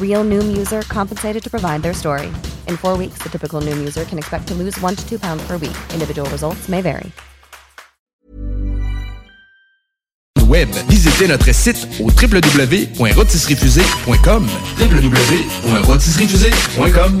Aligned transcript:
Real 0.00 0.24
Noom 0.24 0.54
user 0.54 0.82
compensated 0.82 1.42
to 1.42 1.48
provide 1.48 1.80
their 1.80 1.94
story. 1.94 2.26
In 2.68 2.76
four 2.76 2.98
weeks, 2.98 3.22
the 3.22 3.30
typical 3.30 3.62
Noom 3.62 3.78
user 3.78 4.04
can 4.04 4.18
expect 4.18 4.46
to 4.48 4.54
lose 4.54 4.78
one 4.82 4.94
to 4.94 5.08
two 5.08 5.18
pounds 5.18 5.42
per 5.46 5.56
week. 5.56 5.76
Individual 5.94 6.28
results 6.28 6.68
may 6.68 6.82
vary. 6.82 7.10
Web. 10.50 10.68
Visitez 10.88 11.28
notre 11.28 11.54
site 11.54 11.86
au 12.00 12.10
www.rotisseriefusée.com 12.10 14.48
www.rotisseriefusée.com 14.80 17.20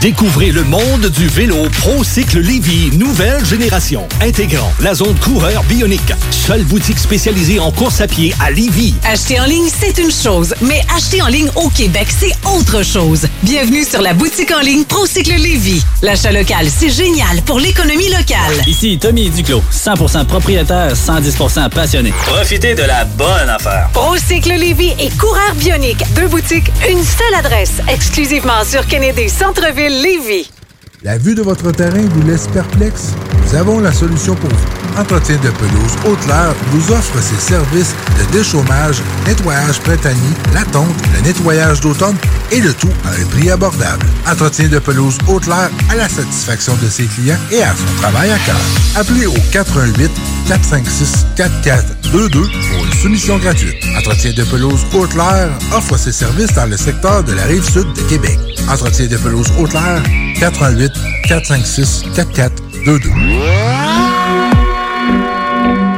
Découvrez 0.00 0.50
le 0.50 0.64
monde 0.64 1.10
du 1.10 1.28
vélo 1.28 1.68
ProCycle 1.78 2.38
Lévy, 2.40 2.96
nouvelle 2.96 3.44
génération, 3.44 4.08
intégrant 4.22 4.72
la 4.80 4.94
zone 4.94 5.14
coureur 5.16 5.62
bionique. 5.64 6.14
Seule 6.30 6.64
boutique 6.64 6.98
spécialisée 6.98 7.60
en 7.60 7.70
course 7.70 8.00
à 8.00 8.06
pied 8.06 8.34
à 8.40 8.50
Lévy. 8.50 8.94
Acheter 9.04 9.38
en 9.38 9.44
ligne, 9.44 9.68
c'est 9.68 9.98
une 9.98 10.10
chose, 10.10 10.54
mais 10.62 10.80
acheter 10.96 11.20
en 11.20 11.26
ligne 11.26 11.50
au 11.54 11.68
Québec, 11.68 12.06
c'est 12.18 12.32
autre 12.48 12.82
chose. 12.82 13.26
Bienvenue 13.42 13.84
sur 13.84 14.00
la 14.00 14.14
boutique 14.14 14.50
en 14.52 14.60
ligne 14.60 14.84
ProCycle 14.84 15.34
Lévy. 15.34 15.84
L'achat 16.00 16.32
local, 16.32 16.68
c'est 16.74 16.88
génial 16.88 17.42
pour 17.44 17.60
l'économie 17.60 18.08
locale. 18.08 18.64
Ici 18.66 18.98
Tommy 18.98 19.28
Duclos, 19.28 19.62
100% 19.70 20.24
propriétaire, 20.24 20.94
110% 20.94 21.68
passionné. 21.68 22.14
Profitez 22.24 22.74
de 22.74 22.84
la 22.84 23.04
bonne 23.04 23.50
affaire. 23.50 23.90
ProCycle 23.92 24.54
Lévy 24.54 24.94
et 24.98 25.10
Coureur 25.10 25.54
Bionique, 25.56 26.02
deux 26.14 26.28
boutiques, 26.28 26.70
une 26.90 27.04
seule 27.04 27.34
adresse, 27.38 27.82
exclusivement 27.86 28.64
sur 28.64 28.86
Kennedy 28.86 29.28
Centre-ville 29.28 29.89
Lévis. 29.90 30.48
La 31.02 31.16
vue 31.16 31.34
de 31.34 31.40
votre 31.40 31.72
terrain 31.72 32.04
vous 32.10 32.22
laisse 32.28 32.46
perplexe? 32.48 33.14
Nous 33.42 33.54
avons 33.54 33.80
la 33.80 33.90
solution 33.90 34.34
pour 34.34 34.50
vous. 34.50 35.00
Entretien 35.00 35.36
de 35.36 35.48
pelouse 35.48 35.96
Haute-Lair 36.04 36.54
vous 36.72 36.92
offre 36.92 37.18
ses 37.22 37.40
services 37.40 37.94
de 38.18 38.32
déchômage, 38.32 39.00
nettoyage 39.26 39.80
printanier, 39.80 40.34
la 40.52 40.62
tonte, 40.64 40.94
le 41.14 41.22
nettoyage 41.22 41.80
d'automne 41.80 42.16
et 42.52 42.60
le 42.60 42.74
tout 42.74 42.92
à 43.06 43.12
un 43.18 43.24
prix 43.30 43.50
abordable. 43.50 44.04
Entretien 44.30 44.68
de 44.68 44.78
pelouse 44.78 45.16
Haute-Lair 45.26 45.70
à 45.90 45.94
la 45.94 46.06
satisfaction 46.06 46.76
de 46.82 46.88
ses 46.90 47.04
clients 47.04 47.38
et 47.50 47.62
à 47.62 47.74
son 47.74 48.02
travail 48.02 48.30
à 48.30 48.38
cœur. 48.40 48.60
Appelez 48.96 49.24
au 49.26 49.34
418 49.52 50.10
456 50.48 51.26
4422 51.34 52.42
pour 52.42 52.84
une 52.84 52.92
soumission 52.92 53.38
gratuite. 53.38 53.76
Entretien 53.96 54.32
de 54.34 54.44
pelouse 54.44 54.84
Haute-Lair 54.92 55.48
offre 55.72 55.96
ses 55.96 56.12
services 56.12 56.52
dans 56.52 56.66
le 56.66 56.76
secteur 56.76 57.24
de 57.24 57.32
la 57.32 57.44
rive 57.44 57.64
sud 57.64 57.90
de 57.94 58.02
Québec. 58.02 58.38
Entretien 58.68 59.06
de 59.06 59.16
pelouse 59.16 59.48
Haute-Lair 59.58 60.02
418 60.40 60.89
456 61.28 62.04
4422. 62.14 63.08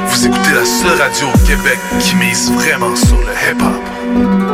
Vous 0.08 0.26
écoutez 0.26 0.53
la 0.54 0.64
seule 0.64 1.00
radio 1.00 1.26
au 1.34 1.38
Québec 1.47 1.78
qui 2.00 2.16
mise 2.16 2.53
vraiment 2.53 2.94
sur 2.97 3.16
le 3.16 3.32
hip-hop. 3.32 4.52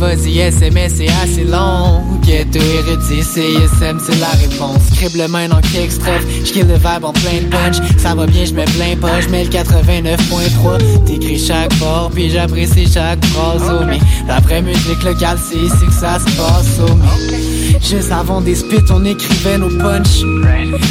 Vas-y, 0.00 0.38
SMS, 0.38 0.94
c'est 0.96 1.08
assez 1.22 1.44
long. 1.44 2.02
Ghetto 2.22 2.58
érudit, 2.58 3.22
CSM, 3.22 4.00
c'est 4.00 4.18
la 4.18 4.30
réponse. 4.30 4.82
Scribble 4.94 5.28
main 5.28 5.48
dans 5.48 5.60
quelques 5.60 5.92
stress, 5.92 6.22
j'kill 6.44 6.66
le 6.66 6.74
vibe 6.74 7.04
en 7.04 7.12
plein 7.12 7.42
punch. 7.50 7.76
Ça 7.98 8.14
va 8.14 8.26
bien, 8.26 8.44
j'mets 8.44 8.64
plein 8.64 8.96
pas, 8.96 9.20
j'mets 9.20 9.44
le 9.44 9.50
89.3. 9.50 11.04
T'écris 11.04 11.38
chaque 11.38 11.72
fort, 11.74 12.10
puis 12.12 12.30
j'apprécie 12.30 12.90
chaque 12.90 13.24
phrase, 13.26 13.62
oh 13.70 13.84
mais 13.86 14.00
La 14.26 14.40
vraie 14.40 14.62
musique 14.62 15.02
locale, 15.04 15.38
c'est 15.38 15.58
ici 15.58 15.86
que 15.86 15.92
ça 15.92 16.18
se 16.18 16.36
passe, 16.36 16.80
oh 16.80 16.94
mais 16.94 17.78
Juste 17.80 18.10
avant 18.10 18.40
des 18.40 18.54
spits, 18.54 18.90
on 18.90 19.04
écrivait 19.04 19.58
nos 19.58 19.68
punch. 19.68 20.24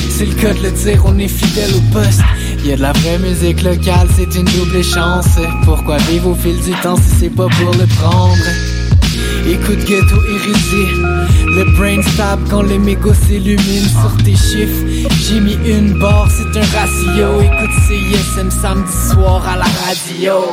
C'est 0.09 0.25
le 0.25 0.33
cas 0.35 0.53
de 0.53 0.63
le 0.63 0.71
dire, 0.71 1.03
on 1.05 1.17
est 1.17 1.27
fidèle 1.27 1.71
au 1.75 1.93
poste. 1.93 2.21
Y'a 2.63 2.75
de 2.75 2.81
la 2.81 2.93
vraie 2.93 3.19
musique 3.19 3.63
locale, 3.63 4.07
c'est 4.15 4.35
une 4.35 4.45
double 4.45 4.83
chance. 4.83 5.39
Pourquoi 5.65 5.97
vivre 5.97 6.29
au 6.29 6.35
fil 6.35 6.59
du 6.61 6.71
temps 6.81 6.95
si 6.95 7.15
c'est 7.19 7.29
pas 7.29 7.47
pour 7.47 7.73
le 7.73 7.85
prendre? 7.97 8.78
Écoute 9.47 9.85
ghetto 9.85 10.15
érudit 10.23 10.91
Le 11.55 11.63
brain 11.77 12.01
stop 12.01 12.39
quand 12.49 12.63
les 12.63 12.79
mégots 12.79 13.13
s'illuminent 13.13 13.89
sur 13.89 14.23
tes 14.23 14.35
chiffres. 14.35 15.09
J'ai 15.27 15.39
mis 15.39 15.57
une 15.65 15.97
barre, 15.99 16.29
c'est 16.29 16.57
un 16.57 16.65
ratio. 16.77 17.41
Écoute 17.41 17.75
CISM 17.87 18.49
samedi 18.49 18.91
soir 19.11 19.47
à 19.47 19.57
la 19.57 19.65
radio 19.85 20.43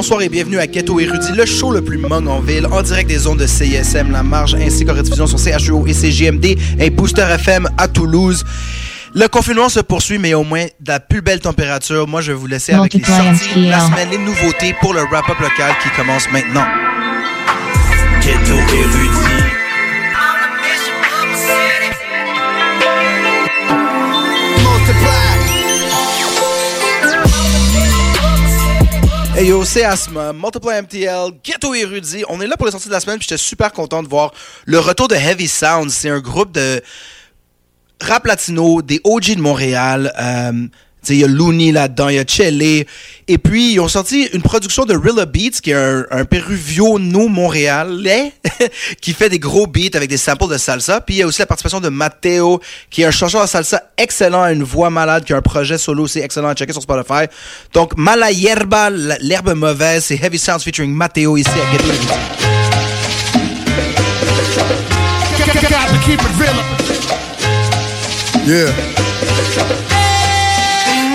Bonsoir 0.00 0.22
et 0.22 0.30
bienvenue 0.30 0.58
à 0.58 0.66
Ghetto 0.66 0.98
Érudit, 0.98 1.32
le 1.32 1.44
show 1.44 1.72
le 1.72 1.82
plus 1.82 1.98
mong 1.98 2.26
en 2.26 2.40
ville, 2.40 2.64
en 2.72 2.80
direct 2.80 3.06
des 3.06 3.18
zones 3.18 3.36
de 3.36 3.46
CISM, 3.46 4.10
La 4.10 4.22
Marge, 4.22 4.54
ainsi 4.54 4.86
qu'en 4.86 4.94
rediffusion 4.94 5.26
sur 5.26 5.38
CHUO 5.38 5.86
et 5.86 5.92
CGMD 5.92 6.56
et 6.78 6.88
Booster 6.88 7.26
FM 7.34 7.68
à 7.76 7.86
Toulouse. 7.86 8.42
Le 9.14 9.28
confinement 9.28 9.68
se 9.68 9.80
poursuit, 9.80 10.16
mais 10.16 10.32
au 10.32 10.42
moins 10.42 10.64
de 10.64 10.90
la 10.90 11.00
plus 11.00 11.20
belle 11.20 11.40
température. 11.40 12.08
Moi, 12.08 12.22
je 12.22 12.32
vais 12.32 12.38
vous 12.38 12.46
laisser 12.46 12.72
avec 12.72 12.94
les 12.94 13.04
sorties 13.04 13.66
de 13.66 13.68
la 13.68 13.80
semaine, 13.80 14.08
les 14.10 14.16
nouveautés 14.16 14.74
pour 14.80 14.94
le 14.94 15.02
wrap-up 15.02 15.38
local 15.38 15.74
qui 15.82 15.90
commence 15.90 16.32
maintenant. 16.32 16.64
Ghetto 18.22 18.54
érudit. 18.54 19.49
Yo, 29.42 29.64
c'est 29.64 29.84
Asma, 29.84 30.34
Multiply 30.34 30.82
MTL, 30.82 31.30
Ghetto 31.42 31.74
Érudit. 31.74 32.24
On 32.28 32.42
est 32.42 32.46
là 32.46 32.58
pour 32.58 32.66
les 32.66 32.72
sorties 32.72 32.88
de 32.88 32.92
la 32.92 33.00
semaine, 33.00 33.18
puis 33.18 33.26
j'étais 33.26 33.38
super 33.38 33.72
content 33.72 34.02
de 34.02 34.08
voir 34.08 34.32
le 34.66 34.78
retour 34.78 35.08
de 35.08 35.14
Heavy 35.14 35.48
Sounds. 35.48 35.88
C'est 35.88 36.10
un 36.10 36.20
groupe 36.20 36.52
de 36.52 36.82
rap 38.02 38.26
latino, 38.26 38.82
des 38.82 39.00
OG 39.02 39.36
de 39.36 39.40
Montréal. 39.40 40.12
Euh, 40.20 40.68
il 41.08 41.16
y 41.16 41.24
a 41.24 41.26
Looney 41.26 41.72
là-dedans, 41.72 42.08
il 42.08 42.16
y 42.16 42.18
a 42.18 42.24
Chele. 42.26 42.84
Et 43.28 43.38
puis, 43.38 43.72
ils 43.72 43.80
ont 43.80 43.88
sorti 43.88 44.28
une 44.32 44.42
production 44.42 44.84
de 44.84 44.94
Rilla 44.94 45.26
Beats, 45.26 45.60
qui 45.62 45.70
est 45.70 45.74
un, 45.74 46.04
un 46.10 46.24
péruvio-no-montréalais, 46.24 48.32
qui 49.00 49.12
fait 49.12 49.28
des 49.28 49.38
gros 49.38 49.66
beats 49.66 49.94
avec 49.94 50.10
des 50.10 50.16
samples 50.16 50.48
de 50.48 50.58
salsa. 50.58 51.00
Puis, 51.00 51.16
il 51.16 51.18
y 51.18 51.22
a 51.22 51.26
aussi 51.26 51.40
la 51.40 51.46
participation 51.46 51.80
de 51.80 51.88
Matteo, 51.88 52.60
qui 52.90 53.02
est 53.02 53.06
un 53.06 53.10
chanteur 53.10 53.42
de 53.42 53.48
salsa 53.48 53.82
excellent, 53.96 54.42
a 54.42 54.52
une 54.52 54.62
voix 54.62 54.90
malade, 54.90 55.24
qui 55.24 55.32
a 55.32 55.36
un 55.36 55.42
projet 55.42 55.78
solo 55.78 56.04
aussi 56.04 56.18
excellent 56.18 56.48
à 56.48 56.54
checker 56.54 56.72
sur 56.72 56.82
Spotify. 56.82 57.26
Donc, 57.72 57.96
Mala 57.96 58.32
Hierba, 58.32 58.90
l'herbe 58.90 59.54
mauvaise, 59.54 60.04
c'est 60.04 60.22
Heavy 60.22 60.38
Sounds 60.38 60.62
featuring 60.64 60.92
Matteo 60.92 61.36
ici 61.36 61.50
à 61.50 61.74
Érudit. 61.74 62.08
Yeah. 68.46 69.99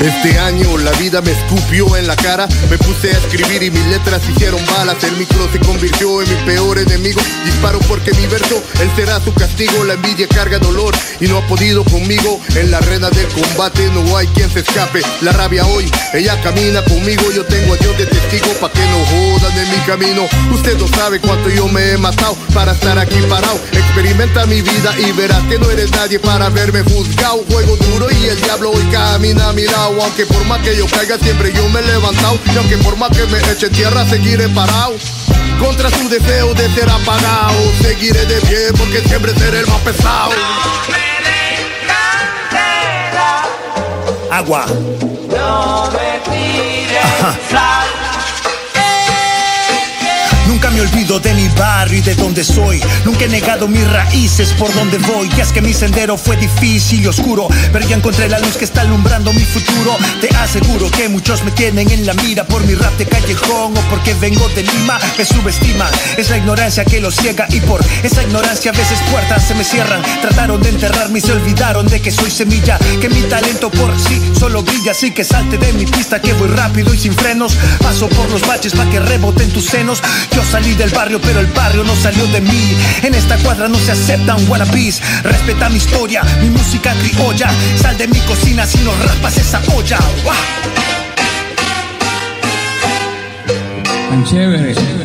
Este 0.01 0.37
año 0.39 0.77
la 0.77 0.91
vida 0.93 1.21
me 1.21 1.31
escupió 1.31 1.95
en 1.95 2.07
la 2.07 2.15
cara, 2.15 2.47
me 2.69 2.77
puse 2.77 3.09
a 3.09 3.17
escribir 3.17 3.63
y 3.63 3.71
mis 3.71 3.85
letras 3.87 4.21
hicieron 4.29 4.63
balas, 4.77 5.03
el 5.03 5.15
micro 5.17 5.49
se 5.51 5.59
convirtió 5.59 6.21
en 6.21 6.29
mi 6.29 6.35
peor 6.45 6.77
enemigo, 6.77 7.21
disparo 7.45 7.79
porque 7.87 8.11
mi 8.13 8.27
verso, 8.27 8.61
él 8.81 8.91
será 8.95 9.19
su 9.21 9.33
castigo, 9.33 9.83
la 9.83 9.93
envidia 9.93 10.27
carga 10.27 10.59
dolor 10.59 10.93
y 11.19 11.27
no 11.27 11.37
ha 11.37 11.47
podido 11.47 11.83
conmigo, 11.85 12.39
en 12.55 12.71
la 12.71 12.77
arena 12.77 13.09
del 13.09 13.27
combate 13.29 13.89
no 13.93 14.17
hay 14.17 14.27
quien 14.27 14.49
se 14.51 14.59
escape, 14.59 15.01
la 15.21 15.31
rabia 15.31 15.65
hoy, 15.65 15.89
ella 16.13 16.39
camina 16.41 16.83
conmigo, 16.83 17.23
yo 17.31 17.45
tengo 17.45 17.73
a 17.73 17.77
Dios 17.77 17.97
de 17.97 18.05
testigo 18.05 18.51
pa' 18.59 18.71
que 18.71 18.85
no 18.87 19.05
jodan 19.05 19.57
en 19.57 19.69
mi 19.69 19.77
camino, 19.85 20.27
usted 20.53 20.77
no 20.77 20.87
sabe 20.87 21.19
cuánto 21.19 21.49
yo 21.49 21.67
me 21.67 21.91
he 21.91 21.97
matado 21.97 22.35
para 22.53 22.73
estar 22.73 22.99
aquí 22.99 23.17
parado, 23.29 23.59
experimenta 23.71 24.45
mi 24.45 24.61
vida 24.61 24.93
y 24.99 25.11
verás 25.13 25.43
que 25.43 25.57
no 25.57 25.69
eres 25.71 25.89
nadie 25.91 26.19
para 26.19 26.49
verme 26.49 26.81
juzgado, 26.83 27.43
juego 27.49 27.75
duro 27.77 28.07
y 28.11 28.25
el 28.25 28.41
diablo 28.41 28.71
hoy 28.71 28.83
camina 28.91 29.49
a 29.49 29.53
mi 29.53 29.65
aunque 29.85 30.25
por 30.25 30.43
más 30.45 30.59
que 30.61 30.75
yo 30.75 30.85
caiga 30.87 31.17
siempre 31.17 31.53
yo 31.53 31.67
me 31.69 31.79
he 31.79 31.83
levantado 31.83 32.39
y 32.51 32.57
aunque 32.57 32.77
por 32.77 32.95
más 32.97 33.09
que 33.11 33.25
me 33.27 33.37
eche 33.51 33.69
tierra 33.69 34.05
seguiré 34.07 34.49
parado. 34.49 34.95
Contra 35.59 35.89
su 35.89 36.09
deseo 36.09 36.53
de 36.53 36.69
ser 36.73 36.89
apagado, 36.89 37.53
seguiré 37.81 38.25
de 38.25 38.41
pie 38.41 38.57
porque 38.77 39.01
siempre 39.07 39.33
seré 39.33 39.59
el 39.59 39.67
más 39.67 39.81
pesado. 39.81 40.31
Agua. 44.31 44.65
No 45.29 45.91
me 45.91 46.19
tires 46.25 47.84
me 50.75 50.81
olvido 50.81 51.19
de 51.21 51.33
mi 51.33 51.47
barrio 51.49 51.99
y 51.99 52.01
de 52.01 52.15
donde 52.15 52.43
soy. 52.43 52.81
Nunca 53.05 53.25
he 53.25 53.29
negado 53.29 53.67
mis 53.67 53.89
raíces 53.89 54.51
por 54.53 54.73
donde 54.73 54.97
voy. 54.97 55.29
Y 55.35 55.39
es 55.39 55.51
que 55.53 55.61
mi 55.61 55.73
sendero 55.73 56.17
fue 56.17 56.35
difícil 56.35 57.01
y 57.01 57.07
oscuro. 57.07 57.47
Pero 57.71 57.87
ya 57.87 57.95
encontré 57.95 58.27
la 58.27 58.39
luz 58.39 58.57
que 58.57 58.65
está 58.65 58.81
alumbrando 58.81 59.31
mi 59.31 59.45
futuro. 59.45 59.97
Te 60.19 60.27
aseguro 60.35 60.91
que 60.91 61.07
muchos 61.07 61.43
me 61.43 61.51
tienen 61.51 61.89
en 61.91 62.05
la 62.05 62.13
mira 62.15 62.43
por 62.45 62.65
mi 62.65 62.75
rap 62.75 62.97
de 62.97 63.05
callejón 63.05 63.77
o 63.77 63.81
porque 63.89 64.13
vengo 64.15 64.47
de 64.49 64.63
Lima. 64.63 64.99
Me 65.17 65.23
subestiman. 65.23 65.91
Es 66.17 66.29
la 66.29 66.37
ignorancia 66.37 66.83
que 66.83 66.99
los 66.99 67.15
ciega. 67.15 67.47
Y 67.49 67.61
por 67.61 67.79
esa 68.03 68.23
ignorancia 68.23 68.71
a 68.71 68.73
veces 68.77 68.99
puertas 69.11 69.47
se 69.47 69.55
me 69.55 69.63
cierran. 69.63 70.01
Trataron 70.21 70.61
de 70.61 70.69
enterrarme 70.69 71.19
y 71.19 71.21
se 71.21 71.31
olvidaron 71.31 71.87
de 71.87 72.01
que 72.01 72.11
soy 72.11 72.29
semilla. 72.29 72.77
Que 72.99 73.07
mi 73.09 73.21
talento 73.21 73.71
por 73.71 73.97
sí 73.97 74.21
solo 74.37 74.61
brilla. 74.61 74.91
Así 74.91 75.11
que 75.11 75.23
salte 75.23 75.57
de 75.57 75.71
mi 75.73 75.85
pista 75.85 76.21
que 76.21 76.33
voy 76.33 76.49
rápido 76.49 76.93
y 76.93 76.99
sin 76.99 77.13
frenos. 77.13 77.55
Paso 77.81 78.09
por 78.09 78.29
los 78.29 78.45
baches 78.45 78.73
para 78.73 78.89
que 78.89 78.99
reboten 78.99 79.49
tus 79.51 79.65
senos. 79.65 80.01
Yo 80.35 80.43
salí 80.43 80.64
del 80.73 80.89
barrio, 80.89 81.21
pero 81.21 81.39
el 81.39 81.47
barrio 81.47 81.83
no 81.83 81.95
salió 81.95 82.25
de 82.27 82.41
mí. 82.41 82.75
En 83.03 83.13
esta 83.13 83.37
cuadra 83.37 83.67
no 83.67 83.77
se 83.77 83.91
aceptan 83.91 84.37
wannabes. 84.49 85.01
Respeta 85.23 85.69
mi 85.69 85.77
historia, 85.77 86.23
mi 86.41 86.49
música 86.49 86.93
criolla. 86.95 87.49
Sal 87.79 87.97
de 87.97 88.07
mi 88.07 88.19
cocina 88.21 88.65
si 88.65 88.79
no 88.79 88.91
raspas 89.03 89.37
esa 89.37 89.61
olla. 89.75 89.99
Tan 94.09 94.23
chévere. 94.25 95.04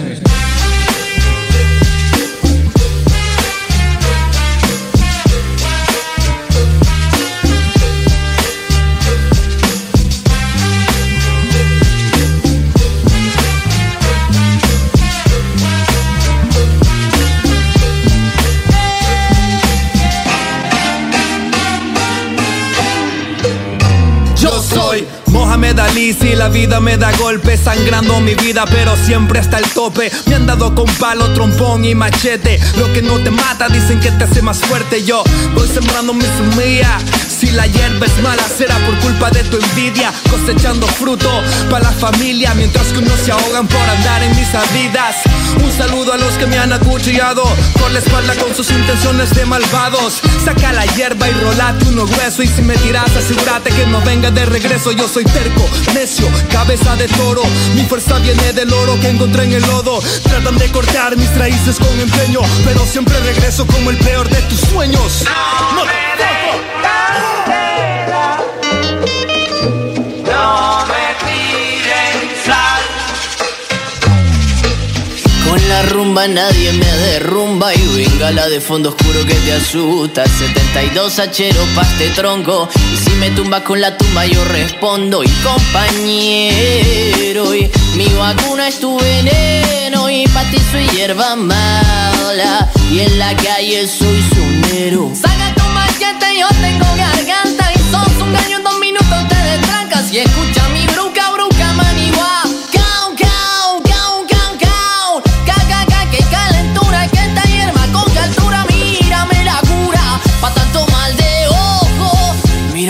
Si 26.12 26.34
la 26.34 26.48
vida 26.48 26.80
me 26.80 26.96
da 26.96 27.12
golpes, 27.18 27.60
sangrando 27.60 28.20
mi 28.20 28.34
vida, 28.34 28.64
pero 28.66 28.96
siempre 28.96 29.38
hasta 29.38 29.58
el 29.58 29.64
tope. 29.70 30.10
Me 30.26 30.34
han 30.34 30.44
dado 30.44 30.74
con 30.74 30.86
palo, 30.96 31.32
trompón 31.34 31.84
y 31.84 31.94
machete. 31.94 32.58
Lo 32.78 32.92
que 32.92 33.00
no 33.00 33.20
te 33.20 33.30
mata, 33.30 33.68
dicen 33.68 34.00
que 34.00 34.10
te 34.10 34.24
hace 34.24 34.42
más 34.42 34.58
fuerte. 34.58 35.04
Yo 35.04 35.22
voy 35.54 35.68
sembrando 35.68 36.12
mi 36.12 36.24
semilla. 36.24 36.98
Si 37.28 37.50
la 37.52 37.66
hierba 37.66 38.04
es 38.04 38.22
mala, 38.22 38.42
será 38.42 38.76
por 38.84 38.98
culpa 38.98 39.30
de 39.30 39.44
tu 39.44 39.56
envidia. 39.56 40.12
Cosechando 40.28 40.86
fruto 40.88 41.30
para 41.70 41.84
la 41.84 41.92
familia, 41.92 42.52
mientras 42.54 42.88
que 42.88 42.98
unos 42.98 43.18
se 43.20 43.30
ahogan 43.30 43.66
por 43.68 43.80
andar 43.80 44.22
en 44.24 44.36
mis 44.36 44.48
salidas. 44.48 45.16
Un 45.62 45.72
saludo 45.72 46.12
a 46.12 46.18
los 46.18 46.34
que 46.34 46.46
me 46.46 46.58
han 46.58 46.72
acuchillado 46.72 47.44
por 47.78 47.90
la 47.92 48.00
espalda 48.00 48.34
con 48.34 48.54
sus 48.54 48.70
intenciones 48.70 49.32
de 49.34 49.46
malvados. 49.46 50.20
Saca 50.44 50.72
la 50.72 50.84
hierba 50.86 51.28
y 51.28 51.32
rolate 51.32 51.86
uno 51.88 52.04
grueso. 52.04 52.42
Y 52.42 52.48
si 52.48 52.62
me 52.62 52.76
tiras, 52.76 53.16
asegúrate 53.16 53.70
que 53.70 53.86
no 53.86 54.00
venga 54.02 54.30
de 54.30 54.44
regreso. 54.44 54.92
Yo 54.92 55.08
soy 55.08 55.24
terco, 55.24 55.66
cabeza 56.50 56.96
de 56.96 57.06
toro. 57.08 57.42
Mi 57.74 57.84
fuerza 57.84 58.18
viene 58.20 58.54
del 58.54 58.72
oro 58.72 58.98
que 59.00 59.08
encontré 59.08 59.44
en 59.44 59.52
el 59.52 59.62
lodo. 59.62 60.00
Tratan 60.22 60.56
de 60.56 60.70
cortar 60.72 61.14
mis 61.16 61.34
raíces 61.36 61.78
con 61.78 62.00
empeño, 62.00 62.40
pero 62.64 62.86
siempre 62.86 63.18
regreso 63.20 63.66
como 63.66 63.90
el 63.90 63.98
peor 63.98 64.28
de 64.30 64.40
tus 64.42 64.60
sueños. 64.60 65.24
No 65.74 65.84
me 65.84 67.29
la 75.70 75.82
rumba 75.82 76.26
nadie 76.26 76.72
me 76.72 76.86
derrumba 77.06 77.72
y 77.74 77.82
venga 77.96 78.32
la 78.32 78.48
de 78.48 78.60
fondo 78.60 78.88
oscuro 78.90 79.24
que 79.24 79.34
te 79.34 79.52
asusta. 79.52 80.24
72 80.26 81.18
hachero 81.20 81.64
paste 81.76 82.08
tronco 82.10 82.68
y 82.92 82.96
si 82.96 83.10
me 83.20 83.30
tumbas 83.30 83.62
con 83.62 83.80
la 83.80 83.96
tumba 83.96 84.26
yo 84.26 84.44
respondo. 84.46 85.22
Y 85.22 85.28
compañero, 85.48 86.34
y 87.54 87.70
mi 87.96 88.08
vacuna 88.18 88.66
es 88.68 88.80
tu 88.80 88.98
veneno 88.98 90.10
y 90.10 90.26
pa' 90.28 90.44
ti 90.50 90.58
soy 90.72 90.88
hierba 90.88 91.36
mala 91.36 92.68
y 92.90 93.00
en 93.00 93.18
la 93.18 93.36
calle 93.36 93.86
soy 93.86 94.20
sonero. 94.34 95.12
Saca 95.14 95.54
tu 95.54 95.62
machete, 95.72 96.38
yo 96.40 96.48
tengo 96.60 96.86
garganta 96.96 97.72
y 97.74 97.78
sos 97.92 98.22
un 98.22 98.32
gallo 98.32 98.56
en 98.56 98.64
dos 98.64 98.78
minutos 98.80 99.28
te 99.28 99.36
destrancas 99.36 100.12
y 100.12 100.18
escucha 100.18 100.68
mi 100.70 100.84
bruca, 100.86 100.99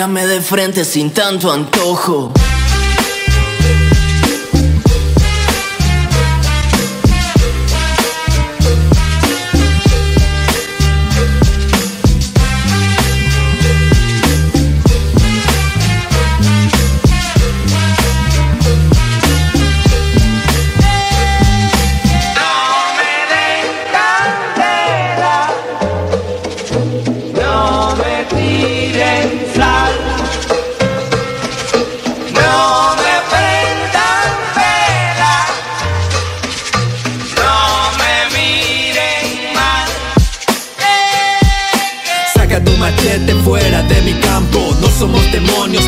Mírame 0.01 0.27
de 0.27 0.41
frente 0.41 0.83
sin 0.83 1.11
tanto 1.11 1.53
antojo. 1.53 2.33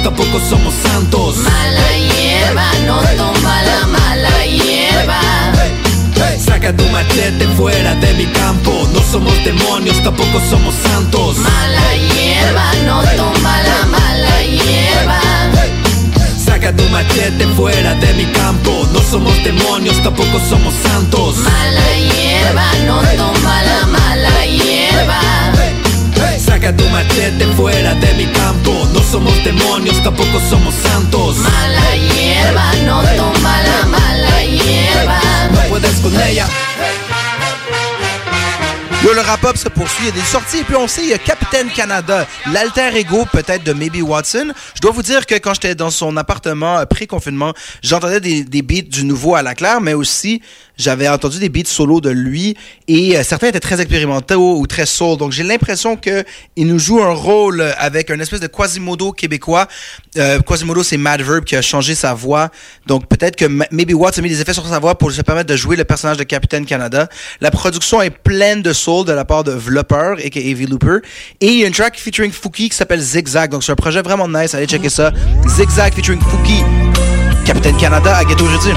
Tampoco 0.03 0.41
somos 0.49 0.75
santos. 0.75 1.37
Mala 1.37 1.89
hierba, 1.97 2.71
no 2.87 3.01
toma 3.17 3.63
la 3.63 3.87
mala 3.87 4.45
hierba. 4.45 5.21
Saca 6.39 6.75
tu 6.77 6.85
machete 6.89 7.47
fuera 7.57 7.95
de 7.97 8.13
mi 8.15 8.27
campo. 8.27 8.73
No 8.93 9.01
somos 9.11 9.35
demonios, 9.45 10.03
tampoco 10.03 10.41
somos 10.51 10.75
santos. 10.75 11.39
Mala 11.39 11.95
hierba, 11.95 12.73
no 12.87 13.03
toma 13.17 13.63
la 13.63 13.87
mala 13.87 14.43
hierba. 14.43 15.21
Saca 16.45 16.75
tu 16.75 16.85
machete 16.89 17.47
fuera 17.57 17.95
de 17.95 18.15
mi 18.15 18.27
campo. 18.33 18.87
No 18.93 19.01
somos 19.01 19.35
demonios, 19.45 20.03
tampoco 20.03 20.41
somos 20.49 20.75
santos. 20.83 21.37
Mala 21.37 21.89
hierba, 21.97 22.67
no 22.87 23.01
toma 23.17 23.63
la 23.63 23.87
mala 23.87 24.47
hierba. 24.47 25.62
Saca 26.63 26.77
tu 26.77 26.89
machete 26.91 27.45
fuera 27.57 27.93
de 27.95 28.15
mi 28.15 28.27
campo. 28.27 28.71
No 28.93 29.01
somos 29.01 29.35
demonios, 29.43 30.01
tampoco 30.05 30.39
somos 30.49 30.73
santos. 30.75 31.39
Mala 31.39 31.97
hierba, 31.97 32.73
no 32.87 33.03
toma 33.17 33.63
la 33.63 33.87
mala 33.87 34.45
hierba. 34.45 35.21
No 35.51 35.61
puedes 35.69 35.99
con 36.01 36.15
ella. 36.21 36.47
Yo, 39.03 39.13
le 39.13 39.23
rap-up 39.23 39.57
se 39.57 39.69
poursuit. 39.69 40.05
Il 40.05 40.07
y 40.07 40.09
a 40.11 40.13
des 40.13 40.21
sorties. 40.31 40.61
Et 40.61 40.65
puis, 40.65 40.77
on 40.77 40.87
sait, 40.87 41.03
il 41.03 41.09
y 41.09 41.13
a 41.13 41.19
Captain 41.19 41.67
Canada, 41.75 42.25
l'alter 42.53 42.95
ego 42.95 43.27
peut-être 43.33 43.65
de 43.65 43.73
Maybe 43.73 44.01
Watson. 44.01 44.53
Je 44.77 44.81
dois 44.81 44.93
vous 44.93 45.03
dire 45.03 45.27
que 45.27 45.35
quand 45.35 45.55
j'étais 45.55 45.75
dans 45.75 45.91
son 45.91 46.17
appartement 46.17 46.79
euh, 46.79 46.85
pré-confinement, 46.85 47.53
j'entendais 47.83 48.21
des, 48.21 48.45
des 48.45 48.63
beats 48.63 48.89
du 48.89 49.03
nouveau 49.03 49.35
à 49.35 49.43
la 49.43 49.57
claire, 49.57 49.81
mais 49.81 49.95
aussi, 49.95 50.41
j'avais 50.77 51.09
entendu 51.09 51.39
des 51.39 51.49
beats 51.49 51.63
solo 51.67 52.01
de 52.01 52.11
lui. 52.11 52.57
Et 52.89 53.17
euh, 53.17 53.23
certains 53.23 53.49
étaient 53.49 53.61
très 53.61 53.81
expérimentaux 53.81 54.59
ou 54.59 54.67
très 54.67 54.87
soul. 54.87 55.17
Donc, 55.19 55.33
j'ai 55.33 55.43
l'impression 55.43 55.97
que 55.97 56.25
il 56.57 56.67
nous 56.67 56.79
joue 56.79 57.03
un 57.03 57.13
rôle 57.13 57.63
avec 57.79 58.11
un 58.11 58.19
espèce 58.21 58.41
de 58.41 58.47
Quasimodo 58.47 59.13
québécois. 59.13 59.67
Euh, 60.17 60.41
Quasimodo, 60.41 60.83
c'est 60.83 60.97
Mad 60.97 61.21
Verb 61.23 61.45
qui 61.45 61.57
a 61.57 61.63
changé 61.63 61.95
sa 61.95 62.15
voix. 62.15 62.51
Donc, 62.87 63.07
peut-être 63.09 63.37
que 63.37 63.45
Ma- 63.45 63.67
Maybe 63.71 63.93
Watts 63.95 64.19
a 64.19 64.23
mis 64.23 64.29
des 64.29 64.41
effets 64.41 64.55
sur 64.55 64.67
sa 64.67 64.79
voix 64.79 64.97
pour 64.97 65.11
se 65.13 65.23
permettre 65.23 65.49
de 65.51 65.57
jouer 65.57 65.77
le 65.77 65.85
personnage 65.85 66.17
de 66.17 66.25
Captain 66.25 66.65
Canada. 66.65 67.09
La 67.41 67.51
production 67.51 68.01
est 68.03 68.11
pleine 68.11 68.63
de 68.63 68.73
soul 68.73 69.05
de 69.07 69.13
la 69.13 69.25
part 69.25 69.45
de 69.45 69.53
Vlooper, 69.53 70.15
a.k.a. 70.25 70.55
V-Looper. 70.55 70.99
Et 71.41 71.47
il 71.49 71.59
y 71.61 71.65
a 71.65 71.67
une 71.67 71.73
track 71.73 71.99
featuring 71.99 72.33
Fouki 72.33 72.69
qui 72.69 72.77
s'appelle 72.77 73.01
Zigzag. 73.01 73.51
Donc, 73.51 73.63
c'est 73.65 73.73
un 73.73 73.77
projet 73.77 74.03
vraiment 74.03 74.29
nice. 74.29 74.55
Allez 74.55 74.67
checker 74.67 74.89
ça. 74.89 75.13
Zigzag 75.49 75.95
featuring 75.95 76.21
Fouki. 76.21 76.63
Captain 77.45 77.73
Canada 77.77 78.17
à 78.17 78.25
Ghetto 78.25 78.47
Jeudi. 78.47 78.71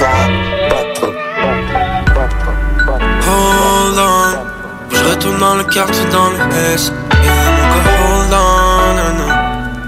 Hold 0.00 0.10
on, 3.98 4.38
je 4.92 5.04
retourne 5.10 5.38
dans 5.40 5.56
le 5.56 5.64
quartier 5.64 6.04
dans 6.12 6.30
le 6.30 6.36
S. 6.72 6.92
Hold 7.12 8.32
on, 8.32 8.36
non. 9.18 9.32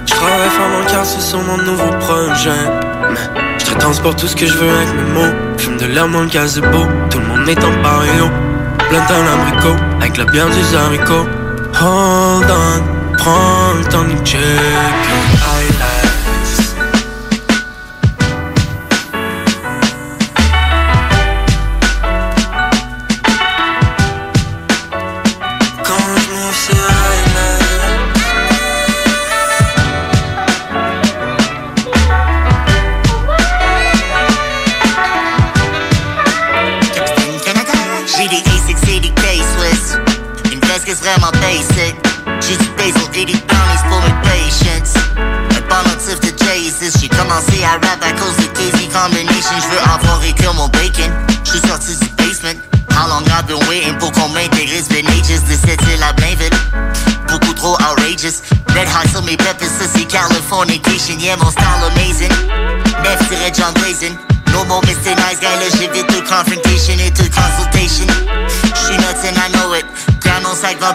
Je 0.04 0.14
travaille 0.14 0.48
fort 0.48 0.68
dans 0.72 0.80
le 0.80 0.86
quartier 0.90 1.20
sur 1.20 1.38
mon 1.38 1.58
nouveau 1.58 1.92
projet. 2.00 2.50
Je 3.58 3.64
te 3.66 4.10
tout 4.14 4.26
ce 4.26 4.34
que 4.34 4.46
je 4.46 4.58
veux 4.58 4.68
avec 4.68 4.88
mes 4.94 5.12
mots. 5.12 5.32
Fume 5.58 5.76
de 5.76 5.86
l'herbe 5.86 6.10
dans 6.10 6.22
le 6.22 6.26
gazebo, 6.26 6.86
tout 7.08 7.20
le 7.20 7.26
monde 7.26 7.48
est 7.48 7.62
en 7.62 7.72
pario. 7.80 8.28
Plein 8.88 9.06
d'un 9.06 9.24
abricot, 9.32 9.76
avec 10.00 10.16
la 10.16 10.24
bière 10.24 10.48
des 10.48 10.74
haricots. 10.76 11.28
Hold 11.80 12.50
on, 12.50 12.82
prends 13.16 13.74
le 13.78 13.84
temps 13.84 14.02
de 14.02 14.16
check 14.26 14.40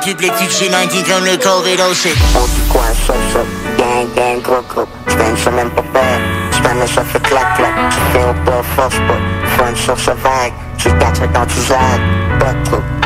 mon 0.05 0.13
sac 0.13 0.13
dans 0.13 0.13
le 0.13 0.13
public, 0.13 0.33
puis 0.37 0.47
que 0.47 0.53
j'suis 0.53 0.69
19 0.69 1.07
comme 1.07 1.25
le 1.25 1.37
oh 1.89 1.93
shit. 1.93 2.15
On 2.35 2.45
du 2.45 2.61
coin, 2.71 2.83
ça, 3.05 3.13
ça, 3.33 3.39
gang, 3.77 4.07
gang, 4.15 4.41
gros, 4.41 4.61
gros. 4.69 4.87
J'gagne 5.07 5.37
ça 5.37 5.51
même 5.51 5.69
pas 5.71 5.83
peur. 5.93 6.19
J't'en 6.51 6.87
ça 6.87 7.03
fait 7.03 7.21
clac, 7.21 7.55
clac. 7.55 7.73
J'fais 7.89 8.23
au 8.23 8.33
pas, 8.45 8.63
force 8.75 8.95
pas. 8.95 9.57
Fun 9.57 9.75
sur 9.75 9.99
ce 9.99 10.11
vague. 10.11 10.53
Tu 10.77 10.89
te 10.89 10.99
dans 10.99 11.11
tes 11.11 11.27
pas 11.27 13.04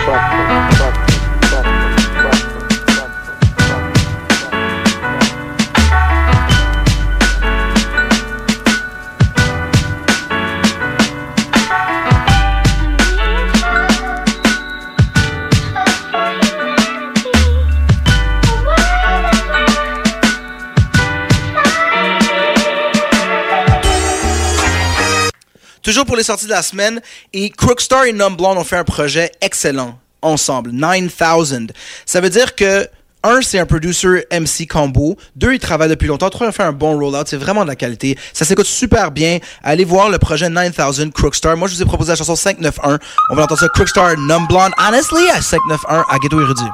Toujours 25.89 26.05
pour 26.05 26.17
les 26.17 26.21
sorties 26.21 26.45
de 26.45 26.51
la 26.51 26.61
semaine. 26.61 27.01
Et 27.33 27.49
Crookstar 27.49 28.03
et 28.05 28.13
Numb 28.13 28.37
Blonde 28.37 28.59
ont 28.59 28.63
fait 28.63 28.75
un 28.75 28.83
projet 28.83 29.31
excellent 29.41 29.97
ensemble. 30.21 30.69
9000. 30.69 31.71
Ça 32.05 32.21
veut 32.21 32.29
dire 32.29 32.53
que 32.53 32.87
un, 33.23 33.41
c'est 33.41 33.57
un 33.57 33.65
producer 33.65 34.27
MC 34.31 34.67
combo. 34.69 35.17
Deux, 35.35 35.55
ils 35.55 35.59
travaillent 35.59 35.89
depuis 35.89 36.07
longtemps. 36.07 36.29
Trois, 36.29 36.45
ils 36.45 36.49
ont 36.49 36.53
fait 36.53 36.61
un 36.61 36.73
bon 36.73 36.93
rollout. 36.93 37.23
C'est 37.25 37.37
vraiment 37.37 37.63
de 37.63 37.69
la 37.69 37.75
qualité. 37.75 38.19
Ça 38.33 38.45
s'écoute 38.45 38.67
super 38.67 39.09
bien. 39.09 39.39
Allez 39.63 39.83
voir 39.83 40.11
le 40.11 40.19
projet 40.19 40.47
9000 40.47 41.11
Crookstar. 41.11 41.57
Moi, 41.57 41.67
je 41.67 41.73
vous 41.73 41.81
ai 41.81 41.85
proposé 41.85 42.11
la 42.11 42.17
chanson 42.17 42.35
591. 42.35 42.99
On 43.31 43.35
va 43.35 43.45
entendre 43.45 43.59
ça. 43.59 43.67
Crookstar, 43.69 44.15
Numb. 44.15 44.47
Honestly, 44.77 45.27
à 45.31 45.41
591 45.41 46.05
à 46.07 46.19
Ghetto 46.19 46.39
Érudit. 46.39 46.69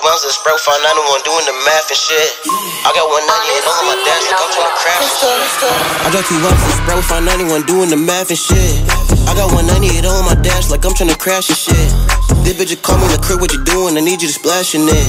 Rounds 0.00 0.24
of 0.24 0.32
Sprite, 0.32 0.56
found 0.64 0.80
91 0.80 1.28
doing 1.28 1.44
the 1.44 1.56
math 1.68 1.92
and 1.92 2.00
shit. 2.00 2.32
I 2.84 2.90
got 2.96 3.04
198 3.04 3.68
on 3.68 3.84
my 3.84 3.96
dash, 4.00 4.24
like 4.32 4.40
I'm 4.40 4.48
trying 4.48 4.72
crash 4.80 5.04
and 5.04 5.12
shit. 5.12 5.68
I 6.00 6.08
drove 6.08 6.24
two 6.24 6.40
of 6.40 6.56
Sprite, 6.80 7.04
found 7.04 7.24
91 7.28 7.68
doing 7.68 7.90
the 7.92 8.00
math 8.00 8.32
and 8.32 8.40
shit. 8.40 8.80
I 9.28 9.36
got 9.36 9.52
198 9.52 10.08
on 10.08 10.24
my 10.24 10.36
dash, 10.40 10.72
like 10.72 10.88
I'm 10.88 10.96
trying 10.96 11.12
to 11.12 11.20
crash 11.20 11.52
and 11.52 11.60
shit. 11.60 11.88
This 12.48 12.56
bitch 12.56 12.72
call 12.80 12.96
me 12.96 13.12
in 13.12 13.12
the 13.12 13.20
crib, 13.20 13.44
what 13.44 13.52
you 13.52 13.60
doing? 13.60 13.92
I 13.92 14.00
need 14.00 14.24
you 14.24 14.32
to 14.32 14.36
splash 14.40 14.72
in 14.72 14.88
it. 14.88 15.08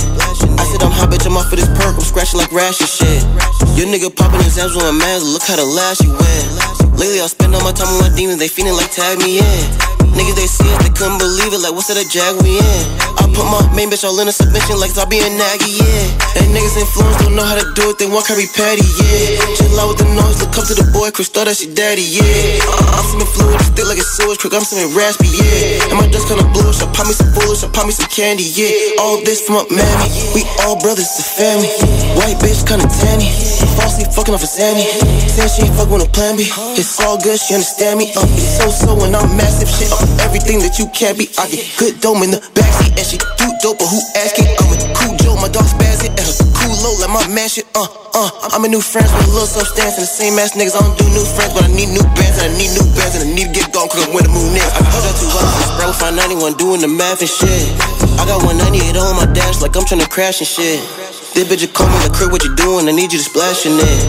I 0.60 0.64
said 0.68 0.84
I'm 0.84 0.92
hot, 0.92 1.08
bitch, 1.08 1.24
I'm 1.24 1.40
off 1.40 1.48
for 1.48 1.56
this 1.56 1.72
perk, 1.80 1.96
I'm 1.96 2.04
scratching 2.04 2.44
like 2.44 2.52
rash 2.52 2.84
and 2.84 2.92
shit. 2.92 3.24
Your 3.80 3.88
nigga 3.88 4.12
popping 4.12 4.44
his 4.44 4.60
abs 4.60 4.76
with 4.76 4.84
a 4.84 4.92
mask, 4.92 5.24
look 5.24 5.48
how 5.48 5.56
the 5.56 5.64
last 5.64 6.04
you 6.04 6.12
went. 6.12 7.00
Lately, 7.00 7.24
I 7.24 7.32
spend 7.32 7.56
all 7.56 7.64
my 7.64 7.72
time 7.72 7.88
with 7.96 8.12
my 8.12 8.12
demons, 8.12 8.44
they 8.44 8.52
feeling 8.52 8.76
like 8.76 8.92
tag 8.92 9.24
me 9.24 9.40
in. 9.40 10.01
Niggas 10.16 10.36
they 10.36 10.48
see 10.48 10.68
us, 10.76 10.80
they 10.84 10.92
couldn't 10.94 11.18
believe 11.18 11.54
it, 11.54 11.62
like 11.64 11.74
what's 11.74 11.88
that 11.88 11.98
a 11.98 12.06
jag 12.06 12.36
we 12.44 12.60
in? 12.60 12.84
I 13.18 13.26
put 13.32 13.48
my 13.48 13.62
main 13.76 13.90
bitch 13.90 14.04
all 14.04 14.18
in 14.20 14.28
a 14.28 14.34
submission, 14.36 14.78
like 14.80 14.92
I 15.00 15.06
being 15.08 15.24
naggy, 15.40 15.72
yeah. 15.80 16.06
They 16.36 16.46
niggas 16.52 16.76
influence, 16.78 17.18
don't 17.24 17.36
know 17.36 17.46
how 17.48 17.56
to 17.56 17.66
do 17.74 17.90
it, 17.92 17.98
they 17.98 18.08
want 18.08 18.28
carry 18.28 18.48
patty, 18.52 18.84
yeah. 19.00 19.40
Chill 19.56 19.80
out 19.80 19.96
with 19.96 20.00
the 20.04 20.08
noise, 20.12 20.40
look 20.44 20.54
up 20.60 20.68
to 20.68 20.76
the 20.76 20.86
boy, 20.92 21.10
thought 21.16 21.48
that's 21.48 21.64
your 21.64 21.74
daddy, 21.74 22.04
yeah. 22.04 22.60
I- 22.62 23.00
I'm 23.02 23.06
swimming 23.08 23.32
fluid, 23.32 23.60
still 23.72 23.88
like 23.88 23.98
a 23.98 24.06
sewage, 24.06 24.40
quick, 24.44 24.54
I'm 24.54 24.66
swimming 24.68 24.92
raspy, 24.94 25.32
yeah. 25.32 25.90
And 25.90 25.98
my 25.98 26.08
dress 26.12 26.28
kinda 26.28 26.44
bluish, 26.52 26.84
I 26.84 26.88
pop 26.92 27.08
me 27.08 27.16
some 27.16 27.32
foolish, 27.32 27.64
I 27.64 27.68
pop 27.72 27.88
me 27.88 27.94
some 27.96 28.08
candy, 28.12 28.44
yeah. 28.44 29.00
All 29.02 29.18
this 29.24 29.42
from 29.42 29.56
up 29.64 29.72
Mammy, 29.72 30.08
we 30.36 30.44
all 30.68 30.76
brothers, 30.78 31.08
the 31.18 31.24
family. 31.24 31.72
White 32.20 32.38
bitch 32.44 32.68
kinda 32.68 32.86
tanny, 33.00 33.32
falsely 33.80 34.06
fucking 34.12 34.36
off 34.36 34.44
a 34.44 34.48
Sammy. 34.48 34.84
Saying 35.32 35.50
she 35.56 35.62
ain't 35.64 35.76
fucking 35.80 35.94
with 35.96 36.04
a 36.06 36.12
plan 36.12 36.36
B. 36.36 36.52
It's 36.76 37.00
all 37.00 37.18
good, 37.18 37.40
she 37.40 37.56
understand 37.56 37.98
me. 38.00 38.12
Uh, 38.14 38.28
it's 38.36 38.60
so 38.60 38.68
so 38.70 38.94
when 38.96 39.16
I'm 39.16 39.32
massive 39.38 39.70
shit. 39.72 39.88
Uh, 39.92 40.01
everything 40.22 40.60
that 40.64 40.80
you 40.80 40.88
can't 40.94 41.18
be. 41.18 41.28
I 41.38 41.50
get 41.50 41.64
good 41.78 42.00
dome 42.02 42.24
in 42.24 42.32
the 42.32 42.42
backseat 42.54 42.94
and 42.98 43.06
she 43.06 43.18
do 43.40 43.48
dope, 43.62 43.80
but 43.80 43.90
who 43.90 44.00
asking? 44.18 44.48
I'm 44.60 44.72
a 44.74 44.78
cool 44.96 45.14
Joe, 45.22 45.36
my 45.38 45.50
dog 45.50 45.68
spazzing 45.68 46.14
and 46.14 46.26
her 46.26 46.36
cool 46.58 46.76
low 46.82 46.94
like 47.02 47.12
my 47.12 47.24
man 47.34 47.50
shit. 47.50 47.68
Uh, 47.76 47.88
uh, 48.14 48.30
I'm 48.54 48.66
a 48.66 48.70
new 48.70 48.82
friends 48.82 49.12
with 49.14 49.28
a 49.28 49.32
little 49.32 49.48
substance 49.48 49.96
and 50.00 50.04
the 50.04 50.10
same 50.10 50.36
ass 50.40 50.58
niggas. 50.58 50.76
I 50.76 50.82
don't 50.82 50.98
do 50.98 51.08
new 51.12 51.26
friends, 51.38 51.54
but 51.54 51.64
I 51.66 51.72
need 51.72 51.94
new 51.94 52.06
bands 52.18 52.38
and 52.42 52.50
I 52.50 52.54
need 52.58 52.72
new 52.74 52.86
bands 52.98 53.20
and 53.20 53.24
I 53.26 53.30
need 53.32 53.50
to 53.50 53.56
get 53.56 53.72
gone 53.72 53.90
quick 53.90 54.10
when 54.12 54.26
the 54.26 54.34
moon 54.34 54.58
is. 54.58 54.66
I 54.66 54.82
up 54.82 55.16
two 55.20 55.30
hours, 55.32 55.70
bro, 55.78 55.94
find 55.94 56.16
91 56.16 56.58
doing 56.58 56.82
the 56.82 56.92
math 56.92 57.22
and 57.22 57.32
shit. 57.32 57.70
I 58.18 58.26
got 58.26 58.44
198 58.44 58.98
on 58.98 59.16
my 59.16 59.28
dash 59.32 59.62
like 59.62 59.76
I'm 59.78 59.86
trying 59.86 60.02
to 60.02 60.10
crash 60.10 60.42
and 60.42 60.50
shit. 60.50 61.21
This 61.32 61.48
bitch 61.48 61.64
call 61.72 61.88
me 61.88 61.96
the 62.04 62.12
crib, 62.12 62.28
what 62.28 62.44
you 62.44 62.52
doing? 62.60 62.90
I 62.90 62.92
need 62.92 63.16
you 63.16 63.20
to 63.20 63.24
splash 63.24 63.64
in 63.64 63.80
it. 63.80 64.00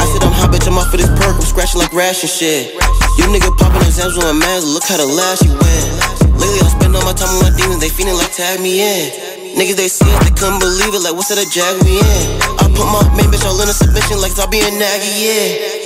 I 0.00 0.04
said 0.08 0.24
I'm 0.24 0.32
hot, 0.32 0.48
bitch, 0.48 0.64
I'm 0.64 0.80
off 0.80 0.88
for 0.88 0.96
this 0.96 1.12
perk, 1.20 1.36
I'm 1.36 1.44
scratching 1.44 1.84
like 1.84 1.92
rash 1.92 2.24
and 2.24 2.32
shit. 2.32 2.72
You 3.20 3.28
nigga 3.28 3.52
popping 3.60 3.84
his 3.84 4.00
abs 4.00 4.16
a 4.16 4.32
mask, 4.32 4.64
look 4.72 4.80
how 4.88 4.96
the 4.96 5.04
last 5.04 5.44
you 5.44 5.52
went. 5.52 5.88
Lately 6.32 6.64
I 6.64 6.72
spend 6.72 6.96
all 6.96 7.04
my 7.04 7.12
time 7.12 7.28
with 7.36 7.44
my 7.44 7.52
demons, 7.60 7.84
they 7.84 7.92
feeling 7.92 8.16
like 8.16 8.32
tag 8.32 8.56
me 8.56 8.80
in. 8.80 9.12
Niggas 9.52 9.76
they 9.76 9.92
see 9.92 10.08
us, 10.16 10.24
they 10.24 10.32
couldn't 10.32 10.64
believe 10.64 10.96
it, 10.96 11.04
like 11.04 11.12
what's 11.12 11.28
that 11.28 11.36
a 11.36 11.44
jag 11.44 11.76
we 11.84 12.00
in? 12.00 12.24
I 12.56 12.64
put 12.72 12.88
my 12.88 13.04
main 13.20 13.28
bitch 13.28 13.44
all 13.44 13.60
in 13.60 13.68
a 13.68 13.76
submission, 13.76 14.16
like 14.24 14.32
I 14.40 14.48
being 14.48 14.80
naggy, 14.80 15.12
yeah. 15.20 15.82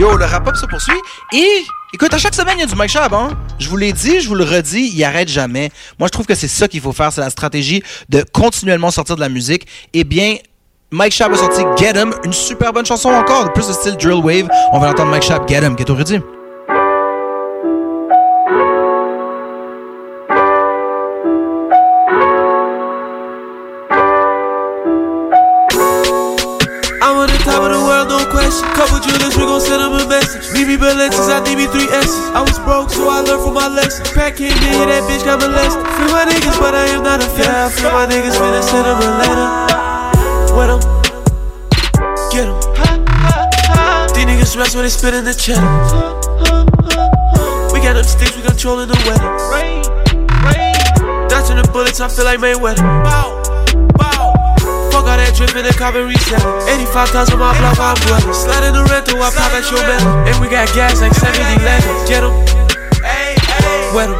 Yo, 0.00 0.16
le 0.16 0.24
rap-up 0.24 0.56
se 0.56 0.64
poursuit. 0.64 1.02
Et 1.34 1.66
écoute, 1.92 2.12
à 2.14 2.18
chaque 2.18 2.34
semaine, 2.34 2.54
il 2.56 2.60
y 2.60 2.64
a 2.64 2.66
du 2.66 2.74
Mike 2.74 2.90
Shab, 2.90 3.12
hein? 3.14 3.36
Je 3.58 3.68
vous 3.68 3.76
l'ai 3.76 3.92
dit, 3.92 4.20
je 4.20 4.28
vous 4.28 4.34
le 4.34 4.44
redis, 4.44 4.90
il 4.94 5.04
arrête 5.04 5.28
jamais. 5.28 5.70
Moi, 5.98 6.08
je 6.08 6.12
trouve 6.12 6.26
que 6.26 6.34
c'est 6.34 6.48
ça 6.48 6.68
qu'il 6.68 6.80
faut 6.80 6.92
faire. 6.92 7.12
C'est 7.12 7.20
la 7.20 7.30
stratégie 7.30 7.82
de 8.08 8.24
continuellement 8.32 8.90
sortir 8.90 9.16
de 9.16 9.20
la 9.20 9.28
musique. 9.28 9.66
Eh 9.92 10.04
bien, 10.04 10.36
Mike 10.90 11.12
Shab 11.12 11.32
a 11.32 11.36
sorti 11.36 11.62
Get 11.76 11.96
'em, 11.96 12.12
une 12.24 12.32
super 12.32 12.72
bonne 12.72 12.86
chanson 12.86 13.10
encore, 13.10 13.52
plus 13.52 13.68
de 13.68 13.72
style 13.72 13.96
drill 13.96 14.24
wave. 14.24 14.48
On 14.72 14.78
va 14.78 14.88
l'entendre 14.88 15.10
Mike 15.10 15.22
Shab, 15.22 15.48
Get 15.48 15.64
'em, 15.64 15.76
qui 15.76 15.82
est 15.82 15.90
au 15.90 15.94
redit. 15.94 16.20
I 32.32 32.42
was 32.42 32.58
broke, 32.60 32.90
so 32.90 33.08
I 33.08 33.20
learned 33.20 33.42
from 33.42 33.54
my 33.54 33.68
lesson. 33.68 34.04
Crack 34.06 34.36
came 34.36 34.52
in, 34.52 34.58
here, 34.58 34.86
that 34.86 35.02
bitch 35.10 35.24
got 35.24 35.40
molested. 35.40 35.82
Free 35.82 36.10
my 36.12 36.24
niggas, 36.30 36.58
but 36.60 36.74
I 36.74 36.86
am 36.94 37.02
not 37.02 37.20
a 37.22 37.26
fan. 37.26 37.44
Yeah, 37.44 37.68
free 37.68 37.90
my 37.90 38.06
niggas, 38.06 38.36
finna 38.38 38.62
send 38.62 38.86
them 38.86 39.02
a 39.02 39.10
letter. 39.18 39.48
With 40.54 40.70
'em, 40.70 40.80
get 42.30 42.46
'em. 42.46 42.56
These 44.14 44.26
niggas 44.26 44.56
rest 44.56 44.74
when 44.74 44.84
they 44.84 44.90
spit 44.90 45.14
in 45.14 45.24
the 45.24 45.34
cheddar. 45.34 45.66
We 47.72 47.80
got 47.80 47.94
them 47.94 48.04
sticks, 48.04 48.36
we 48.36 48.42
controlling 48.42 48.88
the 48.88 48.98
weather. 49.06 49.30
Dodging 51.28 51.56
the 51.56 51.68
bullets, 51.72 52.00
I 52.00 52.08
feel 52.08 52.24
like 52.24 52.38
Mayweather. 52.38 52.82
Bow. 53.04 53.39
That 55.20 55.36
drip 55.36 55.54
in 55.54 55.68
the 55.68 55.74
car 55.76 55.92
and 55.92 56.08
reset 56.08 56.40
it. 56.40 56.80
85 56.80 57.12
times 57.12 57.30
on 57.30 57.38
my 57.40 57.52
block, 57.60 57.76
I'm 57.76 57.94
dwelling. 58.08 58.32
Slide 58.32 58.64
in 58.64 58.72
the 58.72 58.88
rental, 58.88 59.20
I 59.20 59.28
pop 59.28 59.52
at 59.52 59.68
your 59.68 59.84
metal. 59.84 60.08
And 60.24 60.40
we 60.40 60.48
got 60.48 60.72
gas 60.72 61.02
like 61.02 61.12
70 61.12 61.60
11. 61.60 62.06
Get 62.08 62.24
'em. 62.24 62.32
Wet 63.92 64.08
'em. 64.08 64.16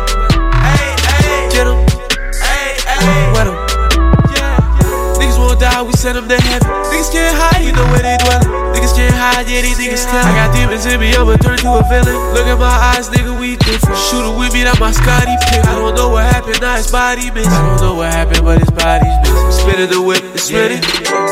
Get 1.48 1.66
'em. 1.66 1.80
Wet 3.32 3.46
'em. 3.46 3.59
We 5.80 5.96
send 5.96 6.20
them 6.20 6.28
to 6.28 6.36
heaven. 6.36 6.68
Niggas 6.92 7.08
can't 7.08 7.32
hide, 7.32 7.64
you 7.64 7.72
know 7.72 7.88
where 7.88 8.04
they 8.04 8.20
dwellin'. 8.20 8.52
Niggas 8.76 8.92
can't 8.92 9.16
hide, 9.16 9.48
yeah, 9.48 9.64
these 9.64 9.80
niggas 9.80 10.04
tell. 10.12 10.20
I 10.20 10.36
got 10.36 10.52
demons 10.52 10.84
in 10.84 11.00
me, 11.00 11.16
I'ma 11.16 11.40
turn 11.40 11.56
to 11.64 11.80
a 11.80 11.84
villain. 11.88 12.12
Look 12.36 12.44
at 12.44 12.60
my 12.60 12.68
eyes, 12.92 13.08
nigga, 13.08 13.32
we 13.32 13.56
different. 13.56 13.96
Shooter 13.96 14.28
with 14.36 14.52
me, 14.52 14.68
that 14.68 14.76
my 14.76 14.92
Scotty 14.92 15.32
pick. 15.48 15.64
I 15.64 15.72
don't 15.80 15.96
know 15.96 16.12
what 16.12 16.28
happened, 16.28 16.60
now 16.60 16.76
his 16.76 16.92
body 16.92 17.32
missing. 17.32 17.48
I 17.48 17.64
don't 17.64 17.80
know 17.80 17.94
what 17.96 18.12
happened, 18.12 18.44
but 18.44 18.60
his 18.60 18.68
body's 18.76 19.08
missing. 19.24 19.56
Spinning 19.56 19.88
the 19.88 20.04
whip, 20.04 20.20
it's 20.36 20.52
spinning. 20.52 20.84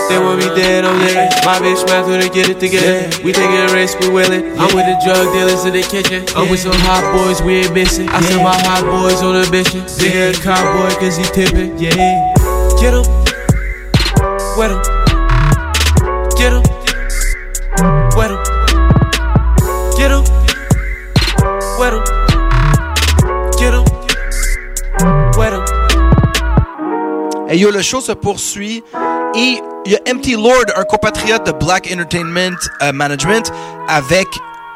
They 0.09 0.17
want 0.17 0.41
me 0.41 0.49
dead, 0.57 0.89
oh, 0.89 0.97
I'm 0.97 0.99
living. 1.05 1.29
My 1.45 1.61
bitch 1.61 1.85
when 2.09 2.25
they 2.25 2.33
get 2.33 2.49
it 2.49 2.57
together. 2.57 3.05
We 3.21 3.37
taking 3.37 3.53
a 3.53 3.69
risk, 3.77 4.01
we 4.01 4.09
willing. 4.09 4.57
I'm 4.57 4.73
with 4.73 4.89
the 4.89 4.97
drug 5.05 5.29
dealers 5.37 5.69
in 5.69 5.77
the 5.77 5.85
kitchen. 5.85 6.25
I'm 6.33 6.49
with 6.49 6.65
some 6.65 6.73
hot 6.89 7.05
boys, 7.13 7.45
we 7.45 7.69
ain't 7.69 7.77
missing. 7.77 8.09
I 8.09 8.25
send 8.25 8.41
my 8.41 8.57
hot 8.65 8.89
boys 8.89 9.21
on 9.21 9.37
a 9.37 9.45
mission. 9.53 9.85
Nigga 10.01 10.33
a 10.33 10.41
cowboy, 10.41 10.89
cause 10.97 11.21
he 11.21 11.29
tipping. 11.37 11.77
Yeah. 11.77 12.33
Get 12.81 12.97
him. 12.97 13.28
Wet 14.59 14.73
yo, 27.55 27.71
le 27.71 27.83
show 27.83 28.01
se 28.01 28.13
poursuit. 28.13 28.83
Et 29.37 29.61
il 29.87 29.93
y 29.93 29.95
a 29.95 30.13
MT 30.13 30.33
Lord, 30.33 30.65
un 30.75 30.83
compatriote 30.83 31.47
de 31.47 31.53
Black 31.53 31.89
Entertainment 31.93 32.57
euh, 32.83 32.93
Management, 32.93 33.53
avec 33.87 34.27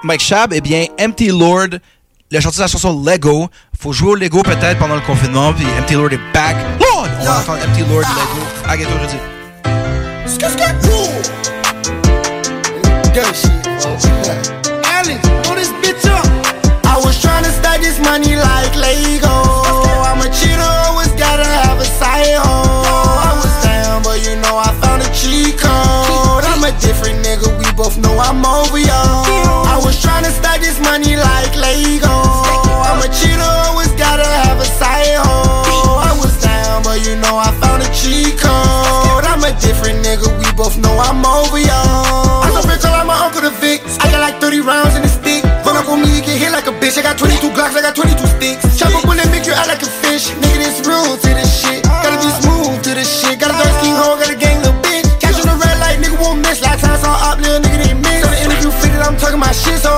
Mike 0.04 0.20
Shab. 0.20 0.52
Eh 0.52 0.60
bien, 0.60 0.86
MT 0.96 1.32
Lord, 1.32 1.78
le 2.30 2.40
chanteur 2.40 2.58
de 2.58 2.60
la 2.60 2.68
chanson 2.68 3.02
Lego. 3.04 3.48
Faut 3.80 3.92
jouer 3.92 4.12
au 4.12 4.14
Lego 4.14 4.42
peut-être 4.42 4.78
pendant 4.78 4.94
le 4.94 5.00
confinement. 5.00 5.52
Puis 5.52 5.64
MT 5.64 5.94
Lord 5.94 6.12
est 6.12 6.32
back. 6.32 6.56
On 6.94 7.02
va 7.24 7.40
entendre 7.40 7.58
MT 7.66 7.80
Lord 7.88 8.02
Lego. 8.02 8.46
À 8.68 8.76
Ghetto 10.38 10.56
Reddy. 10.56 12.22
Good 13.12 13.34
shit, 13.36 13.52
folks. 13.82 14.06
Alex, 14.88 15.20
blow 15.44 15.54
this 15.54 15.72
bitch 15.82 16.04
up. 16.08 16.24
I 16.86 16.96
was 17.04 17.20
trying 17.20 17.44
to 17.44 17.50
stack 17.50 17.80
this 17.80 17.98
money 18.00 18.36
like 18.36 18.74
Lego. 18.76 19.28
I'm 19.28 20.20
a 20.20 20.28
cheater, 20.32 20.72
always 20.88 21.12
gotta 21.12 21.44
have 21.44 21.78
a 21.80 21.84
side 21.84 22.36
hoe. 22.40 23.20
I 23.20 23.32
was 23.36 23.64
down, 23.64 24.02
but 24.02 24.24
you 24.24 24.36
know 24.36 24.56
I 24.56 24.72
found 24.80 25.02
a 25.02 25.08
cheat 25.12 25.58
code. 25.58 26.44
I'm 26.44 26.64
a 26.64 26.72
different 26.80 27.24
nigga, 27.24 27.52
we 27.58 27.70
both 27.76 27.98
know 27.98 28.16
I'm 28.18 28.44
I'm 41.12 41.20
over 41.28 41.60
y'all. 41.60 42.40
I'm 42.40 42.56
so 42.56 42.88
I 42.88 43.04
like 43.04 43.04
my 43.04 43.12
uncle 43.20 43.44
the 43.44 43.52
Vicks. 43.60 44.00
I 44.00 44.08
got 44.08 44.24
like 44.24 44.40
30 44.40 44.64
rounds 44.64 44.96
in 44.96 45.04
the 45.04 45.12
stick. 45.12 45.44
Run 45.60 45.76
up 45.76 45.84
on 45.92 46.00
me, 46.00 46.08
you 46.08 46.24
get 46.24 46.40
hit 46.40 46.56
like 46.56 46.64
a 46.64 46.72
bitch. 46.72 46.96
I 46.96 47.04
got 47.04 47.20
22 47.20 47.52
Glocks, 47.52 47.76
I 47.76 47.84
got 47.84 47.92
22 47.92 48.16
sticks. 48.40 48.64
Chop 48.80 48.96
up 48.96 49.04
when 49.04 49.20
they 49.20 49.28
make 49.28 49.44
you 49.44 49.52
out 49.52 49.68
like 49.68 49.84
a 49.84 49.92
fish. 50.00 50.32
Nigga, 50.40 50.64
this 50.64 50.80
rule 50.88 51.20
to 51.20 51.30
this 51.36 51.52
shit. 51.52 51.84
Gotta 51.84 52.16
be 52.16 52.32
smooth 52.40 52.80
to 52.88 52.96
this 52.96 53.12
shit. 53.12 53.36
Got 53.36 53.52
a 53.52 53.60
dark 53.60 53.76
skin 53.84 53.92
hoe, 53.92 54.16
got 54.16 54.32
a 54.32 54.38
gang 54.40 54.64
little 54.64 54.80
bitch. 54.80 55.04
Catch 55.20 55.36
on 55.36 55.52
the 55.52 55.56
red 55.60 55.76
light, 55.84 56.00
nigga 56.00 56.16
won't 56.16 56.40
miss. 56.40 56.64
Last 56.64 56.80
time 56.80 56.96
I 56.96 56.98
saw 57.04 57.12
op, 57.12 57.36
little 57.44 57.60
nigga, 57.60 57.76
they 57.84 57.92
miss. 57.92 58.24
So 58.24 58.32
the 58.32 58.40
interview 58.48 58.72
fitted, 58.80 59.04
I'm 59.04 59.20
talking 59.20 59.36
my 59.36 59.52
shit, 59.52 59.84
so 59.84 59.92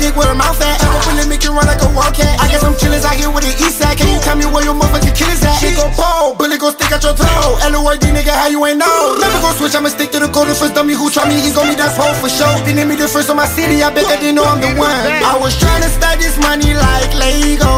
dick 0.00 0.16
with 0.16 0.32
a 0.32 0.34
mouth 0.34 0.56
at. 0.64 0.80
I'm 0.80 0.96
open 0.96 1.28
make 1.28 1.44
it 1.44 1.52
run 1.52 1.68
like 1.68 1.84
a 1.84 1.90
wildcat. 1.92 2.40
I 2.40 2.48
guess 2.48 2.64
I'm 2.64 2.72
out 2.72 3.16
here 3.16 3.30
with 3.30 3.44
the 3.44 3.52
east 3.60 3.78
side. 3.78 4.00
Can 4.00 4.08
you 4.08 4.18
tell 4.24 4.34
me 4.34 4.48
where 4.48 4.64
your 4.64 4.74
motherfucking 4.74 5.12
killers 5.12 5.44
at? 5.44 5.60
She 5.60 5.76
go 5.76 5.86
pole, 5.92 6.34
bullet 6.34 6.58
gon' 6.58 6.72
stick 6.72 6.90
out 6.90 7.04
your 7.04 7.14
toe. 7.14 7.60
LORD 7.68 8.08
nigga, 8.10 8.32
how 8.32 8.48
you 8.48 8.64
ain't 8.64 8.80
know? 8.80 9.16
Never 9.20 9.38
gon' 9.44 9.54
switch, 9.60 9.76
I'ma 9.76 9.92
stick 9.92 10.10
to 10.16 10.18
the 10.18 10.28
code. 10.32 10.48
The 10.48 10.56
first 10.56 10.74
dummy 10.74 10.96
who 10.96 11.12
try 11.12 11.28
me, 11.28 11.36
he 11.38 11.52
gon' 11.52 11.68
be 11.68 11.76
that 11.76 11.92
pole 11.94 12.16
for 12.18 12.32
sure. 12.32 12.50
They 12.64 12.72
name 12.72 12.88
me 12.88 12.96
the 12.96 13.06
first 13.06 13.28
on 13.28 13.36
my 13.36 13.46
city, 13.46 13.84
I 13.84 13.92
bet 13.92 14.08
that 14.08 14.24
they 14.24 14.32
know 14.32 14.44
I'm 14.48 14.58
the 14.58 14.72
one. 14.80 14.90
I 14.90 15.36
was 15.36 15.54
trying 15.60 15.84
to 15.84 15.90
stack 15.92 16.18
this 16.18 16.40
money 16.40 16.72
like 16.72 17.12
Lego. 17.14 17.68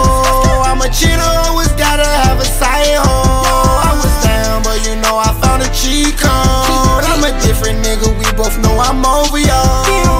I'm 0.62 0.80
a 0.80 0.88
cheater, 0.88 1.32
always 1.50 1.72
gotta 1.74 2.06
have 2.06 2.38
a 2.38 2.46
side 2.46 3.02
hoe. 3.02 3.82
I 3.82 3.92
was 3.98 4.14
down, 4.22 4.62
but 4.62 4.78
you 4.86 4.94
know 5.02 5.18
I 5.18 5.34
found 5.42 5.66
a 5.66 5.68
cheat 5.74 6.14
code. 6.16 7.02
I'm 7.08 7.24
a 7.24 7.32
different 7.42 7.82
nigga, 7.82 8.08
we 8.14 8.26
both 8.36 8.56
know 8.62 8.78
I'm 8.78 9.00
over 9.04 9.38
y'all. 9.38 10.11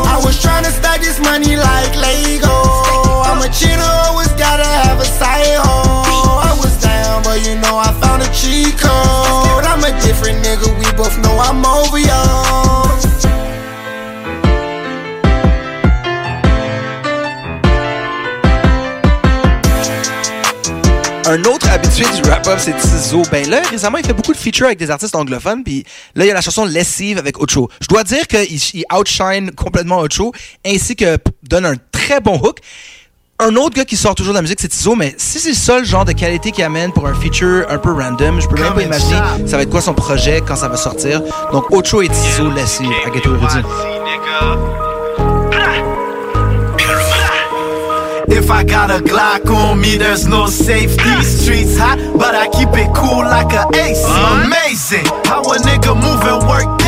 Un 21.25 21.45
autre 21.45 21.71
habitué 21.71 22.05
du 22.15 22.29
rap-up, 22.29 22.59
c'est 22.59 22.77
Tizo. 22.77 23.23
Ben 23.31 23.49
là, 23.49 23.63
récemment, 23.71 23.99
il 23.99 24.05
fait 24.05 24.13
beaucoup 24.13 24.33
de 24.33 24.37
features 24.37 24.67
avec 24.67 24.79
des 24.79 24.91
artistes 24.91 25.15
anglophones, 25.15 25.65
puis 25.65 25.85
là, 26.15 26.25
il 26.25 26.29
y 26.29 26.31
a 26.31 26.35
la 26.35 26.41
chanson 26.41 26.65
Lessive 26.65 27.17
avec 27.17 27.41
Ocho. 27.41 27.71
Je 27.81 27.87
dois 27.87 28.05
dire 28.05 28.27
qu'il 28.27 28.59
il 28.75 28.85
outshine 28.93 29.53
complètement 29.53 30.01
Ocho, 30.01 30.33
ainsi 30.67 30.95
que 30.95 31.17
donne 31.43 31.65
un 31.65 31.77
très 31.93 32.21
bon 32.21 32.39
hook. 32.39 32.59
Un 33.45 33.57
autre 33.57 33.75
gars 33.75 33.85
qui 33.85 33.97
sort 33.97 34.15
toujours 34.15 34.35
de 34.35 34.39
la 34.39 34.43
musique, 34.43 34.61
c'est 34.61 34.69
Tizo, 34.69 34.95
mais 34.95 35.17
si 35.19 35.41
c'est 35.41 35.49
le 35.49 35.57
seul 35.57 35.85
genre 35.85 36.05
de 36.05 36.13
qualité 36.13 36.53
qu'il 36.53 36.63
amène 36.63 36.93
pour 36.93 37.09
un 37.09 37.15
feature 37.15 37.67
un 37.69 37.79
peu 37.79 37.91
random, 37.91 38.41
je 38.41 38.47
peux 38.47 38.63
même 38.63 38.73
pas 38.73 38.83
imaginer 38.83 39.17
ça 39.47 39.57
va 39.57 39.65
être 39.65 39.71
quoi 39.71 39.81
son 39.81 39.95
projet 39.95 40.41
quand 40.47 40.55
ça 40.55 40.69
va 40.69 40.77
sortir. 40.77 41.21
Donc 41.51 41.69
Ocho 41.73 42.03
et 42.03 42.09
Tizo, 42.09 42.51
Lessive, 42.53 42.93
à 43.05 43.11
Ghetto 43.11 43.35
Érudit. 43.35 43.67
If 48.29 48.49
I 48.49 48.65
got 48.65 48.91
a 48.91 49.01
Glock 49.01 49.51
on 49.51 49.75
me, 49.81 49.99
there's 49.99 50.29
no 50.29 50.47
safety. 50.47 51.23
Streets 51.23 51.77
hot, 51.77 51.99
but 52.15 52.37
I 52.37 52.47
keep 52.49 52.69
it 52.75 52.95
cool 52.95 53.25
like 53.25 53.53
a 53.55 53.67
ace. 53.75 54.05
Amazing 54.07 55.05
how 55.27 55.43
a 55.43 55.59
nigga 55.59 55.95
move 55.97 56.23
and 56.23 56.47
work 56.49 56.79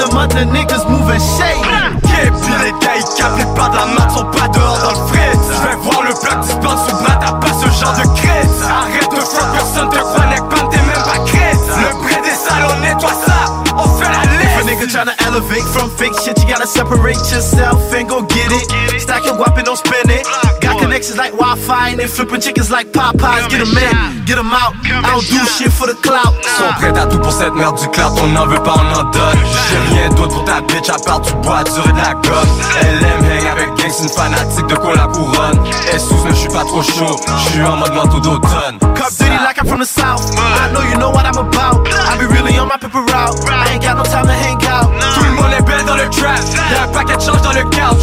crazy 0.00 0.16
how 0.16 0.26
the 0.26 0.44
niggas 0.48 0.88
move 0.88 1.08
and 1.08 1.20
shake. 1.20 1.60
Yeah, 2.08 2.30
puis 2.40 2.54
les 2.64 2.72
gars, 2.80 2.96
ils 2.96 3.04
capent 3.16 3.38
les 3.38 3.44
pas 3.54 3.68
de 3.68 3.76
la 3.76 3.86
main, 3.86 4.08
sont 4.14 4.24
pas 4.24 4.48
dehors 4.48 4.78
dans 4.78 4.90
le 4.90 5.06
fret. 5.08 5.32
Je 5.34 5.68
vais 5.68 5.76
voir 5.76 6.02
le 6.02 6.12
bloc 6.14 6.40
disbande 6.40 6.78
sous 6.88 6.96
bras, 6.96 7.18
t'as 7.20 7.32
pas 7.32 7.52
ce 7.52 7.66
genre 7.80 7.92
de 7.94 8.06
crête. 8.18 8.48
Arrête 8.64 9.10
de 9.10 9.20
front, 9.20 9.52
personne 9.52 9.88
te 9.90 9.98
connecte, 9.98 10.48
pas 10.48 10.68
t'es 10.70 10.78
même 10.78 11.04
pas 11.04 11.24
crête. 11.26 11.58
Le 11.76 11.90
prêt 12.02 12.20
des 12.22 12.36
salons, 12.36 12.80
nettoie 12.80 13.16
ça, 13.26 13.62
on 13.76 13.88
fait 13.98 14.10
la 14.10 14.22
liste. 14.22 14.44
If 14.44 14.60
a 14.60 14.64
nigga 14.64 14.86
tryna 14.86 15.14
elevate 15.26 15.66
from 15.72 15.90
fake 15.90 16.14
shit, 16.22 16.38
you 16.40 16.48
gotta 16.48 16.66
separate 16.66 17.20
yourself 17.30 17.92
and 17.92 18.08
go 18.08 18.22
get 18.22 18.50
it. 18.52 19.00
Stack 19.00 19.24
your 19.24 19.36
weapon, 19.36 19.64
don't 19.64 19.76
spin 19.76 20.10
it. 20.10 20.26
Got 20.70 20.78
connections 20.78 21.18
like 21.18 21.32
Wi-Fi 21.32 21.90
and 21.90 21.98
they 21.98 22.06
flipping 22.06 22.40
chickens 22.40 22.70
like 22.70 22.92
Popeyes. 22.92 23.48
Get 23.50 23.60
'em 23.60 23.76
in, 23.76 24.24
get 24.24 24.38
'em 24.38 24.52
out. 24.52 24.74
I 24.86 25.10
don't 25.10 25.26
do 25.26 25.40
shit 25.46 25.72
for 25.72 25.86
the 25.86 25.94
clout. 26.00 26.34
Sont 26.58 26.72
prêts 26.78 26.96
à 26.96 27.06
tout 27.06 27.18
pour 27.18 27.32
cette 27.32 27.54
merde 27.54 27.78
du 27.80 27.88
clout, 27.88 28.14
on 28.22 28.28
n'en 28.28 28.46
veut 28.46 28.62
pas, 28.62 28.74
on 28.78 29.00
en 29.00 29.04
donne. 29.10 29.38
J'ai 29.68 29.96
rien 29.96 30.08
d'autre 30.10 30.34
pour 30.34 30.44
ta 30.44 30.60
bitch 30.60 30.88
à 30.88 30.98
part 31.04 31.20
du 31.20 31.32
bois 31.42 31.64
dur 31.64 31.84
et 31.88 31.92
de 31.92 31.98
la 31.98 32.14
gomme. 32.14 32.52
Elle 32.82 33.02
aime 33.02 33.24
hang 33.24 33.46
avec 33.50 33.68
gang, 33.76 33.90
c'est 33.90 34.04
une 34.04 34.08
fanatique 34.10 34.66
de 34.66 34.76
quoi 34.76 34.94
la 34.94 35.06
couronne. 35.08 35.60
Elle 35.92 36.00
sous 36.00 36.14
mais 36.24 36.30
je 36.30 36.36
suis 36.36 36.48
pas 36.48 36.64
trop 36.64 36.82
chaud, 36.82 37.16
je 37.26 37.50
suis 37.50 37.62
en 37.62 37.76
mode 37.76 37.94
manteau 37.94 38.20
d'automne. 38.20 38.78
Cup 38.94 39.10
Diddy 39.18 39.38
like 39.44 39.58
I'm 39.58 39.66
from 39.66 39.80
the 39.80 39.86
south. 39.86 40.22
I 40.38 40.72
know 40.72 40.82
you 40.82 40.96
know 40.98 41.10
what 41.10 41.24
I'm 41.24 41.38
about. 41.38 41.88
I 41.88 42.16
be 42.18 42.26
really 42.26 42.58
on 42.60 42.68
my 42.68 42.76
paper 42.78 43.00
route. 43.00 43.34
I 43.50 43.72
ain't 43.72 43.82
got 43.82 43.96
no 43.96 44.04
time 44.04 44.26
to 44.26 44.32
hang 44.32 44.60
out. 44.66 44.90
Monde 45.40 45.52
est 45.58 45.62
belle 45.62 45.84
dans 45.86 45.96
le 45.96 46.08
trap, 46.10 46.38
y'a 46.72 46.84
un 46.84 46.88
paquet 46.88 47.16
de 47.16 47.22
change 47.22 47.42
dans 47.42 47.52
le 47.52 47.62
couch. 47.64 48.02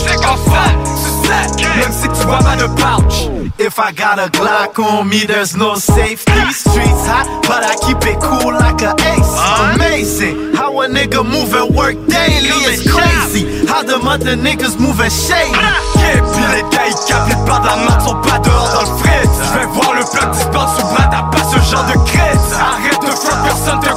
Sucette, 0.98 1.58
même 1.78 1.92
si 1.92 2.08
tu 2.10 2.28
vois 2.28 2.40
pas 2.40 2.56
de 2.56 2.68
pouch. 2.68 3.28
If 3.60 3.80
I 3.80 3.92
got 3.92 4.20
a 4.20 4.30
Glock 4.30 4.78
on 4.78 5.06
me, 5.06 5.26
there's 5.26 5.56
no 5.56 5.76
safety. 5.76 6.32
Streets 6.52 7.08
hot, 7.08 7.26
but 7.42 7.64
I 7.66 7.76
keep 7.82 7.98
it 8.06 8.20
cool 8.22 8.54
like 8.54 8.82
a 8.84 8.94
ace. 8.94 9.34
Amazing 9.74 10.54
how 10.54 10.80
a 10.82 10.88
nigga 10.88 11.26
move 11.26 11.54
and 11.56 11.74
work 11.74 11.98
daily. 12.08 12.54
It's 12.70 12.86
crazy 12.86 13.66
how 13.66 13.82
the 13.82 13.98
mother 13.98 14.36
niggas 14.36 14.80
move 14.80 15.00
and 15.00 15.12
shake. 15.12 15.52
Yeah, 15.98 16.22
puis 16.22 16.46
les 16.54 16.62
gars, 16.70 16.88
ils 16.88 17.08
capent 17.08 17.30
les 17.30 17.36
pas 17.50 17.60
de 17.60 17.66
la 17.66 18.00
sont 18.00 18.22
pas 18.22 18.40
dehors 18.40 18.70
dans 18.74 18.92
le 18.92 18.98
fret. 19.00 19.24
Je 19.26 19.60
vais 19.60 19.66
voir 19.66 19.94
le 19.94 20.04
bloc 20.06 20.32
disbande 20.34 20.70
sous 20.78 20.86
bras, 20.94 21.10
t'as 21.10 21.24
pas 21.24 21.44
ce 21.50 21.72
genre 21.72 21.86
de 21.86 21.98
crête. 22.12 22.38
Arrête 22.54 23.02
de 23.02 23.16
front, 23.16 23.38
personne 23.44 23.80
te 23.80 23.90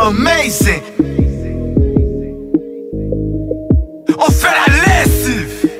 Amazing. 0.00 0.80
On 4.18 4.30
fait 4.30 4.48
la 4.48 5.02
lessive. 5.04 5.70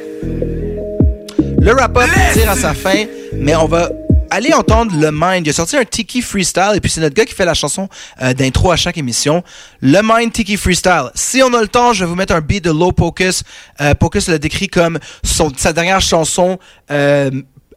Le 1.59 1.73
wrap-up 1.73 2.11
tire 2.35 2.51
à 2.51 2.57
sa 2.57 2.75
fin, 2.75 3.07
mais 3.33 3.57
on 3.57 3.67
va 3.67 3.89
aller 4.31 4.53
entendre 4.53 4.95
le 4.95 5.11
Mind. 5.11 5.47
Il 5.47 5.51
a 5.51 5.53
sorti 5.55 5.79
un 5.79 5.87
Tiki 5.87 6.21
Freestyle 6.21 6.73
et 6.75 6.81
puis 6.81 6.91
c'est 6.91 7.01
notre 7.01 7.15
gars 7.15 7.25
qui 7.25 7.35
fait 7.35 7.47
la 7.47 7.55
chanson 7.55 7.89
euh, 8.21 8.35
d'intro 8.35 8.71
à 8.71 8.77
chaque 8.77 8.99
émission. 8.99 9.43
Le 9.81 10.01
Mind 10.03 10.33
Tiki 10.33 10.59
Freestyle. 10.59 11.11
Si 11.15 11.43
on 11.43 11.55
a 11.55 11.63
le 11.63 11.69
temps, 11.69 11.95
je 11.95 12.05
vais 12.05 12.09
vous 12.11 12.15
mettre 12.15 12.35
un 12.35 12.43
beat 12.43 12.63
de 12.63 12.71
Low 12.71 12.93
Pocus. 12.93 13.43
Euh, 13.81 13.95
Pocus 13.95 14.29
l'a 14.29 14.37
décrit 14.37 14.69
comme 14.69 14.99
son, 15.25 15.51
sa 15.57 15.73
dernière 15.73 16.03
chanson 16.03 16.59
euh, 16.91 17.31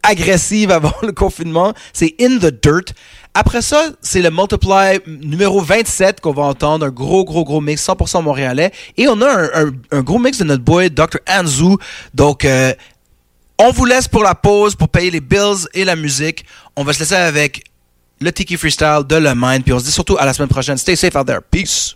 agressive 0.04 0.72
avant 0.72 0.94
le 1.04 1.14
confinement. 1.14 1.74
C'est 1.94 2.16
In 2.20 2.38
the 2.38 2.54
Dirt. 2.62 2.94
Après 3.36 3.64
ça, 3.64 3.90
c'est 4.02 4.22
le 4.22 4.30
Multiply 4.30 5.00
numéro 5.08 5.60
27 5.60 6.22
qu'on 6.22 6.34
va 6.34 6.44
entendre, 6.44 6.86
un 6.86 6.90
gros, 6.90 7.26
gros, 7.26 7.44
gros 7.44 7.62
mix, 7.62 7.84
100% 7.84 8.22
montréalais. 8.22 8.72
Et 8.96 9.08
on 9.08 9.20
a 9.22 9.50
un, 9.92 10.02
gros 10.02 10.20
mix 10.20 10.38
de 10.38 10.44
notre 10.44 10.64
boy 10.64 10.92
Dr. 10.92 11.18
Anzu. 11.28 11.78
Donc, 12.14 12.46
euh, 12.46 12.74
on 13.58 13.72
vous 13.72 13.86
laisse 13.86 14.08
pour 14.08 14.24
la 14.24 14.36
pause, 14.36 14.76
pour 14.76 14.90
payer 14.90 15.10
les 15.10 15.20
bills 15.20 15.68
et 15.74 15.84
la 15.84 15.96
musique. 15.96 16.46
On 16.76 16.84
va 16.84 16.94
se 16.94 17.00
laisser 17.00 17.16
avec 17.16 17.64
le 18.22 18.32
Tiki 18.32 18.56
Freestyle 18.56 19.02
de 19.08 19.16
Le 19.16 19.34
Mind. 19.36 19.64
Puis 19.64 19.74
on 19.74 19.80
se 19.80 19.86
dit 19.86 19.92
surtout 19.92 20.18
à 20.20 20.26
la 20.26 20.34
semaine 20.34 20.50
prochaine. 20.50 20.78
Stay 20.78 20.96
safe 20.96 21.16
out 21.16 21.26
there. 21.26 21.40
Peace. 21.50 21.96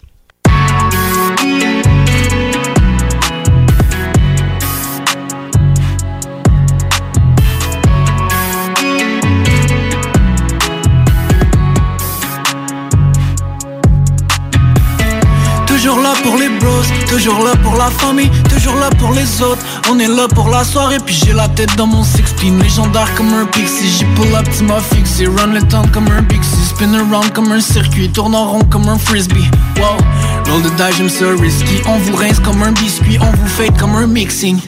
Toujours 17.27 17.43
là 17.43 17.55
pour 17.61 17.75
la 17.75 17.89
famille, 17.89 18.31
toujours 18.49 18.75
là 18.75 18.89
pour 18.97 19.11
les 19.11 19.41
autres. 19.41 19.61
On 19.89 19.99
est 19.99 20.07
là 20.07 20.27
pour 20.29 20.49
la 20.49 20.63
soirée, 20.63 20.97
puis 21.05 21.13
j'ai 21.13 21.33
la 21.33 21.49
tête 21.49 21.75
dans 21.75 21.87
mon 21.87 22.03
six 22.03 22.21
pin 22.39 22.57
légendaire 22.61 23.13
comme 23.15 23.33
un 23.33 23.45
pixie. 23.45 23.89
J'y 23.89 24.05
pull 24.15 24.33
up, 24.33 24.47
tu 24.57 24.63
m'as 24.63 24.79
fixé, 24.79 25.27
run 25.27 25.47
le 25.47 25.61
temps 25.63 25.85
comme 25.93 26.07
un 26.07 26.23
pixie, 26.23 26.65
spin 26.69 26.93
around 26.93 27.33
comme 27.33 27.51
un 27.51 27.59
circuit, 27.59 28.09
tourne 28.09 28.33
en 28.33 28.47
rond 28.47 28.63
comme 28.71 28.87
un 28.87 28.97
frisbee. 28.97 29.49
Wow, 29.75 29.97
roll 30.49 30.61
the 30.61 30.73
dice, 30.77 30.97
j'aime 30.97 31.09
ça 31.09 31.25
risky. 31.41 31.81
On 31.85 31.97
vous 31.97 32.15
rince 32.15 32.39
comme 32.39 32.63
un 32.63 32.71
biscuit, 32.71 33.17
on 33.19 33.31
vous 33.31 33.47
fade 33.47 33.77
comme 33.77 33.95
un 33.95 34.07
mixing. 34.07 34.61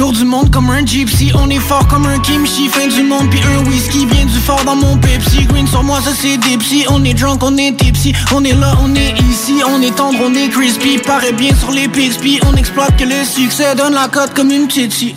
Tour 0.00 0.12
du 0.12 0.24
monde 0.24 0.50
comme 0.50 0.70
un 0.70 0.82
gypsy, 0.82 1.30
on 1.34 1.50
est 1.50 1.58
fort 1.58 1.86
comme 1.86 2.06
un 2.06 2.18
kimchi. 2.20 2.68
Fin 2.68 2.86
du 2.86 3.02
monde 3.02 3.28
puis 3.28 3.38
un 3.42 3.68
whisky, 3.68 4.06
bien 4.06 4.24
du 4.24 4.38
fort 4.38 4.64
dans 4.64 4.74
mon 4.74 4.96
Pepsi. 4.96 5.44
Green 5.44 5.66
sur 5.66 5.82
moi 5.82 6.00
ça 6.00 6.12
c'est 6.18 6.38
dipsy, 6.38 6.86
on 6.88 7.04
est 7.04 7.12
drunk, 7.12 7.42
on 7.42 7.54
est 7.58 7.76
tipsy. 7.76 8.14
On 8.34 8.42
est 8.42 8.54
là, 8.54 8.72
on 8.82 8.94
est 8.94 9.12
ici, 9.30 9.60
on 9.68 9.82
est 9.82 9.94
tendre, 9.94 10.18
on 10.22 10.34
est 10.34 10.48
crispy. 10.48 10.96
Paraît 10.96 11.34
bien 11.34 11.54
sur 11.54 11.70
les 11.70 11.86
Pixby, 11.86 12.40
on 12.50 12.56
exploite 12.56 12.96
que 12.96 13.04
le 13.04 13.22
succès. 13.26 13.74
Donne 13.74 13.92
la 13.92 14.08
cote 14.08 14.32
comme 14.32 14.50
une 14.50 14.68
titi 14.68 15.14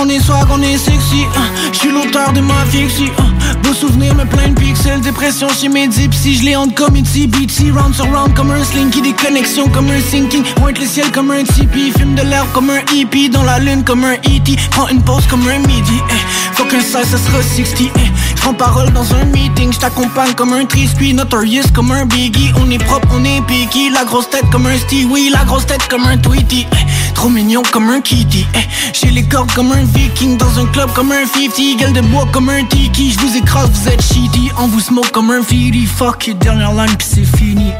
On 0.00 0.08
est 0.08 0.20
swag, 0.20 0.46
on 0.52 0.62
est 0.62 0.78
sexy. 0.78 1.24
Je 1.72 1.78
suis 1.80 1.90
l'auteur 1.90 2.32
de 2.32 2.40
ma 2.40 2.64
fiction 2.66 3.06
Beau 3.62 3.72
souvenir 3.72 4.14
me 4.14 4.24
plein 4.24 4.52
pixels 4.54 5.00
Dépression 5.00 5.48
chez 5.48 5.68
mes 5.68 5.88
dipsy, 5.88 6.36
je 6.36 6.44
les 6.44 6.56
hante 6.56 6.74
comme 6.74 6.96
une 6.96 7.06
Round 7.76 7.94
sur 7.94 8.06
round 8.06 8.34
comme 8.34 8.50
un 8.50 8.64
slinky, 8.64 9.02
des 9.02 9.12
connexions 9.12 9.68
comme 9.68 9.90
un 9.90 10.00
sinking 10.00 10.42
Pointe 10.56 10.78
le 10.78 10.86
ciel 10.86 11.10
comme 11.12 11.30
un 11.30 11.44
tipi, 11.44 11.92
fume 11.92 12.14
de 12.14 12.22
l'herbe 12.22 12.48
comme 12.52 12.70
un 12.70 12.80
hippie 12.92 13.28
Dans 13.28 13.42
la 13.42 13.58
lune 13.58 13.84
comme 13.84 14.04
un 14.04 14.14
E.T. 14.14 14.56
Prends 14.70 14.88
une 14.88 15.02
pause 15.02 15.26
comme 15.28 15.46
un 15.48 15.58
midi, 15.58 16.00
eh. 16.10 16.40
Qu'un 16.70 16.80
size, 16.80 16.92
ça 16.92 17.18
sera 17.18 17.42
60, 17.42 17.80
eh. 17.80 18.29
Prends 18.40 18.54
parole 18.54 18.90
dans 18.92 19.14
un 19.14 19.24
meeting, 19.26 19.72
je 19.72 19.78
t'accompagne 19.78 20.32
comme 20.34 20.52
un 20.52 20.64
triscuit, 20.64 21.12
notorious 21.14 21.64
comme 21.74 21.90
un 21.92 22.06
biggie. 22.06 22.52
On 22.60 22.70
est 22.70 22.82
propre, 22.82 23.08
on 23.12 23.24
est 23.24 23.40
picky, 23.46 23.90
la 23.90 24.04
grosse 24.04 24.28
tête 24.30 24.48
comme 24.50 24.66
un 24.66 24.76
Stewie, 24.78 25.30
la 25.30 25.44
grosse 25.44 25.66
tête 25.66 25.86
comme 25.88 26.04
un 26.04 26.16
Tweety. 26.16 26.66
Eh, 26.72 27.12
trop 27.14 27.28
mignon 27.28 27.62
comme 27.70 27.90
un 27.90 28.00
kitty. 28.00 28.46
Eh, 28.54 28.58
J'ai 28.92 29.10
les 29.10 29.24
cordes 29.24 29.52
comme 29.52 29.72
un 29.72 29.84
viking, 29.84 30.36
dans 30.38 30.58
un 30.58 30.66
club 30.66 30.90
comme 30.94 31.12
un 31.12 31.26
50, 31.26 31.78
gueule 31.78 31.92
de 31.92 32.00
bois 32.00 32.26
comme 32.32 32.48
un 32.48 32.64
tiki. 32.64 33.12
Je 33.12 33.18
vous 33.20 33.36
écrase, 33.36 33.70
vous 33.70 33.88
êtes 33.88 34.02
shitty, 34.02 34.50
on 34.58 34.66
vous 34.68 34.80
smoke 34.80 35.10
comme 35.12 35.30
un 35.30 35.42
feedy. 35.42 35.86
Fuck 35.86 36.28
it, 36.28 36.38
dernière 36.38 36.72
line 36.72 36.96
pis 36.96 37.06
c'est 37.14 37.36
fini. 37.38 37.72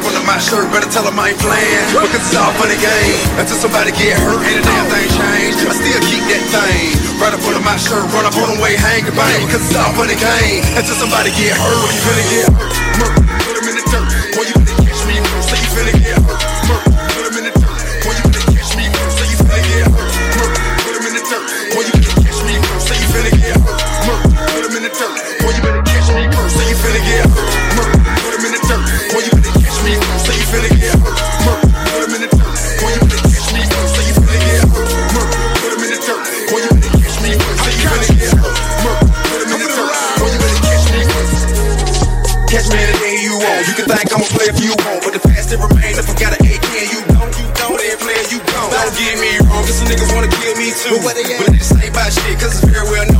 Up 0.00 0.08
under 0.08 0.24
my 0.24 0.40
shirt, 0.40 0.64
better 0.72 0.88
tell 0.88 1.04
them 1.04 1.20
I 1.20 1.36
ain't 1.36 1.40
playing. 1.44 1.84
Because 1.92 2.24
it's 2.24 2.32
all 2.32 2.56
for 2.56 2.64
the 2.64 2.78
game. 2.80 3.20
Until 3.36 3.60
somebody 3.60 3.92
get 3.92 4.16
hurt, 4.16 4.40
ain't 4.48 4.56
a 4.56 4.64
damn 4.64 4.88
thing 4.88 5.08
changed. 5.12 5.60
I 5.68 5.76
still 5.76 6.00
keep 6.08 6.24
that 6.32 6.40
thing. 6.48 6.96
Right 7.20 7.36
up 7.36 7.44
under 7.44 7.60
my 7.60 7.76
shirt, 7.76 8.08
run 8.08 8.24
up 8.24 8.32
on 8.40 8.56
the 8.56 8.62
way, 8.64 8.80
hang 8.80 9.04
and 9.04 9.12
bang. 9.12 9.44
Because 9.44 9.60
it's 9.60 9.76
all 9.76 9.92
for 9.92 10.08
the 10.08 10.16
game. 10.16 10.64
Until 10.72 10.96
somebody 10.96 11.28
get 11.36 11.52
hurt, 11.52 11.84
you 11.84 12.00
finna 12.00 12.24
get 12.32 12.48
hurt. 12.48 13.29
If 45.98 46.06
I 46.06 46.14
got 46.14 46.32
an 46.38 46.46
AK 46.46 46.66
and 46.70 46.88
you 46.94 47.00
don't, 47.10 47.32
you 47.34 47.46
don't, 47.58 47.78
then 47.78 47.96
play 47.98 48.22
you 48.30 48.38
don't. 48.38 48.70
Don't 48.70 48.94
get 48.94 49.18
me 49.18 49.42
wrong, 49.42 49.64
cause 49.66 49.78
some 49.82 49.88
niggas 49.88 50.12
wanna 50.14 50.30
kill 50.30 50.54
me 50.54 50.70
too. 50.70 50.98
But, 51.02 51.18
they 51.18 51.26
ain't 51.26 51.90
about 51.90 52.12
shit, 52.12 52.38
cause 52.38 52.54
it's 52.54 52.64
very 52.64 52.86
well 52.88 53.06
known 53.12 53.19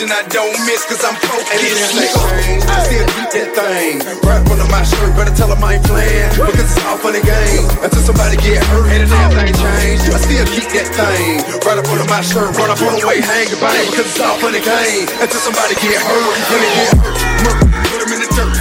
and 0.00 0.12
I 0.12 0.24
don't 0.32 0.56
miss, 0.64 0.80
cause 0.88 1.04
I'm 1.04 1.12
it. 1.12 2.12
I 2.64 2.76
still 2.88 3.06
keep 3.12 3.28
that 3.36 3.48
thing. 3.52 4.00
Right 4.24 4.40
under 4.40 4.68
my 4.72 4.80
shirt, 4.80 5.12
better 5.12 5.34
tell 5.36 5.52
them 5.52 5.60
I 5.60 5.76
ain't 5.76 5.84
playing. 5.84 6.32
Because 6.40 6.72
it's 6.72 6.80
all 6.88 6.96
the 6.96 7.20
game. 7.20 7.64
Until 7.84 8.00
somebody 8.00 8.40
get 8.40 8.64
hurt, 8.72 8.88
And 8.88 9.04
it 9.04 9.12
ain't 9.12 9.12
a 9.12 9.12
damn 9.12 9.32
thing 9.36 9.52
changed. 9.52 10.08
I 10.08 10.18
still 10.24 10.46
keep 10.56 10.68
that 10.72 10.88
thing. 10.96 11.44
Right 11.68 11.76
up 11.76 11.84
under 11.92 12.08
my 12.08 12.24
shirt, 12.24 12.48
run 12.56 12.72
up 12.72 12.80
on 12.80 12.96
the 12.96 13.04
way, 13.04 13.20
hang 13.20 13.52
and 13.52 13.60
bang. 13.60 13.86
Because 13.92 14.08
it's 14.08 14.20
all 14.20 14.40
the 14.40 14.64
game. 14.64 15.04
Until 15.20 15.40
somebody 15.44 15.76
get 15.84 16.00
hurt, 16.00 16.32
you 16.32 16.44
finna 16.48 16.68
get 16.72 16.88
hurt. 16.96 17.16
Put 17.92 18.00
'em 18.00 18.12
in 18.16 18.20
the 18.24 18.30
dirt. 18.32 18.59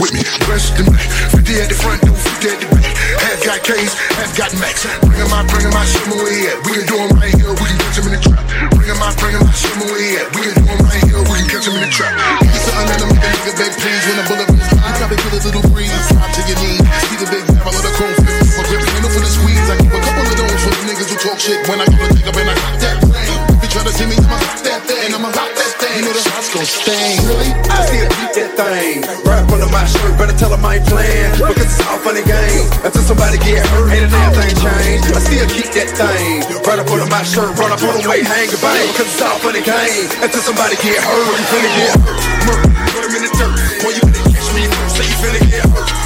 With 0.00 0.12
me, 0.12 0.22
dressed 0.44 0.76
in 0.78 0.84
black. 0.84 1.08
50 1.32 1.60
at 1.60 1.68
the 1.68 1.78
front 1.78 2.00
door, 2.04 2.16
50 2.16 2.48
at 2.52 2.58
the 2.60 2.68
back. 2.74 2.92
Half 3.24 3.40
got 3.44 3.60
K's, 3.64 3.92
half 4.20 4.32
got 4.36 4.52
Max. 4.60 4.84
Bring 5.02 5.20
'em 5.20 5.32
out, 5.32 5.46
bring 5.48 5.64
'em 5.64 5.72
out, 5.72 5.86
show 5.88 6.02
'em 6.04 6.18
where 6.20 6.32
he 6.32 6.46
at. 6.48 6.58
We 6.64 6.72
can 6.76 6.86
do 6.86 6.98
do 6.98 7.04
'em 7.04 7.14
right 7.14 7.34
here, 7.38 7.52
we 7.54 7.64
can 7.70 7.78
catch 7.78 7.98
'em 7.98 8.06
in 8.10 8.12
the 8.18 8.22
trap. 8.26 8.42
Bring 8.74 8.90
'em 8.90 9.02
out, 9.02 9.14
bring 9.22 9.34
'em 9.38 9.46
out, 9.46 9.54
show 9.54 9.70
'em 9.70 9.80
where 9.86 10.00
he 10.02 10.18
at. 10.18 10.26
We 10.34 10.40
can 10.42 10.54
do 10.58 10.64
'em 10.66 10.80
right 10.82 11.02
here, 11.06 11.22
we 11.22 11.34
can 11.38 11.46
catch 11.46 11.66
'em 11.68 11.76
in 11.78 11.82
the 11.86 11.92
trap. 11.94 12.12
Give 12.42 12.50
me 12.50 12.58
something 12.58 12.86
that'll 12.90 13.06
make 13.06 13.22
a 13.22 13.30
nigga 13.38 13.52
beg 13.58 13.72
please. 13.78 14.04
When 14.08 14.18
a 14.18 14.24
bullet 14.26 14.48
his 14.50 14.66
eye, 14.74 14.94
drop 14.98 15.12
it, 15.14 15.18
get 15.22 15.32
a 15.32 15.40
little 15.46 15.64
breeze. 15.70 16.06
Drop 16.10 16.30
to 16.34 16.40
your 16.48 16.58
knees, 16.62 16.82
see 17.06 17.18
the 17.22 17.28
big 17.30 17.44
barrel 17.46 17.76
of 17.78 17.82
the 17.86 17.92
chrome 17.96 18.16
fist. 18.18 18.50
For 18.56 18.64
grip, 18.66 18.82
no 19.02 19.08
for 19.14 19.22
the 19.22 19.30
squeeze. 19.36 19.68
I 19.70 19.76
give 19.78 19.94
a 19.94 20.00
couple 20.02 20.26
of 20.26 20.36
those 20.40 20.60
for 20.64 20.72
the 20.74 20.84
niggas 20.88 21.08
who 21.12 21.16
talk 21.22 21.38
shit. 21.38 21.60
When 21.68 21.78
I 21.80 21.84
to 21.86 22.08
take 22.14 22.26
up 22.26 22.36
and 22.36 22.50
I 22.50 22.54
got 22.54 22.74
that 22.82 22.96
brain. 23.06 23.38
If 23.54 23.60
you 23.62 23.68
try 23.74 23.82
to 23.86 23.92
see 23.94 24.06
me, 24.10 24.16
I'ma 24.18 24.38
rock 24.42 24.58
that 24.66 24.80
thing. 24.88 25.14
I'ma 25.14 25.30
rock 25.38 25.52
that 25.60 25.72
thing. 25.80 25.94
You 25.98 26.02
know 26.06 26.14
the 26.18 26.24
shots 26.26 26.48
gon' 26.54 26.66
sting. 26.66 27.18
Really? 27.30 27.50
I 27.70 27.78
still 27.86 28.08
keep 28.16 28.30
that 28.38 28.50
thing. 28.58 29.27
My 29.78 29.86
shirt, 29.86 30.18
better 30.18 30.34
tell 30.34 30.50
them 30.50 30.66
I 30.66 30.82
ain't 30.82 30.86
playing. 30.90 31.38
Because 31.38 31.70
it's 31.70 31.78
all 31.86 32.02
funny 32.02 32.26
game. 32.26 32.66
Until 32.82 32.98
somebody 33.06 33.38
get 33.38 33.62
hurt, 33.62 33.94
ain't 33.94 34.06
a 34.06 34.10
damn 34.10 34.34
thing 34.34 34.50
changed. 34.58 35.06
I 35.14 35.22
still 35.22 35.46
keep 35.46 35.70
that 35.78 35.94
thing. 35.94 36.42
Right 36.66 36.82
up 36.82 36.90
under 36.90 37.06
my 37.06 37.22
shirt, 37.22 37.54
run 37.54 37.70
up 37.70 37.78
on 37.86 38.02
the 38.02 38.10
way, 38.10 38.26
hang 38.26 38.50
and 38.50 38.58
bang. 38.58 38.90
Because 38.90 39.06
it's 39.06 39.22
all 39.22 39.38
funny 39.38 39.62
game. 39.62 40.10
Until 40.18 40.42
somebody 40.42 40.74
get 40.82 40.98
hurt, 40.98 41.30
you 41.30 41.46
finna 41.46 41.70
get 41.78 41.94
hurt. 41.94 42.18
Put 42.90 43.04
'em 43.06 43.14
in 43.14 43.22
the 43.22 43.30
dirt. 43.38 43.54
Boy, 43.78 43.94
you 43.94 44.02
finna 44.02 44.22
catch 44.34 44.50
me. 44.50 44.66
Say 44.90 45.06
you 45.06 45.16
finna 45.22 45.40
get 45.46 45.62
hurt. 45.70 45.97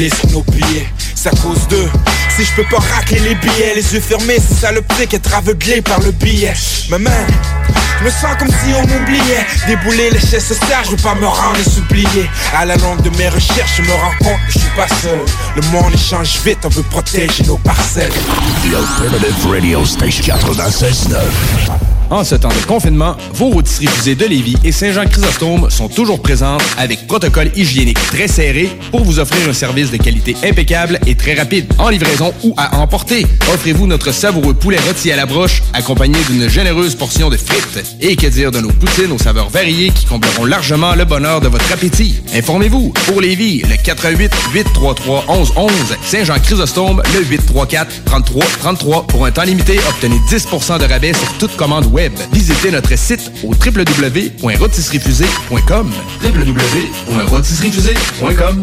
Piler 0.00 0.10
sur 0.10 0.30
nos 0.30 0.42
pieds 0.42 0.86
C'est 1.14 1.28
à 1.28 1.36
cause 1.42 1.66
d'eux. 1.68 1.88
Si 2.36 2.44
je 2.44 2.52
peux 2.54 2.64
pas 2.70 2.78
racler 2.94 3.20
les 3.20 3.34
billets 3.34 3.74
Les 3.74 3.94
yeux 3.94 4.00
fermés, 4.00 4.38
c'est 4.38 4.54
ça 4.54 4.72
le 4.72 4.82
pic 4.82 5.12
Être 5.12 5.34
aveuglé 5.34 5.82
par 5.82 6.00
le 6.00 6.12
billet. 6.12 6.54
Ma 6.88 6.98
main 6.98 7.26
je 8.00 8.06
me 8.06 8.10
sens 8.10 8.34
comme 8.38 8.48
si 8.48 8.72
on 8.74 8.80
m'oubliait. 8.86 9.44
Débouler 9.66 10.08
les 10.08 10.20
chaises 10.20 10.46
sociales, 10.46 10.86
je 10.86 10.92
veux 10.92 10.96
pas 10.96 11.14
me 11.16 11.26
rendre 11.26 11.58
s'oublier 11.62 12.30
À 12.56 12.64
la 12.64 12.76
longue 12.76 13.02
de 13.02 13.10
mes 13.18 13.28
recherches, 13.28 13.76
je 13.76 13.82
me 13.82 13.92
rends 13.92 14.16
compte 14.20 14.40
que 14.46 14.52
je 14.54 14.58
suis 14.58 14.70
pas 14.74 14.88
seul. 14.88 15.20
Le 15.54 15.60
monde 15.70 15.92
il 15.92 16.00
change 16.00 16.40
vite, 16.42 16.60
on 16.64 16.70
veut 16.70 16.82
protéger 16.84 17.44
nos 17.44 17.58
parcelles. 17.58 18.10
The 18.62 18.74
Alternative 18.74 19.50
Radio 19.50 19.84
Station 19.84 20.34
96.9. 20.34 21.69
En 22.10 22.24
ce 22.24 22.34
temps 22.34 22.48
de 22.48 22.66
confinement, 22.66 23.16
vos 23.34 23.50
rôtisseries 23.50 23.86
fusées 23.86 24.16
de 24.16 24.26
Lévis 24.26 24.56
et 24.64 24.72
Saint-Jean-Chrysostome 24.72 25.70
sont 25.70 25.88
toujours 25.88 26.20
présentes 26.20 26.60
avec 26.76 27.06
protocole 27.06 27.52
hygiénique 27.54 28.00
très 28.10 28.26
serré 28.26 28.68
pour 28.90 29.04
vous 29.04 29.20
offrir 29.20 29.48
un 29.48 29.52
service 29.52 29.92
de 29.92 29.96
qualité 29.96 30.34
impeccable 30.42 30.98
et 31.06 31.14
très 31.14 31.34
rapide, 31.34 31.72
en 31.78 31.88
livraison 31.88 32.34
ou 32.42 32.52
à 32.56 32.78
emporter. 32.78 33.28
Offrez-vous 33.54 33.86
notre 33.86 34.10
savoureux 34.10 34.54
poulet 34.54 34.78
rôti 34.88 35.12
à 35.12 35.16
la 35.16 35.24
broche, 35.24 35.62
accompagné 35.72 36.18
d'une 36.28 36.48
généreuse 36.48 36.96
portion 36.96 37.30
de 37.30 37.36
frites. 37.36 37.96
Et 38.00 38.16
que 38.16 38.26
dire 38.26 38.50
de 38.50 38.58
nos 38.58 38.72
poutines 38.72 39.12
aux 39.12 39.18
saveurs 39.18 39.48
variées 39.48 39.90
qui 39.90 40.04
combleront 40.06 40.46
largement 40.46 40.96
le 40.96 41.04
bonheur 41.04 41.40
de 41.40 41.46
votre 41.46 41.72
appétit? 41.72 42.20
Informez-vous, 42.34 42.92
pour 43.06 43.20
Lévis, 43.20 43.62
le 43.62 43.76
88 43.76 44.32
833 44.52 45.26
1111 45.28 45.72
Saint-Jean-Chrysostome, 46.02 47.02
le 47.14 47.24
834 47.24 48.04
33 48.04 48.44
33 48.58 49.06
Pour 49.06 49.26
un 49.26 49.30
temps 49.30 49.44
limité, 49.44 49.78
obtenez 49.88 50.18
10% 50.28 50.80
de 50.80 50.86
rabais 50.86 51.12
sur 51.12 51.32
toute 51.38 51.56
commande 51.56 51.86
web. 51.86 51.99
Visitez 52.32 52.70
notre 52.70 52.96
site 52.96 53.30
au 53.44 53.48
www.rotisseriefusée.com 53.54 55.92
www.rotisseriefusée.com 56.22 58.62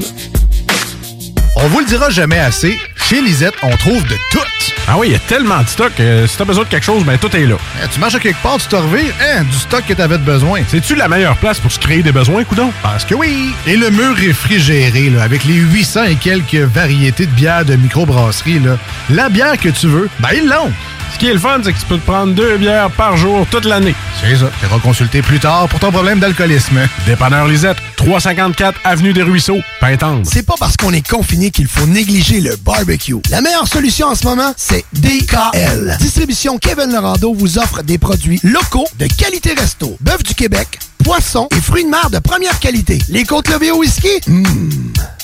On 1.58 1.68
vous 1.68 1.80
le 1.80 1.86
dira 1.86 2.10
jamais 2.10 2.40
assez, 2.40 2.80
chez 2.96 3.22
Lisette, 3.22 3.54
on 3.62 3.76
trouve 3.78 4.04
de 4.08 4.16
tout. 4.32 4.40
Ah 4.88 4.96
oui, 4.98 5.08
il 5.10 5.14
y 5.14 5.16
a 5.16 5.20
tellement 5.20 5.62
de 5.62 5.68
stock. 5.68 5.92
euh, 6.00 6.26
si 6.28 6.38
t'as 6.38 6.46
besoin 6.46 6.64
de 6.64 6.70
quelque 6.70 6.86
chose, 6.86 7.04
ben 7.04 7.18
tout 7.18 7.36
est 7.36 7.46
là. 7.46 7.58
Eh, 7.84 7.88
tu 7.90 8.00
marches 8.00 8.16
à 8.16 8.20
quelque 8.20 8.42
part, 8.42 8.58
tu 8.58 8.68
te 8.68 8.76
revires, 8.76 9.14
hein, 9.22 9.44
du 9.44 9.58
stock 9.58 9.84
que 9.86 9.94
t'avais 9.94 10.18
de 10.18 10.24
besoin. 10.24 10.62
C'est-tu 10.68 10.96
la 10.96 11.08
meilleure 11.10 11.36
place 11.38 11.60
pour 11.60 11.72
se 11.72 11.78
créer 11.80 12.02
des 12.02 12.12
besoins, 12.14 12.44
coudon? 12.46 12.72
Parce 12.82 13.04
que 13.06 13.14
oui! 13.14 13.54
Et 13.68 13.76
le 13.76 13.90
mur 13.92 14.16
réfrigéré, 14.16 15.10
là, 15.10 15.24
avec 15.24 15.44
les 15.44 15.56
800 15.56 16.04
et 16.06 16.16
quelques 16.16 16.56
variétés 16.56 17.26
de 17.26 17.32
bières 17.32 17.66
de 17.66 17.76
microbrasserie, 17.76 18.60
là, 18.60 18.78
la 19.10 19.28
bière 19.30 19.58
que 19.60 19.70
tu 19.70 19.88
veux, 19.88 20.10
ben 20.20 20.30
ils 20.34 20.48
l'ont! 20.48 20.72
Ce 21.14 21.20
qui 21.20 21.28
est 21.28 21.34
le 21.34 21.40
fun, 21.40 21.60
c'est 21.64 21.74
que 21.74 21.80
tu 21.80 21.86
peux 21.86 21.98
te 21.98 22.06
prendre 22.06 22.34
deux 22.34 22.58
bières 22.58 22.92
par 22.92 23.18
jour 23.18 23.46
toute 23.50 23.66
l'année. 23.66 23.96
C'est 24.22 24.36
ça. 24.36 24.50
Tu 24.60 24.66
iras 24.66 24.80
consulter 24.80 25.22
plus 25.22 25.40
tard 25.40 25.68
pour 25.68 25.80
ton 25.80 25.92
problème 25.92 26.20
d'alcoolisme. 26.20 26.80
Dépanneur 27.06 27.48
Lisette, 27.48 27.78
354 27.96 28.80
Avenue 28.84 29.14
des 29.14 29.24
Ruisseaux, 29.24 29.60
Pintendre. 29.80 30.22
C'est 30.32 30.46
pas 30.46 30.56
parce 30.60 30.78
qu'on 30.78 30.94
est 30.94 31.08
confiné 31.08 31.50
qu'il 31.50 31.68
faut 31.68 31.86
négliger 31.88 32.40
le 32.40 32.56
barbecue. 32.58 33.16
La 33.30 33.42
meilleure 33.42 33.68
solution 33.68 34.08
en 34.08 34.16
ce 34.16 34.26
moment, 34.26 34.54
c'est 34.58 34.86
DKL. 34.94 35.98
Distribution 36.00 36.58
Kevin 36.58 36.92
Lorando 36.94 37.34
vous 37.34 37.58
offre 37.58 37.82
des 37.84 37.98
produits 37.98 38.40
locaux 38.44 38.88
de 39.00 39.08
qualité 39.08 39.54
resto. 39.54 39.98
Bœuf 40.00 40.24
du 40.24 40.36
Québec, 40.36 40.80
poissons 41.04 41.48
et 41.56 41.62
fruits 41.62 41.84
de 41.84 41.90
mer 41.90 42.10
de 42.10 42.20
première 42.20 42.60
qualité. 42.60 43.00
Les 43.10 43.24
côtes 43.24 43.50
levées 43.50 43.72
au 43.72 43.80
whisky? 43.80 44.10
Mmh. 44.28 44.44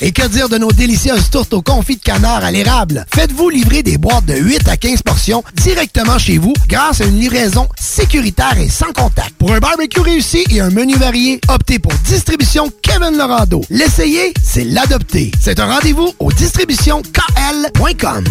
Et 0.00 0.12
que 0.12 0.26
dire 0.26 0.48
de 0.48 0.58
nos 0.58 0.72
délicieuses 0.72 1.30
tourtes 1.30 1.54
au 1.54 1.62
confit 1.62 1.96
de 1.96 2.02
canard 2.02 2.44
à 2.44 2.50
l'érable? 2.50 3.06
Faites-vous 3.14 3.48
livrer 3.48 3.82
des 3.82 3.98
boîtes 3.98 4.26
de 4.26 4.34
8 4.34 4.68
à 4.68 4.76
15 4.76 5.02
portions 5.02 5.44
directement 5.54 6.18
chez 6.18 6.38
vous 6.38 6.54
grâce 6.68 7.00
à 7.00 7.04
une 7.04 7.18
livraison 7.18 7.68
sécuritaire 7.80 8.58
et 8.58 8.68
sans 8.68 8.92
contact. 8.92 9.34
Pour 9.38 9.52
un 9.52 9.60
barbecue 9.60 10.00
réussi 10.00 10.44
et 10.50 10.60
un 10.60 10.70
menu 10.70 10.96
varié, 10.96 11.40
optez 11.48 11.78
pour 11.78 11.92
Distribution 12.06 12.70
Kevin 12.82 13.16
Lorando. 13.16 13.62
L'essayer, 13.70 14.34
c'est 14.42 14.64
l'adopter. 14.64 15.30
C'est 15.40 15.60
un 15.60 15.66
rendez-vous 15.66 16.12
au 16.18 16.32
distributionkl.com. 16.32 18.24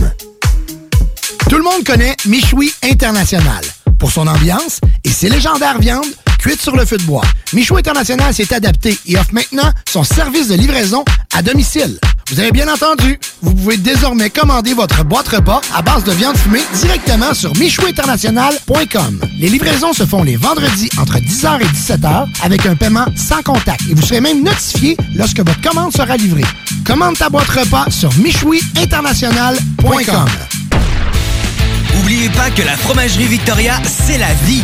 Tout 1.50 1.58
le 1.58 1.64
monde 1.64 1.84
connaît 1.86 2.16
Michoui 2.26 2.74
International 2.84 3.64
pour 4.00 4.12
son 4.12 4.28
ambiance 4.28 4.80
et 5.04 5.10
ses 5.10 5.30
légendaires 5.30 5.80
viandes 5.80 6.06
cuites 6.44 6.62
sur 6.62 6.76
le 6.76 6.86
feu 6.86 6.98
de 6.98 7.04
bois. 7.04 7.22
Michoui 7.54 7.80
International 7.80 8.34
s'est 8.34 8.54
adapté 8.54 9.00
et 9.08 9.18
offre 9.18 9.34
maintenant 9.34 9.72
son 9.90 10.04
service 10.04 10.50
de 10.50 10.56
livraison 10.56 11.06
à 11.34 11.42
domicile. 11.42 11.98
Vous 12.30 12.38
avez 12.38 12.52
bien 12.52 12.68
entendu, 12.68 13.18
vous 13.42 13.54
pouvez 13.54 13.78
désormais 13.78 14.30
commander 14.30 14.74
votre 14.74 15.06
boîte 15.06 15.30
repas 15.30 15.62
à 15.74 15.82
base 15.82 16.04
de 16.04 16.12
viande 16.12 16.36
fumée 16.36 16.60
directement 16.74 17.34
sur 17.34 17.56
michouinternational.com. 17.56 19.22
Les 19.40 19.48
livraisons 19.48 19.94
se 19.94 20.06
font 20.06 20.24
les 20.24 20.36
vendredis 20.36 20.90
entre 20.98 21.18
10h 21.18 21.62
et 21.62 21.66
17h 21.66 22.28
avec 22.44 22.66
un 22.66 22.76
paiement 22.76 23.06
sans 23.16 23.42
contact 23.42 23.80
et 23.90 23.94
vous 23.94 24.02
serez 24.02 24.20
même 24.20 24.44
notifié 24.44 24.98
lorsque 25.16 25.40
votre 25.40 25.62
commande 25.62 25.94
sera 25.94 26.18
livrée. 26.18 26.44
Commande 26.86 27.18
ta 27.18 27.30
boîte 27.30 27.48
repas 27.48 27.90
sur 27.90 28.14
michouiinternational.com. 28.18 30.26
Oubliez 32.02 32.30
pas 32.32 32.52
que 32.52 32.64
la 32.64 32.76
fromagerie 32.76 33.28
Victoria, 33.28 33.80
c'est 33.86 34.18
la 34.18 34.34
vie. 34.46 34.64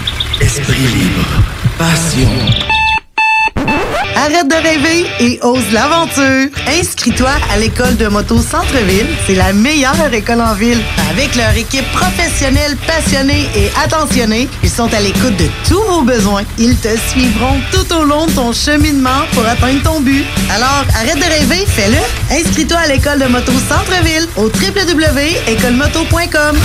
esprit 0.41 0.73
libre, 0.73 1.25
passion. 1.77 2.29
Arrête 4.15 4.47
de 4.47 4.55
rêver 4.55 5.05
et 5.19 5.39
ose 5.43 5.71
l'aventure. 5.71 6.49
Inscris-toi 6.67 7.29
à 7.51 7.57
l'école 7.57 7.95
de 7.97 8.07
moto 8.07 8.37
Centre-ville. 8.37 9.07
C'est 9.25 9.33
la 9.35 9.51
meilleure 9.53 10.13
école 10.13 10.41
en 10.41 10.53
ville. 10.53 10.79
Avec 11.09 11.35
leur 11.35 11.55
équipe 11.55 11.89
professionnelle, 11.91 12.75
passionnée 12.87 13.47
et 13.55 13.71
attentionnée, 13.83 14.47
ils 14.63 14.69
sont 14.69 14.93
à 14.93 14.99
l'écoute 14.99 15.35
de 15.37 15.47
tous 15.67 15.81
vos 15.83 16.01
besoins. 16.01 16.43
Ils 16.57 16.77
te 16.77 16.89
suivront 17.09 17.59
tout 17.71 17.93
au 17.93 18.03
long 18.03 18.25
de 18.25 18.31
ton 18.31 18.51
cheminement 18.51 19.25
pour 19.33 19.45
atteindre 19.45 19.81
ton 19.83 20.01
but. 20.01 20.25
Alors, 20.53 20.85
arrête 20.95 21.17
de 21.17 21.23
rêver, 21.23 21.65
fais-le. 21.67 21.97
Inscris-toi 22.35 22.77
à 22.77 22.87
l'école 22.87 23.19
de 23.19 23.25
moto 23.25 23.51
Centre-ville 23.69 24.27
au 24.35 24.45
www.écolemoto.com. 24.45 26.57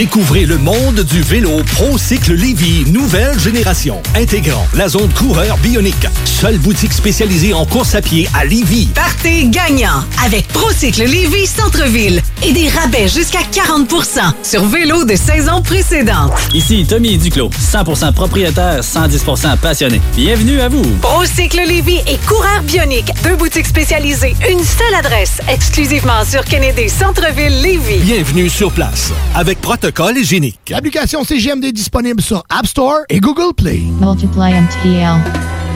Découvrez 0.00 0.46
le 0.46 0.56
monde 0.56 1.00
du 1.00 1.20
vélo 1.20 1.62
ProCycle 1.74 2.32
Lévy, 2.32 2.90
nouvelle 2.90 3.38
génération, 3.38 4.00
intégrant 4.14 4.66
la 4.72 4.88
zone 4.88 5.12
coureur 5.12 5.58
bionique. 5.58 6.06
Seule 6.24 6.56
boutique 6.56 6.94
spécialisée 6.94 7.52
en 7.52 7.66
course 7.66 7.94
à 7.94 8.00
pied 8.00 8.26
à 8.32 8.46
Lévy. 8.46 8.86
Partez 8.94 9.46
gagnant 9.48 10.02
avec 10.24 10.48
Procycle 10.48 11.04
Lévis 11.04 11.48
Centre-Ville 11.48 12.22
et 12.42 12.52
des 12.52 12.70
rabais 12.70 13.08
jusqu'à 13.08 13.40
40% 13.40 14.32
sur 14.42 14.64
vélo 14.64 15.04
de 15.04 15.16
saison 15.16 15.60
précédente. 15.60 16.32
Ici 16.54 16.86
Tommy 16.88 17.18
Duclos, 17.18 17.50
100% 17.50 18.14
propriétaire, 18.14 18.80
110% 18.80 19.58
passionné. 19.58 20.00
Bienvenue 20.16 20.62
à 20.62 20.70
vous. 20.70 20.84
Procycle 21.02 21.60
Lévis 21.68 22.00
et 22.06 22.16
Coureur 22.26 22.62
Bionique, 22.62 23.12
deux 23.22 23.36
boutiques 23.36 23.66
spécialisées, 23.66 24.34
une 24.48 24.64
seule 24.64 24.94
adresse, 24.94 25.42
exclusivement 25.46 26.24
sur 26.24 26.42
Kennedy 26.46 26.88
Centre-Ville 26.88 27.60
Lévis. 27.60 27.98
Bienvenue 27.98 28.48
sur 28.48 28.72
place 28.72 29.12
avec 29.34 29.60
protocole 29.90 30.18
hygiénique. 30.18 30.70
L'application 30.70 31.24
CGMD 31.24 31.64
est 31.64 31.72
disponible 31.72 32.22
sur 32.22 32.44
App 32.48 32.66
Store 32.66 33.00
et 33.08 33.18
Google 33.18 33.54
Play. 33.54 33.80
Multiply 34.00 34.52
MTL. 34.52 35.69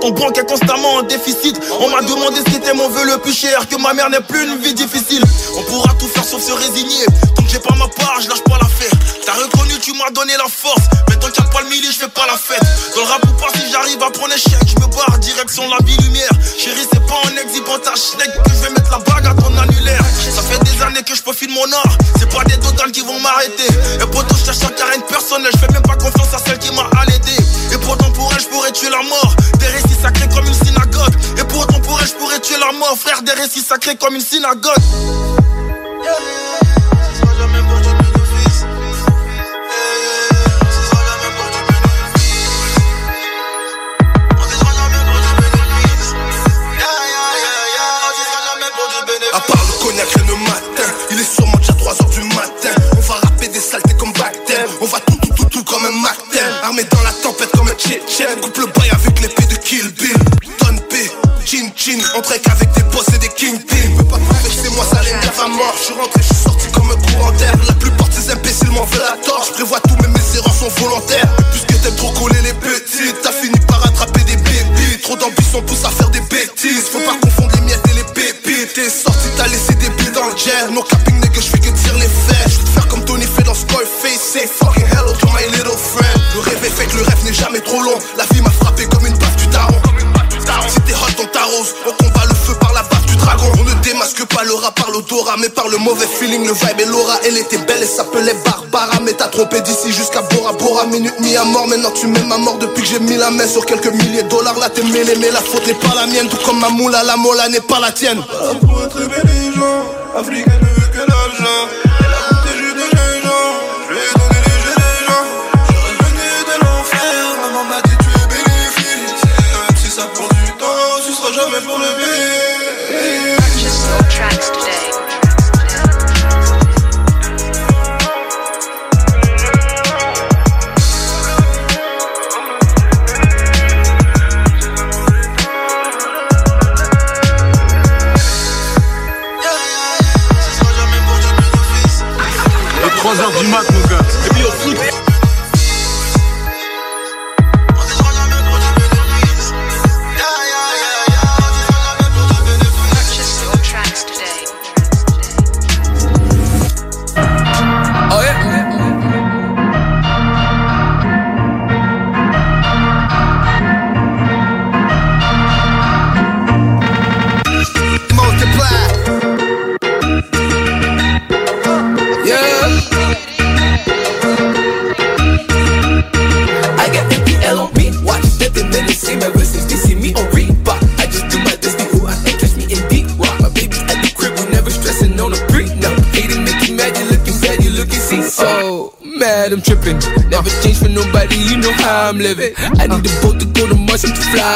Ton 0.00 0.10
banque 0.10 0.38
est 0.38 0.46
constamment 0.46 0.94
en 0.94 1.02
déficit. 1.02 1.60
On 1.80 1.88
m'a 1.88 2.00
demandé 2.02 2.38
ce 2.38 2.50
qui 2.50 2.56
était 2.56 2.72
mon 2.72 2.88
vœu 2.88 3.04
le 3.04 3.18
plus 3.18 3.32
cher, 3.32 3.68
que 3.68 3.76
ma 3.80 3.92
mère 3.94 4.10
n'ait 4.10 4.20
plus 4.20 4.42
une 4.42 4.56
vie 4.58 4.74
difficile. 4.74 5.22
On 5.56 5.62
pourra 5.70 5.94
tout 5.94 6.06
faire 6.06 6.24
sauf 6.24 6.42
se 6.42 6.52
résigner. 6.52 7.04
comme 34.02 34.16
une 34.16 34.20
synagogue. 34.20 34.81
s'appelait 97.92 98.34
Barbara 98.44 99.00
Mais 99.04 99.12
t'as 99.12 99.28
trompé 99.28 99.60
d'ici 99.60 99.92
jusqu'à 99.92 100.22
Bora 100.22 100.52
Bora. 100.52 100.86
Minute 100.86 101.18
mis 101.20 101.36
à 101.36 101.44
mort 101.44 101.66
Maintenant 101.66 101.90
tu 101.92 102.06
m'aimes 102.06 102.32
à 102.32 102.38
mort 102.38 102.58
depuis 102.58 102.82
que 102.82 102.88
j'ai 102.88 103.00
mis 103.00 103.16
la 103.16 103.30
main 103.30 103.46
sur 103.46 103.64
quelques 103.66 103.92
milliers 103.92 104.22
de 104.22 104.28
dollars. 104.28 104.58
Là 104.58 104.68
t'es 104.68 104.82
mêlé 104.82 105.14
mais 105.20 105.30
la 105.30 105.40
faute 105.40 105.66
n'est 105.66 105.74
pas 105.74 105.94
la 105.94 106.06
mienne. 106.06 106.28
Tout 106.28 106.38
comme 106.44 106.60
ma 106.60 106.70
moula 106.70 107.02
la 107.04 107.16
mola 107.16 107.48
n'est 107.48 107.60
pas 107.60 107.80
la 107.80 107.92
tienne. 107.92 108.22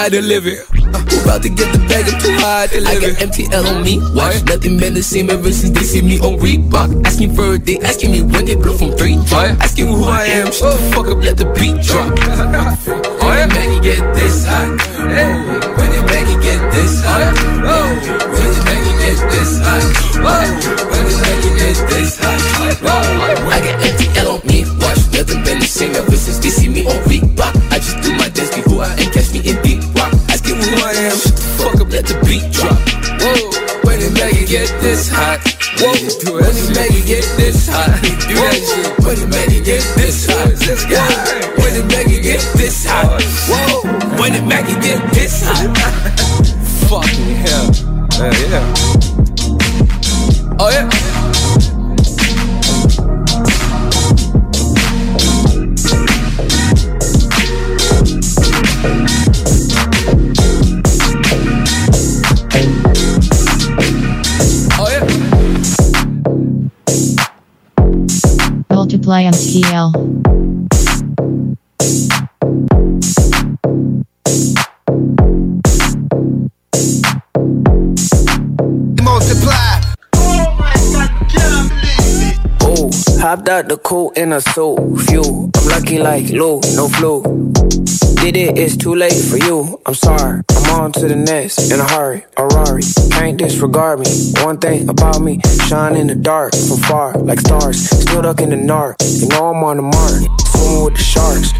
high 0.06 0.10
to 0.10 0.22
live 0.22 0.46
it. 0.46 0.60
Uh, 0.94 1.02
about 1.22 1.42
to 1.42 1.48
get 1.48 1.66
the 1.74 1.78
bag, 1.90 2.06
I'm 2.06 2.20
too 2.20 2.30
high 2.38 2.66
to 2.68 2.80
live 2.80 3.02
it. 3.02 3.18
I 3.18 3.26
got 3.26 3.34
MTL 3.34 3.66
on 3.74 3.82
me, 3.82 3.98
watch 4.14 4.38
what? 4.38 4.46
nothing 4.46 4.78
been 4.78 4.94
the 4.94 5.02
same 5.02 5.30
ever 5.30 5.50
since 5.50 5.76
they 5.76 5.84
see 5.84 6.02
me 6.02 6.20
on 6.20 6.38
Reebok. 6.38 7.04
Asking 7.06 7.34
for 7.34 7.54
a 7.54 7.58
day, 7.58 7.78
asking 7.82 8.12
me 8.12 8.22
when 8.22 8.44
they 8.44 8.54
blow 8.54 8.76
from 8.76 8.92
three. 8.92 9.16
What? 9.16 9.58
Asking 9.58 9.88
who 9.88 10.04
I 10.04 10.26
am, 10.26 10.52
shut 10.52 10.78
the 10.78 10.82
fuck 10.94 11.08
up, 11.08 11.18
let 11.18 11.36
the 11.36 11.46
beat 11.58 11.82
drop. 11.82 12.14
When 13.26 13.48
the 13.50 13.58
When 13.58 13.82
get 13.82 14.02
this 14.14 14.46
hot, 14.46 14.70
when 15.74 15.90
the 15.90 16.02
back 16.06 16.28
get 16.38 16.62
this 16.70 17.02
hot, 17.02 17.34
when 17.34 18.50
the 18.54 18.62
back 18.62 18.86
get 19.02 19.18
this 19.26 19.58
hot, 19.58 19.82
when 20.22 20.54
the 21.02 21.16
back 21.18 21.42
get 21.58 21.76
this 21.90 22.14
hot. 22.22 22.46
I 23.50 23.58
got 23.60 23.76
MTL 23.82 24.38
on 24.38 24.46
me, 24.46 24.62
watch 24.78 25.02
nothing 25.10 25.42
been 25.42 25.58
the 25.58 25.66
same 25.66 25.94
ever 25.96 26.16
since 26.16 26.38
they 26.38 26.50
see 26.50 26.68
me 26.68 26.86
on 26.86 27.05
let 32.06 32.14
the 32.14 32.26
beat 32.26 32.52
drop. 32.52 32.78
Whoa, 33.20 33.50
when 33.84 34.00
it 34.00 34.12
make 34.14 34.42
it 34.42 34.48
get 34.48 34.68
this 34.80 35.08
hot. 35.08 35.40
Whoa, 35.78 35.92
when 36.34 36.54
it 36.56 36.68
make 36.74 36.92
it 36.92 37.06
get 37.06 37.24
this 37.36 37.68
hot. 37.68 38.00
Do 38.02 38.34
that 38.34 38.54
shit. 38.54 39.04
When 39.04 39.18
it 39.18 39.28
make 39.28 39.50
it 39.50 39.64
get 39.64 39.82
this 39.96 40.26
hot. 40.26 40.52
Yeah. 40.90 41.06
When 41.58 41.74
it 41.74 41.86
make 41.86 42.08
it 42.08 42.22
get 42.22 42.40
this 42.56 42.86
hot. 42.86 43.22
Whoa, 43.48 43.82
when 44.20 44.34
it 44.34 44.44
make 44.44 44.66
it 44.68 44.82
get 44.82 45.12
this 45.12 45.42
hot. 45.44 45.76
Fucking 46.88 47.36
hell. 47.44 47.70
Uh, 48.18 48.32
yeah. 48.50 48.74
Oh 50.58 50.70
yeah. 50.70 51.25
Multiply 69.06 69.30
MTL. 69.30 69.92
Multiply. 79.00 79.80
Ooh, 82.64 82.90
hopped 83.20 83.48
out 83.48 83.68
the 83.68 83.78
cool 83.84 84.10
in 84.16 84.32
a 84.32 84.40
suit. 84.40 84.76
Few, 85.06 85.22
I'm 85.22 85.55
lucky 85.76 85.98
like 85.98 86.30
Lou, 86.30 86.58
no 86.74 86.88
flu. 86.88 87.22
Did 88.22 88.34
it, 88.34 88.58
it's 88.58 88.78
too 88.78 88.94
late 88.94 89.20
for 89.28 89.36
you. 89.36 89.78
I'm 89.84 89.94
sorry, 89.94 90.42
I'm 90.50 90.80
on 90.80 90.92
to 90.92 91.06
the 91.06 91.16
next 91.16 91.70
in 91.70 91.78
a 91.80 91.84
hurry. 91.84 92.24
A 92.38 92.46
can't 93.10 93.36
disregard 93.36 94.00
me. 94.00 94.06
One 94.42 94.56
thing 94.58 94.88
about 94.88 95.20
me, 95.20 95.40
shine 95.68 95.96
in 95.96 96.06
the 96.06 96.14
dark 96.14 96.54
from 96.54 96.78
far 96.78 97.12
like 97.18 97.40
stars. 97.40 97.90
Still 97.90 98.22
duck 98.22 98.40
in 98.40 98.50
the 98.50 98.56
narc, 98.56 98.94
you 99.20 99.28
know 99.28 99.50
I'm 99.50 99.62
on 99.64 99.76
the 99.76 99.82
mark. 99.82 100.22
Swimming 100.48 100.84
with 100.84 100.94
the 100.94 101.02
sharks. 101.02 101.52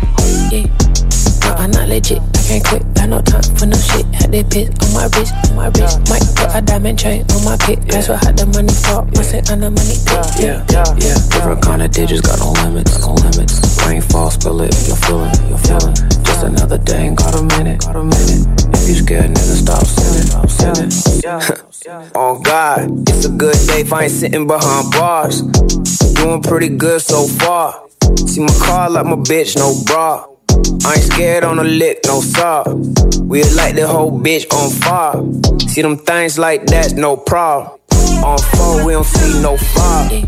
Yeah. 0.50 1.36
No, 1.47 1.53
I'm 1.62 1.70
not 1.70 1.88
legit. 1.88 2.18
I 2.18 2.42
can't 2.42 2.64
quit. 2.64 2.82
Got 2.94 3.09
no 3.09 3.20
time 3.22 3.42
for 3.55 3.66
no 3.66 3.78
shit. 3.78 4.05
Had 4.11 4.32
that 4.34 4.47
bitch 4.51 4.74
on 4.82 4.90
my 4.90 5.07
wrist, 5.14 5.32
on 5.47 5.55
my 5.55 5.68
wrist. 5.78 6.03
Might 6.11 6.26
put 6.34 6.51
a 6.51 6.61
diamond 6.61 6.99
chain 6.99 7.22
on 7.30 7.44
my 7.44 7.57
pit. 7.62 7.78
That's 7.86 8.09
what 8.09 8.18
had 8.24 8.36
the 8.36 8.47
money 8.51 8.74
for. 8.74 9.07
Must 9.14 9.30
say 9.30 9.42
on 9.55 9.61
the 9.62 9.70
money 9.70 9.97
pit. 10.03 10.26
Yeah, 10.42 10.66
yeah, 10.74 10.90
yeah. 10.99 11.14
Different 11.30 11.62
kind 11.62 11.82
of 11.82 11.90
digits, 11.92 12.20
got 12.26 12.42
no 12.42 12.51
limits, 12.66 12.99
no 12.99 13.14
limits. 13.14 13.62
Rain 13.86 14.03
fall, 14.03 14.30
spill 14.30 14.61
it. 14.62 14.74
You're 14.90 14.99
feeling, 15.07 15.30
you're 15.47 15.62
feeling. 15.62 15.94
Just 16.26 16.42
another 16.42 16.78
day, 16.78 17.07
ain't 17.07 17.18
got 17.18 17.38
a 17.38 17.42
minute, 17.42 17.80
got 17.80 17.94
a 17.94 18.03
minute. 18.03 18.42
If 18.74 18.88
you 18.88 18.94
scared, 18.99 19.30
nigga, 19.30 19.55
stop 19.62 19.86
sinning, 19.86 20.26
stop 20.26 20.51
sinning. 20.51 22.11
oh 22.16 22.40
God, 22.42 22.90
it's 23.09 23.24
a 23.24 23.30
good 23.30 23.55
day 23.70 23.86
if 23.86 23.92
I 23.92 24.05
ain't 24.05 24.12
sitting 24.12 24.47
behind 24.49 24.90
bars. 24.90 25.42
Doing 26.18 26.42
pretty 26.42 26.70
good 26.70 27.01
so 27.01 27.26
far. 27.38 27.86
See 28.26 28.40
my 28.40 28.53
car 28.59 28.90
like 28.90 29.07
my 29.07 29.14
bitch, 29.14 29.55
no 29.57 29.70
bra. 29.86 30.26
I 30.84 30.94
ain't 30.94 31.02
scared 31.02 31.44
on 31.44 31.59
a 31.59 31.64
lick, 31.64 32.00
no 32.07 32.20
saw. 32.20 32.64
We 33.22 33.42
like 33.54 33.74
the 33.74 33.86
whole 33.86 34.11
bitch 34.11 34.46
on 34.52 34.70
fire. 34.70 35.20
See 35.68 35.82
them 35.82 35.98
things 35.98 36.38
like 36.38 36.66
that, 36.66 36.92
no 36.94 37.16
problem. 37.16 37.78
On 38.24 38.38
four, 38.38 38.86
we 38.86 38.92
don't 38.92 39.04
see 39.04 39.42
no 39.42 39.57
fire. 39.57 40.22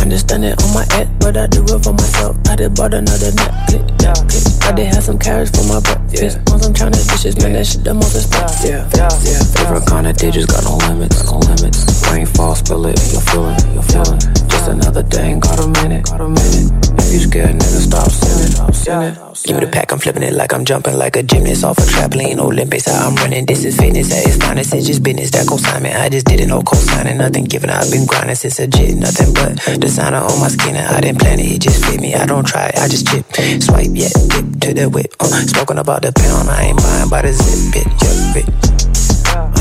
Understand 0.00 0.44
it 0.44 0.62
on 0.62 0.74
my 0.74 0.84
head, 0.94 1.08
but 1.20 1.36
I 1.36 1.46
do 1.46 1.62
it 1.62 1.84
for 1.84 1.92
myself. 1.92 2.36
I 2.48 2.56
did 2.56 2.74
bought 2.74 2.94
another 2.94 3.30
Netflix. 3.30 4.02
Yeah, 4.02 4.68
I 4.68 4.72
did 4.72 4.86
have 4.92 5.04
some 5.04 5.18
carrots 5.18 5.50
for 5.50 5.64
my 5.68 5.80
breakfast. 5.80 6.38
Yeah. 6.38 6.52
On 6.52 6.60
some 6.60 6.74
China 6.74 6.96
dishes, 6.96 7.36
man, 7.38 7.52
that 7.52 7.66
shit 7.66 7.84
the 7.84 7.94
most 7.94 8.16
expensive. 8.16 8.70
Yeah, 8.70 8.90
yeah, 8.96 9.08
yeah. 9.22 9.38
Different 9.54 9.86
kind 9.86 10.06
of 10.06 10.16
digits, 10.16 10.46
got 10.46 10.64
no 10.64 10.76
limits, 10.88 11.24
no 11.24 11.38
limits. 11.38 11.86
Rain 12.10 12.26
fall, 12.26 12.54
spill 12.54 12.86
it, 12.86 12.98
you're 13.12 13.22
feeling, 13.22 13.56
you're 13.72 13.82
feeling. 13.82 14.51
Just 14.62 14.74
another 14.78 15.02
day, 15.02 15.36
got 15.40 15.58
a 15.58 15.66
minute, 15.66 16.04
got 16.06 16.20
a 16.20 16.28
minute. 16.28 16.70
If 16.94 17.12
you 17.12 17.18
scared, 17.26 17.58
nigga, 17.58 17.82
stop 17.82 18.08
sinning, 18.14 18.72
sinning. 18.72 19.14
Give 19.42 19.56
me 19.58 19.66
the 19.66 19.72
pack, 19.72 19.90
I'm 19.90 19.98
flipping 19.98 20.22
it 20.22 20.34
like 20.34 20.54
I'm 20.54 20.64
jumping 20.64 20.96
like 20.96 21.16
a 21.16 21.24
gymnast 21.24 21.64
off 21.64 21.78
a 21.78 21.80
trampoline. 21.82 22.38
Olympics, 22.38 22.86
how 22.86 23.08
I'm 23.08 23.16
running. 23.16 23.44
This 23.44 23.64
is 23.64 23.76
fitness 23.76 24.12
at 24.12 24.24
its 24.24 24.36
finest. 24.36 24.72
It's 24.72 24.86
just 24.86 25.02
business 25.02 25.32
that 25.32 25.48
consignment. 25.48 25.96
I 25.96 26.08
just 26.08 26.26
didn't 26.26 26.46
know 26.46 26.62
co-signing, 26.62 27.18
nothing 27.18 27.46
given. 27.46 27.70
I've 27.70 27.90
been 27.90 28.06
grinding 28.06 28.36
since 28.36 28.60
a 28.60 28.68
jit, 28.68 28.94
nothing 28.94 29.34
but 29.34 29.58
designer 29.80 30.18
on 30.18 30.38
my 30.38 30.46
skin. 30.46 30.76
And 30.76 30.86
I 30.86 31.00
didn't 31.00 31.18
plan 31.18 31.40
it, 31.40 31.50
it 31.50 31.60
just 31.60 31.84
fit 31.84 32.00
me. 32.00 32.14
I 32.14 32.24
don't 32.24 32.46
try, 32.46 32.70
I 32.76 32.86
just 32.86 33.08
chip, 33.08 33.26
swipe, 33.60 33.90
yeah, 33.90 34.14
dip 34.30 34.46
to 34.62 34.74
the 34.74 34.88
whip. 34.88 35.12
Uh, 35.18 35.26
spoken 35.42 35.78
about 35.78 36.02
the 36.02 36.12
pound, 36.12 36.48
I 36.48 36.70
ain't 36.70 36.78
buying 36.78 37.10
by 37.10 37.22
the 37.22 37.32
zip, 37.32 37.74
bit, 37.74 37.86
yeah, 37.98 38.32
bit. 38.32 38.91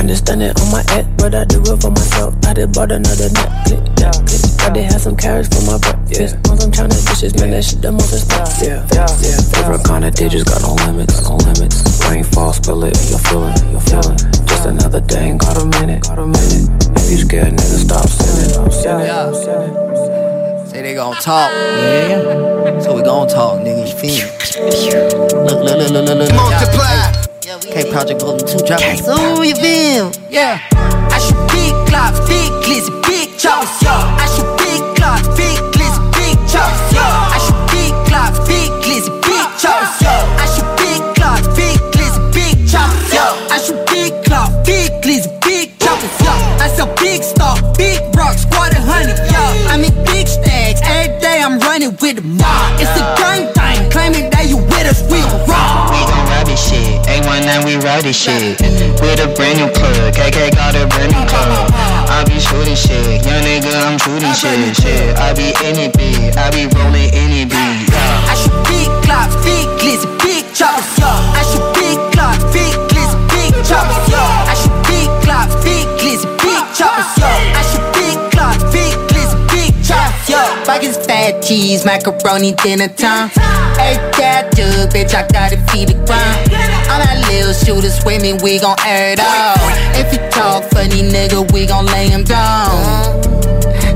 Understand 0.01 0.41
it 0.41 0.59
on 0.59 0.71
my 0.71 0.83
head, 0.89 1.05
but 1.15 1.35
I 1.35 1.45
do 1.45 1.61
it 1.61 1.79
for 1.79 1.91
myself. 1.91 2.33
I 2.43 2.53
did 2.53 2.73
bought 2.73 2.91
another 2.91 3.29
Netflix. 3.29 3.85
Netflix. 4.01 4.59
I 4.65 4.73
did 4.73 4.91
have 4.91 4.99
some 4.99 5.15
carrots 5.15 5.47
for 5.53 5.61
my 5.69 5.77
breakfast. 5.77 6.35
On 6.49 6.59
some 6.59 6.71
China 6.71 6.95
dishes, 7.05 7.37
man, 7.37 7.51
that 7.51 7.63
shit 7.63 7.83
the 7.83 7.91
most 7.91 8.11
expensive. 8.11 8.67
Yeah, 8.67 8.81
yeah, 8.97 9.05
yeah. 9.21 9.37
Different 9.53 9.85
kind 9.85 10.03
of 10.03 10.15
digits, 10.15 10.43
got 10.43 10.65
no 10.65 10.73
limits, 10.89 11.21
no 11.21 11.37
limits. 11.37 11.85
Rain 12.09 12.23
fall, 12.23 12.51
spill 12.51 12.83
it, 12.83 12.97
you're 13.13 13.21
feeling, 13.29 13.53
you're 13.69 13.79
feeling. 13.79 14.17
Just 14.49 14.65
another 14.65 15.01
day, 15.01 15.29
ain't 15.29 15.39
got 15.39 15.61
a 15.61 15.65
minute, 15.69 16.01
got 16.01 16.17
a 16.17 16.25
minute. 16.25 16.65
If 16.97 17.11
you 17.11 17.17
scared, 17.21 17.53
nigga, 17.53 17.77
stop 17.85 18.09
sinning, 18.09 18.49
stop 18.49 18.73
sinning. 18.73 19.05
Yeah. 19.05 20.65
Say 20.65 20.81
they 20.81 20.95
gon' 20.95 21.13
talk. 21.21 21.53
Yeah. 21.53 22.81
So 22.81 22.97
we 22.97 23.03
gon' 23.03 23.29
talk, 23.29 23.61
nigga. 23.61 23.85
You 23.85 23.93
feel 23.93 24.17
me? 24.17 24.33
Look, 25.45 25.61
look, 25.61 25.77
look, 25.77 25.93
look, 25.93 26.09
look, 26.09 26.17
look. 26.17 26.33
Multiply. 26.33 27.20
K 27.71 27.89
Project 27.89 28.19
Golden 28.19 28.45
2 28.45 28.67
dropping 28.67 28.97
soon, 28.97 29.45
you 29.47 29.55
feel? 29.55 30.11
Yeah. 30.29 30.59
I 31.07 31.17
shoot 31.23 31.39
big 31.55 31.71
glocks, 31.87 32.19
big 32.27 32.51
glizzy, 32.67 32.91
big 33.07 33.39
choppers, 33.39 33.71
yo. 33.79 33.95
I 33.95 34.27
shoot 34.35 34.51
big 34.59 34.83
glocks, 34.99 35.31
big 35.39 35.55
glizzy, 35.71 36.03
big 36.11 36.35
choppers, 36.51 36.91
yo. 36.91 36.99
I 36.99 37.39
shoot 37.39 37.63
big 37.71 37.93
glocks, 38.11 38.43
big 38.43 38.67
glizzy, 38.83 39.11
big 39.23 39.47
choppers, 39.55 40.03
yo. 40.03 40.11
I 40.35 40.45
shoot 40.51 40.67
big 40.83 40.99
glocks, 41.15 41.47
big 41.55 41.79
glizzy, 41.95 42.19
big 42.35 42.67
choppers, 42.67 43.13
yo. 43.15 43.23
I 43.47 43.57
shoot 43.63 43.79
big 43.87 44.11
glocks, 44.27 44.51
big 44.67 44.91
glizzy, 44.99 45.31
big 45.39 45.71
choppers, 45.79 46.11
yo. 46.19 46.33
I 46.59 46.67
sell 46.75 46.91
big 46.99 47.23
stock, 47.23 47.55
big 47.77 48.03
rocks, 48.19 48.43
quarter 48.51 48.83
hundred, 48.83 49.15
yo. 49.31 49.43
I'm 49.71 49.79
in 49.79 49.95
big 50.11 50.27
stacks, 50.27 50.81
every 50.83 51.17
day 51.23 51.39
I'm 51.39 51.57
running 51.59 51.95
with 52.03 52.19
the 52.19 52.21
mob. 52.21 52.81
It's 52.83 52.91
a 52.99 53.20
shit, 56.71 57.03
A19 57.03 57.65
we 57.65 57.75
ride 57.83 58.03
this 58.03 58.15
shit. 58.15 58.59
With 59.03 59.19
a 59.19 59.27
brand 59.35 59.59
new 59.59 59.67
plug, 59.67 60.15
KK 60.15 60.55
got 60.55 60.75
a 60.75 60.87
brand 60.87 61.11
new 61.11 61.23
club. 61.27 61.67
I 62.07 62.23
be 62.23 62.39
shooting 62.39 62.75
shit, 62.75 63.25
young 63.25 63.43
nigga 63.43 63.75
I'm 63.83 63.99
shooting 63.99 64.33
shit, 64.33 64.75
shit. 64.79 65.17
I 65.19 65.33
be 65.33 65.51
any 65.63 65.91
beat, 65.91 66.37
I 66.37 66.49
be 66.51 66.67
rolling 66.71 67.11
any 67.11 67.43
beat, 67.45 67.91
yeah. 67.91 68.31
I 68.31 68.35
shoot 68.39 68.55
big 68.71 68.89
glocks, 69.03 69.35
big 69.43 69.67
glizzy, 69.79 70.07
big 70.23 70.45
choppers, 70.55 70.87
yo. 70.99 71.11
I 71.11 71.43
shoot 71.51 71.67
big 71.75 71.99
glocks, 72.15 72.43
big 72.55 72.73
glizzy, 72.87 73.17
big 73.31 73.53
choppers, 73.67 74.07
yo. 74.07 74.23
I 74.23 74.55
shoot 74.55 74.77
big 74.87 75.09
glocks, 75.23 75.55
big 75.63 75.87
glizzy, 75.99 76.27
big 76.39 76.63
choppers, 76.75 77.11
yo. 77.19 77.60
Cheese, 81.39 81.85
macaroni, 81.85 82.53
dinner 82.53 82.87
time. 82.87 83.29
Day 83.77 83.97
I 84.21 84.49
do, 84.51 84.67
bitch, 84.91 85.13
I 85.15 85.27
gotta 85.27 85.57
feed 85.71 85.89
the 85.89 85.97
ground. 86.05 86.51
All 86.91 86.99
that 86.99 87.17
little 87.29 87.53
shooters 87.53 88.03
with 88.05 88.21
me, 88.21 88.33
we 88.43 88.59
gon' 88.59 88.77
air 88.85 89.13
it 89.13 89.19
out. 89.19 89.57
If 89.95 90.11
you 90.13 90.19
talk 90.29 90.63
funny, 90.71 91.01
nigga, 91.01 91.51
we 91.53 91.65
gon' 91.65 91.85
lay 91.87 92.09
him 92.09 92.23
down. 92.23 93.21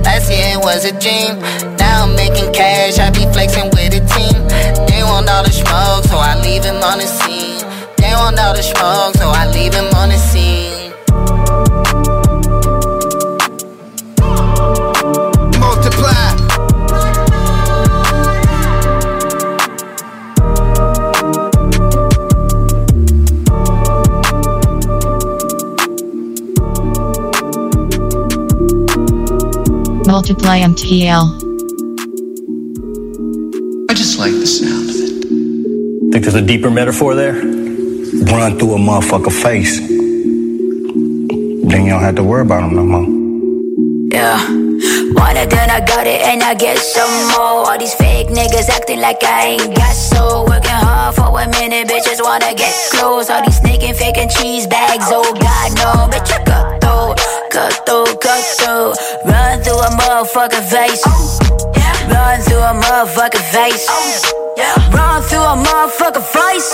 Last 0.04 0.32
year 0.32 0.58
was 0.60 0.86
a 0.86 0.94
dream. 0.98 1.40
Now 1.78 2.06
I'm 2.06 2.16
making 2.16 2.54
cash, 2.54 3.00
I 3.00 3.12
be 3.12 3.26
flexing 3.34 3.70
with 3.76 3.94
a 3.94 4.02
team. 4.16 4.40
They 4.88 5.04
want 5.04 5.30
all 5.30 5.44
the 5.44 5.52
smoke, 5.52 6.06
so 6.06 6.18
I 6.18 6.40
leave 6.42 6.64
him 6.64 6.82
on 6.82 7.00
the 7.00 7.08
scene. 7.08 7.60
They 7.98 8.14
want 8.14 8.40
all 8.40 8.54
the 8.56 8.64
smoke, 8.64 9.16
so 9.16 9.30
I 9.30 9.52
leave 9.52 9.74
him 9.74 9.94
on 9.96 10.10
the 10.10 10.18
scene. 10.18 10.95
Multiply 30.08 30.60
MTL. 30.60 31.42
I 33.90 33.94
just 33.96 34.20
like 34.20 34.32
the 34.32 34.46
sound 34.46 34.90
of 34.90 34.96
it. 34.96 35.24
Think 36.12 36.24
there's 36.24 36.36
a 36.36 36.42
deeper 36.42 36.70
metaphor 36.70 37.16
there? 37.16 37.34
Run 37.34 38.60
through 38.60 38.76
a 38.76 38.78
motherfucker 38.78 39.32
face. 39.32 39.80
Then 39.80 41.86
you 41.86 41.90
don't 41.90 42.02
have 42.02 42.16
to 42.16 42.24
worry 42.24 42.44
about 42.44 42.62
them 42.62 42.76
no 42.76 42.86
more. 42.86 43.08
Yeah. 44.14 44.38
Want 45.16 45.38
it, 45.38 45.50
then 45.50 45.70
I 45.72 45.80
got 45.80 46.06
it, 46.06 46.22
and 46.22 46.44
I 46.44 46.54
get 46.54 46.78
some 46.78 47.10
more. 47.30 47.66
All 47.66 47.78
these 47.80 47.94
fake 47.96 48.28
niggas 48.28 48.70
acting 48.70 49.00
like 49.00 49.24
I 49.24 49.58
ain't 49.58 49.76
got 49.76 49.94
so. 49.94 50.46
Working 50.48 50.70
hard 50.72 51.16
for 51.16 51.40
a 51.40 51.48
minute, 51.50 51.88
bitches 51.88 52.22
wanna 52.22 52.54
get 52.54 52.74
close. 52.92 53.30
All 53.30 53.44
these 53.44 53.58
sneaking, 53.60 53.96
faking 53.96 54.30
cheese 54.30 54.68
bags, 54.68 55.06
oh 55.08 55.34
god, 55.34 55.74
no. 55.76 56.08
Bitch, 56.14 56.30
you 56.30 56.46
got 56.46 56.80
through, 56.80 57.16
cut 57.56 57.72
through, 57.86 58.18
cut 58.20 58.44
through. 58.60 58.92
Run 59.32 59.64
through 59.64 59.80
a 59.80 59.90
motherfucking 59.96 60.68
face. 60.68 61.85
Run 62.10 62.42
through 62.42 62.62
a 62.62 62.74
motherfucking 62.74 63.46
face. 63.52 63.86
Oh, 63.90 64.36
Run 64.94 65.22
through 65.24 65.42
a 65.42 65.56
motherfucking 65.58 66.24
face. 66.24 66.68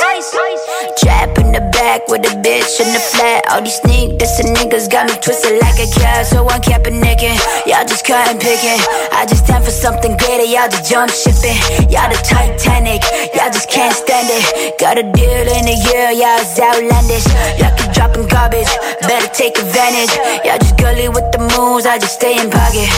Trap 1.00 1.38
in 1.40 1.52
the 1.52 1.62
back 1.74 2.08
with 2.08 2.22
a 2.26 2.36
bitch 2.44 2.80
in 2.80 2.92
the 2.94 3.00
flat. 3.00 3.46
All 3.50 3.62
these 3.62 3.80
sneak 3.82 4.20
dissing 4.20 4.54
niggas 4.56 4.90
got 4.92 5.08
me 5.08 5.16
twisted 5.22 5.62
like 5.62 5.80
a 5.80 5.88
cat. 6.00 6.28
So 6.28 6.48
I'm 6.48 6.62
capping 6.62 7.00
naked. 7.00 7.38
Y'all 7.66 7.86
just 7.88 8.06
cutting 8.06 8.40
picking. 8.40 8.80
I 9.12 9.26
just 9.28 9.48
time 9.48 9.64
for 9.64 9.72
something 9.72 10.18
greater. 10.18 10.46
Y'all 10.46 10.70
just 10.70 10.90
jump 10.90 11.10
shipping. 11.12 11.58
Y'all 11.90 12.12
the 12.12 12.20
Titanic. 12.22 13.02
Y'all 13.34 13.52
just 13.52 13.70
can't 13.70 13.96
stand 13.96 14.28
it. 14.30 14.78
Got 14.80 14.98
a 14.98 15.04
deal 15.04 15.46
in 15.48 15.66
a 15.66 15.78
year. 15.90 16.12
Y'all 16.12 16.44
is 16.44 16.60
outlandish. 16.60 17.26
Y'all 17.58 17.74
keep 17.78 17.92
dropping 17.94 18.28
garbage. 18.28 18.70
Better 19.08 19.32
take 19.34 19.58
advantage. 19.58 20.12
Y'all 20.46 20.60
just 20.60 20.78
gully 20.78 21.10
with 21.10 21.32
the 21.32 21.40
moves, 21.56 21.86
I 21.86 21.98
just 21.98 22.16
stay 22.16 22.38
in 22.38 22.50
pocket, 22.50 22.90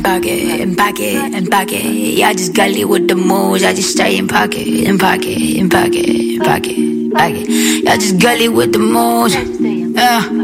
in 0.00 0.04
pocket, 0.04 0.60
in 0.60 0.76
pocket, 0.76 1.02
in 1.02 1.16
pocket, 1.16 1.34
in 1.34 1.46
pocket. 1.50 1.84
Yeah, 1.84 2.28
I 2.28 2.32
just 2.32 2.54
gully 2.54 2.84
with 2.84 3.08
the 3.08 3.16
moves, 3.16 3.62
I 3.62 3.74
just 3.74 3.90
stay 3.90 4.16
in 4.16 4.28
pocket, 4.28 4.66
in 4.66 4.98
pocket, 4.98 5.26
in 5.26 5.68
pocket, 5.68 6.08
in 6.08 6.40
pocket, 6.40 7.12
pocket. 7.12 7.48
Yeah, 7.48 7.92
I 7.92 7.96
just 7.98 8.18
gully 8.18 8.48
with 8.48 8.72
the 8.72 8.78
moves. 8.78 9.34
Yeah. 9.34 10.39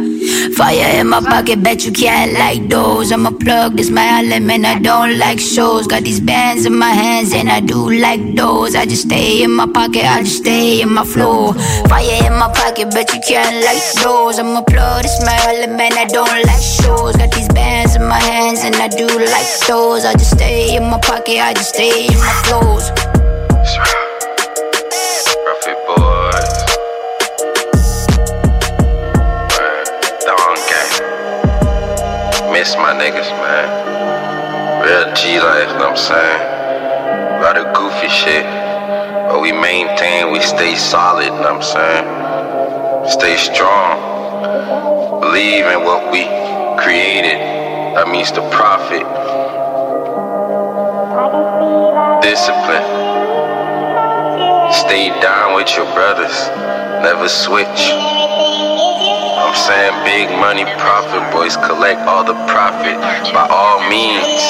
Fire 0.56 1.00
in 1.00 1.08
my 1.08 1.20
pocket, 1.20 1.62
bet 1.62 1.84
you 1.84 1.92
can't 1.92 2.32
like 2.32 2.68
those. 2.68 3.12
I'm 3.12 3.26
a 3.26 3.32
plug, 3.32 3.76
this 3.76 3.90
my 3.90 4.22
element, 4.22 4.64
I 4.64 4.78
don't 4.78 5.18
like 5.18 5.38
shows. 5.38 5.86
Got 5.86 6.02
these 6.02 6.20
bands 6.20 6.66
in 6.66 6.76
my 6.76 6.90
hands 6.90 7.32
and 7.32 7.48
I 7.48 7.60
do 7.60 7.90
like 7.90 8.34
those. 8.34 8.74
I 8.74 8.86
just 8.86 9.02
stay 9.02 9.42
in 9.42 9.52
my 9.52 9.66
pocket, 9.66 10.04
I 10.04 10.22
just 10.22 10.38
stay 10.38 10.80
in 10.80 10.92
my 10.92 11.04
flow. 11.04 11.52
Fire 11.88 12.26
in 12.26 12.32
my 12.32 12.50
pocket, 12.52 12.90
bet 12.90 13.12
you 13.14 13.20
can't 13.26 13.64
like 13.64 13.82
those. 14.02 14.38
I'm 14.38 14.56
a 14.56 14.62
plug, 14.62 15.02
this 15.02 15.20
my 15.24 15.38
element, 15.48 15.92
I 15.94 16.06
don't 16.06 16.44
like 16.46 16.62
shows. 16.62 17.16
Got 17.16 17.32
these 17.32 17.48
bands 17.48 17.94
in 17.94 18.02
my 18.06 18.20
hands 18.20 18.60
and 18.64 18.74
I 18.76 18.88
do 18.88 19.06
like 19.06 19.48
those. 19.68 20.04
I 20.04 20.12
just 20.14 20.32
stay 20.32 20.76
in 20.76 20.84
my 20.84 21.00
pocket, 21.00 21.38
I 21.38 21.54
just 21.54 21.74
stay 21.74 22.06
in 22.06 22.18
my 22.18 22.42
flows. 22.44 24.05
Miss 32.66 32.74
my 32.78 32.94
niggas, 32.94 33.30
man. 33.30 33.68
Real 34.82 35.14
G 35.14 35.38
life, 35.38 35.68
know 35.78 35.86
what 35.86 35.90
I'm 35.90 35.96
saying? 35.96 37.38
A 37.38 37.40
lot 37.40 37.56
of 37.56 37.72
goofy 37.72 38.08
shit. 38.08 38.42
But 39.30 39.40
we 39.40 39.52
maintain, 39.52 40.32
we 40.32 40.40
stay 40.40 40.74
solid, 40.74 41.30
know 41.30 41.54
what 41.54 41.62
I'm 41.62 41.62
saying? 41.62 43.08
Stay 43.08 43.36
strong. 43.36 44.00
Believe 45.20 45.64
in 45.64 45.84
what 45.84 46.10
we 46.10 46.26
created. 46.82 47.38
That 47.94 48.08
means 48.10 48.32
the 48.32 48.42
profit. 48.50 49.06
Discipline. 52.20 52.82
Stay 54.74 55.14
down 55.22 55.54
with 55.54 55.70
your 55.76 55.86
brothers. 55.94 56.34
Never 57.06 57.28
switch. 57.28 58.15
I'm 59.46 59.54
saying 59.54 59.94
big 60.02 60.26
money 60.42 60.64
profit 60.82 61.22
boys 61.30 61.56
collect 61.56 62.02
all 62.02 62.24
the 62.24 62.34
profit 62.50 62.98
by 63.30 63.46
all 63.46 63.78
means. 63.88 64.42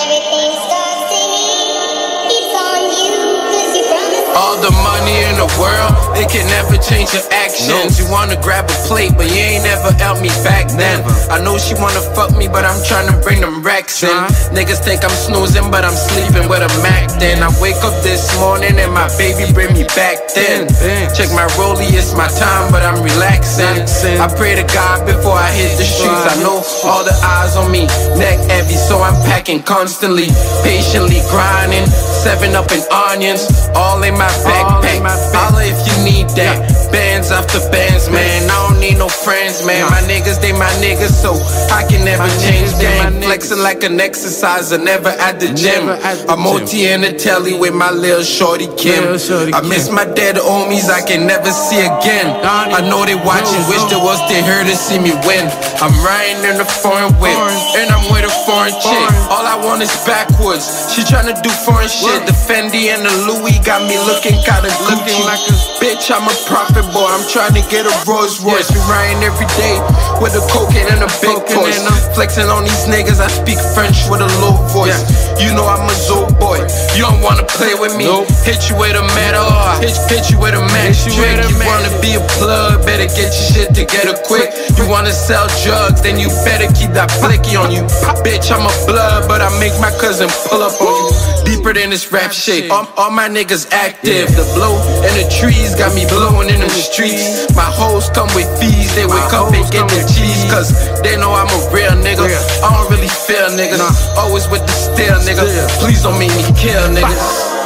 All 4.33 4.57
the 4.57 4.73
money 4.81 5.21
in 5.29 5.37
the 5.37 5.49
world, 5.61 5.93
it 6.17 6.29
can 6.33 6.47
never 6.49 6.77
change 6.81 7.13
your 7.13 7.25
actions. 7.33 7.99
You 7.99 8.09
wanna 8.11 8.37
grab 8.41 8.65
a 8.69 8.77
plate, 8.89 9.13
but 9.17 9.29
you 9.29 9.41
ain't 9.41 9.65
never 9.65 9.93
helped 10.01 10.23
me 10.23 10.33
back 10.45 10.69
then. 10.73 11.05
I 11.31 11.41
know 11.41 11.59
she 11.59 11.75
wanna 11.75 12.01
fuck 12.17 12.33
me, 12.37 12.49
but 12.49 12.65
I'm 12.65 12.81
trying 12.85 13.09
to 13.13 13.17
bring 13.21 13.41
them 13.41 13.63
racks 13.63 14.03
in. 14.03 14.11
Niggas 14.57 14.81
think 14.85 15.05
I'm 15.05 15.13
snoozing, 15.13 15.71
but 15.71 15.85
I'm 15.85 15.95
sleeping 15.95 16.49
with 16.49 16.63
a 16.65 16.71
Mac 16.83 17.13
then. 17.21 17.43
I 17.43 17.51
wake 17.61 17.81
up 17.85 17.97
this 18.03 18.33
morning 18.39 18.79
and 18.79 18.93
my 18.93 19.09
baby 19.17 19.51
bring 19.53 19.73
me 19.73 19.85
back 19.95 20.29
then. 20.35 20.69
Check 21.17 21.31
my 21.33 21.47
rollie, 21.61 21.89
it's 21.93 22.15
my 22.15 22.29
time, 22.29 22.73
but 22.73 22.83
I'm 22.83 23.03
relaxing. 23.03 23.85
I 24.21 24.29
pray 24.37 24.55
to 24.57 24.65
God 24.73 25.07
before 25.07 25.37
I 25.37 25.51
hit 25.53 25.77
the 25.77 25.85
streets. 25.85 26.25
I 26.33 26.37
know 26.43 26.63
all 26.85 27.05
the 27.05 27.17
eyes 27.23 27.57
on 27.57 27.71
me, 27.71 27.87
neck 28.17 28.39
heavy, 28.49 28.77
so 28.77 29.01
I'm 29.01 29.17
packing 29.25 29.63
constantly, 29.63 30.29
patiently 30.63 31.21
grinding. 31.31 31.87
Seven 31.87 32.55
up 32.55 32.71
and 32.73 32.85
onions, 32.91 33.47
all 33.75 34.03
in 34.03 34.15
my 34.15 34.31
backpack. 34.45 35.05
Holla 35.35 35.65
if 35.65 35.79
you 35.87 35.97
need 36.07 36.31
that. 36.39 36.63
Bands 36.95 37.35
after 37.35 37.59
bands, 37.75 38.09
man. 38.09 38.47
I 38.47 38.55
don't 38.71 38.79
need 38.79 38.99
no 39.03 39.11
friends, 39.11 39.67
man. 39.67 39.83
My 39.91 40.01
niggas, 40.07 40.39
they 40.41 40.55
my 40.55 40.71
niggas, 40.79 41.11
so 41.11 41.35
I 41.75 41.83
can 41.91 42.07
never 42.07 42.31
change 42.47 42.71
them. 42.79 43.21
Flexing 43.27 43.59
like 43.59 43.83
an 43.83 43.99
exerciser, 43.99 44.79
never 44.79 45.11
at 45.11 45.43
the 45.43 45.51
gym. 45.51 45.91
I'm 46.31 46.47
OT 46.47 46.87
in 46.87 47.03
the 47.03 47.13
telly 47.13 47.59
with 47.59 47.75
my 47.75 47.91
little 47.91 48.23
shorty 48.23 48.71
Kim. 48.79 49.19
I 49.51 49.61
miss 49.67 49.91
my 49.91 50.07
dead 50.07 50.37
homies, 50.39 50.89
I 50.89 51.03
can 51.03 51.27
never 51.27 51.51
see 51.51 51.83
again. 51.83 52.31
I 52.47 52.81
know 52.87 53.03
they 53.05 53.19
watching, 53.19 53.61
wish 53.67 53.83
there 53.91 54.01
was 54.01 54.23
they 54.31 54.41
here 54.47 54.63
to 54.63 54.77
see 54.79 55.03
me 55.03 55.13
win. 55.27 55.51
I'm 55.83 55.93
riding 56.07 56.41
in 56.47 56.57
a 56.63 56.69
foreign 56.83 57.13
whip, 57.19 57.35
and 57.75 57.91
I'm 57.91 58.07
with 58.15 58.25
a 58.25 58.35
foreign 58.47 58.73
chick. 58.79 59.11
All 59.27 59.43
I 59.43 59.59
want 59.59 59.83
is 59.83 59.93
backwards. 60.07 60.95
She 60.95 61.03
tryna 61.03 61.35
do 61.43 61.51
foreign 61.67 61.91
shit. 61.91 62.23
The 62.31 62.37
Fendi 62.47 62.95
and 62.95 63.03
the 63.03 63.15
Louis 63.27 63.59
got 63.67 63.83
me 63.83 63.99
looking 64.07 64.39
kinda 64.47 64.71
looking 64.87 65.19
like 65.27 65.43
a 65.51 65.57
bitch. 65.83 65.96
I'm 65.97 66.29
a 66.29 66.37
profit 66.45 66.85
boy. 66.93 67.09
I'm 67.09 67.27
trying 67.27 67.57
to 67.57 67.65
get 67.73 67.89
a 67.89 67.95
Rolls 68.05 68.45
Royce. 68.45 68.69
We 68.71 68.79
riding 68.85 69.25
every 69.25 69.49
day 69.57 69.81
with 70.21 70.35
a 70.37 70.45
cocaine 70.49 70.89
and 70.89 71.03
a 71.05 71.11
big 71.21 71.37
toys. 71.49 71.83
Flexing 72.15 72.49
on 72.49 72.65
these 72.65 72.87
niggas. 72.89 73.21
I 73.21 73.29
speak 73.29 73.59
French 73.75 74.09
with 74.09 74.21
a 74.25 74.31
low 74.41 74.57
voice. 74.73 74.97
You 75.41 75.53
know 75.53 75.67
I'm 75.69 75.85
a 75.85 75.95
Zoe 75.95 76.33
boy. 76.41 76.61
You 76.97 77.05
don't 77.05 77.21
wanna 77.21 77.45
play 77.45 77.75
with 77.75 77.97
me. 77.97 78.09
Hit 78.45 78.71
you 78.71 78.77
with 78.77 78.97
a 78.97 79.05
metal. 79.13 79.45
Hit, 79.81 79.97
hit 80.09 80.31
you 80.31 80.41
with 80.41 80.55
a 80.55 80.65
match 80.73 81.05
trick. 81.05 81.37
You 81.45 81.59
wanna 81.61 81.93
be 82.01 82.17
a 82.17 82.23
plug? 82.41 82.85
Better 82.87 83.07
get 83.07 83.29
your 83.35 83.49
shit 83.53 83.69
together 83.75 84.17
quick. 84.25 84.49
You 84.77 84.89
wanna 84.89 85.13
sell 85.13 85.47
drugs? 85.63 86.01
Then 86.01 86.19
you 86.19 86.29
better 86.45 86.73
keep 86.73 86.93
that 86.97 87.13
blicky 87.21 87.57
on 87.57 87.71
you. 87.71 87.85
Bitch, 88.25 88.49
I'm 88.51 88.65
a 88.65 88.75
blood, 88.87 89.29
but 89.29 89.41
I 89.43 89.53
make 89.61 89.77
my 89.81 89.93
cousin 90.01 90.29
pull 90.49 90.63
up 90.63 90.81
on 90.81 90.95
you. 90.97 91.11
Deeper 91.45 91.73
than 91.75 91.91
this 91.91 92.11
rap 92.11 92.33
shit. 92.33 92.71
All, 92.71 92.89
all 92.97 93.11
my 93.11 93.29
niggas 93.29 93.71
active. 93.73 94.33
The 94.35 94.47
blow 94.57 94.81
and 95.05 95.15
the 95.21 95.29
trees 95.29 95.75
got 95.75 95.95
me 95.95 96.07
blowing 96.09 96.49
in 96.49 96.61
the 96.61 96.71
streets. 96.71 97.53
My 97.55 97.69
hoes 97.69 98.09
come 98.11 98.29
with 98.35 98.49
fees. 98.59 98.95
They 98.97 99.07
wake 99.07 99.33
up 99.37 99.53
and 99.53 99.67
get 99.71 99.87
the 99.91 100.06
cheese. 100.07 100.45
Cause 100.51 100.73
they 101.03 101.17
know 101.17 101.33
I'm 101.33 101.51
a 101.51 101.61
real 101.75 101.93
nigga. 101.99 102.27
I 102.63 102.69
don't 102.73 102.91
really 102.91 103.09
feel 103.09 103.51
niggas. 103.53 103.83
Always 104.17 104.49
with 104.49 104.63
the 104.63 104.73
steel 104.73 105.19
nigga. 105.27 105.45
Please 105.81 106.03
don't 106.03 106.19
make 106.19 106.35
me 106.37 106.45
kill 106.55 106.89
niggas. 106.95 107.57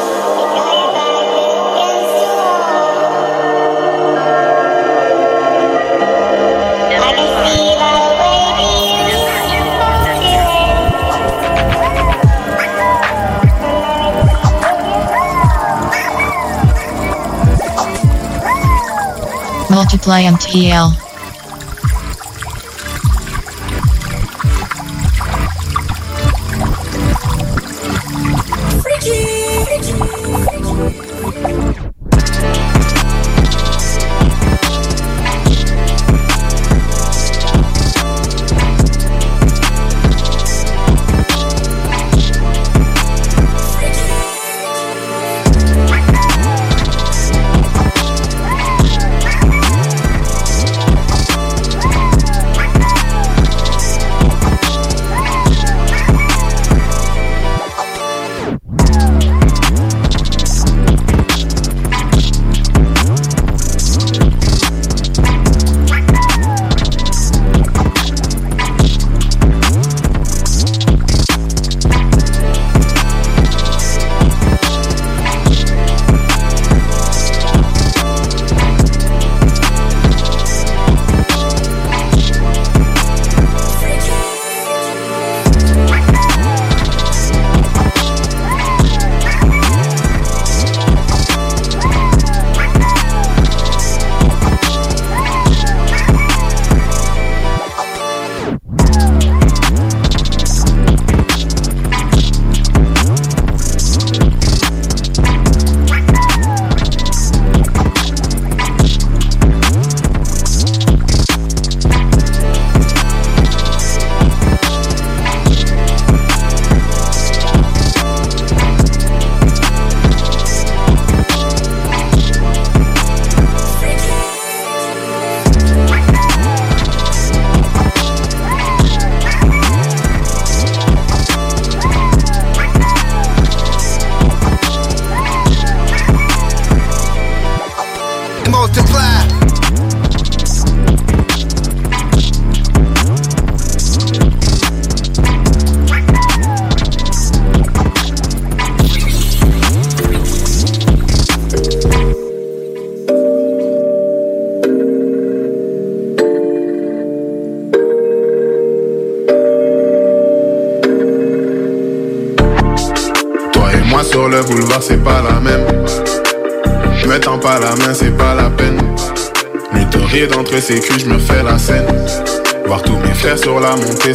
Multiply 19.71 20.23
MTL. 20.25 21.10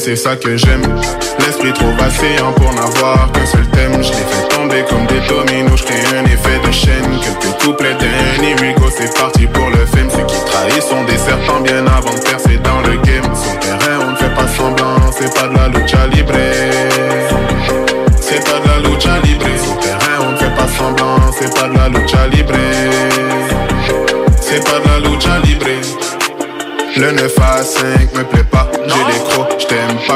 C'est 0.06 0.16
ça 0.16 0.36
que 0.36 0.56
j'aime. 0.56 0.94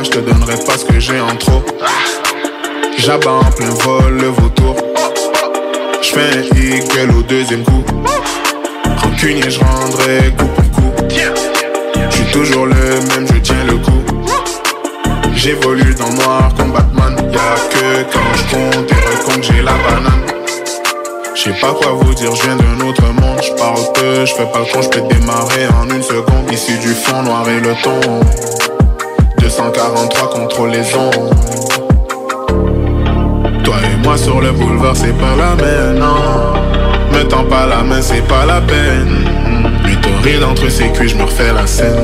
Je 0.03 0.11
te 0.11 0.19
donnerai 0.19 0.55
pas 0.65 0.77
ce 0.77 0.85
que 0.85 0.99
j'ai 0.99 1.19
en 1.19 1.35
trop. 1.35 1.63
J'abats 2.97 3.31
en 3.31 3.51
plein 3.51 3.69
vol 3.69 4.17
le 4.17 4.27
vautour. 4.27 4.75
Je 6.01 6.09
fais 6.09 6.37
un 6.37 6.43
eagle 6.55 7.17
au 7.17 7.21
deuxième 7.23 7.63
coup. 7.63 7.83
Rancunier, 8.97 9.49
je 9.49 9.59
rendrai 9.59 10.33
coup 10.37 10.45
pour 10.45 10.71
coup. 10.71 11.05
Je 12.09 12.15
suis 12.15 12.31
toujours 12.31 12.65
le 12.65 12.75
même, 12.75 13.27
je 13.27 13.39
tiens 13.39 13.63
le 13.65 13.77
coup. 13.77 14.03
J'évolue 15.35 15.95
dans 15.95 16.09
le 16.09 16.15
noir 16.15 16.51
comme 16.55 16.71
Batman. 16.71 17.15
Y'a 17.33 17.55
que 17.69 18.03
quand 18.13 18.35
je 18.35 18.55
compte 18.55 18.91
et 18.91 18.95
recompte, 18.95 19.51
j'ai 19.51 19.61
la 19.61 19.73
banane. 19.73 20.21
Je 21.35 21.43
sais 21.43 21.59
pas 21.59 21.73
quoi 21.73 21.93
vous 21.93 22.13
dire, 22.13 22.33
je 22.35 22.43
viens 22.43 22.55
d'un 22.55 22.87
autre 22.87 23.03
monde. 23.03 23.41
Je 23.41 23.51
parle 23.53 23.93
peu, 23.93 24.25
je 24.25 24.33
fais 24.33 24.45
pas 24.51 24.59
le 24.59 24.71
con, 24.71 24.81
je 24.81 24.89
peux 24.89 25.01
démarrer 25.13 25.67
en 25.81 25.89
une 25.89 26.03
seconde. 26.03 26.51
Issu 26.51 26.77
du 26.77 26.93
fond 26.93 27.21
noir 27.23 27.47
et 27.49 27.59
le 27.59 27.73
ton. 27.83 28.48
243 29.59 30.29
contrôle 30.29 30.69
les 30.69 30.95
ondes. 30.95 31.29
Toi 33.61 33.75
et 33.83 34.03
moi 34.03 34.17
sur 34.17 34.39
le 34.39 34.53
boulevard, 34.53 34.95
c'est 34.95 35.17
pas 35.17 35.35
la 35.37 35.53
même, 35.55 35.99
non. 35.99 36.53
Me 37.11 37.23
pas 37.49 37.65
la 37.65 37.83
main, 37.83 38.01
c'est 38.01 38.25
pas 38.25 38.45
la 38.45 38.61
peine. 38.61 39.27
Plutôt 39.83 40.15
rire 40.23 40.39
d'entre 40.39 40.69
ses 40.69 40.87
cuits, 40.93 41.09
je 41.09 41.17
me 41.17 41.23
refais 41.23 41.51
la 41.51 41.67
scène. 41.67 41.99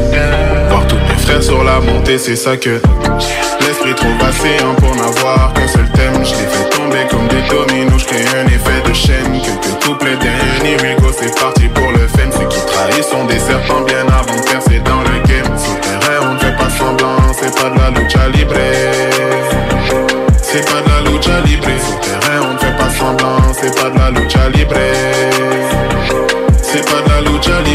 Voir 0.69 0.85
tous 0.87 0.97
mes 0.97 1.17
frères 1.23 1.41
sur 1.41 1.63
la 1.63 1.79
montée, 1.79 2.17
c'est 2.17 2.35
ça 2.35 2.57
que. 2.57 2.81
L'esprit 3.61 3.95
trop 3.95 4.09
vacillant 4.19 4.75
pour 4.77 4.93
n'avoir 4.93 5.53
qu'un 5.53 5.67
seul 5.67 5.89
thème. 5.93 6.25
Je 6.25 6.31
les 6.31 6.47
fais 6.47 6.69
tomber 6.71 7.07
comme 7.09 7.27
des 7.29 7.41
dominos, 7.49 8.01
je 8.01 8.37
un 8.37 8.47
effet 8.47 8.81
de 8.85 8.93
chaîne. 8.93 9.41
Quelques 9.41 9.85
couplets 9.85 10.17
d'un 10.17 10.77
Rico, 10.77 11.05
c'est 11.17 11.33
parti 11.39 11.69
pour 11.69 11.89
le 11.91 12.05
fame. 12.07 12.31
Ceux 12.33 12.47
qui 12.49 12.59
trahissent 12.65 13.07
sont 13.07 13.25
des 13.25 13.39
serpents 13.39 13.81
bien 13.87 13.94
lucha 18.15 18.29
libre. 18.29 18.55
C'est 20.41 20.65
pas 20.65 20.81
de 20.81 20.89
la 20.89 21.01
lucha 21.11 21.41
libre. 21.41 21.67
Sur 21.79 21.95
le 21.95 22.01
terrain, 22.01 22.39
on 22.49 22.53
ne 22.53 22.59
fait 22.59 22.77
pas 22.77 22.89
semblant, 22.89 23.53
c'est 23.53 23.75
pas 23.75 23.89
de 23.89 23.97
la 23.97 24.11
lucha 24.11 24.49
libre. 24.49 24.75
C'est 26.61 26.85
pas 26.85 27.01
de 27.01 27.09
la 27.09 27.21
lucha 27.21 27.61
libre. 27.61 27.74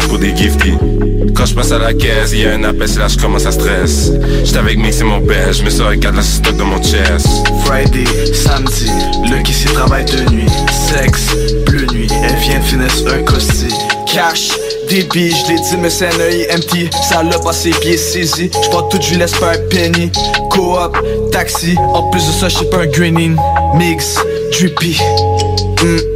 Je 0.00 0.06
pour 0.08 0.18
des 0.18 0.36
gifties. 0.36 0.76
Quand 1.34 1.46
je 1.46 1.54
passe 1.54 1.72
à 1.72 1.78
la 1.78 1.92
caisse, 1.92 2.32
y 2.32 2.46
a 2.46 2.54
un 2.54 2.64
appel, 2.64 2.88
c'est 2.88 2.98
là 2.98 3.08
je 3.08 3.16
commence 3.18 3.46
à 3.46 3.52
stress. 3.52 4.10
J'étais 4.44 4.58
avec 4.58 4.78
Mix 4.78 5.00
et 5.00 5.04
mon 5.04 5.20
père, 5.20 5.52
je 5.52 5.62
me 5.62 5.70
sors 5.70 5.88
un 5.88 5.96
la 5.96 6.22
stock 6.22 6.56
dans 6.56 6.64
mon 6.64 6.82
chest. 6.82 7.26
Friday, 7.64 8.04
samedi, 8.34 8.90
le 9.30 9.42
qui 9.42 9.52
s'y 9.52 9.66
travaille 9.66 10.04
de 10.04 10.30
nuit. 10.30 10.46
Sexe, 10.70 11.34
bleu 11.66 11.86
nuit, 11.92 12.08
elle 12.24 12.36
vient 12.36 12.58
de 12.58 13.10
un 13.10 13.22
costi. 13.22 13.68
Cash, 14.06 14.50
débit, 14.88 15.30
je 15.30 15.52
l'ai 15.52 15.60
dit, 15.60 15.76
mais 15.80 15.90
c'est 15.90 16.06
un 16.06 16.20
œil 16.20 16.46
empty. 16.54 16.88
L'a 17.30 17.38
pas 17.38 17.52
ses 17.52 17.70
pieds 17.70 17.96
saisis. 17.96 18.50
J'prends 18.64 18.82
tout, 18.82 18.98
je 19.00 19.16
laisse 19.16 19.32
pas 19.32 19.52
un 19.52 19.58
penny. 19.70 20.10
Co-op, 20.50 20.96
taxi, 21.32 21.76
en 21.78 22.10
plus 22.10 22.26
de 22.26 22.32
ça, 22.32 22.48
j'sais 22.48 22.66
pas 22.66 22.78
un 22.78 22.86
greening. 22.86 23.36
Mix, 23.74 24.16
drippy. 24.52 24.98
Mm, 25.82 26.15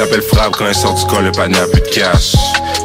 La 0.00 0.06
mood 0.06 0.14
appelle 0.14 0.22
frappe 0.22 0.56
quand 0.56 0.66
elle 0.66 0.74
sort 0.74 0.94
du 0.94 1.04
corps, 1.04 1.20
le 1.20 1.30
panier 1.30 1.58
a 1.58 1.66
plus 1.66 1.82
de 1.82 1.88
cash. 1.88 2.34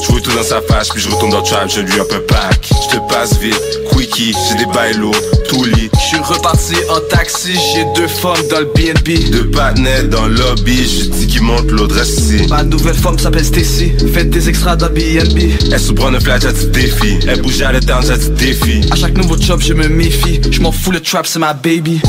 Je 0.02 0.20
tout 0.20 0.36
dans 0.36 0.44
sa 0.44 0.62
face, 0.62 0.90
puis 0.90 1.02
je 1.02 1.08
retourne 1.08 1.32
dans 1.32 1.40
le 1.40 1.46
trap, 1.46 1.70
je 1.70 1.80
lui 1.80 1.94
un 1.94 2.04
pack. 2.04 2.70
Je 2.70 2.98
te 2.98 3.02
passe 3.08 3.38
vite, 3.40 3.62
quickie, 3.90 4.36
j'ai 4.50 4.58
des 4.58 4.72
bails 4.74 4.98
lourds, 4.98 5.16
tout 5.48 5.64
lit. 5.64 5.90
J'suis 5.98 6.18
reparti 6.18 6.76
en 6.90 7.00
taxi, 7.16 7.54
j'ai 7.54 7.86
deux 7.96 8.08
femmes 8.10 8.46
dans 8.50 8.60
le 8.60 8.66
BNB. 8.66 9.32
Deux 9.32 9.50
partenaires 9.50 10.10
dans 10.10 10.26
le 10.26 10.36
lobby, 10.36 10.84
je 10.84 11.06
dis 11.06 11.28
qu'ils 11.28 11.44
montent 11.44 11.72
l'autre 11.72 12.04
ici. 12.04 12.48
Ma 12.50 12.64
nouvelle 12.64 12.96
femme 12.96 13.18
s'appelle 13.18 13.46
Stacy, 13.46 13.94
faites 14.14 14.30
des 14.30 14.50
extras 14.50 14.76
dans 14.76 14.90
BNB. 14.90 15.72
Elle 15.72 15.80
se 15.80 15.94
prend 15.94 16.14
un 16.14 16.20
flash, 16.20 16.42
j'ai 16.42 16.52
dit 16.52 16.68
défi. 16.68 17.20
Elle 17.30 17.42
bouge 17.42 17.62
à 17.62 17.72
l'éterne, 17.72 18.04
j'ai 18.06 18.18
dit 18.18 18.30
défi. 18.32 18.82
À 18.92 18.96
chaque 18.98 19.18
nouveau 19.18 19.38
job, 19.40 19.62
je 19.62 19.74
me 19.74 19.88
méfie. 19.88 20.42
Je 20.52 20.60
m'en 20.60 20.74
fous, 20.74 20.92
le 20.92 21.00
trap, 21.00 21.26
c'est 21.28 21.40
ma 21.40 21.54
baby. 21.54 22.02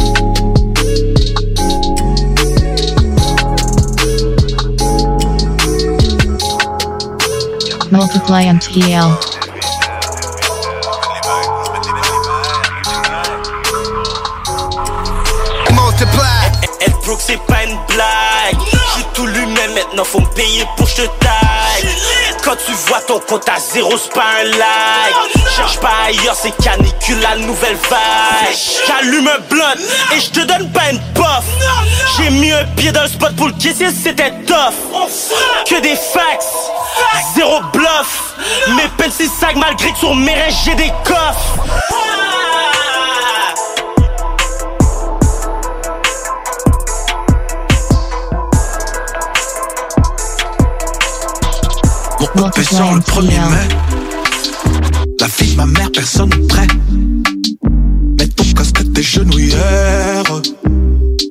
Multiply 7.97 8.45
MTL. 8.53 9.09
Multiply. 15.73 16.53
Être 16.83 17.01
broke 17.01 17.21
c'est 17.27 17.41
pas 17.47 17.65
une 17.65 17.79
blague. 17.89 18.59
J'suis 18.93 19.07
tout 19.15 19.27
lui-même 19.27 19.73
maintenant 19.73 20.05
faut 20.05 20.21
me 20.21 20.27
payer 20.35 20.67
pour 20.77 20.87
je 20.87 20.97
te 20.97 21.07
taille. 21.21 21.89
Quand 22.45 22.57
tu 22.67 22.73
vois 22.87 23.01
ton 23.01 23.19
compte 23.21 23.49
à 23.49 23.59
zéro 23.59 23.97
c'est 23.97 24.13
pas 24.13 24.43
un 24.43 24.45
like. 24.45 25.49
Cherche 25.57 25.79
pas 25.79 25.89
ailleurs 26.09 26.37
c'est 26.37 26.55
canicule 26.63 27.21
la 27.21 27.37
nouvelle 27.37 27.77
vague. 27.89 28.55
J'allume 28.87 29.27
un 29.29 29.39
blunt 29.49 29.75
et 30.15 30.21
je 30.21 30.31
te 30.31 30.41
donne 30.41 30.71
pas 30.71 30.91
une 30.91 31.01
puff. 31.15 31.47
J'ai 32.19 32.29
mis 32.29 32.53
un 32.53 32.65
pied 32.77 32.93
dans 32.93 33.05
le 33.05 33.09
spot 33.09 33.35
pour 33.37 33.47
le 33.47 33.55
kisser 33.55 33.89
c'était 33.91 34.33
tough. 34.47 34.75
Que 35.67 35.81
des 35.81 35.97
facts 35.97 36.45
Zéro 37.35 37.61
bluff 37.73 38.35
Mes 38.69 38.89
peines 38.97 39.12
c'est 39.17 39.29
sac 39.29 39.57
malgré 39.57 39.93
que 39.93 39.99
sur 39.99 40.14
mes 40.14 40.35
reins 40.35 40.55
j'ai 40.64 40.75
des 40.75 40.93
coffres 41.05 41.57
Mon 52.37 52.53
sur 52.53 52.95
le 52.95 53.01
1er 53.01 53.51
mai? 53.51 53.69
La 55.21 55.27
fille 55.27 55.53
de 55.53 55.57
ma 55.57 55.64
mère, 55.64 55.91
personne 55.91 56.29
n'est 56.29 56.47
prêt. 56.47 56.67
Mais 58.19 58.29
tes 58.29 59.03
genouillères. 59.03 60.23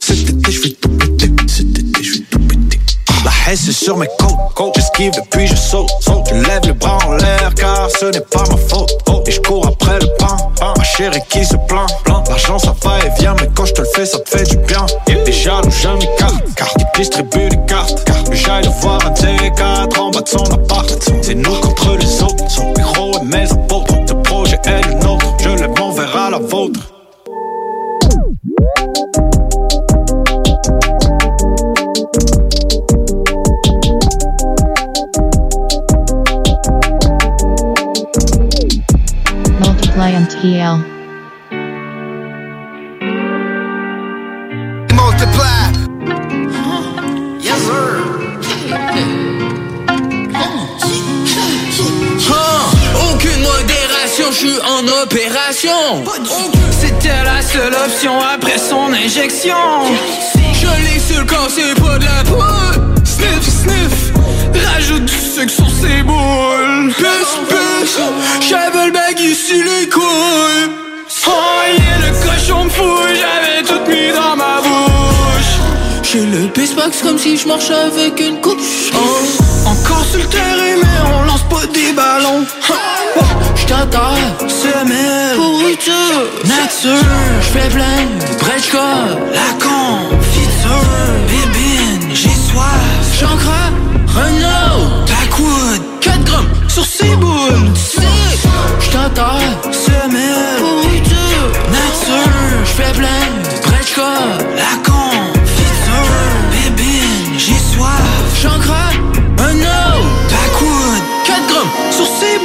Cet 0.02 0.30
été, 0.30 0.52
je 0.52 0.62
vais 0.62 0.70
tout 0.72 0.90
péter. 0.90 1.32
Cet 1.46 1.78
été, 1.78 2.04
je 2.04 2.14
vais 2.14 2.26
tout 2.32 2.40
péter. 2.40 2.80
La 3.24 3.32
haine, 3.48 3.56
c'est 3.56 3.72
sur 3.72 3.98
mes 3.98 4.08
côtes. 4.56 4.74
J'esquive 4.76 5.14
et 5.16 5.28
puis 5.30 5.48
je 5.48 5.56
saute. 5.56 5.90
Je 6.30 6.34
lève 6.34 6.62
les 6.64 6.74
bras 6.74 6.98
en 7.08 7.14
l'air 7.14 7.54
car 7.56 7.90
ce 7.92 8.06
n'est 8.06 8.22
pas 8.22 8.44
ma 8.50 8.58
faute. 8.58 8.92
Et 9.28 9.32
je 9.32 9.42
cours 9.42 9.68
après 9.68 10.00
le 10.00 10.08
pain. 10.18 10.36
Ma 10.78 10.84
chérie 10.84 11.22
qui 11.30 11.46
se 11.46 11.56
plaint. 11.68 11.90
L'argent, 12.28 12.58
ça 12.58 12.76
va 12.84 13.00
et 13.00 13.20
vient, 13.20 13.36
mais 13.40 13.50
quand 13.56 13.66
je 13.66 13.74
te 13.74 13.82
le 13.82 13.88
fais, 13.96 14.06
ça 14.06 14.20
te 14.20 14.30
fait 14.30 14.44
du 14.44 14.58
bien. 14.58 14.86
T'es 15.06 15.32
jaloux, 15.32 15.70
je 15.70 15.88
m'écarte. 15.90 16.44
Car 16.56 16.70
il 16.78 16.86
distribue 16.98 17.50
des 17.50 17.66
cartes. 17.68 18.04
Car 18.06 18.18
j'aille 18.32 18.64
le 18.64 18.70
voir 18.82 19.00
un 19.06 19.12
T4 19.12 20.00
en 20.00 20.12
bas 20.12 20.22
de 20.22 20.28
son 20.28 20.44
appart. 20.54 20.90
C'est 21.22 21.36
nous 21.36 21.60
contre 21.60 21.98
les 21.98 22.24
autres. 22.24 22.50
Son 22.50 22.74
héros 22.80 23.12
et 23.22 23.26
mes 23.26 23.52
apôtres. 23.52 23.96
Ce 24.08 24.14
projet 24.14 24.60
est 24.66 24.88
le 24.88 24.94
nôtre. 24.96 25.26
Je 25.40 25.50
lève 25.50 25.72
mon 25.78 25.92
verre 25.92 26.16
à 26.16 26.30
la 26.32 26.40
vôtre. 26.40 26.95
Multiply. 44.94 45.72
Yes, 47.42 47.60
sir. 47.66 48.06
Aucune 53.10 53.42
modération, 53.42 54.26
je 54.30 54.36
suis 54.36 54.60
en 54.62 54.88
opération. 55.02 56.04
C'était 56.70 57.24
la 57.24 57.42
seule 57.42 57.74
option 57.74 58.22
après 58.22 58.60
son 58.60 58.94
injection. 58.94 59.56
Je 60.54 60.68
l'ai 60.84 61.00
sur 61.00 61.22
le 61.22 61.26
corps, 61.26 61.50
c'est 61.50 61.74
pas 61.82 61.98
de 61.98 62.06
la 62.06 62.24
poudre. 62.24 62.94
Sniff, 63.04 63.42
sniff. 63.42 63.75
Rajoute 64.64 65.06
du 65.06 65.14
sucre 65.14 65.52
sur 65.52 65.70
ses 65.70 66.04
boules. 66.04 66.94
Puce, 66.98 67.38
puce. 67.50 68.00
J'avais 68.48 68.86
le 68.88 68.92
baggy 68.92 69.36
sur 69.36 69.64
les 69.64 69.88
couilles. 69.90 70.70
Oh 71.28 71.32
yeah, 71.68 71.98
le 72.08 72.14
cochon 72.26 72.66
me 72.66 72.70
fouille. 72.70 73.18
J'avais 73.20 73.64
tout 73.64 73.90
mis 73.90 74.12
dans 74.14 74.36
ma 74.36 74.62
bouche. 74.62 75.56
J'ai 76.04 76.26
le 76.26 76.48
pissebox 76.50 77.02
comme 77.02 77.18
si 77.18 77.38
je 77.38 77.48
marchais 77.48 77.74
avec 77.74 78.20
une 78.20 78.40
couche. 78.42 78.92
Oh. 78.94 79.68
Encore 79.68 80.06
sur 80.06 80.20
le 80.20 80.26
terrain, 80.26 80.76
mais 80.82 81.00
on 81.16 81.24
lance 81.24 81.44
pas 81.50 81.66
des 81.74 81.92
ballons. 81.94 82.46
J't'attends, 83.56 84.16
semelle, 84.48 85.36
pourriture, 85.36 86.22
nature. 86.46 87.04
J'fais 87.42 87.70
plein 87.70 88.06
de 88.20 88.40
bretchka, 88.40 89.18
la 89.34 89.50
confiture. 89.54 90.86
Bébine, 91.28 92.10
j'ai 92.14 92.30
soif. 92.30 92.64
J'en 93.20 93.36
Renault, 94.16 95.06
Backwood, 95.08 95.82
4 96.02 96.24
grammes 96.24 96.50
sur 96.68 96.86
ses 96.86 97.16
boules. 97.16 97.72
Semelle, 99.72 100.60
pourriture, 100.60 101.50
nature. 101.72 102.66
J'fais 102.66 102.92
plein 102.94 103.26
de 103.44 103.68
bretchka, 103.68 104.14
la 104.56 104.74
confiture. 104.84 106.10
Bébine, 106.52 107.38
j'ai 107.38 107.60
soif. 107.76 108.02
J'en 108.42 108.58
crois, 108.60 108.92
Renault, 109.38 110.06
Backwood, 110.30 111.04
4 111.26 111.48
grammes 111.48 111.92
sur 111.92 112.06
ses. 112.06 112.36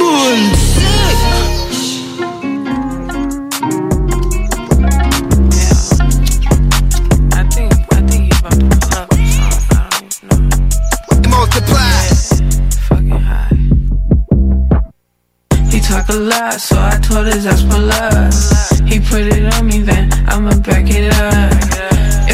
Lot, 16.19 16.59
so 16.59 16.75
I 16.77 16.99
told 17.01 17.27
his 17.27 17.45
ass 17.45 17.63
up. 17.63 18.81
He 18.87 18.99
put 18.99 19.21
it 19.21 19.53
on 19.53 19.67
me, 19.67 19.79
then 19.79 20.11
I'ma 20.27 20.57
back 20.59 20.85
it 20.89 21.13
up. 21.13 21.90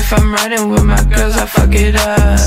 If 0.10 0.14
I'm 0.14 0.34
riding 0.34 0.70
with 0.70 0.86
my 0.86 1.03
girls, 1.03 1.36
I 1.36 1.45
fuck 1.45 1.76
it 1.76 1.97
up. 1.97 2.39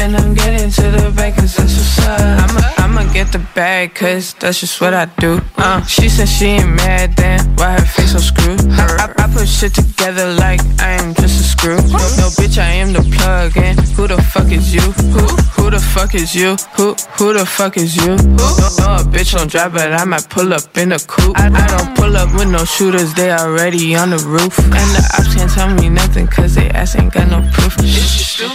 And 0.00 0.16
I'm 0.16 0.32
getting 0.32 0.70
to 0.70 0.90
the 0.90 1.12
bank, 1.14 1.36
cause 1.36 1.54
that's 1.54 1.76
what's 1.76 1.98
up. 1.98 2.18
I'ma, 2.18 2.60
I'ma 2.78 3.12
get 3.12 3.30
the 3.30 3.40
bag, 3.54 3.94
cause 3.94 4.32
that's 4.32 4.60
just 4.60 4.80
what 4.80 4.94
I 4.94 5.04
do. 5.20 5.38
Uh, 5.58 5.84
she 5.84 6.08
said 6.08 6.30
she 6.30 6.46
ain't 6.46 6.70
mad, 6.76 7.14
then 7.14 7.44
why 7.56 7.72
her 7.72 7.84
face 7.84 8.12
so 8.12 8.18
screwed? 8.18 8.60
I, 8.70 9.04
I, 9.04 9.24
I 9.24 9.30
put 9.30 9.46
shit 9.46 9.74
together 9.74 10.32
like 10.32 10.60
I 10.80 10.92
am 10.92 11.12
just 11.12 11.38
a 11.38 11.42
screw. 11.42 11.76
No, 11.76 12.32
bitch, 12.40 12.56
I 12.56 12.70
am 12.80 12.94
the 12.94 13.02
plug, 13.18 13.58
and 13.58 13.78
who 13.90 14.06
the 14.06 14.16
fuck 14.22 14.50
is 14.50 14.74
you? 14.74 14.80
Who, 14.80 15.26
who 15.60 15.70
the 15.70 15.80
fuck 15.80 16.14
is 16.14 16.34
you? 16.34 16.56
Who, 16.78 16.94
who 17.18 17.34
the 17.34 17.44
fuck 17.44 17.76
is 17.76 17.96
you? 17.96 18.16
No, 18.16 18.48
no, 18.80 18.86
a 18.96 19.04
bitch 19.04 19.34
don't 19.36 19.50
drive, 19.50 19.74
but 19.74 19.92
I 19.92 20.04
might 20.04 20.26
pull 20.30 20.54
up 20.54 20.74
in 20.78 20.92
a 20.92 20.98
coupe. 20.98 21.36
I, 21.36 21.48
I 21.52 21.66
don't 21.66 21.94
pull 21.98 22.16
up 22.16 22.32
with 22.32 22.48
no 22.48 22.64
shooters, 22.64 23.12
they 23.12 23.30
already 23.30 23.94
on 23.94 24.08
the 24.08 24.18
roof. 24.24 24.58
And 24.58 24.88
the 24.96 25.04
ops 25.18 25.34
can't 25.34 25.50
tell 25.50 25.68
me 25.74 25.90
nothing, 25.90 26.26
cause 26.28 26.54
they 26.54 26.70
ass 26.78 26.94
ain't 26.94 27.12
got 27.12 27.28
no 27.28 27.40
proof. 27.52 27.74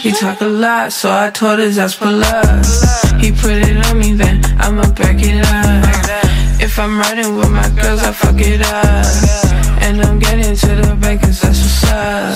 He 0.01 0.11
talk 0.11 0.39
a 0.41 0.47
lot, 0.47 0.93
so 0.93 1.11
I 1.11 1.29
told 1.29 1.59
his 1.59 1.77
ass 1.77 1.93
for 1.93 2.11
love. 2.11 2.65
He 3.19 3.31
put 3.31 3.57
it 3.67 3.77
on 3.87 3.99
me, 3.99 4.13
then 4.13 4.41
I'ma 4.63 4.83
back 4.93 5.19
it 5.19 5.43
up. 5.43 6.61
If 6.61 6.79
I'm 6.79 6.97
riding 6.97 7.35
with 7.35 7.51
my 7.51 7.67
girls, 7.79 8.01
I 8.01 8.11
fuck 8.13 8.39
it 8.39 8.61
up. 8.61 9.05
And 9.83 10.01
I'm 10.01 10.19
getting 10.19 10.55
to 10.55 10.71
the 10.81 10.95
bank, 11.01 11.21
cause 11.21 11.41
that's 11.41 11.61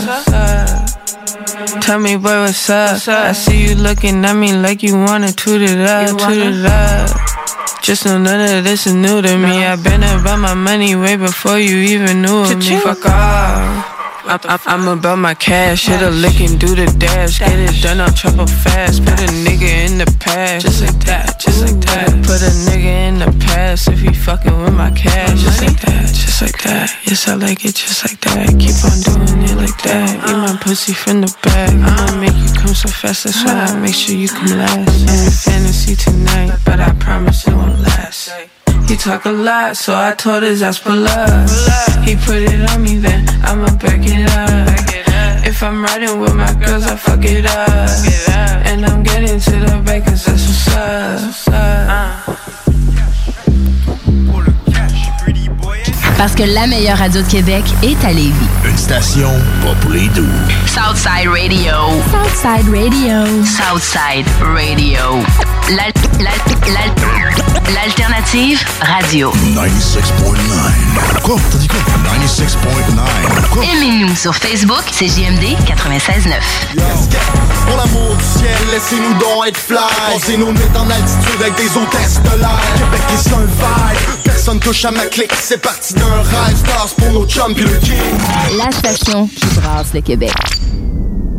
what's 0.07 0.27
up. 0.33 1.81
Tell 1.81 1.99
me, 1.99 2.17
boy, 2.17 2.37
what's 2.43 2.69
up? 2.69 3.07
I 3.07 3.31
see 3.31 3.69
you 3.69 3.75
looking 3.75 4.25
at 4.25 4.33
me 4.33 4.53
like 4.57 4.83
you 4.83 4.95
wanna 4.95 5.31
toot 5.31 5.61
it 5.61 5.79
up, 5.79 6.09
toot 6.19 6.37
it 6.37 6.65
up. 6.65 7.09
Just 7.81 8.05
know 8.05 8.17
none 8.17 8.57
of 8.57 8.63
this 8.65 8.87
is 8.87 8.93
new 8.93 9.21
to 9.21 9.37
me. 9.37 9.63
I've 9.65 9.81
been 9.81 10.03
about 10.03 10.39
my 10.39 10.53
money 10.53 10.95
way 10.95 11.15
before 11.15 11.59
you 11.59 11.77
even 11.93 12.21
knew 12.23 12.39
of 12.43 12.57
me. 12.57 12.77
Fuck 12.81 13.05
off. 13.05 13.96
I'm, 14.27 14.39
I'm, 14.43 14.59
I'm 14.65 14.97
about 14.99 15.19
my 15.19 15.33
cash, 15.33 15.87
hit 15.87 16.01
a 16.01 16.09
lick 16.09 16.41
and 16.41 16.59
do 16.59 16.75
the 16.75 16.85
dash. 16.99 17.39
Get 17.39 17.57
it 17.57 17.81
done, 17.81 18.01
I'll 18.01 18.11
trouble 18.11 18.45
fast. 18.45 19.05
Put 19.05 19.19
a 19.21 19.31
nigga 19.45 19.87
in 19.87 19.97
the 19.97 20.17
past, 20.19 20.65
just 20.65 20.81
like 20.81 20.99
that, 21.05 21.39
just 21.39 21.61
like 21.61 21.79
that. 21.85 22.09
Put 22.27 22.41
a 22.43 22.51
nigga 22.67 23.07
in 23.07 23.19
the 23.19 23.31
past 23.45 23.87
if 23.87 24.01
he 24.01 24.13
fucking 24.13 24.51
with 24.61 24.73
my 24.73 24.91
cash, 24.91 25.39
just 25.39 25.61
like 25.61 25.79
that, 25.81 26.07
just 26.13 26.41
like 26.41 26.61
that. 26.63 26.93
Yes, 27.05 27.27
I 27.27 27.35
like 27.35 27.63
it 27.63 27.75
just 27.75 28.03
like 28.03 28.19
that. 28.21 28.49
Keep 28.59 28.77
on 28.83 28.99
doing 29.07 29.43
it 29.43 29.55
like 29.55 29.81
that. 29.83 30.15
Eat 30.29 30.37
my 30.37 30.57
pussy 30.61 30.93
from 30.93 31.21
the 31.21 31.33
back. 31.43 31.71
I'ma 31.71 32.19
make 32.19 32.35
you 32.35 32.53
come 32.53 32.75
so 32.75 32.89
fast, 32.89 33.23
that's 33.23 33.43
why 33.45 33.53
I 33.53 33.79
make 33.79 33.95
sure 33.95 34.15
you 34.15 34.27
come 34.27 34.57
last. 34.57 35.07
In 35.07 35.31
fantasy 35.31 35.95
tonight, 35.95 36.59
but 36.65 36.81
I 36.81 36.91
promise 36.99 37.47
it 37.47 37.53
won't 37.53 37.79
last. 37.79 38.29
He 38.87 38.95
talk 38.95 39.25
a 39.25 39.31
lot, 39.31 39.75
so 39.75 39.93
I 39.93 40.13
told 40.15 40.43
his 40.43 40.61
ass 40.61 40.79
pull 40.79 41.05
up. 41.05 41.49
He 42.05 42.15
put 42.15 42.41
it 42.41 42.69
on 42.71 42.83
me, 42.83 42.97
then 42.97 43.27
I'ma 43.43 43.75
back 43.75 43.99
it 44.01 44.29
up. 44.31 45.45
If 45.45 45.61
I'm 45.61 45.83
riding 45.83 46.19
with 46.21 46.33
my 46.33 46.53
girls, 46.53 46.85
I 46.85 46.95
fuck 46.95 47.23
it 47.23 47.45
up. 47.45 48.65
And 48.65 48.85
I'm 48.85 49.03
getting 49.03 49.39
to 49.39 49.51
the 49.51 49.81
bank, 49.85 50.05
cause 50.05 50.25
that's 50.25 50.47
what's 50.47 51.47
up. 51.49 51.53
Uh. 51.53 52.66
Parce 56.17 56.33
que 56.33 56.43
la 56.43 56.65
meilleure 56.65 56.97
radio 56.97 57.21
de 57.21 57.27
Québec 57.27 57.63
est 57.83 58.03
à 58.03 58.11
Lévis. 58.11 58.33
Une 58.65 58.77
station 58.77 59.29
pas 59.61 59.73
pour 59.81 59.91
les 59.91 60.07
doux. 60.09 60.25
Southside 60.65 61.29
Radio. 61.29 61.73
Southside 62.11 62.73
Radio. 62.73 63.45
Southside 63.45 64.25
Radio. 64.41 65.21
L'al- 65.69 65.93
l'al- 66.19 66.73
l'al- 66.73 66.93
L'alternative 67.75 68.63
radio. 68.81 69.29
96.9. 69.53 71.21
Quoi? 71.21 71.35
T'as 71.51 71.57
dit 71.57 71.67
quoi? 71.67 71.79
96.9. 72.05 73.49
Quoi? 73.51 73.63
Aimez-nous 73.65 74.15
sur 74.15 74.33
Facebook, 74.33 74.83
c'est 74.91 75.07
JMD 75.07 75.43
96.9. 75.65 76.39
Pour 77.67 77.75
l'amour 77.77 78.15
du 78.15 78.23
ciel, 78.23 78.55
laissez-nous 78.71 79.13
donc 79.15 79.47
être 79.47 79.57
fly. 79.57 79.77
Passez 80.13 80.37
nos 80.37 80.53
nuits 80.53 80.61
en 80.77 80.89
altitude 80.89 81.41
avec 81.41 81.55
des 81.55 81.77
hôtesses 81.77 82.21
de 82.23 82.39
l'air. 82.39 82.59
Québec 82.77 83.01
est 83.13 83.33
un 83.33 83.39
vibe. 83.45 84.23
Personne 84.23 84.59
touche 84.61 84.85
à 84.85 84.91
ma 84.91 85.05
clique. 85.07 85.33
C'est 85.41 85.61
parti 85.61 85.93
La 88.57 88.71
station 88.71 89.27
qui 89.27 89.45
brasse 89.59 89.93
le 89.93 90.01
Québec. 90.01 90.33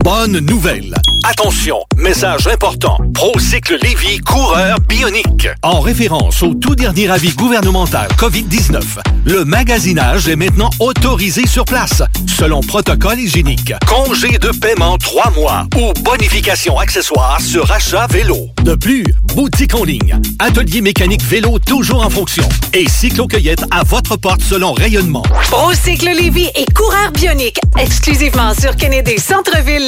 Bonne 0.05 0.39
nouvelle! 0.39 0.95
Attention, 1.25 1.81
message 1.97 2.47
important. 2.47 2.97
Procycle 3.13 3.77
Lévy, 3.83 4.19
coureur 4.19 4.79
bionique. 4.81 5.49
En 5.63 5.81
référence 5.81 6.43
au 6.43 6.55
tout 6.55 6.75
dernier 6.75 7.11
avis 7.11 7.33
gouvernemental 7.35 8.09
COVID-19, 8.17 8.81
le 9.27 9.45
magasinage 9.45 10.29
est 10.29 10.37
maintenant 10.37 10.71
autorisé 10.81 11.47
sur 11.47 11.65
place, 11.65 12.03
selon 12.27 12.61
protocole 12.61 13.19
hygiénique. 13.19 13.75
Congé 13.87 14.39
de 14.39 14.51
paiement 14.59 14.97
3 14.97 15.33
mois 15.33 15.67
ou 15.77 15.93
bonification 16.03 16.79
accessoire 16.79 17.41
sur 17.41 17.71
achat 17.71 18.07
vélo. 18.07 18.49
De 18.63 18.75
plus, 18.75 19.05
boutique 19.35 19.75
en 19.75 19.85
ligne, 19.85 20.19
atelier 20.39 20.81
mécanique 20.81 21.25
vélo 21.25 21.59
toujours 21.59 22.05
en 22.07 22.11
fonction 22.11 22.49
et 22.73 22.89
cyclo-cueillette 22.89 23.65
à 23.71 23.83
votre 23.83 24.17
porte 24.17 24.41
selon 24.43 24.73
rayonnement. 24.73 25.23
Procycle 25.51 26.07
Lévy 26.07 26.49
et 26.55 26.65
coureur 26.75 27.11
bionique, 27.13 27.59
exclusivement 27.79 28.55
sur 28.55 28.77
Kennedy 28.77 29.19
Centre-ville 29.19 29.88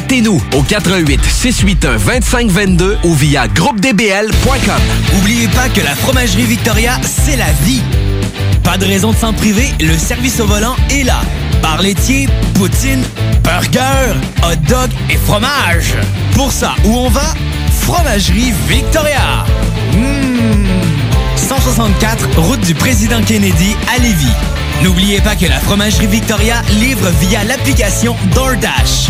Contactez-nous 0.01 0.41
au 0.55 0.63
88 0.63 1.23
681 1.23 1.97
2522 1.99 2.97
ou 3.03 3.13
via 3.13 3.47
groupedbl.com. 3.47 4.81
N'oubliez 5.13 5.47
pas 5.49 5.69
que 5.69 5.81
la 5.81 5.93
fromagerie 5.93 6.45
Victoria, 6.45 6.93
c'est 7.03 7.35
la 7.35 7.51
vie. 7.63 7.83
Pas 8.63 8.77
de 8.79 8.85
raison 8.85 9.11
de 9.11 9.17
s'en 9.17 9.31
priver, 9.31 9.67
le 9.79 9.95
service 9.95 10.39
au 10.39 10.47
volant 10.47 10.75
est 10.89 11.03
là. 11.03 11.21
Bar 11.61 11.83
laitier, 11.83 12.27
poutine, 12.55 13.03
burger, 13.43 14.15
hot 14.43 14.55
dog 14.67 14.89
et 15.11 15.17
fromage. 15.17 15.93
Pour 16.33 16.51
ça, 16.51 16.73
où 16.83 16.95
on 16.95 17.09
va? 17.09 17.35
Fromagerie 17.81 18.53
Victoria. 18.67 19.45
Mmh. 19.93 20.65
164, 21.35 22.27
route 22.37 22.61
du 22.61 22.73
président 22.73 23.21
Kennedy 23.21 23.75
à 23.93 23.99
Lévis. 23.99 24.33
N'oubliez 24.81 25.21
pas 25.21 25.35
que 25.35 25.45
la 25.45 25.59
Fromagerie 25.59 26.07
Victoria 26.07 26.63
livre 26.79 27.07
via 27.19 27.43
l'application 27.43 28.15
DoorDash. 28.33 29.09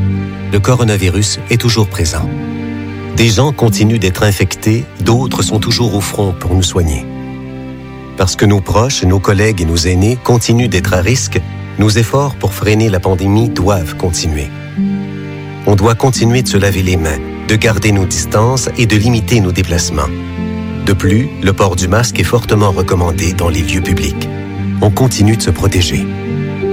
Le 0.51 0.59
coronavirus 0.59 1.39
est 1.49 1.61
toujours 1.61 1.87
présent. 1.87 2.29
Des 3.15 3.29
gens 3.29 3.53
continuent 3.53 3.99
d'être 3.99 4.23
infectés, 4.23 4.83
d'autres 4.99 5.43
sont 5.43 5.59
toujours 5.59 5.95
au 5.95 6.01
front 6.01 6.33
pour 6.37 6.53
nous 6.53 6.63
soigner. 6.63 7.05
Parce 8.17 8.35
que 8.35 8.45
nos 8.45 8.59
proches, 8.59 9.03
nos 9.03 9.19
collègues 9.19 9.61
et 9.61 9.65
nos 9.65 9.77
aînés 9.77 10.17
continuent 10.21 10.67
d'être 10.67 10.93
à 10.93 10.97
risque, 10.97 11.39
nos 11.79 11.89
efforts 11.89 12.35
pour 12.35 12.53
freiner 12.53 12.89
la 12.89 12.99
pandémie 12.99 13.47
doivent 13.47 13.95
continuer. 13.95 14.49
On 15.67 15.75
doit 15.75 15.95
continuer 15.95 16.41
de 16.41 16.49
se 16.49 16.57
laver 16.57 16.83
les 16.83 16.97
mains, 16.97 17.19
de 17.47 17.55
garder 17.55 17.93
nos 17.93 18.05
distances 18.05 18.69
et 18.77 18.85
de 18.85 18.97
limiter 18.97 19.39
nos 19.39 19.53
déplacements. 19.53 20.09
De 20.85 20.91
plus, 20.91 21.29
le 21.41 21.53
port 21.53 21.77
du 21.77 21.87
masque 21.87 22.19
est 22.19 22.25
fortement 22.25 22.71
recommandé 22.71 23.31
dans 23.31 23.49
les 23.49 23.61
lieux 23.61 23.81
publics. 23.81 24.27
On 24.81 24.91
continue 24.91 25.37
de 25.37 25.41
se 25.41 25.51
protéger. 25.51 26.05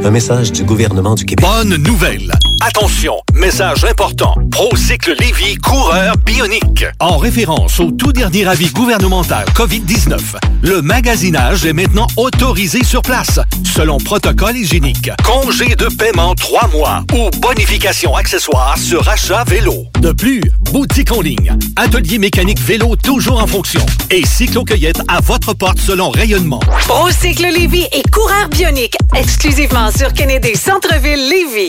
Un 0.04 0.10
message 0.10 0.52
du 0.52 0.62
gouvernement 0.64 1.14
du 1.14 1.24
Québec. 1.24 1.44
Bonne 1.44 1.76
nouvelle! 1.76 2.32
Attention, 2.60 3.20
message 3.34 3.84
important. 3.84 4.34
Procycle 4.50 5.14
Lévy, 5.18 5.56
coureur 5.56 6.16
bionique. 6.18 6.84
En 6.98 7.18
référence 7.18 7.78
au 7.80 7.90
tout 7.92 8.12
dernier 8.12 8.46
avis 8.46 8.68
gouvernemental 8.70 9.44
COVID-19, 9.54 10.18
le 10.62 10.82
magasinage 10.82 11.64
est 11.64 11.72
maintenant 11.72 12.06
autorisé 12.16 12.82
sur 12.84 13.02
place, 13.02 13.38
selon 13.64 13.98
protocole 13.98 14.56
hygiénique. 14.56 15.10
Congé 15.24 15.76
de 15.76 15.86
paiement 15.86 16.34
3 16.34 16.68
mois 16.68 17.04
ou 17.14 17.30
bonification 17.38 18.16
accessoire 18.16 18.76
sur 18.76 19.08
achat 19.08 19.44
vélo. 19.44 19.84
De 20.00 20.12
plus, 20.12 20.42
boutique 20.72 21.12
en 21.12 21.20
ligne, 21.20 21.56
atelier 21.76 22.18
mécanique 22.18 22.60
vélo 22.60 22.96
toujours 22.96 23.42
en 23.42 23.46
fonction 23.46 23.84
et 24.10 24.26
cyclo-cueillette 24.26 25.00
à 25.08 25.20
votre 25.20 25.54
porte 25.54 25.78
selon 25.78 26.10
rayonnement. 26.10 26.60
Procycle 26.86 27.46
Lévy 27.52 27.86
et 27.92 28.02
coureur 28.10 28.48
bionique, 28.48 28.96
exclusivement 29.14 29.90
sur 29.98 30.12
Kennedy 30.12 30.54
Centre-ville 30.54 31.28
Lévy. 31.28 31.68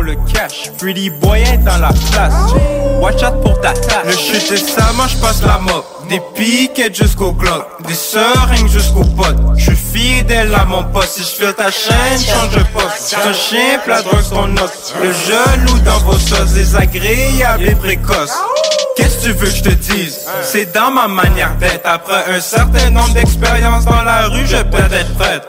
Le 0.09 0.15
cash. 0.33 0.71
Pretty 0.79 1.11
boy 1.11 1.43
est 1.43 1.59
dans 1.59 1.77
la 1.77 1.89
place. 1.89 2.33
Watch 2.99 3.23
out 3.23 3.43
pour 3.43 3.61
ta 3.61 3.75
tâche. 3.75 4.07
Le 4.07 4.13
shit 4.13 4.53
est 4.53 4.57
ça, 4.57 4.91
moi 4.95 5.05
j'passe 5.07 5.43
la 5.43 5.59
mop. 5.59 5.85
Des 6.09 6.23
piquettes 6.35 6.97
jusqu'au 6.97 7.33
glock. 7.33 7.67
Des 7.87 7.93
seringues 7.93 8.69
jusqu'au 8.69 9.05
pot. 9.05 9.37
J'suis 9.55 9.77
fidèle 9.77 10.55
à 10.55 10.65
mon 10.65 10.83
poste. 10.85 11.19
Si 11.19 11.23
j'file 11.25 11.53
ta 11.53 11.71
chaîne, 11.71 12.19
change 12.19 12.57
de 12.57 12.65
poste. 12.73 13.19
Un 13.23 13.33
chien 13.35 13.81
plat 13.85 14.01
drogue 14.01 14.23
son 14.23 14.57
os. 14.57 14.95
Le 15.03 15.13
jaloux 15.13 15.79
dans 15.81 15.99
vos 15.99 16.17
sauces. 16.17 16.55
Désagréable 16.55 17.65
et 17.65 17.75
précoce. 17.75 18.33
Qu'est-ce 18.99 19.19
que 19.19 19.23
tu 19.27 19.33
veux 19.33 19.47
que 19.47 19.55
je 19.55 19.63
te 19.63 19.69
dise? 19.69 20.27
C'est 20.43 20.75
dans 20.75 20.91
ma 20.91 21.07
manière 21.07 21.55
d'être. 21.61 21.87
Après 21.87 22.25
un 22.35 22.41
certain 22.41 22.91
nombre 22.91 23.15
d'expériences 23.15 23.85
dans 23.85 24.03
la 24.03 24.27
rue, 24.27 24.45
je 24.45 24.57
peux 24.57 24.93
être 24.93 25.15
prête. 25.17 25.45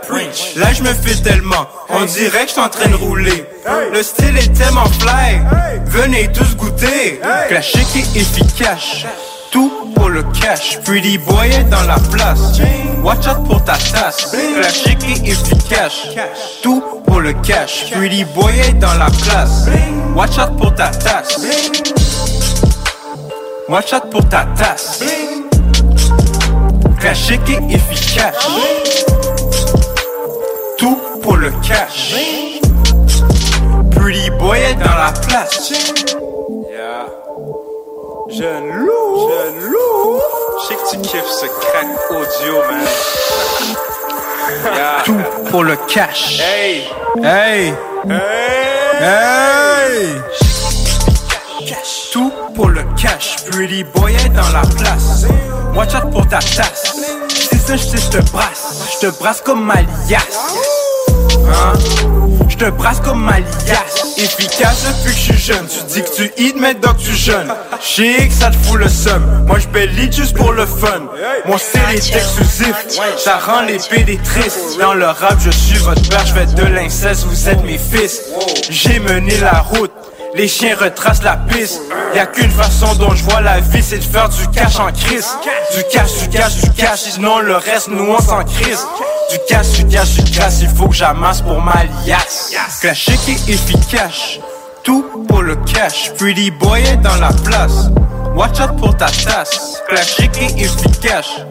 Là, 0.56 0.72
je 0.72 0.84
me 0.84 0.94
fais 0.94 1.16
tellement. 1.16 1.68
On 1.90 2.06
dirait 2.06 2.44
que 2.44 2.50
je 2.50 2.54
suis 2.54 2.62
en 2.62 2.70
train 2.70 2.90
de 2.90 2.96
rouler. 2.96 3.44
Le 3.92 4.04
style 4.04 4.38
est 4.38 4.54
tellement 4.54 4.86
fly. 5.00 5.42
Venez 5.88 6.32
tous 6.32 6.56
goûter. 6.56 7.20
Caché 7.50 7.80
qui 7.92 8.00
est 8.00 8.22
efficace. 8.22 9.06
Tout 9.52 9.92
pour 9.96 10.10
le 10.10 10.22
cash. 10.40 10.78
Pretty 10.86 11.18
boy 11.18 11.50
est 11.50 11.64
dans 11.64 11.84
la 11.84 11.98
place. 12.12 12.60
Watch 13.04 13.26
out 13.28 13.48
pour 13.48 13.64
ta 13.64 13.78
tasse. 13.78 14.36
Caché 14.62 14.96
qui 14.96 15.14
est 15.14 15.32
efficace. 15.32 16.10
Tout 16.62 16.84
pour 17.08 17.20
le 17.20 17.34
cash. 17.34 17.90
Pretty 17.92 18.26
boy 18.26 18.60
est 18.60 18.74
dans 18.74 18.94
la 18.94 19.08
place. 19.26 19.66
Watch 20.16 20.38
out 20.38 20.56
pour 20.56 20.76
ta 20.76 20.90
tasse. 20.90 21.40
Watch 23.70 23.94
out 23.94 24.10
pour 24.10 24.28
ta 24.28 24.46
tasse. 24.58 25.04
Caché 27.00 27.38
qui 27.46 27.54
est 27.54 27.76
efficace. 27.76 28.48
Tout 30.80 31.00
pour 31.22 31.38
le 31.38 31.52
cash. 31.62 32.16
Pretty 33.92 34.32
boy 34.40 34.58
est 34.58 34.74
dans 34.74 34.96
la 34.96 35.14
place. 35.28 35.72
Yeah. 36.68 37.06
Jeune 38.30 38.72
loup. 38.72 39.30
Jeune 39.30 39.72
loup. 39.72 40.20
Je 40.62 40.68
sais 40.68 40.76
que 40.76 40.90
tu 40.90 40.98
kiffes 41.02 41.30
ce 41.30 41.46
crack 41.46 41.88
audio, 42.10 42.56
man. 42.72 42.88
Yeah. 44.64 45.04
Tout 45.06 45.22
pour 45.52 45.64
le 45.64 45.76
cash. 45.88 46.40
Hey. 46.40 46.86
Hey. 47.24 47.76
Hey. 48.08 49.00
Hey. 49.00 50.49
Pour 52.60 52.68
le 52.68 52.84
cash. 52.98 53.38
Pretty 53.50 53.86
boy 53.86 54.14
est 54.14 54.30
dans 54.36 54.50
la 54.50 54.64
place. 54.78 55.26
Watch 55.74 55.96
out 55.96 56.12
pour 56.12 56.28
ta 56.28 56.40
tasse. 56.40 56.94
C'est 57.30 57.58
ça, 57.58 57.78
je 57.78 58.18
te 58.18 58.32
brasse. 58.34 59.00
Je 59.02 59.08
te 59.08 59.18
brasse 59.18 59.40
comme 59.40 59.64
ma 59.64 59.76
liasse. 60.10 60.58
Hein? 61.48 61.72
Je 62.50 62.58
te 62.58 62.70
brasse 62.72 63.00
comme 63.00 63.24
ma 63.24 63.40
liasse. 63.40 64.18
Efficace 64.18 64.88
depuis 64.90 65.14
que 65.14 65.18
je 65.18 65.24
suis 65.24 65.38
jeune. 65.38 65.68
Tu 65.70 65.80
dis 65.88 66.02
que 66.02 66.14
tu 66.14 66.34
hit, 66.36 66.56
mais 66.60 66.74
donc 66.74 66.98
tu 66.98 67.16
jeune. 67.16 67.48
Chic, 67.80 68.28
que 68.28 68.34
ça 68.34 68.50
te 68.50 68.58
fout 68.58 68.78
le 68.78 68.90
seum. 68.90 69.46
Moi, 69.48 69.60
je 69.60 69.68
belly 69.70 70.12
juste 70.12 70.36
pour 70.36 70.52
le 70.52 70.66
fun. 70.66 71.08
Mon 71.46 71.58
style 71.58 71.82
est 71.94 72.14
exclusif. 72.14 72.76
Ça 73.18 73.38
rend 73.38 73.62
les 73.62 73.78
PD 73.78 74.18
tristes. 74.18 74.78
Dans 74.78 74.96
le 74.96 75.06
rap, 75.06 75.38
je 75.40 75.52
suis 75.52 75.78
votre 75.78 76.10
père. 76.10 76.26
Je 76.26 76.34
fais 76.34 76.46
de 76.46 76.66
l'inceste, 76.66 77.24
vous 77.24 77.48
êtes 77.48 77.64
mes 77.64 77.78
fils. 77.78 78.20
J'ai 78.70 79.00
mené 79.00 79.38
la 79.38 79.62
route. 79.62 79.94
Les 80.36 80.48
chiens 80.48 80.76
retracent 80.80 81.24
la 81.24 81.38
piste. 81.38 81.82
Y 82.14 82.20
a 82.20 82.26
qu'une 82.28 82.52
façon 82.52 82.94
dont 82.96 83.14
je 83.16 83.24
vois 83.24 83.42
la 83.42 83.60
vie, 83.60 83.82
c'est 83.82 83.98
de 83.98 84.04
faire 84.04 84.30
du 84.30 84.48
cash 84.50 84.80
en 84.80 84.92
crise. 84.92 85.28
Du 85.76 85.84
cash, 85.92 86.18
du 86.20 86.30
cash, 86.30 86.56
du 86.58 86.70
cash, 86.72 87.00
sinon 87.00 87.40
le 87.40 87.56
reste 87.56 87.88
nous 87.90 88.06
on 88.06 88.20
s'en 88.20 88.44
crise. 88.44 88.86
Du 89.32 89.38
cash, 89.48 89.72
du 89.74 89.88
cash, 89.88 90.16
du 90.16 90.32
cash, 90.32 90.54
il 90.62 90.70
faut 90.70 90.88
que 90.88 90.96
j'amasse 90.96 91.42
pour 91.42 91.62
ma 91.62 91.84
liasse. 92.06 92.54
Classique 92.82 93.20
et 93.28 93.52
efficace, 93.52 94.40
tout 94.84 95.06
pour 95.28 95.42
le 95.42 95.56
cash. 95.56 96.12
Pretty 96.18 96.52
boy 96.52 96.82
est 96.82 96.98
dans 96.98 97.16
la 97.16 97.32
place. 97.44 97.90
Watch 98.36 98.60
out 98.60 98.78
pour 98.78 98.96
ta 98.98 99.08
tasse. 99.08 99.82
Classique 99.88 100.38
et 100.42 100.62
efficace, 100.62 101.42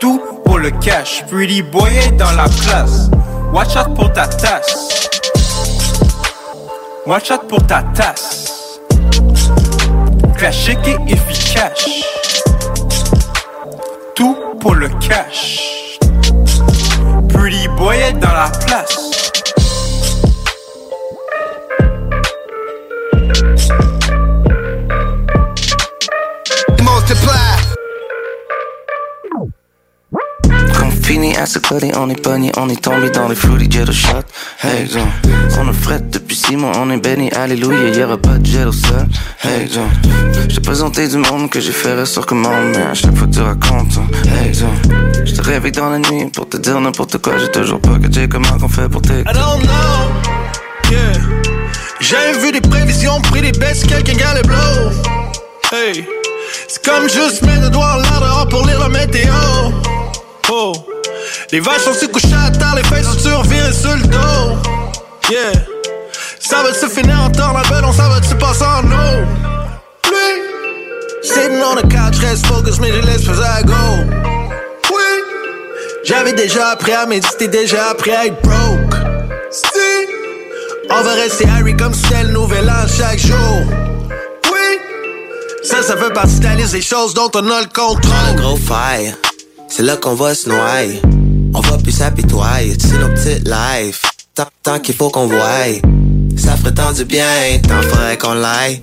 tout 0.00 0.20
pour 0.44 0.58
le 0.58 0.70
cash. 0.70 1.24
Pretty 1.30 1.62
boy 1.62 1.90
est 1.96 2.12
dans 2.12 2.32
la 2.32 2.44
place. 2.44 3.10
Watch 3.52 3.76
out 3.76 3.94
pour 3.94 4.12
ta 4.12 4.26
tasse. 4.26 4.93
Watch 7.06 7.30
out 7.30 7.46
pour 7.48 7.66
ta 7.66 7.82
tasse. 7.94 8.80
Classique 10.38 10.78
et 10.86 11.12
efficace. 11.12 11.84
Tout 14.14 14.34
pour 14.58 14.74
le 14.74 14.88
cash. 15.06 15.98
Pretty 17.28 17.68
boy 17.76 17.98
est 17.98 18.12
dans 18.14 18.32
la 18.32 18.50
place. 18.66 19.13
Fini 31.04 31.36
à 31.36 31.44
ce 31.44 31.58
côté, 31.58 31.92
on 31.96 32.08
est 32.08 32.20
pogné, 32.20 32.50
on 32.56 32.68
est 32.70 32.80
tombé 32.82 33.10
dans 33.10 33.28
les 33.28 33.34
fruity 33.34 33.70
jello 33.70 33.92
shot. 33.92 34.24
Hey 34.62 34.88
John, 34.90 35.06
on 35.58 35.68
est 35.68 35.72
fret 35.74 36.00
depuis 36.00 36.34
six 36.34 36.56
mois, 36.56 36.72
on 36.76 36.90
est 36.90 36.96
béni, 36.96 37.30
alléluia, 37.32 37.90
y'aura 37.90 38.16
pas 38.16 38.38
de 38.38 38.64
au 38.66 38.72
sol. 38.72 39.06
Hey 39.42 39.68
John, 39.70 39.90
j'ai 40.48 40.60
présenté 40.60 41.06
du 41.06 41.18
monde 41.18 41.50
que 41.50 41.60
j'ai 41.60 41.72
fait 41.72 42.06
sur 42.06 42.24
commande, 42.24 42.72
mais 42.74 42.82
à 42.82 42.94
chaque 42.94 43.14
fois 43.14 43.26
tu 43.30 43.40
racontes. 43.40 43.98
hein. 43.98 44.06
Hey 44.34 44.54
John, 44.54 44.70
je 45.26 45.34
te 45.34 45.42
réveille 45.42 45.72
dans 45.72 45.90
la 45.90 45.98
nuit 45.98 46.30
pour 46.32 46.48
te 46.48 46.56
dire 46.56 46.80
n'importe 46.80 47.18
quoi, 47.18 47.34
j'ai 47.38 47.50
toujours 47.50 47.80
pas 47.80 47.98
catché 47.98 48.26
comment 48.26 48.56
qu'on 48.58 48.68
fait 48.68 48.88
pour 48.88 49.02
t'écouter. 49.02 49.30
I 49.30 49.34
don't 49.34 49.62
know. 49.62 50.90
Yeah. 50.90 51.20
J'ai 52.00 52.38
vu 52.40 52.50
des 52.52 52.62
prévisions, 52.62 53.20
pris 53.20 53.42
des 53.42 53.52
baisses, 53.52 53.84
quelqu'un 53.84 54.14
gagne 54.14 54.36
les 54.36 54.42
blows. 54.42 54.90
Hey. 55.70 56.06
C'est 56.68 56.82
comme 56.82 57.08
juste 57.10 57.42
mettre 57.42 57.62
le 57.62 57.70
doigt 57.70 57.98
l'air 58.02 58.20
dehors 58.20 58.48
pour 58.48 58.66
lire 58.66 58.78
la 58.78 58.88
météo. 58.88 59.32
Oh. 60.50 60.72
Les 61.54 61.60
vaches 61.60 61.82
sont 61.82 61.94
si 61.94 62.08
couchées 62.08 62.34
à 62.34 62.50
terre, 62.50 62.74
les 62.74 62.82
fesses 62.82 63.06
sont 63.06 63.16
survirées 63.16 63.72
sur 63.72 63.94
le 63.94 64.02
dos. 64.08 64.70
Yeah. 65.30 65.52
Ça 66.40 66.64
va-tu 66.64 66.92
finir 66.92 67.16
en 67.16 67.30
temps, 67.30 67.52
la 67.52 67.62
belle, 67.70 67.84
on 67.84 67.92
s'en 67.92 68.08
va-tu 68.08 68.34
passer 68.34 68.64
en 68.64 68.82
eau? 68.82 69.24
Pluie. 70.02 71.22
Sitting 71.22 71.62
on 71.62 71.76
the 71.76 71.82
couch, 71.82 72.18
reste 72.18 72.44
focus, 72.46 72.80
mais 72.80 72.90
je 72.90 73.06
laisse 73.06 73.22
faire 73.22 73.40
à 73.40 73.62
go. 73.62 73.72
Oui. 74.90 75.02
J'avais 76.02 76.32
déjà 76.32 76.70
appris 76.70 76.90
à 76.90 77.06
méditer, 77.06 77.46
déjà 77.46 77.90
appris 77.90 78.10
à 78.10 78.26
être 78.26 78.42
broke. 78.42 78.96
Si. 79.52 79.68
On 80.90 81.02
va 81.02 81.12
rester 81.12 81.46
Harry 81.56 81.76
comme 81.76 81.94
si 81.94 82.02
c'était 82.02 82.24
le 82.24 82.30
nouvel 82.30 82.68
an 82.68 82.84
chaque 82.88 83.20
jour. 83.20 83.62
Oui. 84.50 84.78
Ça, 85.62 85.84
ça 85.84 85.96
fait 85.96 86.12
partie 86.12 86.40
de 86.40 86.80
choses 86.80 87.14
dont 87.14 87.30
on 87.32 87.48
a 87.48 87.60
le 87.60 87.68
contrôle. 87.72 88.34
Gros 88.38 88.56
fire, 88.56 89.14
c'est 89.68 89.84
là 89.84 89.96
qu'on 89.96 90.16
va 90.16 90.34
se 90.34 90.48
noyer. 90.48 91.00
On 91.54 91.60
va 91.60 91.78
plus 91.78 91.92
s'apitoyer, 91.92 92.74
c'est 92.78 92.98
nos 92.98 93.08
petites 93.10 93.48
lives. 93.48 94.00
Tant, 94.34 94.48
tant 94.62 94.78
qu'il 94.80 94.94
faut 94.94 95.08
qu'on 95.08 95.26
voie. 95.26 95.66
Ça 96.36 96.56
ferait 96.56 96.74
tant 96.74 96.92
du 96.92 97.04
bien, 97.04 97.24
tant 97.62 97.80
faudrait 97.82 98.18
qu'on 98.18 98.34
l'aille. 98.34 98.80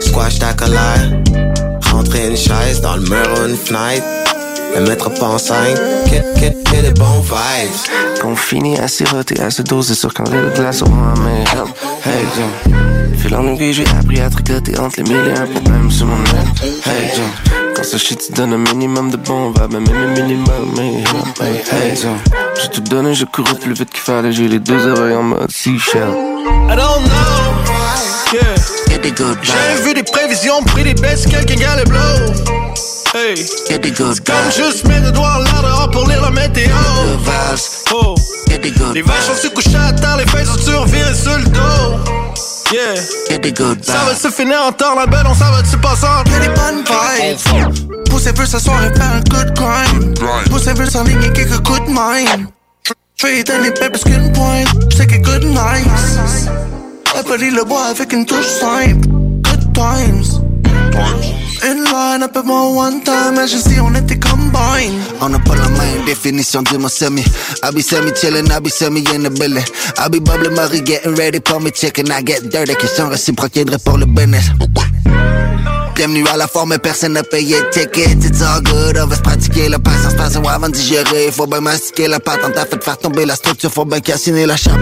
Squash 0.00 0.38
ta 0.38 0.54
colère. 0.54 1.22
Rentrer 1.90 2.28
une 2.28 2.36
chaise 2.36 2.80
dans 2.80 2.96
le 2.96 3.02
mur 3.02 3.28
ou 3.38 3.46
une. 3.48 4.25
Le 4.74 4.80
mettre 4.86 5.08
pas 5.10 5.26
enceinte, 5.26 5.76
que, 6.06 6.40
que, 6.40 6.70
que 6.70 6.82
des 6.82 6.92
bons 6.92 7.20
vibes. 7.20 8.20
Qu'on 8.20 8.36
finit 8.36 8.78
à 8.78 8.88
siroter, 8.88 9.40
à 9.40 9.50
se 9.50 9.62
doser 9.62 9.94
sur 9.94 10.12
quand 10.12 10.24
de 10.24 10.54
glace 10.54 10.82
au 10.82 10.88
moins, 10.88 11.14
mais 11.24 11.42
help, 11.42 11.68
hey 12.04 12.24
John. 12.36 13.16
Fil 13.18 13.34
en 13.34 13.46
aiguille, 13.48 13.72
j'ai 13.72 13.86
appris 13.98 14.20
à 14.20 14.28
tricoter 14.28 14.78
entre 14.78 14.96
les 14.98 15.04
mille 15.04 15.32
et 15.34 15.38
un 15.38 15.46
problèmes 15.46 15.90
sur 15.90 16.06
mon 16.06 16.18
net. 16.18 16.46
Hey 16.86 17.10
John. 17.14 17.72
Quand 17.74 17.84
ça 17.84 17.98
shit, 17.98 18.20
tu 18.26 18.32
donnes 18.32 18.52
un 18.52 18.58
minimum 18.58 19.10
de 19.10 19.16
bons 19.16 19.50
vibes, 19.50 19.72
même 19.72 19.86
un 19.88 20.20
minimum, 20.20 20.74
mais 20.76 21.00
help, 21.00 21.40
hey, 21.40 21.90
hey 21.90 21.96
John. 21.96 22.18
J'ai 22.60 22.68
tout 22.68 22.80
donné, 22.82 23.14
j'ai 23.14 23.26
couru 23.26 23.54
plus 23.54 23.74
vite 23.74 23.90
qu'il 23.90 24.00
fallait, 24.00 24.32
j'ai 24.32 24.48
les 24.48 24.60
deux 24.60 24.86
oreilles 24.86 25.16
en 25.16 25.22
mode 25.22 25.50
seashell. 25.50 26.12
I 26.68 26.76
don't 26.76 27.04
know. 27.04 28.32
Yeah. 28.32 28.42
J'ai 29.42 29.82
vu 29.82 29.94
des 29.94 30.02
prévisions, 30.02 30.62
pris 30.64 30.82
des 30.82 30.94
baisses, 30.94 31.26
quelqu'un 31.26 31.54
gagne 31.54 31.78
les 31.78 31.84
blows. 31.84 32.34
Hey. 33.16 33.34
C'est 33.34 33.80
comme 34.26 34.52
juste 34.54 34.86
mettre 34.86 35.06
le 35.06 35.12
doigt 35.12 35.36
en 35.36 35.38
l'air 35.38 35.62
dehors 35.62 35.90
pour 35.90 36.06
lire 36.06 36.20
la 36.20 36.30
météo. 36.30 36.68
Oh. 37.94 38.14
Les 38.92 39.00
vaches 39.00 39.24
sont 39.24 39.34
si 39.34 39.50
couchées 39.50 39.74
à 39.74 39.90
terre, 39.90 40.18
les 40.18 40.26
fesses 40.26 40.48
sont 40.48 40.58
survirées 40.58 41.14
sur 41.14 41.38
le 41.38 41.44
dos. 41.44 42.12
Yeah. 42.70 42.94
Ça 43.80 44.04
va 44.04 44.14
se 44.14 44.28
finir 44.28 44.58
en 44.68 44.72
temps, 44.72 44.94
la 44.94 45.06
belle, 45.06 45.24
on 45.26 45.34
s'en 45.34 45.50
va-tu 45.50 45.78
passer 45.78 46.04
en 46.04 46.30
Y'a 46.30 46.40
des 46.40 46.48
bonnes 46.48 46.84
vibes. 46.84 48.04
Poussez 48.10 48.32
veut 48.32 48.44
s'asseoir 48.44 48.84
et 48.84 48.94
faire 48.94 49.12
un 49.12 49.20
good 49.20 49.54
grind. 49.54 50.18
Poussez 50.50 50.74
veut 50.74 50.90
s'enligner 50.90 51.32
quelques 51.32 51.62
coups 51.66 51.86
de 51.88 51.92
main. 51.92 52.24
Trade 53.16 53.50
les 53.62 53.70
belles 53.70 53.92
parce 53.92 54.04
qu'une 54.04 54.30
pointe. 54.32 54.68
J'sais 54.90 55.06
que 55.06 55.16
good 55.22 55.44
nice. 55.44 56.48
Appelez 57.18 57.50
le 57.50 57.64
bois 57.64 57.86
avec 57.86 58.12
une 58.12 58.26
touche 58.26 58.44
simple. 58.44 59.08
Good 59.08 59.72
times. 59.72 60.45
Une 61.64 61.84
line 61.84 62.22
up 62.22 62.36
moi 62.44 62.68
one 62.68 63.02
time, 63.02 63.38
agency 63.38 63.80
on 63.80 63.94
était 63.94 64.18
combine. 64.18 65.00
On 65.20 65.28
n'a 65.28 65.38
pas 65.38 65.54
la 65.56 65.68
même 65.68 66.04
définition 66.04 66.62
du 66.62 66.78
mot 66.78 66.88
semi. 66.88 67.22
I 67.62 67.70
be 67.72 67.80
semi 67.80 68.12
chillin', 68.14 68.50
I 68.50 68.60
be 68.60 68.68
semi 68.68 69.00
in 69.14 69.22
the 69.22 69.30
building. 69.30 69.64
I 69.98 70.08
be 70.08 70.20
bubbling 70.20 70.54
Marie 70.54 70.82
getting 70.82 71.14
ready 71.14 71.40
for 71.44 71.60
me 71.60 71.70
chicken. 71.70 72.10
I 72.10 72.22
get 72.22 72.50
dirty, 72.50 72.74
question 72.74 73.08
réciproque 73.08 73.64
pour 73.84 73.98
le 73.98 74.06
business. 74.06 74.50
Bienvenue 75.96 76.28
à 76.30 76.36
la 76.36 76.46
forme, 76.46 76.76
personne 76.78 77.14
n'a 77.14 77.22
payé 77.22 77.56
ticket. 77.72 78.18
It's 78.22 78.42
all 78.42 78.60
good, 78.62 78.98
on 79.02 79.06
va 79.06 79.16
se 79.16 79.22
pratiquer 79.22 79.70
la 79.70 79.78
patience, 79.78 80.12
passer 80.12 80.36
avant 80.36 80.68
de 80.68 80.74
digérer. 80.74 81.30
Faut 81.32 81.46
bien 81.46 81.62
mastiquer 81.62 82.06
la 82.06 82.20
patente, 82.20 82.52
t'as 82.52 82.66
fait 82.66 82.84
faire 82.84 82.98
tomber 82.98 83.24
la 83.24 83.34
structure, 83.34 83.72
faut 83.72 83.86
bien 83.86 84.00
cassiner 84.00 84.44
la 84.44 84.58
chape. 84.58 84.76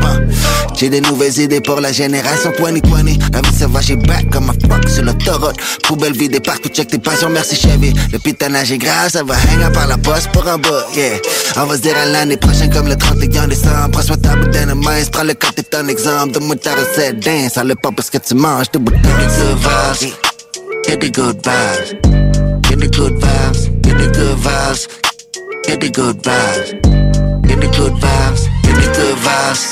J'ai 0.75 0.89
des 0.89 1.01
nouvelles 1.01 1.39
idées 1.39 1.61
pour 1.61 1.81
la 1.81 1.93
génération 1.93 2.51
2020. 2.59 3.33
La 3.33 3.41
vie 3.43 3.57
sauvage 3.57 3.93
est 3.93 3.97
back 3.97 4.29
comme 4.31 4.51
un 4.51 4.55
fuck 4.55 4.89
sur 4.89 5.05
l'autoroute. 5.05 5.55
Poubelle 5.85 6.17
vidée 6.17 6.41
partout, 6.41 6.69
check 6.69 6.89
tes 6.89 6.99
passions, 6.99 7.31
merci 7.31 7.55
Chevy. 7.55 7.95
Le 8.13 8.19
pitanage 8.19 8.73
est 8.73 8.79
grave, 8.79 9.13
ça 9.13 9.23
va 9.23 9.35
hang 9.35 9.73
par 9.73 9.87
la 9.87 9.99
poste 9.99 10.33
pour 10.33 10.49
un 10.49 10.59
bout, 10.59 10.97
yeah. 10.97 11.21
On 11.57 11.67
va 11.67 11.77
se 11.77 11.83
dire 11.83 11.97
à 11.97 12.07
l'année 12.07 12.39
prochaine 12.39 12.73
comme 12.73 12.89
le 12.89 12.97
31 12.97 13.47
décembre. 13.47 13.89
Prends-moi 13.93 14.17
ta 14.17 14.35
bouteille 14.35 14.67
de 14.67 14.73
main, 14.73 15.01
prends 15.13 15.23
le 15.23 15.35
t'es 15.35 15.77
un 15.77 15.87
exemple. 15.87 16.33
Donne-moi 16.33 16.57
ta 16.57 16.73
recette, 16.75 17.21
dance, 17.21 17.53
ça 17.53 17.63
le 17.63 17.77
pas 17.77 17.91
parce 17.95 18.11
que 18.11 18.19
tu 18.19 18.35
manges 18.35 18.73
des 18.73 18.81
bouteilles 18.81 19.01
de 19.01 19.31
sauvage 19.31 20.34
get 20.87 21.01
the 21.01 21.11
good 21.11 21.43
vibes. 21.43 21.91
Get 22.63 22.79
the 22.79 22.89
good 22.89 23.15
vibes, 23.21 23.83
get 23.83 23.99
the 23.99 24.11
good 24.11 24.39
vibes, 24.39 24.89
get 25.65 25.81
the 25.81 25.91
good 25.91 26.23
vibes. 26.23 27.05
Get 27.47 27.61
the 27.61 27.69
good 27.69 27.93
vibes, 27.93 28.49
get 28.63 28.75
the 28.81 28.89
good 28.97 29.19
vibes, 29.19 29.63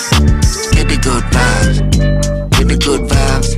get 0.73 0.89
the 0.89 0.97
good 1.03 1.25
vibes, 1.33 1.79
get 2.53 2.69
the 2.69 2.77
good 2.77 3.03
vibes, 3.09 3.49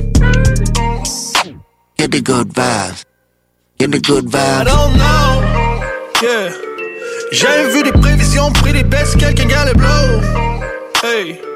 get 1.97 2.11
the 2.11 2.21
good 2.21 2.47
vibes, 2.49 3.05
get 3.77 3.91
the 3.91 3.99
good 3.99 4.25
vibes. 4.25 4.61
I 4.61 4.63
don't 4.63 4.97
know, 4.97 5.41
yeah. 6.23 6.49
J'ai 7.31 7.69
vu 7.71 7.83
des 7.83 7.91
prévisions, 7.91 8.51
pris 8.53 8.73
des 8.73 8.83
baisses, 8.83 9.15
quelqu'un 9.15 9.45
gars 9.45 9.65
le 9.65 9.73
blow. 9.73 10.21
Hey. 11.03 11.54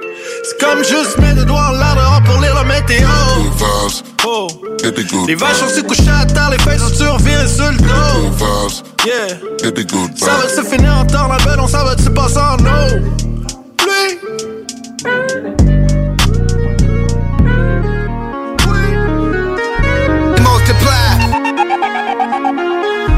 C'est 0.49 0.65
comme 0.65 0.84
juste 0.84 1.17
mettre 1.19 1.39
le 1.39 1.45
doigt 1.45 1.69
en 1.69 1.73
l'air 1.73 1.95
dehors 1.95 2.23
pour 2.23 2.41
lire 2.41 2.55
la 2.55 2.63
météo. 2.63 3.07
Oh. 4.26 4.47
Les 5.27 5.35
vaches 5.35 5.57
sont 5.57 5.69
si 5.69 5.84
couchées 5.84 6.09
à 6.09 6.26
terre, 6.26 6.49
les 6.49 6.57
fesses 6.59 6.81
sont 6.81 6.93
survirées 6.93 7.47
sur 7.47 7.71
le 7.71 7.77
dos. 7.77 7.85
Yeah. 9.05 9.27
Ça 10.15 10.31
va 10.31 10.49
se 10.49 10.61
finir 10.67 10.97
en 10.97 11.05
temps, 11.05 11.27
la 11.27 11.38
belle, 11.38 11.59
on 11.59 11.67
s'en 11.67 11.84
va-tu 11.84 12.09
passer 12.09 12.39
en 12.39 12.57
eau? 12.57 12.99
Pluie. 13.77 14.19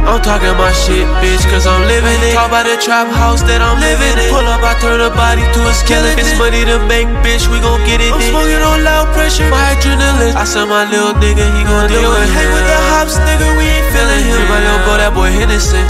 I'm 0.01 0.19
talking 0.19 0.51
my 0.57 0.73
shit, 0.73 1.05
bitch, 1.21 1.45
cause 1.53 1.69
I'm 1.69 1.85
living 1.85 2.17
it. 2.25 2.33
Talk 2.33 2.49
about 2.49 2.65
the 2.65 2.75
trap 2.81 3.07
house 3.13 3.45
that 3.45 3.61
I'm 3.61 3.77
living 3.77 4.17
in. 4.17 4.33
Pull 4.33 4.43
up, 4.49 4.65
I 4.65 4.73
turn 4.81 4.97
a 4.97 5.13
body 5.13 5.45
to 5.45 5.59
a 5.69 5.73
skeleton. 5.77 6.17
It's 6.17 6.33
money 6.41 6.65
to 6.65 6.81
make, 6.89 7.05
bitch, 7.21 7.45
we 7.53 7.61
gon' 7.61 7.79
get 7.85 8.01
it. 8.01 8.09
I'm 8.09 8.19
smoking 8.19 8.61
on 8.65 8.81
loud 8.81 9.13
pressure, 9.13 9.45
my 9.53 9.77
adrenaline. 9.77 10.33
I 10.33 10.43
said 10.43 10.65
my 10.65 10.89
little 10.89 11.13
nigga, 11.21 11.45
he 11.53 11.61
gon' 11.61 11.85
deal 11.85 12.01
with 12.09 12.25
it. 12.25 12.33
Hang 12.33 12.49
with 12.49 12.65
the 12.65 12.79
hops, 12.91 13.15
nigga, 13.21 13.45
we 13.55 13.69
ain't 13.69 13.87
feeling 13.93 14.23
him. 14.25 14.41
Free 14.41 14.49
my 14.49 14.59
little 14.65 14.81
boy, 14.89 14.97
that 14.97 15.11
boy 15.13 15.29
innocent. 15.37 15.87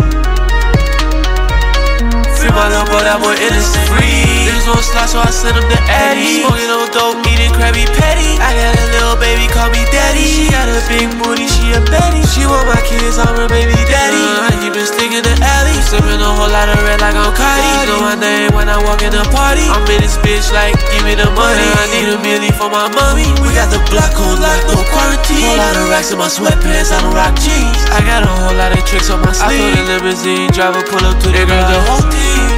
Free 2.36 2.52
my 2.52 2.68
little 2.68 2.88
boy, 2.92 3.02
that 3.08 3.18
boy 3.24 3.36
innocent. 3.40 3.86
Free. 3.96 4.41
Niggas 4.62 4.70
won't 4.70 4.86
slide, 4.86 5.10
so 5.10 5.20
I 5.20 5.32
send 5.34 5.58
them 5.58 5.66
to 5.66 5.80
Eddie. 5.90 6.46
Smoking 6.46 6.70
on 6.70 6.88
dope, 6.94 7.26
eating 7.26 7.52
Krabby 7.58 7.86
Patty. 7.98 8.38
I 8.38 8.54
got 8.54 8.78
a 8.78 8.86
little 8.94 9.18
baby, 9.18 9.50
call 9.50 9.70
me 9.74 9.82
daddy. 9.90 10.26
She 10.26 10.50
got 10.50 10.70
a 10.70 10.78
big 10.86 11.10
booty, 11.18 11.48
she 11.50 11.74
a 11.74 11.82
Betty. 11.90 12.22
She 12.30 12.46
want 12.46 12.70
my 12.70 12.78
kids, 12.86 13.18
I'm 13.18 13.34
her 13.38 13.50
baby 13.50 13.74
daddy. 13.90 14.22
Uh, 14.22 14.50
I 14.50 14.54
keep 14.62 14.78
it 14.78 14.86
sticking 14.86 15.24
to 15.26 15.34
alley. 15.42 15.76
Sipping 15.82 16.22
a 16.22 16.30
whole 16.38 16.52
lot 16.52 16.70
of 16.70 16.78
red 16.86 17.02
like 17.02 17.18
I'm 17.18 17.34
Cardi. 17.34 17.90
Know 17.90 18.06
my 18.06 18.16
name 18.16 18.54
when 18.54 18.70
I 18.70 18.78
walk 18.86 19.02
in 19.02 19.12
the 19.12 19.26
party. 19.34 19.66
I'm 19.66 19.84
in 19.90 20.02
this 20.02 20.18
bitch 20.22 20.54
like, 20.54 20.78
give 20.94 21.04
me 21.06 21.18
the 21.18 21.30
money. 21.34 21.66
I 21.66 21.86
need 21.90 22.08
a 22.14 22.18
million 22.22 22.54
for 22.54 22.70
my 22.70 22.88
mommy. 22.94 23.28
We 23.42 23.52
got 23.58 23.74
the 23.74 23.82
block 23.90 24.14
on 24.20 24.38
lock, 24.40 24.62
no 24.70 24.78
quarantine. 24.94 25.42
Whole 25.42 25.58
lot 25.58 25.76
of 25.76 25.90
racks 25.90 26.14
in 26.14 26.18
my 26.22 26.30
sweatpants, 26.30 26.94
I 26.94 27.02
don't 27.02 27.16
rock 27.18 27.34
jeans. 27.42 27.82
I 27.92 28.00
got 28.06 28.24
a 28.24 28.32
whole 28.46 28.56
lot 28.56 28.72
of 28.72 28.82
tricks 28.86 29.10
on 29.10 29.20
my 29.26 29.34
sleeve. 29.34 29.58
I 29.58 29.74
told 29.74 29.74
the 29.74 29.84
limousine 29.90 30.50
driver 30.54 30.84
pull 30.86 31.04
up 31.04 31.18
to 31.26 31.30
the 31.34 31.44
girl, 31.50 31.66
the 31.66 31.80
whole 31.90 32.06
team. 32.14 32.51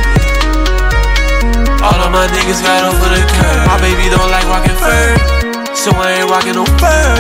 All 1.84 2.00
of 2.00 2.12
my 2.16 2.26
niggas 2.32 2.64
got 2.64 2.88
over 2.88 3.10
the 3.12 3.20
curb. 3.36 3.68
My 3.68 3.76
baby 3.84 4.08
don't 4.08 4.32
like 4.32 4.48
rockin' 4.48 4.78
fur, 4.80 5.20
so 5.76 5.92
I 5.92 6.24
ain't 6.24 6.32
rockin' 6.32 6.56
no 6.56 6.64
fur. 6.80 7.12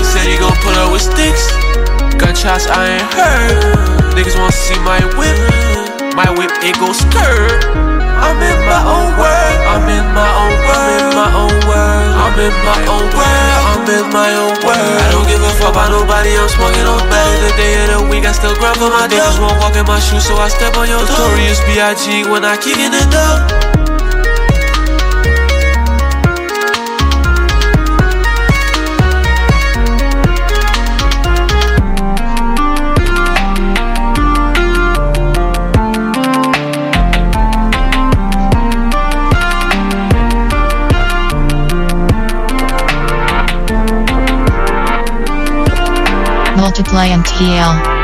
He 0.00 0.04
said 0.08 0.24
he 0.24 0.40
gon' 0.40 0.56
pull 0.64 0.72
up 0.80 0.88
with 0.88 1.04
sticks. 1.04 1.52
Gunshots 2.16 2.64
I 2.72 2.96
ain't 2.96 3.08
heard. 3.12 3.60
Niggas 4.16 4.40
wanna 4.40 4.56
see 4.56 4.80
my 4.80 5.04
whip. 5.20 5.36
My 6.16 6.24
whip 6.32 6.48
it 6.64 6.80
go 6.80 6.96
skirt. 6.96 7.60
I'm 8.16 8.40
in 8.40 8.58
my 8.64 8.80
own 8.88 9.12
world. 9.20 9.58
I'm 9.68 9.84
in 9.84 10.06
my 10.16 10.30
own 10.40 10.56
world. 10.64 11.12
I'm 11.12 11.12
in 11.12 11.12
my 11.12 11.28
own 11.36 11.56
world. 11.68 12.12
I'm 12.16 12.36
in 12.40 12.54
my 12.64 12.80
own 12.88 13.06
world. 13.12 13.60
I'm 13.68 13.84
in 13.84 14.06
my 14.08 14.30
own 14.32 14.56
world. 14.64 14.96
I 14.96 15.06
don't 15.12 15.28
give 15.28 15.44
a 15.44 15.52
fuck 15.60 15.76
about 15.76 15.92
nobody. 15.92 16.32
I'm 16.32 16.48
smoking 16.48 16.88
on 16.88 17.04
belly. 17.12 17.36
The 17.44 17.52
day 17.60 17.72
of 17.84 17.88
the 17.92 18.00
week, 18.08 18.24
I 18.24 18.32
still 18.32 18.56
grind 18.56 18.80
for 18.80 18.88
my 18.88 19.04
dough. 19.04 19.20
Niggas 19.20 19.36
won't 19.36 19.60
walk 19.60 19.76
in 19.76 19.84
my 19.84 20.00
shoes, 20.00 20.24
so 20.24 20.40
I 20.40 20.48
step 20.48 20.72
on 20.80 20.88
your 20.88 21.04
toe. 21.04 21.12
Notorious 21.12 21.60
B.I.G. 21.68 22.32
when 22.32 22.48
I 22.48 22.56
kick 22.56 22.80
in 22.80 22.96
the 22.96 23.04
door. 23.12 23.85
Multiply 46.78 47.06
and 47.06 47.24
TL. 47.24 47.95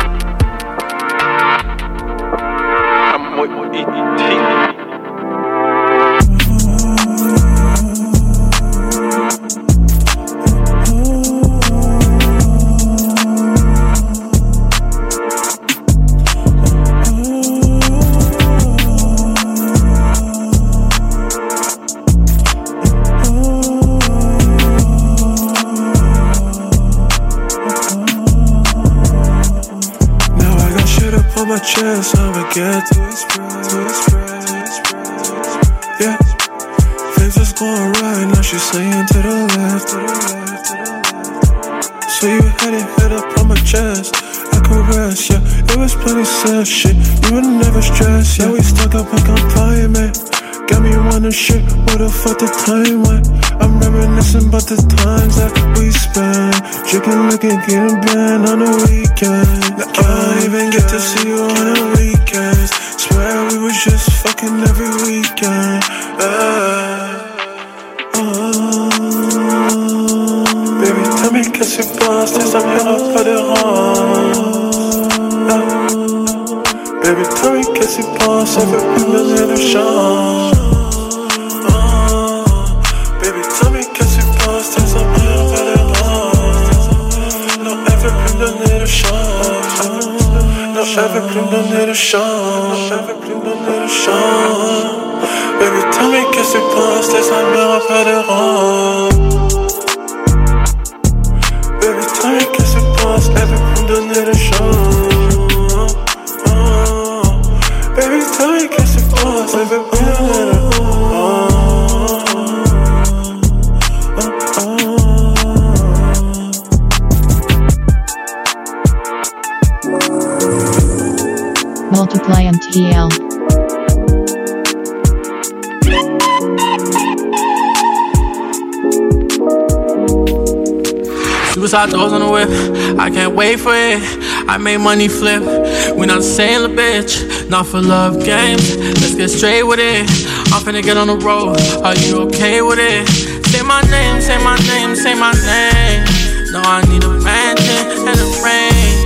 Money 135.02 135.08
flip. 135.08 135.96
We 135.96 136.06
not 136.06 136.22
saying 136.22 136.62
the 136.62 136.68
bitch, 136.68 137.48
not 137.50 137.66
for 137.66 137.80
love 137.80 138.24
games. 138.24 138.76
Let's 138.76 139.14
get 139.14 139.28
straight 139.30 139.64
with 139.64 139.80
it. 139.80 140.06
I'm 140.52 140.62
finna 140.62 140.82
get 140.82 140.96
on 140.96 141.08
the 141.08 141.16
road. 141.16 141.58
Are 141.82 141.96
you 142.06 142.22
okay 142.28 142.62
with 142.62 142.78
it? 142.78 143.08
Say 143.46 143.62
my 143.62 143.80
name, 143.90 144.20
say 144.20 144.38
my 144.44 144.56
name, 144.70 144.94
say 144.94 145.14
my 145.14 145.32
name. 145.32 146.04
No, 146.52 146.60
I 146.62 146.82
need 146.88 147.02
a 147.02 147.08
mansion 147.18 148.06
and 148.06 148.18
a 148.18 148.28
rain. 148.46 149.02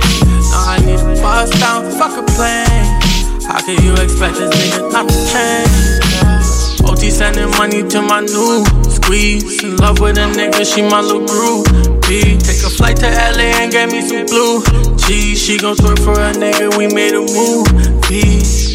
No, 0.51 0.57
I 0.69 0.77
need 0.85 0.99
a 0.99 1.21
bus 1.21 1.49
down, 1.59 1.89
fuck 1.97 2.13
a 2.13 2.23
plane. 2.35 3.01
How 3.47 3.59
can 3.65 3.81
you 3.83 3.93
expect 3.93 4.37
this 4.37 4.53
nigga 4.53 4.91
not 4.91 5.09
to 5.09 5.17
change? 5.33 6.89
OT 6.89 7.09
sending 7.09 7.49
money 7.57 7.81
to 7.89 8.01
my 8.01 8.21
new 8.21 8.63
squeeze. 8.89 9.63
In 9.63 9.77
love 9.77 9.99
with 9.99 10.17
a 10.17 10.27
nigga, 10.29 10.61
she 10.61 10.83
my 10.83 11.01
little 11.01 11.25
Take 12.07 12.63
a 12.63 12.69
flight 12.69 12.95
to 13.03 13.05
LA 13.05 13.59
and 13.59 13.69
get 13.69 13.91
me 13.91 13.99
some 13.99 14.25
blue 14.27 14.63
cheese. 14.95 15.43
She 15.43 15.57
gon' 15.57 15.75
twerk 15.75 15.99
for 15.99 16.13
a 16.13 16.31
nigga, 16.31 16.71
we 16.77 16.87
made 16.87 17.13
a 17.13 17.19
move. 17.19 17.67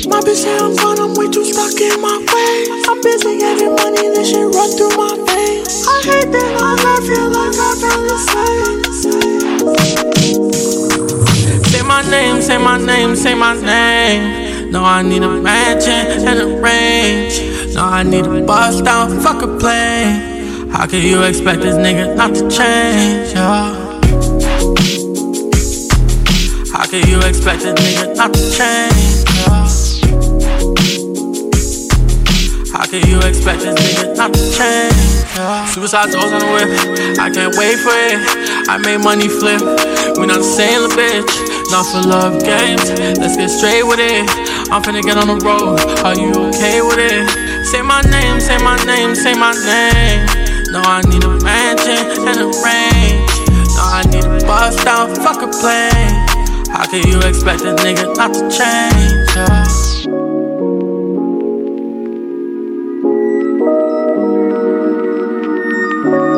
My 0.06 0.20
bitch 0.20 0.44
say 0.44 0.54
I'm 0.58 0.76
gone, 0.76 1.00
I'm 1.00 1.14
way 1.14 1.30
too 1.30 1.42
stuck 1.42 1.80
in 1.80 1.98
my 2.02 2.18
ways. 2.28 2.68
I'm 2.86 3.00
busy 3.00 3.38
getting 3.38 3.74
money, 3.74 4.10
this 4.12 4.28
shit 4.28 4.44
run 4.52 4.68
through 4.76 4.92
my 5.00 5.16
veins. 5.16 5.86
I 5.88 6.02
hate 6.04 6.30
that 6.30 6.60
I 6.60 6.76
love 6.84 7.08
you 7.08 7.32
like 7.32 7.56
I 7.56 7.72
feel 7.80 8.04
the 8.04 8.18
same. 8.28 8.82
Say 11.64 11.82
my 11.88 12.02
name, 12.10 12.42
say 12.42 12.58
my 12.58 12.76
name, 12.76 13.16
say 13.16 13.34
my 13.34 13.54
name. 13.58 14.70
No, 14.70 14.84
I 14.84 15.00
need 15.00 15.22
a 15.22 15.40
mansion 15.40 16.28
and 16.28 16.38
a 16.38 16.60
range. 16.60 17.40
No, 17.74 17.82
I 17.86 18.02
need 18.02 18.26
a 18.26 18.42
bus 18.44 18.82
down, 18.82 19.20
fuck 19.20 19.40
a 19.40 19.46
plane. 19.58 20.31
How 20.82 20.88
can 20.88 21.06
you 21.06 21.22
expect 21.22 21.62
this 21.62 21.76
nigga 21.76 22.16
not 22.16 22.34
to 22.34 22.40
change? 22.50 23.30
Yeah. 23.32 23.70
How 26.74 26.84
can 26.90 27.08
you 27.08 27.18
expect 27.22 27.62
this 27.62 27.78
nigga 27.78 28.16
not 28.16 28.34
to 28.34 28.42
change? 28.50 29.22
Yeah. 29.30 29.62
How 32.74 32.84
can 32.90 33.08
you 33.08 33.18
expect 33.22 33.62
this 33.62 33.78
nigga 33.78 34.16
not 34.16 34.34
to 34.34 34.40
change? 34.58 35.36
Yeah. 35.36 35.66
Suicide 35.66 36.10
doors 36.10 36.32
on 36.32 36.40
the 36.40 36.50
whip, 36.50 36.68
I 37.20 37.30
can't 37.30 37.54
wait 37.54 37.78
for 37.78 37.94
it. 37.94 38.18
I 38.68 38.76
made 38.78 39.04
money 39.04 39.28
flip. 39.28 39.62
We 40.18 40.26
not 40.26 40.42
the 40.42 40.90
bitch, 40.98 41.70
not 41.70 41.86
for 41.86 42.02
love 42.08 42.42
games. 42.42 42.90
Let's 43.20 43.36
get 43.36 43.50
straight 43.50 43.84
with 43.84 44.00
it. 44.00 44.28
I'm 44.72 44.82
finna 44.82 45.00
get 45.00 45.16
on 45.16 45.28
the 45.28 45.38
road. 45.46 45.78
Are 46.02 46.18
you 46.18 46.32
okay 46.50 46.82
with 46.82 46.98
it? 46.98 47.66
Say 47.66 47.82
my 47.82 48.02
name, 48.02 48.40
say 48.40 48.58
my 48.58 48.76
name, 48.84 49.14
say 49.14 49.34
my 49.34 49.52
name. 49.52 50.31
No, 50.72 50.80
I 50.80 51.02
need 51.02 51.22
a 51.22 51.28
mansion 51.44 52.26
and 52.26 52.40
a 52.40 52.46
range. 52.64 53.32
No, 53.76 53.82
I 53.92 54.04
need 54.10 54.24
a 54.24 54.46
bus 54.46 54.82
down, 54.82 55.14
fuck 55.16 55.42
a 55.42 55.48
plane. 55.48 56.16
How 56.72 56.86
can 56.86 57.06
you 57.06 57.18
expect 57.28 57.60
a 57.60 57.74
nigga 57.76 58.16
not 58.16 58.32
to 58.32 58.40
change? 58.48 59.36
Yeah. 59.36 59.66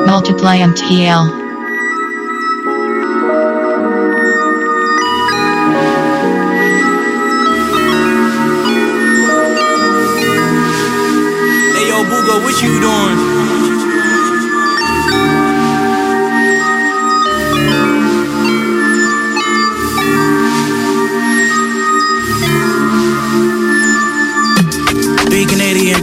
Multiply 0.04 0.58
MTL. 0.58 1.30
Hey, 11.72 11.88
yo, 11.88 12.02
Boogo, 12.10 12.42
what 12.42 12.60
you 12.60 12.80
doing? 12.80 13.33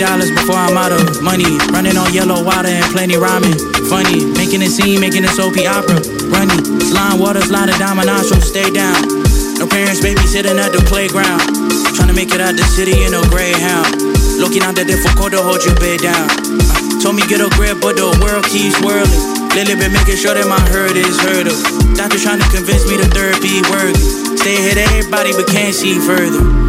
Dollars 0.01 0.33
before 0.33 0.57
I'm 0.57 0.73
out 0.73 0.89
of 0.89 1.21
money. 1.21 1.45
Running 1.69 1.93
on 1.93 2.09
yellow 2.09 2.41
water 2.41 2.73
and 2.73 2.85
plenty 2.89 3.21
rhyming. 3.21 3.53
Funny, 3.85 4.25
making 4.33 4.65
a 4.65 4.69
scene, 4.69 4.97
making 4.97 5.23
a 5.23 5.31
soapy 5.37 5.69
opera. 5.69 6.01
Runny, 6.25 6.57
slime 6.89 7.21
water, 7.21 7.41
slide 7.45 7.69
a 7.69 7.77
diamond 7.77 8.09
nostrils, 8.09 8.49
stay 8.49 8.65
down. 8.73 8.97
No 9.61 9.69
parents 9.69 10.01
babysitting 10.01 10.57
at 10.57 10.73
the 10.73 10.81
playground. 10.89 11.45
Trying 11.93 12.09
to 12.09 12.17
make 12.17 12.33
it 12.33 12.41
out 12.41 12.57
the 12.57 12.65
city 12.65 13.05
in 13.05 13.13
a 13.13 13.21
greyhound. 13.29 13.93
Looking 14.41 14.65
out 14.65 14.73
the 14.73 14.89
difficult 14.89 15.37
to 15.37 15.41
hold 15.45 15.61
your 15.61 15.77
bed 15.77 16.01
down. 16.01 16.25
Told 16.97 17.13
me 17.13 17.21
get 17.29 17.37
a 17.37 17.49
grip, 17.53 17.77
but 17.77 17.93
the 17.93 18.09
world 18.25 18.49
keeps 18.49 18.73
whirling. 18.81 19.21
Lately 19.53 19.77
been 19.77 19.93
making 19.93 20.17
sure 20.17 20.33
that 20.33 20.49
my 20.49 20.61
hurt 20.73 20.97
is 20.97 21.13
heard 21.29 21.45
of. 21.45 21.57
Doctor 21.93 22.17
trying 22.17 22.41
to 22.41 22.49
convince 22.49 22.89
me 22.89 22.97
the 22.97 23.05
therapy 23.13 23.61
working. 23.69 24.01
Stay 24.33 24.57
ahead 24.57 24.81
of 24.81 24.89
everybody, 24.97 25.29
but 25.37 25.45
can't 25.45 25.77
see 25.77 26.01
further. 26.01 26.60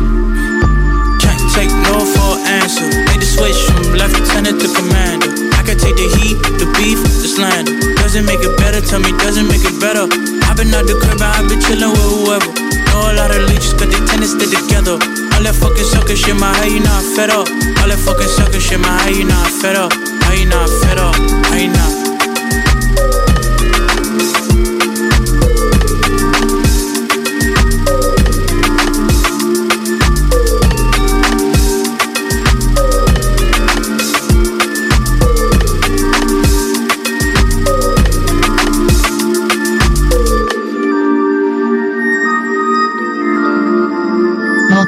Take 1.62 1.78
no 1.86 2.02
for 2.02 2.42
answer. 2.58 2.90
Made 3.06 3.22
the 3.22 3.28
switch 3.38 3.54
from 3.70 3.94
lieutenant 3.94 4.58
to 4.58 4.68
commander. 4.74 5.30
I 5.54 5.62
can 5.62 5.78
take 5.78 5.94
the 5.94 6.10
heat, 6.18 6.42
the 6.58 6.66
beef, 6.74 6.98
the 7.22 7.30
slander. 7.30 7.70
Doesn't 8.02 8.26
make 8.26 8.42
it 8.42 8.50
better, 8.58 8.82
tell 8.82 8.98
me 8.98 9.14
doesn't 9.22 9.46
make 9.46 9.62
it 9.62 9.78
better. 9.78 10.10
I've 10.50 10.58
been 10.58 10.74
out 10.74 10.90
the 10.90 10.98
crib, 10.98 11.22
I've 11.22 11.46
been 11.46 11.62
chillin' 11.62 11.94
with 11.94 12.02
whoever. 12.02 12.50
Know 12.90 13.06
a 13.06 13.14
lot 13.14 13.30
of 13.30 13.46
leeches, 13.46 13.78
cause 13.78 13.86
they 13.94 14.02
tend 14.10 14.26
to 14.26 14.28
stay 14.34 14.50
together. 14.50 14.98
All 15.38 15.42
that 15.46 15.54
fucking 15.54 15.86
sucker 15.86 16.18
shit, 16.18 16.34
my 16.34 16.50
how 16.50 16.66
you 16.66 16.82
not 16.82 16.98
fed 17.14 17.30
up? 17.30 17.46
All 17.78 17.86
that 17.86 18.02
fucking 18.02 18.26
sucker 18.26 18.58
shit, 18.58 18.82
my 18.82 18.90
how 18.90 19.14
you 19.14 19.22
not 19.22 19.46
fed 19.62 19.78
up? 19.78 19.94
How 20.26 20.34
you 20.34 20.50
not 20.50 20.66
fed 20.82 20.98
up? 20.98 21.14
How 21.46 21.62
you 21.62 21.70
not? 21.70 22.01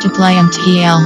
Multiply 0.05 0.35
MTL. 0.35 1.01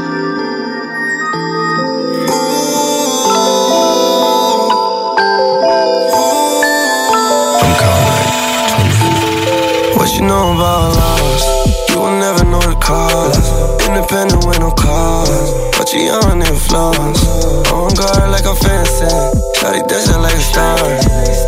What 9.94 10.10
you 10.14 10.22
know 10.26 10.50
about 10.50 10.96
loss? 10.96 11.44
You 11.90 12.00
will 12.00 12.18
never 12.18 12.42
know 12.42 12.58
the 12.58 12.74
cause. 12.82 13.38
Independent 13.86 14.44
with 14.44 14.58
no 14.58 14.72
cause. 14.72 15.54
But 15.78 15.92
you 15.92 16.00
young 16.00 16.42
and 16.42 16.58
flaws. 16.58 17.22
On 17.70 17.94
guard 17.94 18.32
like 18.32 18.46
I'm 18.46 18.56
fancy. 18.56 19.06
Shotty 19.54 19.86
dancing 19.86 20.22
like 20.22 20.34
a 20.34 20.42
star. 20.42 20.76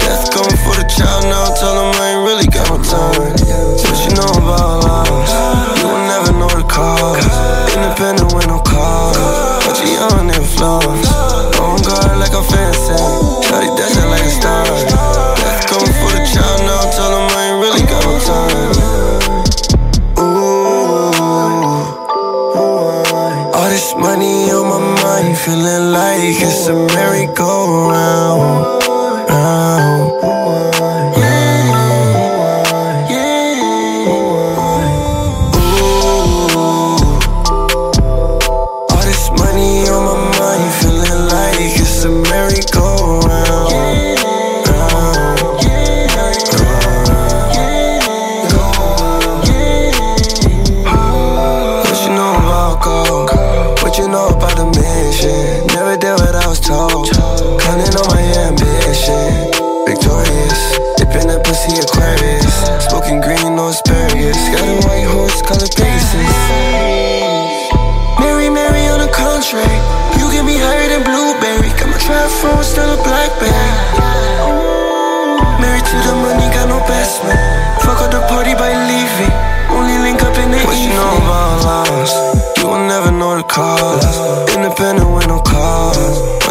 Death 0.07 0.31
coming 0.31 0.59
for 0.63 0.79
the 0.79 0.87
child 0.87 1.25
now. 1.25 1.51
Tell 1.59 1.75
him 1.75 1.99
I 1.99 2.15
ain't 2.15 2.23
really 2.29 2.47
got 2.47 2.71
no 2.71 2.79
time. 2.79 3.35
What 3.91 3.99
you 4.07 4.15
know 4.15 4.31
about 4.39 4.85
loss? 4.87 5.81
You 5.83 5.89
will 5.89 6.07
never 6.07 6.33
know 6.39 6.47
the 6.47 6.63
cause. 6.69 7.30
Independent 7.91 8.33
with 8.33 8.47
no 8.47 8.61
cause. 8.61 9.67
But 9.67 9.81
you 9.83 9.91
young 9.95 10.31
and 10.31 10.47
flaws. 10.47 11.11
On 11.59 11.77
guard 11.83 12.21
like 12.21 12.33
I'm 12.33 12.45
fancy. 12.45 12.95
Shotty 13.43 13.77
dancing 13.77 14.09
like 14.09 14.23
a 14.23 14.31
star. 14.31 15.20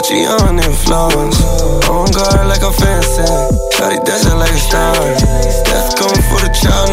Cause. 0.10 0.15
But 0.15 0.15
you 0.15 0.23
young 0.23 0.60
and 0.60 0.76
flaws. 0.76 1.90
On 1.90 2.06
guard 2.11 2.48
like 2.48 2.64
I'm 2.64 2.73
fancy. 2.73 3.23
Shotty 3.73 4.03
dancing 4.06 4.38
like 4.38 4.52
a 4.52 4.57
star. 4.57 4.94
Death 5.65 5.95
coming 5.98 6.23
for 6.30 6.40
the 6.41 6.52
child 6.53 6.90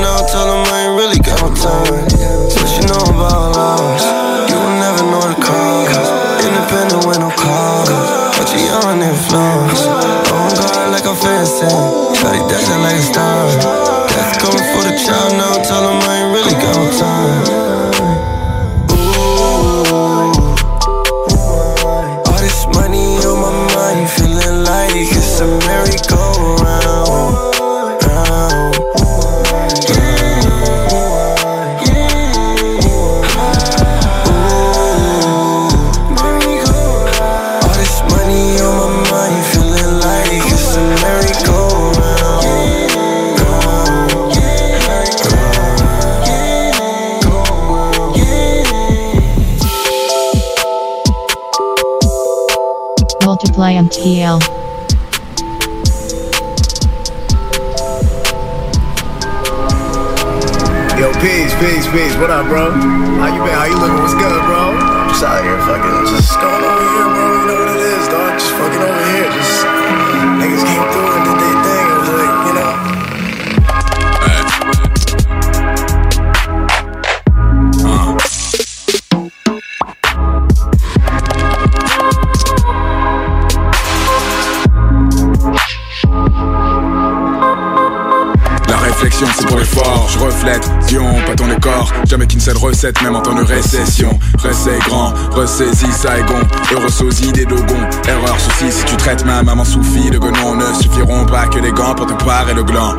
même 93.03 93.17
en 93.17 93.21
temps 93.21 93.35
de 93.35 93.43
récession. 93.43 94.17
Recet 94.39 94.79
grand, 94.87 95.13
ressaisis 95.33 95.93
Saigon, 95.93 96.41
heureux 96.73 96.89
sosie 96.89 97.33
des 97.33 97.45
dogons, 97.45 97.87
erreur 98.07 98.39
souci 98.39 98.71
si 98.71 98.85
tu 98.85 98.97
traites 98.97 99.25
ma 99.25 99.43
maman 99.43 99.65
sous 99.65 99.83
fille 99.83 100.11
de 100.11 100.19
guenon, 100.19 100.55
ne 100.55 100.73
suffiront 100.75 101.25
pas 101.27 101.47
que 101.47 101.59
les 101.59 101.73
gants 101.73 101.95
pour 101.95 102.07
te 102.07 102.25
parer 102.25 102.55
le 102.55 102.63
gland. 102.63 102.95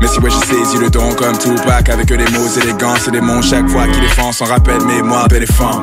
Mais 0.00 0.06
si 0.06 0.18
ouais 0.18 0.30
j'ai 0.30 0.46
saisi 0.46 0.78
le 0.78 0.90
don 0.90 1.14
comme 1.14 1.38
Tupac 1.38 1.88
avec 1.88 2.06
des 2.08 2.16
mots 2.16 2.48
élégants, 2.62 2.94
c'est 3.02 3.12
des 3.12 3.20
mots 3.20 3.40
chaque 3.40 3.68
fois 3.68 3.86
qu'il 3.86 4.00
défend 4.00 4.32
sans 4.32 4.44
rappel 4.44 4.80
mémoire 4.84 5.28
éléphant. 5.34 5.80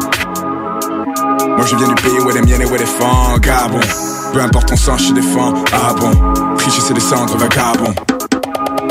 Moi 1.57 1.65
je 1.65 1.75
viens 1.75 1.87
du 1.87 1.95
pays 1.95 2.19
où 2.19 2.29
les 2.29 2.41
miennes 2.41 2.61
et 2.61 2.65
où 2.65 2.75
les 2.75 2.85
fangs, 2.85 3.39
Gabon. 3.39 3.79
Peu 4.33 4.41
importe 4.41 4.67
ton 4.69 4.75
sang, 4.75 4.97
je 4.97 5.13
défends, 5.13 5.53
ah 5.73 5.93
bon. 5.99 6.11
Riche 6.57 6.79
c'est 6.79 6.93
des 6.93 7.01
cendres 7.01 7.37
vagabonds. 7.37 7.95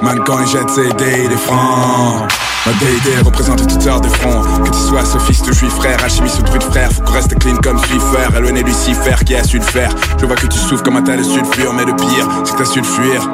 Man 0.02 0.20
quand 0.26 0.40
il 0.40 0.46
jette 0.48 0.70
ses 0.70 0.88
dés 0.94 1.28
des 1.28 1.36
francs 1.36 2.26
Ma 2.66 2.72
déidé 2.74 3.16
représente 3.24 3.66
toutes 3.66 3.80
sortes 3.80 4.04
de 4.04 4.08
fronts. 4.10 4.42
Que 4.62 4.70
tu 4.70 4.78
sois 4.78 5.04
sophiste, 5.04 5.50
juif, 5.52 5.72
frère, 5.72 6.02
alchimiste 6.04 6.40
ou 6.40 6.42
druide 6.42 6.62
frère 6.62 6.92
Faut 6.92 7.02
qu'on 7.02 7.12
reste 7.12 7.38
clean 7.38 7.56
comme 7.56 7.78
Swiffer 7.78 8.36
Éloigné 8.36 8.62
Lucifer 8.62 9.16
qui 9.24 9.34
a 9.34 9.42
su 9.42 9.58
le 9.58 9.64
faire. 9.64 9.90
Je 10.18 10.26
vois 10.26 10.36
que 10.36 10.46
tu 10.46 10.58
souffres 10.58 10.82
comme 10.82 10.96
un 10.96 11.02
tas 11.02 11.16
de 11.16 11.22
sulfure 11.22 11.72
Mais 11.72 11.84
le 11.84 11.96
pire, 11.96 12.28
c'est 12.44 12.52
que 12.52 12.58
t'as 12.58 12.64
su 12.66 12.80
le 12.80 12.84
fuir. 12.84 13.30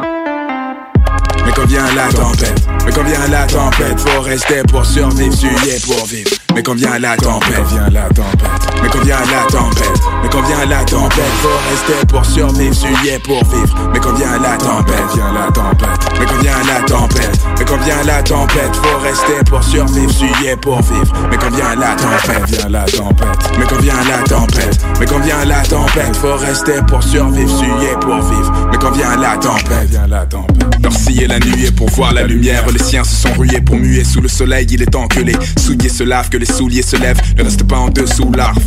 Mais 1.44 1.52
quand 1.54 1.66
vient 1.66 1.84
la 1.94 2.08
tempête, 2.12 2.66
mais 2.84 2.92
quand 2.92 3.04
vient 3.04 3.28
la 3.28 3.46
tempête, 3.46 4.00
faut 4.00 4.20
rester 4.20 4.62
pour 4.68 4.84
survivre, 4.84 5.34
suyer 5.34 5.78
pour 5.86 6.04
vivre. 6.06 6.35
Mais 6.56 6.62
quand 6.62 6.74
vient 6.74 6.98
la 6.98 7.14
tempête, 7.18 7.66
vient 7.68 7.90
la 7.90 8.08
tempête, 8.08 8.82
mais 8.82 8.88
quand 8.88 9.04
vient 9.04 9.18
la 9.18 9.46
tempête, 9.52 10.00
mais 10.22 10.28
quand 10.30 10.40
vient 10.40 10.64
la 10.64 10.82
tempête, 10.86 11.24
faut 11.42 11.48
rester 11.70 12.06
pour 12.06 12.24
survivre, 12.24 12.74
suyer 12.74 13.18
pour 13.18 13.44
vivre. 13.44 13.76
Mais 13.92 14.00
quand 14.00 14.14
vient 14.14 14.38
la 14.38 14.56
tempête, 14.56 15.04
vient 15.14 15.32
la 15.34 15.52
tempête, 15.52 16.18
mais 16.18 16.24
quand 16.24 16.38
vient 16.40 16.56
la 16.66 16.80
tempête, 16.80 17.40
mais 17.58 17.64
quand 17.66 17.76
vient 17.84 18.02
la 18.04 18.22
tempête, 18.22 18.74
faut 18.74 18.98
rester 19.02 19.44
pour 19.50 19.62
survivre, 19.62 20.10
suyer 20.10 20.56
pour 20.56 20.80
vivre. 20.80 21.12
Mais 21.30 21.36
quand 21.36 21.50
vient 21.50 21.74
la 21.74 21.94
tempête, 21.94 22.48
vient 22.48 22.68
la 22.70 22.84
tempête, 22.84 23.50
mais 23.58 23.66
quand 23.66 23.80
vient 23.82 24.04
la 24.08 24.22
tempête, 24.24 24.80
mais 24.98 25.06
quand 25.06 25.18
vient 25.18 25.44
la 25.44 25.60
tempête, 25.60 26.16
faut 26.16 26.36
rester 26.36 26.80
pour 26.88 27.02
survivre, 27.02 27.54
suyer 27.54 27.96
pour 28.00 28.22
vivre. 28.22 28.52
Mais 28.70 28.78
quand 28.78 28.92
vient 28.92 29.14
la 29.16 29.36
tempête, 29.36 29.90
vient 29.90 30.06
la 30.06 30.24
tempête. 30.24 30.45
Scier 30.92 31.26
la 31.26 31.38
nuit 31.38 31.66
est 31.66 31.74
pour 31.74 31.90
voir 31.90 32.12
la 32.12 32.26
lumière. 32.26 32.64
Les 32.70 32.82
siens 32.82 33.04
se 33.04 33.14
sont 33.14 33.32
rués 33.34 33.60
pour 33.60 33.76
muer 33.76 34.04
sous 34.04 34.20
le 34.20 34.28
soleil. 34.28 34.66
Il 34.70 34.82
est 34.82 34.86
temps 34.86 35.08
que 35.08 35.20
les 35.20 35.36
souliers 35.58 35.88
se 35.88 36.04
lavent, 36.04 36.28
que 36.28 36.36
les 36.36 36.46
souliers 36.46 36.82
se 36.82 36.96
lèvent. 36.96 37.20
Ne 37.36 37.42
reste 37.42 37.64
pas 37.64 37.76
en 37.76 37.88
dessous 37.88 38.30
l'arbre. 38.32 38.60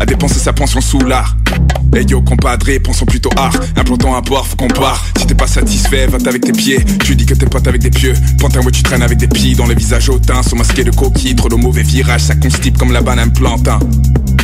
À 0.00 0.06
dépenser 0.06 0.38
sa 0.38 0.52
pension 0.52 0.80
sous 0.80 1.00
l'art. 1.00 1.36
Hey 1.94 2.04
yo 2.06 2.20
compadré, 2.20 2.78
pensons 2.78 3.06
plutôt 3.06 3.30
art 3.36 3.54
Implantons 3.74 4.14
un 4.14 4.20
port, 4.20 4.46
faut 4.46 4.56
qu'on 4.56 4.68
part 4.68 5.02
Si 5.18 5.26
t'es 5.26 5.34
pas 5.34 5.46
satisfait, 5.46 6.06
va 6.06 6.18
avec 6.26 6.42
tes 6.42 6.52
pieds 6.52 6.84
Tu 7.02 7.16
dis 7.16 7.24
que 7.24 7.32
t'es 7.32 7.46
pote 7.46 7.66
avec 7.66 7.80
des 7.80 7.88
pieux 7.88 8.12
Pantin 8.38 8.60
ouais 8.60 8.70
tu 8.70 8.82
traînes 8.82 9.02
avec 9.02 9.16
des 9.16 9.26
pieds 9.26 9.54
Dans 9.54 9.66
les 9.66 9.74
visages 9.74 10.10
hautains, 10.10 10.42
sont 10.42 10.56
masqués 10.56 10.84
de 10.84 10.90
coquilles 10.90 11.34
Trop 11.34 11.48
de 11.48 11.54
mauvais 11.54 11.82
virages, 11.82 12.20
ça 12.20 12.34
constipe 12.34 12.76
comme 12.76 12.92
la 12.92 13.00
banane 13.00 13.32
plantain 13.32 13.78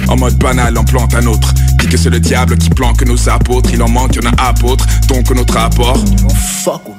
en 0.09 0.17
mode 0.17 0.37
banal, 0.37 0.77
on 0.77 0.85
plante 0.85 1.15
un 1.15 1.25
autre. 1.27 1.55
Dit 1.79 1.87
que 1.87 1.97
c'est 1.97 2.11
le 2.11 2.21
diable 2.21 2.59
qui 2.59 2.69
planque 2.69 3.07
nos 3.07 3.29
apôtres. 3.31 3.71
Il 3.73 3.83
en 3.83 3.89
manque, 3.89 4.17
y'en 4.17 4.31
a 4.37 4.49
apôtres. 4.49 4.87
Donc 5.09 5.31
notre 5.31 5.57
apport. 5.57 5.99
Fuck 6.63 6.94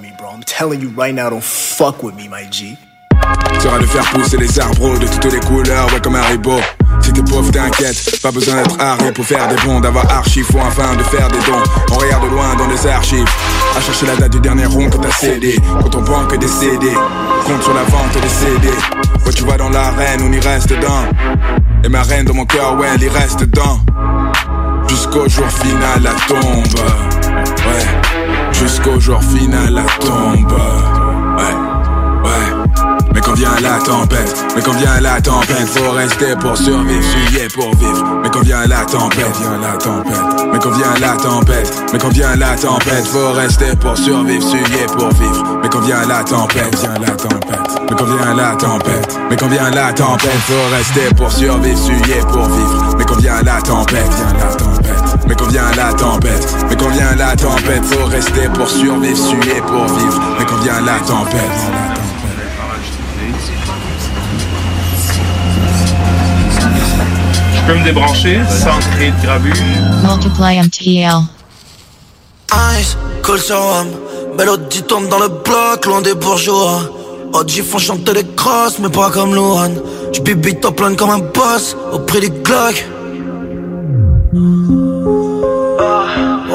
telling 0.57 0.79
you 0.79 0.89
right 0.95 1.13
now, 1.13 1.29
don't 1.29 1.43
fuck 1.43 2.01
with 2.01 2.15
me, 2.15 2.29
my 2.29 2.45
G. 2.49 2.77
Sera 3.59 3.77
de 3.79 3.85
faire 3.85 4.05
pousser 4.11 4.37
les 4.37 4.59
arbres 4.59 4.97
de 4.99 5.07
toutes 5.07 5.33
les 5.33 5.39
couleurs, 5.39 5.91
ouais 5.91 5.99
comme 5.99 6.15
un 6.15 6.21
ribot. 6.21 6.61
Si 7.01 7.11
t'es 7.11 7.21
pauvre, 7.23 7.51
t'inquiète, 7.51 8.21
pas 8.21 8.31
besoin 8.31 8.55
d'être 8.55 8.79
arrêt 8.79 9.11
pour 9.11 9.25
faire 9.25 9.47
des 9.49 9.55
bons, 9.65 9.81
d'avoir 9.81 10.09
archives, 10.09 10.45
faut 10.45 10.59
enfin 10.59 10.95
de 10.95 11.03
faire 11.03 11.27
des 11.27 11.39
dons. 11.39 11.63
On 11.91 11.95
regarde 11.95 12.23
de 12.23 12.29
loin 12.29 12.55
dans 12.55 12.67
les 12.67 12.87
archives, 12.87 13.29
à 13.75 13.81
chercher 13.81 14.05
la 14.05 14.15
date 14.15 14.31
du 14.31 14.39
dernier 14.39 14.65
rond 14.65 14.89
que 14.89 14.97
t'as 14.97 15.11
cédé. 15.11 15.59
Quand 15.81 15.95
on 15.95 16.01
banque 16.01 16.37
des 16.37 16.47
CD, 16.47 16.87
compte 17.45 17.63
sur 17.63 17.73
la 17.73 17.83
vente 17.83 18.13
des 18.13 18.29
CD. 18.29 18.67
Ouais, 19.25 19.33
tu 19.33 19.43
vois 19.43 19.57
dans 19.57 19.69
l'arène, 19.69 20.21
on 20.23 20.31
y 20.31 20.39
reste 20.39 20.69
dedans. 20.69 21.03
Et 21.83 21.89
ma 21.89 22.03
reine 22.03 22.25
dans 22.25 22.33
mon 22.33 22.45
cœur, 22.45 22.77
ouais, 22.77 22.87
elle 22.93 23.03
y 23.03 23.09
reste 23.09 23.41
dedans. 23.41 23.79
Jusqu'au 24.87 25.27
jour 25.27 25.49
final, 25.49 26.01
la 26.01 26.13
tombe. 26.27 26.79
Ouais, 27.67 28.14
jusqu'au 28.59 28.99
jour 28.99 29.21
final, 29.23 29.73
la 29.73 29.83
tombe. 30.05 30.51
Ouais, 31.37 31.43
ouais. 32.23 32.65
Mais 33.13 33.21
quand 33.21 33.33
vient 33.33 33.55
la 33.61 33.77
tempête, 33.79 34.45
mais 34.55 34.61
quand 34.61 34.73
vient 34.73 34.99
la 35.01 35.21
tempête, 35.21 35.67
faut 35.67 35.91
rester 35.91 36.35
pour 36.39 36.57
survivre, 36.57 37.03
suyer 37.03 37.47
pour 37.53 37.73
vivre. 37.75 38.19
Mais 38.23 38.29
quand 38.29 38.41
vient 38.41 38.65
la 38.65 38.85
tempête, 38.85 39.37
vient 39.39 39.57
la 39.61 39.77
tempête. 39.77 40.47
Mais 40.51 40.59
quand 40.59 40.71
vient 40.71 40.93
la 40.99 41.15
tempête, 41.15 41.83
mais 41.93 41.99
quand 41.99 42.09
vient 42.09 42.35
la 42.35 42.55
tempête, 42.55 43.05
faut 43.07 43.31
rester 43.33 43.75
pour 43.79 43.97
survivre, 43.97 44.43
suyer 44.47 44.85
pour 44.97 45.09
vivre. 45.09 45.59
Mais 45.61 45.69
quand 45.69 45.81
vient 45.81 46.05
la 46.05 46.23
tempête, 46.23 46.75
vient 46.79 46.93
la 46.99 47.11
tempête. 47.11 47.81
Mais 47.89 47.95
quand 47.95 48.05
vient 48.05 48.33
la 48.33 48.55
tempête, 48.55 49.19
mais 49.29 49.35
quand 49.35 49.47
vient 49.47 49.69
la 49.69 49.93
tempête, 49.93 50.41
faut 50.47 50.75
rester 50.75 51.15
pour 51.15 51.31
survivre, 51.31 51.79
suyer 51.79 52.21
pour 52.31 52.47
vivre. 52.47 52.95
Mais 52.97 53.05
quand 53.05 53.21
la 53.21 53.61
tempête, 53.61 54.13
vient 54.13 54.45
la 54.45 54.55
tempête. 54.55 54.84
Mais 55.27 55.35
quand 55.35 55.47
vient 55.47 55.71
la 55.75 55.93
tempête, 55.93 56.55
mais 56.69 56.75
quand 56.75 56.89
vient 56.89 57.15
la 57.15 57.35
tempête, 57.35 57.83
faut 57.83 58.05
rester 58.05 58.47
pour 58.53 58.69
survivre, 58.69 59.17
suyer 59.17 59.61
pour 59.61 59.85
vivre. 59.85 60.21
Mais 60.37 60.45
quand 60.45 60.57
vient 60.57 60.81
la 60.81 60.99
tempête, 60.99 61.41
Je 67.67 67.73
peux 67.73 67.79
me 67.79 67.83
débrancher 67.83 68.39
sans 68.47 68.77
créer 68.91 69.09
de 69.09 69.25
gravure. 69.25 69.55
Multiply 70.03 70.61
MTL. 70.61 71.23
Ice, 72.79 72.95
cool 73.23 73.39
Rome. 73.49 73.87
Belle 74.37 74.49
tombe 74.87 75.09
dans 75.09 75.17
le 75.17 75.29
bloc, 75.29 75.85
loin 75.87 76.01
des 76.01 76.13
bourgeois. 76.13 76.81
OG 77.33 77.63
font 77.63 77.79
chanter 77.79 78.13
les 78.13 78.25
crosses, 78.35 78.77
mais 78.79 78.89
pas 78.89 79.09
comme 79.09 79.33
Luan. 79.33 79.81
J'bibi 80.13 80.55
top 80.57 80.75
plein 80.75 80.93
comme 80.95 81.09
un 81.09 81.17
boss, 81.19 81.75
au 81.91 81.99
prix 81.99 82.19
du 82.19 82.29
Glock. 82.29 82.85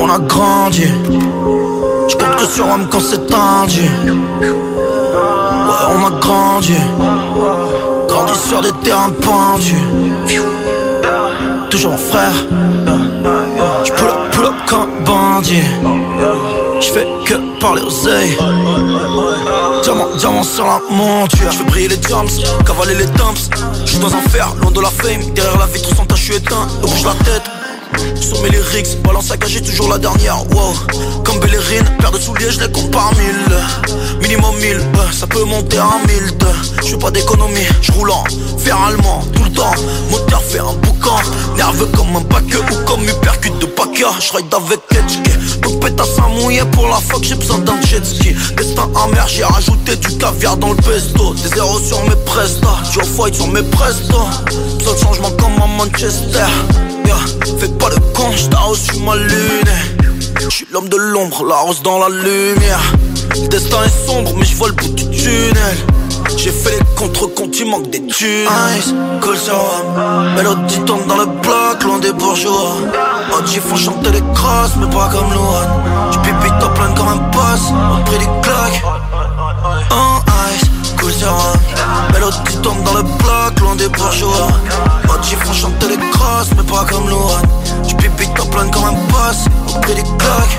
On 0.02 0.08
a 0.08 0.18
grandi. 0.18 0.86
J'compte 2.08 2.36
que 2.36 2.46
sur 2.46 2.64
Rome 2.64 2.88
quand 2.90 3.00
c'est 3.00 3.26
tendu. 3.26 3.82
Ouais, 4.40 4.48
on 5.90 6.06
a 6.06 6.10
grandi. 6.20 6.74
Grandi 8.08 8.32
sur 8.48 8.62
des 8.62 8.72
terrains 8.82 9.12
pendus. 9.20 9.76
Toujours 11.68 11.92
mon 11.92 11.98
frère. 11.98 12.32
Up, 12.88 14.32
pull 14.32 14.46
up 14.46 14.54
comme 14.66 14.80
un 14.80 15.04
bandit. 15.04 15.62
J'fais 16.80 17.06
que 17.26 17.34
parler 17.60 17.82
aux 17.82 18.08
oeils. 18.08 18.36
Diamant, 19.82 20.08
diamant 20.16 20.42
sur 20.42 20.64
la 20.64 20.80
monture. 20.90 21.50
J'fais 21.50 21.64
briller 21.64 21.88
les 21.88 22.02
jumps, 22.02 22.40
cavaler 22.64 22.94
les 22.94 23.06
dumps. 23.06 23.50
J'suis 23.84 23.98
dans 23.98 24.14
un 24.14 24.22
fer, 24.30 24.48
loin 24.62 24.70
de 24.70 24.80
la 24.80 24.88
fame. 24.88 25.22
Derrière 25.34 25.58
la 25.58 25.66
vitre 25.66 25.94
sans 25.94 26.06
tâche, 26.06 26.20
j'suis 26.20 26.36
éteint. 26.36 26.66
Et 26.82 26.86
bouge 26.86 27.04
la 27.04 27.14
tête. 27.24 27.49
Sur 28.20 28.40
mes 28.42 28.50
lyrics, 28.50 29.00
balance 29.02 29.30
à 29.30 29.36
toujours 29.36 29.88
la 29.88 29.98
dernière. 29.98 30.38
Wow, 30.50 30.74
comme 31.24 31.38
Bellerine, 31.40 31.84
paire 31.98 32.12
de 32.12 32.18
souliers, 32.18 32.50
je 32.50 32.60
les 32.60 32.70
compte 32.70 32.90
par 32.90 33.12
mille. 33.16 34.20
Minimum 34.20 34.56
mille, 34.56 34.78
euh, 34.78 35.12
ça 35.12 35.26
peut 35.26 35.44
monter 35.44 35.78
à 35.78 35.98
mille. 36.06 36.30
Je 36.86 36.96
pas 36.96 37.10
d'économie, 37.10 37.66
je 37.82 37.92
roule 37.92 38.10
en 38.10 38.24
fer 38.58 38.76
allemand 38.76 39.22
tout 39.34 39.44
le 39.44 39.50
temps. 39.52 39.72
Moteur 40.10 40.42
fait 40.42 40.58
un 40.58 40.74
boucan, 40.82 41.16
nerveux 41.56 41.86
comme 41.96 42.16
un 42.16 42.20
bac 42.20 42.44
ou 42.44 42.84
comme 42.84 43.04
hypercute 43.04 43.58
de 43.58 43.66
Paca. 43.66 44.10
Je 44.20 44.36
ride 44.36 44.52
avec 44.52 44.80
Edge, 44.92 45.60
donc 45.62 45.80
pétasse 45.80 46.18
à 46.18 46.28
mouiller 46.28 46.64
pour 46.72 46.88
la 46.88 46.96
fuck, 46.96 47.22
j'ai 47.22 47.36
besoin 47.36 47.58
d'un 47.58 47.80
jet 47.82 48.04
ski. 48.04 48.34
Destin 48.56 48.88
amer, 49.02 49.26
j'ai 49.28 49.44
rajouté 49.44 49.96
du 49.96 50.18
caviar 50.18 50.56
dans 50.56 50.70
le 50.70 50.76
pesto. 50.76 51.34
Des 51.34 51.48
zéros 51.48 51.80
sur 51.80 52.02
mes 52.04 52.16
prestats, 52.26 52.82
du 52.92 53.00
fight 53.06 53.34
sur 53.34 53.48
mes. 53.48 53.62
Besoin 53.62 54.94
de 54.94 54.98
changement 54.98 55.30
comme 55.38 55.62
à 55.62 55.66
Manchester. 55.66 56.46
Fais 57.58 57.68
pas 57.68 57.88
le 57.90 58.00
con, 58.14 58.30
j't'arrose 58.34 58.80
sur 58.80 59.00
ma 59.00 59.16
lune. 59.16 59.70
J'suis 60.48 60.66
l'homme 60.72 60.88
de 60.88 60.96
l'ombre, 60.96 61.44
la 61.44 61.56
rose 61.56 61.82
dans 61.82 61.98
la 61.98 62.08
lumière. 62.08 62.80
Le 63.34 63.48
destin 63.48 63.84
est 63.84 64.06
sombre, 64.06 64.32
mais 64.36 64.44
j'vois 64.44 64.68
le 64.68 64.74
bout 64.74 64.88
du 64.88 65.08
tunnel. 65.10 65.76
J'ai 66.36 66.50
fait 66.50 66.78
les 66.78 66.84
contre-comptes, 66.96 67.58
il 67.58 67.66
manque 67.66 67.90
des 67.90 68.04
thunes. 68.06 68.48
Ice, 68.78 68.94
cool 69.20 69.36
sur. 69.36 69.54
Mélodie 70.36 70.80
tombe 70.86 71.06
dans 71.06 71.16
le 71.16 71.26
bloc, 71.26 71.82
loin 71.84 71.98
des 71.98 72.12
bourgeois. 72.12 72.76
OG 73.38 73.60
font 73.60 73.76
chanter 73.76 74.10
les 74.10 74.22
crosses, 74.34 74.76
mais 74.78 74.86
pas 74.86 75.08
comme 75.08 75.30
Luan. 75.32 75.68
J'pipi 76.12 76.50
top 76.60 76.74
plein 76.74 76.92
comme 76.94 77.08
un 77.08 77.16
boss, 77.16 77.72
au 77.92 78.04
prix 78.04 78.18
du 78.18 78.26
clock. 78.42 78.82
En 79.90 80.18
ice, 80.18 80.39
cool 81.00 81.12
sur 81.12 81.30
Rome. 81.30 81.60
Mélodie 82.12 82.56
tombe 82.62 82.82
dans 82.84 82.94
le 82.94 83.02
bloc, 83.02 83.60
loin 83.60 83.76
des 83.76 83.88
bourgeois. 83.88 84.48
OG 85.08 85.36
font 85.42 85.52
chanter 85.52 85.88
les 85.88 86.10
crosses. 86.10 86.50
mais 86.56 86.62
pas 86.62 86.84
comme. 86.84 87.10
Tu 87.86 87.94
pipi 87.96 88.28
top 88.34 88.50
plein 88.50 88.68
comme 88.68 88.84
un 88.84 88.92
boss, 88.92 89.46
au 89.68 89.80
prix 89.80 89.94
des 89.94 90.02
cloques. 90.02 90.58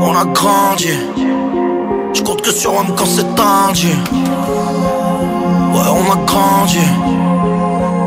On 0.00 0.16
a 0.16 0.24
grandi. 0.32 0.90
Je 2.14 2.22
compte 2.22 2.42
que 2.42 2.52
sur 2.52 2.72
moi 2.72 2.84
quand 2.96 3.06
c'est 3.06 3.34
tendu. 3.34 3.88
Ouais, 5.72 5.88
on 5.90 6.12
a 6.12 6.16
grandi. 6.26 6.78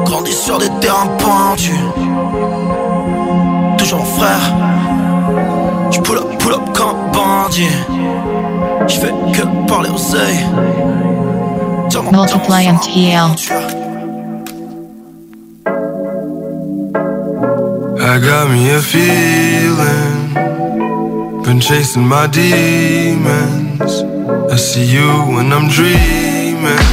Grandi 0.06 0.34
sur 0.34 0.58
des 0.58 0.70
terrains 0.80 1.08
pendus. 1.20 1.86
Toujours 3.78 4.06
frère. 4.18 4.56
Je 5.92 6.00
pull 6.00 6.18
up, 6.18 6.38
pull 6.40 6.54
up 6.54 6.62
comme 6.74 7.12
bandit. 7.14 7.68
Je 8.88 9.00
fais 9.00 9.14
que 9.34 9.68
parler 9.68 9.90
aux 9.90 10.16
oeils. 10.16 10.46
Multiply 12.12 12.66
MTL. 12.66 13.36
I 18.00 18.20
got 18.20 18.50
me 18.50 18.72
a 18.72 18.82
feeling. 18.82 20.34
Been 21.44 21.60
chasing 21.60 22.08
my 22.08 22.28
demons. 22.28 24.04
I 24.52 24.56
see 24.58 24.86
you 24.86 25.08
when 25.34 25.54
I'm 25.54 25.70
dreaming. 25.70 26.88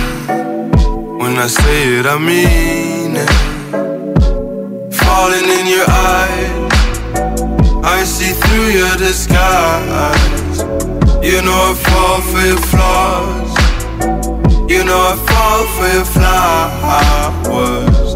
When 1.18 1.36
I 1.36 1.48
say 1.48 1.98
it, 1.98 2.06
I 2.06 2.18
mean 2.18 3.16
it. 3.16 3.30
Falling 4.94 5.48
in 5.58 5.66
your 5.66 5.86
eyes. 5.88 6.72
I 7.84 8.04
see 8.04 8.32
through 8.32 8.70
your 8.78 8.96
disguise. 8.96 10.47
You 11.20 11.42
know 11.42 11.50
I 11.50 11.74
fall 11.74 12.20
for 12.30 12.40
your 12.46 12.58
flaws. 12.70 13.50
You 14.70 14.84
know 14.84 14.96
I 14.96 15.16
fall 15.26 15.66
for 15.74 15.88
your 15.90 16.04
flowers. 16.06 18.14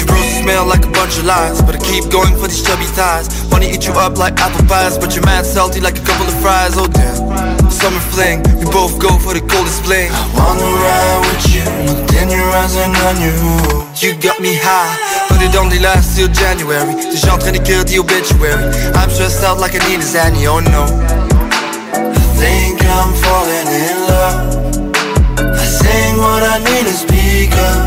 You 0.00 0.06
bros 0.06 0.24
smell 0.40 0.64
like 0.66 0.86
a 0.86 0.90
bunch 0.90 1.18
of 1.18 1.24
lies, 1.24 1.60
but 1.60 1.74
I 1.76 1.78
keep 1.78 2.08
going 2.10 2.34
for 2.36 2.48
these 2.48 2.62
chubby 2.62 2.86
thighs. 2.96 3.28
Wanna 3.52 3.66
eat 3.66 3.86
you 3.86 3.92
up 3.92 4.16
like 4.16 4.40
apple 4.40 4.64
pies, 4.66 4.96
but 4.96 5.14
you're 5.14 5.26
mad 5.26 5.44
salty 5.44 5.78
like 5.80 5.98
a 5.98 6.02
couple 6.02 6.26
of 6.26 6.32
fries. 6.40 6.78
Oh 6.78 6.86
damn. 6.88 7.18
Summer 7.70 8.00
fling, 8.16 8.42
we 8.58 8.64
both 8.72 8.98
go 8.98 9.18
for 9.18 9.34
the 9.34 9.42
coldest 9.44 9.82
bling. 9.84 10.10
I 10.10 10.26
wanna 10.34 10.64
ride 10.64 11.20
with 11.28 11.52
you, 11.52 11.64
but 11.86 12.08
then 12.08 12.30
you're 12.30 12.48
rising 12.48 12.96
on 13.06 13.20
you. 13.20 13.34
You 14.00 14.14
got 14.16 14.40
me 14.40 14.56
high, 14.56 14.96
but 15.28 15.42
it 15.42 15.54
only 15.54 15.78
lasts 15.78 16.16
till 16.16 16.28
January. 16.28 16.94
Déjà 17.12 17.34
en 17.34 17.38
train 17.38 17.52
d'écrire 17.52 17.84
the 17.84 17.98
obituary. 17.98 18.64
I'm 18.94 19.10
stressed 19.10 19.44
out 19.44 19.58
like 19.60 19.74
I 19.74 19.80
need 19.86 20.00
a 20.00 20.02
Zanny, 20.02 20.46
oh 20.48 20.60
no. 20.60 20.86
I 22.38 22.40
think 22.40 22.78
I'm 22.84 23.12
falling 23.14 23.66
in 23.66 23.98
love. 24.12 24.38
I 25.40 25.66
think 25.82 26.18
what 26.18 26.42
I 26.44 26.58
need 26.62 26.86
is 26.86 27.02
up. 27.02 27.80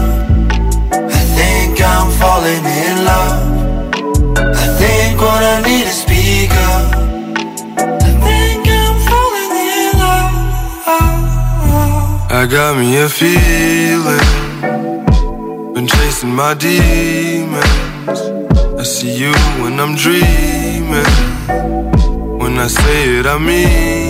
I 0.92 1.24
think 1.38 1.80
I'm 1.80 2.12
falling 2.20 2.66
in 2.66 3.06
love. 3.10 3.38
I 4.36 4.68
think 4.78 5.22
what 5.22 5.42
I 5.42 5.62
need 5.62 5.88
is 5.88 6.04
up. 6.52 6.84
I 7.80 8.12
think 8.28 8.68
I'm 8.68 8.98
falling 9.08 9.54
in 9.72 9.92
love. 10.04 10.36
I 12.30 12.46
got 12.46 12.76
me 12.78 12.98
a 12.98 13.08
feeling. 13.08 14.28
Been 15.74 15.88
chasing 15.88 16.36
my 16.36 16.56
demons. 16.56 18.20
I 18.78 18.84
see 18.84 19.14
you 19.16 19.34
when 19.64 19.80
I'm 19.80 19.96
dreaming. 19.96 21.08
When 22.38 22.58
I 22.60 22.68
say 22.68 23.20
it, 23.20 23.26
I 23.26 23.38
mean 23.38 24.01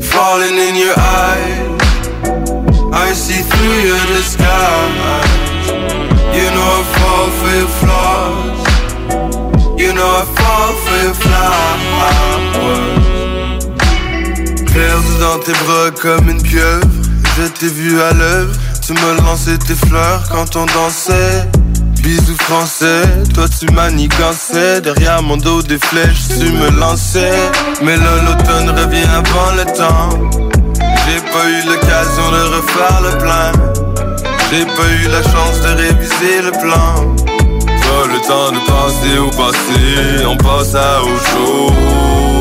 Falling 0.00 0.56
in 0.56 0.74
your 0.76 0.94
eyes. 0.98 1.80
I 2.92 3.12
see 3.14 3.42
through 3.42 3.80
your 3.88 4.04
disguise. 4.14 5.66
You 6.36 6.50
know 6.54 6.68
I 6.78 6.82
fall 6.94 7.28
for 7.38 7.52
your 7.60 7.72
flaws. 7.80 8.60
You 9.80 9.92
know 9.94 10.10
I 10.22 10.24
fall 10.36 10.72
for 10.84 10.96
your 11.04 11.14
flowers. 11.14 12.00
Perdu 14.72 15.14
dans 15.20 15.38
tes 15.38 15.56
bras 15.64 15.90
comme 16.00 16.28
une 16.28 16.42
pieuvre. 16.42 16.86
Je 17.36 17.44
t'ai 17.48 17.68
vu 17.68 18.00
à 18.00 18.12
l'œuvre. 18.12 18.54
Tu 18.86 18.92
me 18.92 19.16
lançais 19.24 19.58
tes 19.58 19.74
fleurs 19.74 20.22
quand 20.30 20.56
on 20.56 20.66
dansait. 20.66 21.59
Bisous 22.02 22.36
français, 22.36 23.02
toi 23.34 23.46
tu 23.48 23.66
manigançais 23.72 24.80
Derrière 24.80 25.22
mon 25.22 25.36
dos 25.36 25.62
des 25.62 25.78
flèches, 25.78 26.28
tu 26.28 26.50
me 26.52 26.70
lançais. 26.70 27.50
Mais 27.82 27.96
l'automne 27.96 28.70
revient 28.70 29.06
avant 29.14 29.52
le 29.56 29.64
temps. 29.76 30.08
J'ai 31.06 31.20
pas 31.20 31.46
eu 31.48 31.62
l'occasion 31.66 32.30
de 32.32 32.42
refaire 32.56 33.00
le 33.02 33.18
plein. 33.18 33.52
J'ai 34.50 34.64
pas 34.64 34.88
eu 35.02 35.08
la 35.08 35.22
chance 35.22 35.60
de 35.60 35.68
réviser 35.68 36.42
le 36.42 36.52
plan. 36.52 37.14
Pas 37.66 38.06
le 38.06 38.20
temps 38.26 38.52
de 38.52 38.60
penser 38.66 39.18
au 39.18 39.30
passé 39.30 40.24
On 40.26 40.36
passe 40.36 40.74
à 40.74 41.02
autre 41.02 41.26
chose 41.26 42.39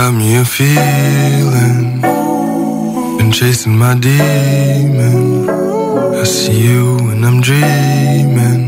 got 0.00 0.14
me 0.14 0.36
a 0.36 0.44
feeling. 0.46 2.00
Been 3.18 3.30
chasing 3.30 3.76
my 3.76 3.94
demon. 3.94 5.48
I 6.22 6.24
see 6.24 6.58
you 6.68 6.96
when 7.06 7.20
I'm 7.28 7.40
dreaming. 7.48 8.62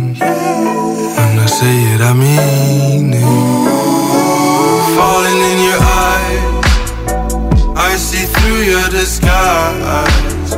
When 1.16 1.34
I 1.46 1.48
say 1.58 1.74
it, 1.92 2.00
I 2.10 2.12
mean 2.22 3.14
it. 3.24 3.30
Falling 4.96 5.40
in 5.50 5.58
your 5.68 5.80
eyes. 6.10 6.66
I 7.88 7.90
see 8.06 8.26
through 8.34 8.62
your 8.72 8.88
disguise. 9.00 10.50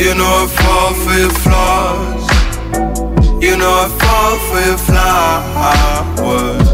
You 0.00 0.10
know 0.18 0.32
I 0.42 0.46
fall 0.58 0.92
for 1.02 1.16
your 1.24 1.36
flaws. 1.44 2.24
You 3.46 3.54
know 3.60 3.74
I 3.84 3.88
fall 4.02 4.34
for 4.48 4.60
your 4.68 4.80
flowers. 4.88 6.68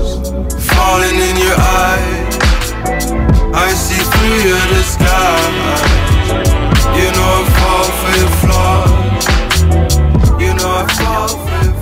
Falling 0.70 1.18
in 1.28 1.36
your 1.46 1.58
eyes. 1.82 2.17
I 3.54 3.72
see 3.74 4.02
through. 4.12 4.48
You 6.98 7.08
know 7.14 7.28
I 7.30 7.44
fall 7.56 7.88
for 8.00 8.12
your 8.18 8.32
flaws. 8.40 9.22
You 10.40 10.52
know 10.54 10.70
I 10.70 10.86
fall 10.98 11.28
for 11.28 11.48
your 11.64 11.78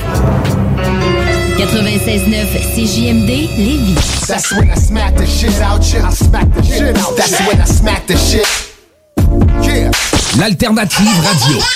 96.9 1.82 2.46
CJMD 2.74 3.48
Lévis. 3.56 4.26
That's 4.26 4.52
when 4.52 4.70
I 4.70 4.74
smack 4.74 5.14
the 5.14 5.26
shit 5.26 5.60
out 5.60 5.92
you. 5.92 6.00
I 6.00 6.10
smack 6.10 6.52
the 6.52 6.62
shit 6.62 6.96
out. 6.96 7.16
That's 7.16 7.38
when 7.46 7.60
I 7.60 7.64
smack 7.64 8.06
the 8.06 8.16
shit. 8.16 8.46
Yeah. 9.62 9.90
L'alternative 10.38 11.18
radio. 11.22 11.75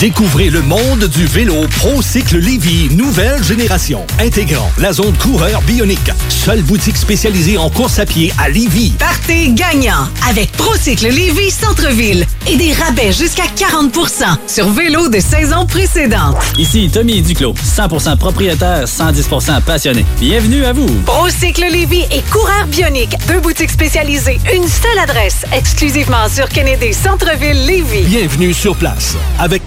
Découvrez 0.00 0.48
le 0.48 0.62
monde 0.62 1.04
du 1.08 1.26
vélo 1.26 1.66
ProCycle 1.76 2.38
Lévy, 2.38 2.88
nouvelle 2.96 3.44
génération, 3.44 4.06
intégrant 4.18 4.72
la 4.78 4.94
zone 4.94 5.14
coureur 5.18 5.60
bionique. 5.60 6.10
Seule 6.30 6.62
boutique 6.62 6.96
spécialisée 6.96 7.58
en 7.58 7.68
course 7.68 7.98
à 7.98 8.06
pied 8.06 8.32
à 8.38 8.48
Lévy. 8.48 8.94
Partez 8.98 9.50
gagnant 9.50 10.08
avec 10.26 10.52
Procycle 10.52 11.08
Lévis 11.08 11.50
Centre-Ville 11.50 12.24
et 12.48 12.56
des 12.56 12.72
rabais 12.72 13.12
jusqu'à 13.12 13.42
40% 13.42 14.38
sur 14.46 14.70
vélo 14.70 15.10
de 15.10 15.20
saison 15.20 15.66
précédente. 15.66 16.38
Ici 16.56 16.88
Tommy 16.90 17.20
Duclos, 17.20 17.52
100% 17.52 18.16
propriétaire, 18.16 18.86
110% 18.86 19.60
passionné. 19.60 20.06
Bienvenue 20.18 20.64
à 20.64 20.72
vous. 20.72 20.88
Procycle 21.04 21.66
Lévis 21.70 22.06
et 22.10 22.22
Coureur 22.32 22.66
Bionique, 22.68 23.18
deux 23.28 23.40
boutiques 23.40 23.70
spécialisées, 23.70 24.40
une 24.54 24.66
seule 24.66 24.98
adresse, 24.98 25.44
exclusivement 25.52 26.26
sur 26.34 26.48
Kennedy 26.48 26.94
Centre-Ville 26.94 27.66
Lévis. 27.66 28.04
Bienvenue 28.04 28.54
sur 28.54 28.74
place 28.76 29.14
avec 29.38 29.66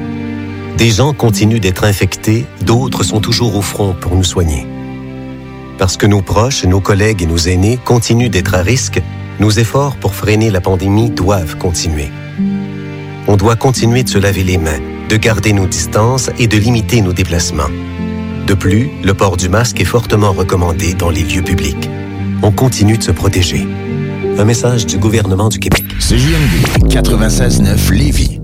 Des 0.81 0.89
gens 0.89 1.13
continuent 1.13 1.59
d'être 1.59 1.83
infectés, 1.83 2.47
d'autres 2.63 3.03
sont 3.03 3.19
toujours 3.19 3.55
au 3.55 3.61
front 3.61 3.93
pour 3.93 4.15
nous 4.15 4.23
soigner. 4.23 4.65
Parce 5.77 5.95
que 5.95 6.07
nos 6.07 6.23
proches, 6.23 6.63
nos 6.65 6.79
collègues 6.79 7.21
et 7.21 7.27
nos 7.27 7.37
aînés 7.37 7.77
continuent 7.85 8.31
d'être 8.31 8.55
à 8.55 8.63
risque, 8.63 8.99
nos 9.39 9.51
efforts 9.51 9.95
pour 9.97 10.15
freiner 10.15 10.49
la 10.49 10.59
pandémie 10.59 11.11
doivent 11.11 11.55
continuer. 11.59 12.09
On 13.27 13.37
doit 13.37 13.55
continuer 13.55 14.01
de 14.01 14.09
se 14.09 14.17
laver 14.17 14.43
les 14.43 14.57
mains, 14.57 14.79
de 15.07 15.17
garder 15.17 15.53
nos 15.53 15.67
distances 15.67 16.31
et 16.39 16.47
de 16.47 16.57
limiter 16.57 17.01
nos 17.01 17.13
déplacements. 17.13 17.69
De 18.47 18.55
plus, 18.55 18.89
le 19.03 19.13
port 19.13 19.37
du 19.37 19.49
masque 19.49 19.79
est 19.79 19.85
fortement 19.85 20.31
recommandé 20.31 20.95
dans 20.95 21.11
les 21.11 21.21
lieux 21.21 21.43
publics. 21.43 21.91
On 22.41 22.51
continue 22.51 22.97
de 22.97 23.03
se 23.03 23.11
protéger. 23.11 23.67
Un 24.39 24.45
message 24.45 24.87
du 24.87 24.97
gouvernement 24.97 25.49
du 25.49 25.59
Québec. 25.59 25.83
CJMD 25.99 26.87
96.9 26.89 27.91
Lévis. 27.91 28.40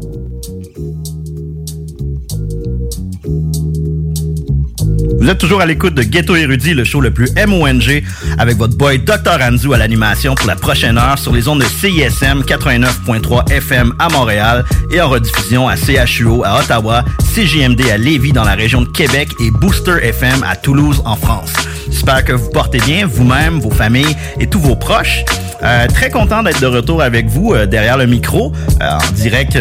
Vous 5.28 5.34
êtes 5.34 5.40
toujours 5.40 5.60
à 5.60 5.66
l'écoute 5.66 5.94
de 5.94 6.04
Ghetto 6.04 6.38
Érudit, 6.38 6.74
le 6.74 6.86
show 6.86 7.02
le 7.02 7.12
plus 7.12 7.30
MONG, 7.36 8.02
avec 8.38 8.56
votre 8.56 8.78
boy 8.78 9.00
Dr. 9.00 9.42
Anzu 9.42 9.74
à 9.74 9.78
l'animation 9.78 10.36
pour 10.36 10.48
la 10.48 10.56
prochaine 10.56 10.98
heure 10.98 11.20
sur 11.20 11.34
les 11.34 11.50
ondes 11.50 11.60
de 11.60 11.66
CISM 11.66 12.44
89.3 12.44 13.52
FM 13.52 13.94
à 14.00 14.08
Montréal 14.08 14.64
et 14.90 15.02
en 15.02 15.10
rediffusion 15.10 15.68
à 15.68 15.76
CHUO 15.76 16.46
à 16.46 16.62
Ottawa, 16.62 17.04
CJMD 17.36 17.82
à 17.92 17.98
Lévis 17.98 18.32
dans 18.32 18.46
la 18.46 18.54
région 18.54 18.84
de 18.84 18.88
Québec 18.88 19.28
et 19.42 19.52
Booster 19.52 19.98
FM 20.02 20.46
à 20.50 20.56
Toulouse 20.56 21.02
en 21.04 21.18
France. 21.18 21.52
J'espère 21.92 22.24
que 22.24 22.32
vous 22.32 22.50
portez 22.52 22.80
bien, 22.80 23.06
vous-même, 23.06 23.60
vos 23.60 23.72
familles 23.72 24.16
et 24.40 24.48
tous 24.48 24.60
vos 24.60 24.78
proches. 24.78 25.26
Euh, 25.62 25.88
très 25.88 26.10
content 26.10 26.42
d'être 26.42 26.62
de 26.62 26.68
retour 26.68 27.02
avec 27.02 27.28
vous 27.28 27.54
euh, 27.54 27.66
derrière 27.66 27.98
le 27.98 28.06
micro, 28.06 28.54
euh, 28.82 28.92
en 28.92 29.12
direct, 29.12 29.58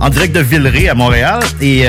en 0.00 0.08
direct 0.08 0.34
de 0.34 0.40
Villeray 0.40 0.88
à 0.88 0.94
Montréal 0.94 1.40
et 1.60 1.84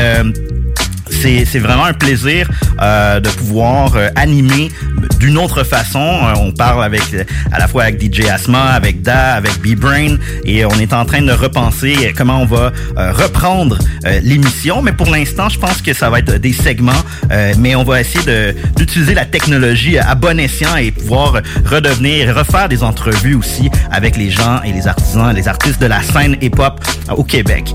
c'est 1.21 1.59
vraiment 1.59 1.85
un 1.85 1.93
plaisir 1.93 2.49
euh, 2.81 3.19
de 3.19 3.29
pouvoir 3.29 3.95
euh, 3.95 4.09
animer 4.15 4.71
d'une 5.19 5.37
autre 5.37 5.63
façon. 5.63 5.99
Euh, 5.99 6.33
on 6.37 6.51
parle 6.51 6.83
avec 6.83 7.03
à 7.51 7.59
la 7.59 7.67
fois 7.67 7.83
avec 7.83 8.01
DJ 8.01 8.27
Asma, 8.27 8.71
avec 8.71 9.01
Da, 9.01 9.35
avec 9.35 9.61
B-Brain 9.61 10.17
et 10.45 10.65
on 10.65 10.79
est 10.79 10.93
en 10.93 11.05
train 11.05 11.21
de 11.21 11.31
repenser 11.31 12.13
comment 12.17 12.41
on 12.41 12.45
va 12.45 12.71
euh, 12.97 13.11
reprendre 13.11 13.77
euh, 14.05 14.19
l'émission. 14.23 14.81
Mais 14.81 14.93
pour 14.93 15.09
l'instant, 15.09 15.47
je 15.47 15.59
pense 15.59 15.81
que 15.81 15.93
ça 15.93 16.09
va 16.09 16.19
être 16.19 16.37
des 16.37 16.53
segments, 16.53 16.91
mais 17.57 17.75
on 17.75 17.83
va 17.83 18.01
essayer 18.01 18.53
d'utiliser 18.75 19.13
la 19.13 19.25
technologie 19.25 19.97
à 19.97 20.15
bon 20.15 20.39
escient 20.39 20.75
et 20.75 20.91
pouvoir 20.91 21.41
redevenir, 21.65 22.35
refaire 22.35 22.67
des 22.69 22.83
entrevues 22.83 23.35
aussi 23.35 23.69
avec 23.91 24.17
les 24.17 24.29
gens 24.29 24.61
et 24.63 24.71
les 24.71 24.87
artisans, 24.87 25.33
les 25.33 25.47
artistes 25.47 25.81
de 25.81 25.87
la 25.87 26.01
scène 26.01 26.37
hip-hop 26.41 26.79
au 27.15 27.23
Québec. 27.23 27.73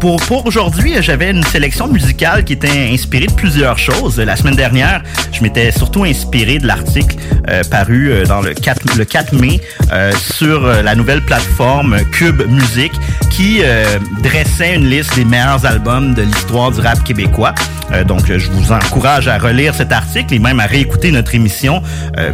Pour, 0.00 0.16
pour 0.22 0.46
aujourd'hui, 0.46 0.94
j'avais 1.00 1.30
une 1.30 1.42
sélection 1.44 1.88
musicale 1.88 2.44
qui 2.44 2.54
était 2.54 2.90
inspirée 2.92 3.26
de 3.26 3.32
plusieurs 3.32 3.78
choses. 3.78 4.18
La 4.18 4.36
semaine 4.36 4.56
dernière, 4.56 5.02
je 5.32 5.42
m'étais 5.42 5.70
surtout 5.70 6.04
inspiré 6.04 6.58
de 6.58 6.66
l'article 6.66 7.16
euh, 7.48 7.62
paru 7.70 8.10
euh, 8.10 8.24
dans 8.24 8.40
le 8.40 8.54
4, 8.54 8.96
le 8.96 9.04
4 9.04 9.32
mai 9.34 9.60
euh, 9.92 10.12
sur 10.34 10.64
euh, 10.64 10.82
la 10.82 10.94
nouvelle 10.94 11.22
plateforme 11.22 11.98
Cube 12.12 12.42
Musique 12.48 12.94
qui 13.30 13.60
euh, 13.62 13.98
dressait 14.22 14.74
une 14.74 14.88
liste 14.88 15.14
des 15.14 15.24
meilleurs 15.24 15.64
albums 15.66 16.14
de 16.14 16.22
l'histoire 16.22 16.70
du 16.70 16.80
rap 16.80 17.02
québécois. 17.04 17.54
Euh, 17.92 18.02
donc, 18.04 18.26
je 18.26 18.50
vous 18.50 18.72
encourage 18.72 19.28
à 19.28 19.38
relire 19.38 19.74
cet 19.74 19.92
article 19.92 20.34
et 20.34 20.38
même 20.38 20.60
à 20.60 20.66
réécouter 20.66 21.10
notre 21.12 21.34
émission 21.34 21.82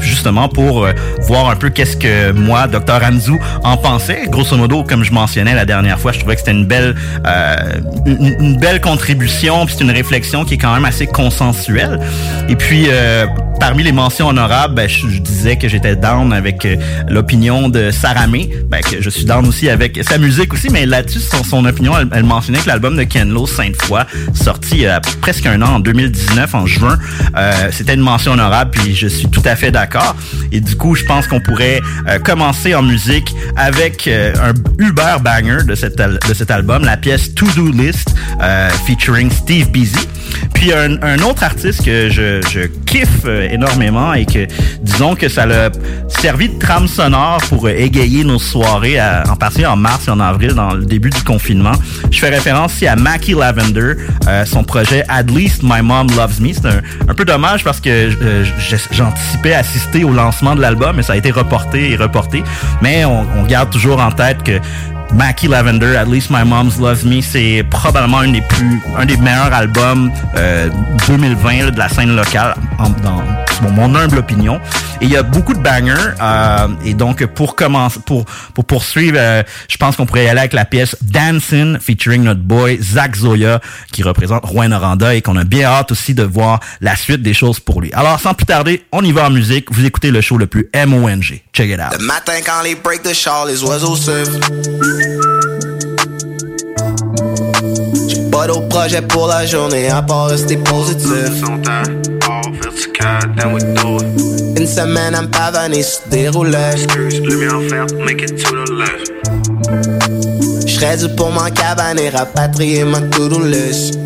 justement 0.01 0.49
pour 0.49 0.87
voir 1.23 1.51
un 1.51 1.57
peu 1.57 1.71
qu'est-ce 1.71 1.97
que 1.97 2.33
moi, 2.33 2.67
Dr. 2.67 3.01
Anzu, 3.05 3.33
en 3.65 3.77
pensais. 3.77 4.23
Grosso 4.29 4.57
modo, 4.57 4.85
comme 4.85 5.05
je 5.05 5.13
mentionnais 5.13 5.55
la 5.55 5.65
dernière 5.65 5.99
fois, 5.99 6.13
je 6.13 6.19
trouvais 6.19 6.35
que 6.35 6.41
c'était 6.41 6.53
une 6.53 6.67
belle, 6.67 6.95
euh, 7.27 7.52
une, 8.07 8.35
une 8.41 8.57
belle 8.59 8.81
contribution, 8.81 9.67
puis 9.67 9.75
c'est 9.79 9.85
une 9.85 9.91
réflexion 9.91 10.45
qui 10.45 10.55
est 10.55 10.59
quand 10.59 10.73
même 10.75 10.85
assez 10.85 11.07
consensuelle. 11.07 11.99
Et 12.49 12.57
puis, 12.57 12.87
euh, 12.89 13.27
parmi 13.61 13.83
les 13.83 13.93
mentions 13.93 14.29
honorables, 14.29 14.75
ben, 14.75 14.89
je, 14.89 15.09
je 15.09 15.19
disais 15.19 15.57
que 15.57 15.69
j'étais 15.69 15.95
down 15.97 16.33
avec 16.33 16.65
euh, 16.65 16.77
l'opinion 17.09 17.69
de 17.69 17.91
Saramé, 17.91 18.51
ben, 18.69 18.81
que 18.81 19.01
je 19.01 19.11
suis 19.11 19.25
down 19.25 19.47
aussi 19.47 19.69
avec 19.69 19.99
sa 20.03 20.19
musique 20.19 20.53
aussi, 20.53 20.69
mais 20.71 20.87
là-dessus, 20.87 21.21
son, 21.21 21.45
son 21.45 21.65
opinion, 21.65 21.93
elle, 21.99 22.09
elle 22.13 22.25
mentionnait 22.25 22.59
que 22.59 22.69
l'album 22.69 22.97
de 22.97 23.05
Ken 23.05 23.29
Lo, 23.31 23.47
Sainte-Foy, 23.47 24.03
sorti 24.35 24.71
il 24.77 24.81
y 24.83 24.87
a 24.87 25.01
presque 25.21 25.47
un 25.47 25.61
an, 25.63 25.75
en 25.75 25.81
2019, 25.81 26.55
en 26.55 26.67
juin, 26.67 26.99
euh, 27.37 27.53
c'était 27.71 27.95
une 27.95 28.01
mention 28.01 28.33
honorable, 28.33 28.71
puis 28.73 28.95
je 28.95 29.07
suis 29.07 29.29
tout 29.29 29.43
à 29.45 29.55
fait 29.57 29.71
d'accord. 29.71 30.17
Et 30.51 30.61
du 30.61 30.77
coup, 30.77 30.95
je 30.95 31.05
pense 31.05 31.27
qu'on 31.29 31.41
pourrait 31.41 31.81
euh, 32.09 32.19
commencer 32.19 32.75
en 32.75 32.83
musique 32.83 33.33
avec 33.57 34.07
euh, 34.09 34.33
un 34.43 34.53
uber 34.83 35.17
banger 35.23 35.65
de 35.67 35.75
cet, 35.75 36.01
al- 36.01 36.19
de 36.29 36.35
cet 36.35 36.51
album, 36.51 36.85
la 36.85 36.97
pièce 36.97 37.35
To 37.43 37.49
Do 37.61 37.73
List, 37.73 38.15
euh, 38.41 38.71
featuring 38.87 39.29
Steve 39.31 39.69
Busy. 39.73 39.99
Puis 40.55 40.73
un, 40.73 41.03
un 41.03 41.19
autre 41.23 41.43
artiste 41.43 41.85
que 41.85 42.09
je, 42.09 42.41
je 42.49 42.61
kiffe 42.87 43.09
euh, 43.25 43.49
énormément 43.51 44.15
et 44.15 44.25
que 44.27 44.47
disons 44.81 45.17
que 45.17 45.29
ça 45.29 45.45
l'a 45.45 45.71
servi 46.07 46.49
de 46.51 46.59
trame 46.61 46.87
sonore 46.87 47.41
pour 47.49 47.67
euh, 47.67 47.71
égayer 47.77 48.23
nos 48.23 48.39
soirées 48.39 49.01
à- 49.01 49.25
en 49.29 49.35
partie 49.35 49.67
en 49.67 49.75
mars 49.77 50.07
et 50.07 50.11
en 50.13 50.21
avril 50.21 50.55
dans 50.55 50.75
le 50.75 50.85
début 50.85 51.11
du 51.11 51.21
confinement. 51.25 51.73
Je 52.13 52.19
fais 52.21 52.29
référence 52.29 52.75
ici 52.75 52.87
à 52.87 52.95
Mackie 52.95 53.35
Lavender, 53.35 53.95
euh, 54.29 54.45
son 54.45 54.63
projet 54.63 55.05
At 55.09 55.25
Least 55.25 55.63
My 55.65 55.83
Mom 55.83 56.07
Loves 56.17 56.41
Me. 56.41 56.53
C'est 56.53 56.67
un, 57.09 57.15
peu 57.15 57.25
dommage 57.25 57.65
parce 57.65 57.81
que 57.81 58.11
j'anticipais 58.93 59.55
assister 59.55 60.05
au 60.05 60.13
lancement 60.13 60.55
de 60.55 60.61
l'album 60.61 60.95
mais 60.97 61.03
ça 61.03 61.15
a 61.15 61.17
été 61.17 61.33
reporté 61.33 61.91
et 61.91 61.97
reporté. 61.97 62.45
Mais 62.83 63.05
on, 63.05 63.27
on 63.37 63.43
garde 63.47 63.71
toujours 63.71 64.01
en 64.01 64.13
tête 64.13 64.45
que 64.45 64.61
Mackie 65.15 65.49
Lavender, 65.49 65.97
At 65.97 66.07
Least 66.07 66.31
My 66.31 66.45
Mom's 66.45 66.79
Loves 66.79 67.05
Me, 67.05 67.21
c'est 67.21 67.65
probablement 67.71 68.19
un 68.19 68.33
des 69.07 69.17
meilleurs 69.19 69.53
albums 69.53 70.11
euh, 70.37 70.69
2020 71.07 71.65
là, 71.67 71.71
de 71.71 71.79
la 71.79 71.89
scène 71.89 72.17
locale, 72.17 72.55
en- 72.79 72.87
mon, 73.63 73.71
mon 73.71 73.95
humble 73.95 74.19
opinion. 74.19 74.61
Et 75.01 75.07
il 75.07 75.11
y 75.11 75.17
a 75.17 75.23
beaucoup 75.23 75.55
de 75.55 75.59
bangers. 75.61 75.95
euh, 76.21 76.69
et 76.85 76.95
donc 76.95 77.25
pour 77.27 77.57
commencer, 77.57 78.01
pour 78.07 78.25
pour 78.55 78.65
poursuivre, 78.65 79.17
euh, 79.19 79.43
je 79.69 79.77
pense 79.77 79.97
qu'on 79.97 80.07
pourrait 80.07 80.29
aller 80.29 80.41
avec 80.41 80.53
la 80.53 80.65
pièce 80.65 80.97
Dancing 81.03 81.79
featuring 81.81 82.23
notre 82.23 82.41
boy 82.41 82.79
Zach 82.81 83.17
Zoya 83.17 83.61
qui 83.93 84.03
représente 84.03 84.45
Rouen 84.45 84.71
Oranda 84.73 85.15
et 85.15 85.23
qu'on 85.23 85.37
a 85.37 85.45
bien 85.45 85.69
hâte 85.69 85.93
aussi 85.93 86.15
de 86.15 86.23
voir 86.23 86.61
la 86.81 86.95
suite 86.97 87.23
des 87.23 87.35
choses 87.35 87.59
pour 87.61 87.81
lui. 87.81 87.91
Alors 87.95 88.21
sans 88.21 88.35
plus 88.35 88.47
tarder, 88.47 88.85
on 88.93 89.03
y 89.03 89.13
va 89.13 89.27
en 89.27 89.31
musique. 89.31 89.73
Vous 89.73 89.85
écoutez 89.85 90.11
le 90.11 90.21
show 90.21 90.39
le 90.39 90.47
plus 90.47 90.69
MONG. 90.75 91.43
Check 91.53 91.71
it 91.71 91.81
out. 91.81 92.01
Pas 98.43 98.49
d'autre 98.49 98.67
projet 98.67 99.01
pour 99.03 99.29
la 99.29 99.47
journée 99.47 99.89
à 99.89 100.03
part 100.03 100.27
rester 100.27 100.57
positif. 100.57 101.45
Une 104.57 104.67
semaine 104.67 105.15
à 105.15 105.23
me 105.23 105.29
pavaner 105.29 105.85
sur 105.85 106.01
des 106.11 106.29
roulettes. 106.29 106.89
J'serais 110.67 110.97
dû 110.97 111.15
pour 111.15 111.31
m'en 111.31 111.49
cabaner, 111.51 112.09
rapatrier 112.09 112.83
ma 112.83 113.01
to-do 113.03 113.45
list. 113.45 113.97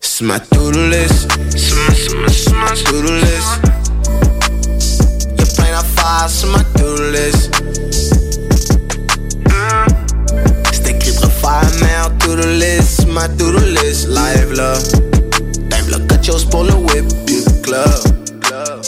C'est 0.00 0.24
ma 0.26 0.38
to-do 0.38 0.82
list. 0.90 1.28
C'est 1.56 2.52
ma 2.52 2.72
to-do 2.72 3.10
list. 3.14 3.60
Y'a 5.38 5.46
plein 5.56 5.70
d'affaires 5.72 6.28
sur 6.28 6.48
ma 6.50 6.58
to-do 6.58 7.10
list. 7.10 8.15
out 12.06 12.20
through 12.20 12.36
the 12.36 12.46
list, 12.46 13.06
my 13.08 13.26
through 13.36 13.52
the 13.58 13.66
list, 13.78 14.08
live 14.08 14.52
love. 14.52 14.82
Daimler 15.68 16.06
cut 16.06 16.26
your 16.26 16.38
spoiler 16.38 16.78
whip, 16.78 17.06
you 17.28 17.42
club. 17.62 18.00
club. 18.40 18.82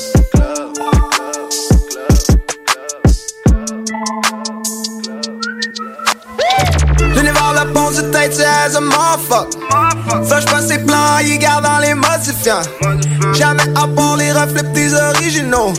se 7.95 8.03
tête, 8.03 8.35
c'est 8.35 8.45
as 8.45 8.77
a 8.77 8.81
motherfucker. 8.81 10.27
Fâche 10.29 10.45
pas 10.45 10.61
ses 10.61 10.79
plans, 10.79 11.19
il 11.23 11.39
garde 11.39 11.65
dans 11.65 11.79
les 11.79 11.95
modifiants. 11.95 12.63
Jamais 13.35 13.63
à 13.75 13.87
part 13.89 14.17
les 14.17 14.31
reflets, 14.31 14.63
des 14.75 14.93
originaux. 14.95 15.73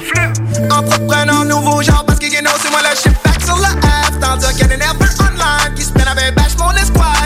Entrepreneur 0.71 1.45
nouveau 1.45 1.81
genre, 1.83 2.03
parce 2.05 2.19
que 2.19 2.25
Geno, 2.25 2.49
c'est 2.61 2.71
moi 2.71 2.79
le 2.81 2.95
chef 2.95 3.13
back 3.23 3.41
sur 3.45 3.57
le 3.57 3.65
F. 3.65 4.19
Tandis 4.19 4.47
qu'il 4.53 4.61
y 4.61 4.63
a 4.63 4.67
des 4.67 4.77
nerfs 4.77 4.95
online 5.19 5.75
qui 5.75 5.83
se 5.83 5.91
prennent 5.91 6.07
avec 6.07 6.35
Bash 6.35 6.55
pour 6.57 6.71
l'espoir. 6.73 7.18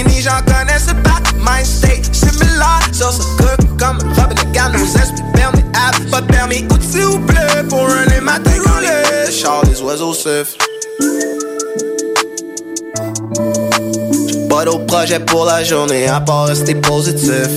Un 0.00 0.04
drap. 0.04 0.12
Fini, 0.12 0.22
j'en 0.22 0.42
connais 0.44 0.78
ce 0.78 0.92
pas. 0.92 1.20
Mind 1.38 1.66
state 1.66 2.14
similar. 2.14 2.80
Sur 2.92 3.12
ce 3.12 3.22
cook 3.36 3.78
comme 3.78 3.98
Robin 4.14 4.34
de 4.34 4.52
Gall, 4.52 4.72
nos 4.72 4.84
esprits 4.84 5.22
permis 5.34 5.64
app. 5.74 5.96
Pas 6.10 6.20
de 6.20 6.26
permis, 6.26 6.66
ou 6.70 6.76
s'il 6.80 7.04
vous 7.04 7.20
plaît, 7.20 7.62
pour 7.68 7.88
un 7.88 8.06
immatriculé. 8.16 9.30
Char, 9.30 9.62
les 9.64 9.80
oiseaux 9.82 10.14
sifflent. 10.14 10.56
Pas 14.48 14.64
d'autres 14.64 14.86
projets 14.86 15.20
pour 15.20 15.44
la 15.44 15.62
journée 15.62 16.08
à 16.08 16.20
part 16.20 16.46
rester 16.46 16.74
positif. 16.74 17.48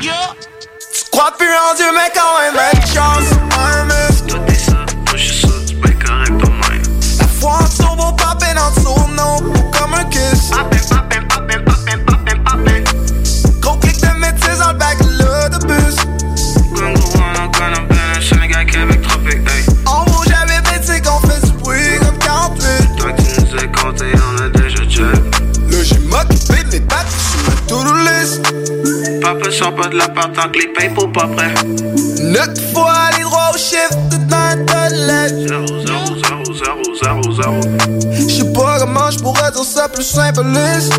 Tu 0.00 1.04
crois 1.10 1.32
plus 1.38 1.48
en 1.48 1.74
Dieu, 1.76 1.86
mais 1.94 2.10
quand 2.14 2.38
même, 2.40 2.56
une 2.74 2.86
chance, 2.86 3.30
un 3.58 3.84
muscle. 3.84 4.26
Toi 4.26 4.38
t'es 4.46 4.54
ça, 4.54 4.72
moi 4.72 5.16
je 5.16 5.24
suis 5.24 5.40
ça, 5.40 5.48
tu 5.66 5.74
peux 5.76 5.88
correct 5.90 6.38
ton 6.38 6.50
même. 6.50 6.82
La 7.18 7.26
foi 7.26 7.52
en 7.52 7.68
turbo, 7.82 8.12
papin 8.12 8.54
en 8.56 8.70
dessous, 8.74 9.06
non, 9.16 9.36
Papa 29.20 29.50
sort 29.50 29.74
pas 29.74 29.88
de 29.88 29.96
l'appart 29.96 30.32
tant 30.34 30.48
que 30.48 30.58
les 30.58 30.68
payes 30.68 30.90
pour 30.90 31.10
pas 31.12 31.26
prêt. 31.26 31.52
Notre 32.22 32.60
fois 32.72 32.92
aller 33.08 33.22
droit 33.22 33.50
au 33.54 33.58
chiffre 33.58 33.96
de 34.10 34.16
dans 34.30 34.36
la 34.36 34.56
toilette. 34.64 35.48
0, 35.48 35.66
0, 35.66 36.16
0, 36.24 36.44
0, 36.54 37.22
0, 37.32 37.32
0. 37.32 37.60
J'sais 38.28 38.52
pas 38.52 38.78
comment 38.80 39.10
j'pourrais 39.10 39.50
dire 39.52 39.64
ça 39.64 39.88
plus 39.88 40.04
simple 40.04 40.42
lisse. 40.44 40.90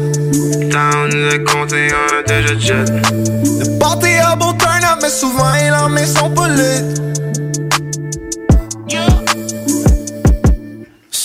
Tant 0.71 0.97
on 0.97 1.07
nous 1.07 1.27
a 1.29 1.39
compté, 1.39 1.87
on 1.91 2.17
a 2.17 2.23
déjà 2.23 2.57
jet. 2.59 2.85
Le 3.13 3.79
party 3.79 4.13
a 4.23 4.35
beau 4.35 4.53
turn 4.53 4.83
up, 4.83 4.99
mais 5.01 5.09
souvent 5.09 5.53
il 5.65 5.73
en 5.73 5.89
met 5.89 6.05
son 6.05 6.29
polit. 6.29 7.01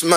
Ma 0.04 0.16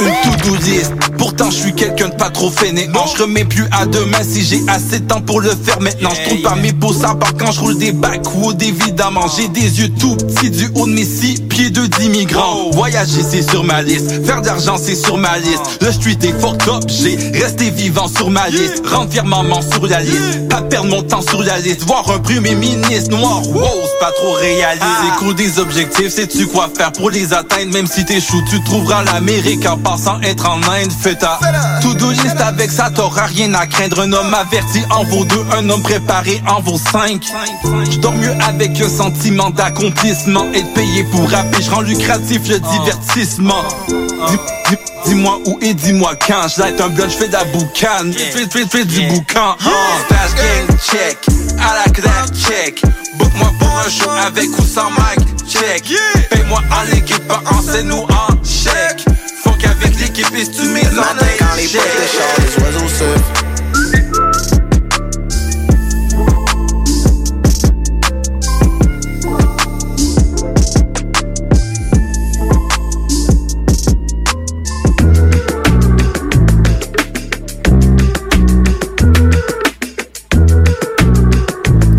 une 0.00 0.32
to-do 0.32 0.54
list, 0.56 0.92
pourtant 1.18 1.50
je 1.50 1.56
suis 1.56 1.74
quelqu'un 1.74 2.08
de 2.08 2.14
pas 2.14 2.30
trop 2.30 2.50
fainéant. 2.50 3.06
Je 3.14 3.22
remets 3.22 3.44
plus 3.44 3.66
à 3.72 3.86
demain 3.86 4.22
si 4.22 4.42
j'ai 4.42 4.60
assez 4.68 5.00
de 5.00 5.06
temps 5.06 5.20
pour 5.20 5.40
le 5.40 5.50
faire 5.50 5.80
maintenant. 5.80 6.10
Je 6.14 6.28
trouve 6.28 6.42
pas 6.42 6.56
mes 6.56 6.72
beaux 6.72 6.92
sabots 6.92 7.26
quand 7.38 7.52
je 7.52 7.60
roule 7.60 7.78
des 7.78 7.92
backwoods 7.92 8.58
évidemment. 8.60 9.26
J'ai 9.36 9.48
des 9.48 9.80
yeux 9.80 9.90
tout 9.98 10.16
petits 10.16 10.50
du 10.50 10.70
haut 10.74 10.86
de 10.86 10.92
mes 10.92 11.04
six 11.04 11.40
pieds 11.40 11.70
de 11.70 11.86
d'immigrants. 11.86 12.70
Voyager 12.72 13.22
c'est 13.22 13.48
sur 13.48 13.64
ma 13.64 13.82
liste, 13.82 14.24
faire 14.24 14.42
d'argent 14.42 14.76
c'est 14.78 14.94
sur 14.94 15.18
ma 15.18 15.38
liste. 15.38 15.78
Le 15.80 15.92
street 15.92 16.18
est 16.22 16.40
fucked 16.40 16.68
up, 16.68 16.84
j'ai 16.88 17.16
resté 17.38 17.70
vivant 17.70 18.08
sur 18.08 18.30
ma 18.30 18.48
liste. 18.48 18.82
Rendre 18.86 19.10
maman 19.24 19.60
sur 19.62 19.86
la 19.86 20.00
liste, 20.00 20.48
pas 20.48 20.62
perdre 20.62 20.88
mon 20.88 21.02
temps 21.02 21.22
sur 21.22 21.42
la 21.42 21.58
liste. 21.58 21.82
Voir 21.82 22.10
un 22.10 22.18
premier 22.18 22.54
ministre 22.54 23.10
noir, 23.10 23.42
wow, 23.48 23.62
c'est 23.84 23.98
pas 23.98 24.12
trop 24.12 24.32
réaliste. 24.32 24.84
C'est 25.02 25.24
cool 25.24 25.34
des 25.34 25.58
objectifs, 25.58 26.08
sais-tu 26.08 26.46
quoi 26.46 26.70
faire 26.74 26.92
pour 26.92 27.10
les 27.10 27.32
atteindre? 27.32 27.72
Même 27.72 27.86
si 27.86 28.04
t'échoues, 28.04 28.42
tu 28.48 28.62
trouveras 28.64 29.04
l'Amérique 29.04 29.66
en 29.66 29.76
passant 29.90 30.20
être 30.22 30.48
en 30.48 30.62
Inde. 30.62 30.92
Fais 31.02 31.16
ta 31.16 31.38
to-do 31.82 32.10
list 32.10 32.40
avec 32.40 32.70
ça, 32.70 32.90
t'auras 32.90 33.26
rien 33.26 33.52
à 33.54 33.66
craindre. 33.66 34.00
Un 34.00 34.12
homme 34.12 34.32
averti 34.32 34.82
en 34.90 35.04
vaut 35.04 35.24
deux, 35.24 35.44
un 35.56 35.68
homme 35.68 35.82
préparé 35.82 36.40
en 36.48 36.60
vaut 36.60 36.78
cinq. 36.78 37.24
Je 37.90 37.96
dors 37.98 38.14
mieux 38.14 38.34
avec 38.46 38.80
un 38.80 38.88
sentiment 38.88 39.50
d'accomplissement. 39.50 40.44
Être 40.54 40.72
payé 40.74 41.04
pour 41.04 41.28
rapper, 41.28 41.62
je 41.62 41.70
rends 41.70 41.80
lucratif 41.80 42.48
le 42.48 42.60
divertissement. 42.60 43.62
Dis- 43.88 44.36
dis- 44.70 44.76
Dis-moi 45.06 45.38
où 45.46 45.58
et 45.62 45.72
dis-moi 45.72 46.12
quand. 46.14 46.46
Je 46.54 46.62
un 46.62 46.88
bloc, 46.90 47.08
je 47.08 47.16
fais 47.16 47.28
de 47.28 47.32
la 47.32 47.44
boucane. 47.44 48.12
Fais, 48.12 48.46
fais, 48.46 48.66
fais 48.66 48.84
du 48.84 49.00
boucan. 49.08 49.56
Fast 49.58 50.36
gang, 50.36 50.78
check. 50.78 51.18
À 51.58 51.84
la 51.86 51.90
claire, 51.90 52.26
check. 52.34 52.82
Book-moi 53.18 53.50
pour 53.58 53.78
un 53.78 53.88
show 53.88 54.10
avec 54.26 54.46
ou 54.58 54.62
sans 54.62 54.90
mic, 54.90 55.26
check. 55.48 55.90
Paye-moi 56.30 56.60
en 56.70 56.94
liquide, 56.94 57.18
pas 57.26 57.40
en 57.50 57.62
scène 57.62 57.90
ou 57.92 58.02
en 58.02 58.28
chèque. 58.44 59.04
Qu'avec 59.70 60.00
l'équipe, 60.00 60.26
et 60.34 60.46
tu 60.46 60.62
en 60.62 61.02
Quand 61.38 61.54
les 61.56 61.68
boîtes 61.68 61.96
de 61.96 62.06
char, 62.06 62.26
les 62.38 62.52
oiseaux 62.62 62.88
sifflent. 62.88 63.40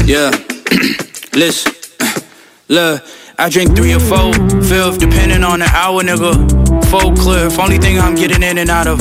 Yeah. 0.05 0.31
Listen. 1.33 1.71
I 3.41 3.49
drink 3.49 3.75
three 3.75 3.91
or 3.91 3.99
four, 3.99 4.33
fifth, 4.61 4.99
depending 4.99 5.43
on 5.43 5.61
the 5.61 5.65
hour, 5.73 6.03
nigga. 6.03 6.37
Four 6.91 7.11
cliff, 7.15 7.57
only 7.57 7.79
thing 7.79 7.97
I'm 7.99 8.13
getting 8.13 8.43
in 8.43 8.59
and 8.59 8.69
out 8.69 8.85
of. 8.85 8.99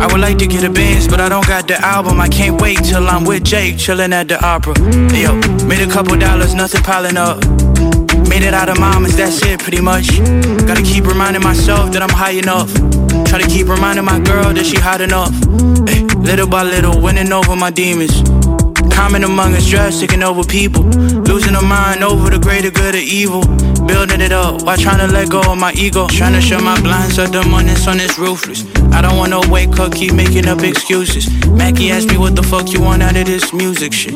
I 0.00 0.06
would 0.06 0.22
like 0.22 0.38
to 0.38 0.46
get 0.46 0.64
a 0.64 0.70
Benz, 0.70 1.06
but 1.06 1.20
I 1.20 1.28
don't 1.28 1.46
got 1.46 1.68
the 1.68 1.78
album. 1.84 2.18
I 2.18 2.28
can't 2.28 2.58
wait 2.62 2.78
till 2.78 3.06
I'm 3.06 3.26
with 3.26 3.44
Jake, 3.44 3.76
chilling 3.76 4.14
at 4.14 4.28
the 4.28 4.42
opera. 4.42 4.72
Yo, 5.12 5.34
made 5.66 5.86
a 5.86 5.92
couple 5.92 6.16
dollars, 6.16 6.54
nothing 6.54 6.82
piling 6.82 7.18
up. 7.18 7.44
Made 8.30 8.42
it 8.42 8.54
out 8.54 8.70
of 8.70 8.80
mamas, 8.80 9.18
that's 9.18 9.42
it 9.42 9.60
pretty 9.60 9.82
much. 9.82 10.08
Gotta 10.66 10.82
keep 10.82 11.04
reminding 11.04 11.42
myself 11.42 11.92
that 11.92 12.00
I'm 12.00 12.08
high 12.08 12.38
enough. 12.40 12.72
Try 13.28 13.42
to 13.42 13.46
keep 13.46 13.68
reminding 13.68 14.06
my 14.06 14.18
girl 14.18 14.54
that 14.54 14.64
she 14.64 14.78
hot 14.78 15.02
enough. 15.02 15.34
Ay, 15.86 16.00
little 16.24 16.48
by 16.48 16.62
little, 16.62 17.02
winning 17.02 17.30
over 17.34 17.54
my 17.54 17.70
demons. 17.70 18.22
Common 18.94 19.24
among 19.24 19.54
us, 19.54 19.66
stress 19.66 20.00
taking 20.00 20.22
over 20.22 20.44
people. 20.44 20.84
Losing 20.84 21.54
a 21.56 21.62
mind 21.62 22.02
over 22.02 22.30
the 22.30 22.38
greater 22.38 22.70
good 22.70 22.94
or 22.94 22.98
evil. 22.98 23.42
Building 23.86 24.20
it 24.20 24.32
up 24.32 24.62
while 24.62 24.76
trying 24.76 25.06
to 25.06 25.12
let 25.12 25.28
go 25.28 25.40
of 25.40 25.58
my 25.58 25.72
ego. 25.72 26.06
Trying 26.06 26.34
to 26.34 26.40
show 26.40 26.60
my 26.60 26.80
blinds 26.80 27.18
up 27.18 27.32
the 27.32 27.42
morning 27.44 27.76
sun 27.76 28.00
is 28.00 28.16
ruthless. 28.18 28.64
I 28.92 29.02
don't 29.02 29.16
want 29.16 29.30
no 29.30 29.42
wake 29.50 29.78
up, 29.80 29.92
keep 29.92 30.14
making 30.14 30.46
up 30.46 30.62
excuses. 30.62 31.28
Mackie 31.48 31.90
asked 31.90 32.08
me 32.08 32.16
what 32.16 32.36
the 32.36 32.42
fuck 32.42 32.72
you 32.72 32.80
want 32.80 33.02
out 33.02 33.16
of 33.16 33.26
this 33.26 33.52
music 33.52 33.92
shit. 33.92 34.14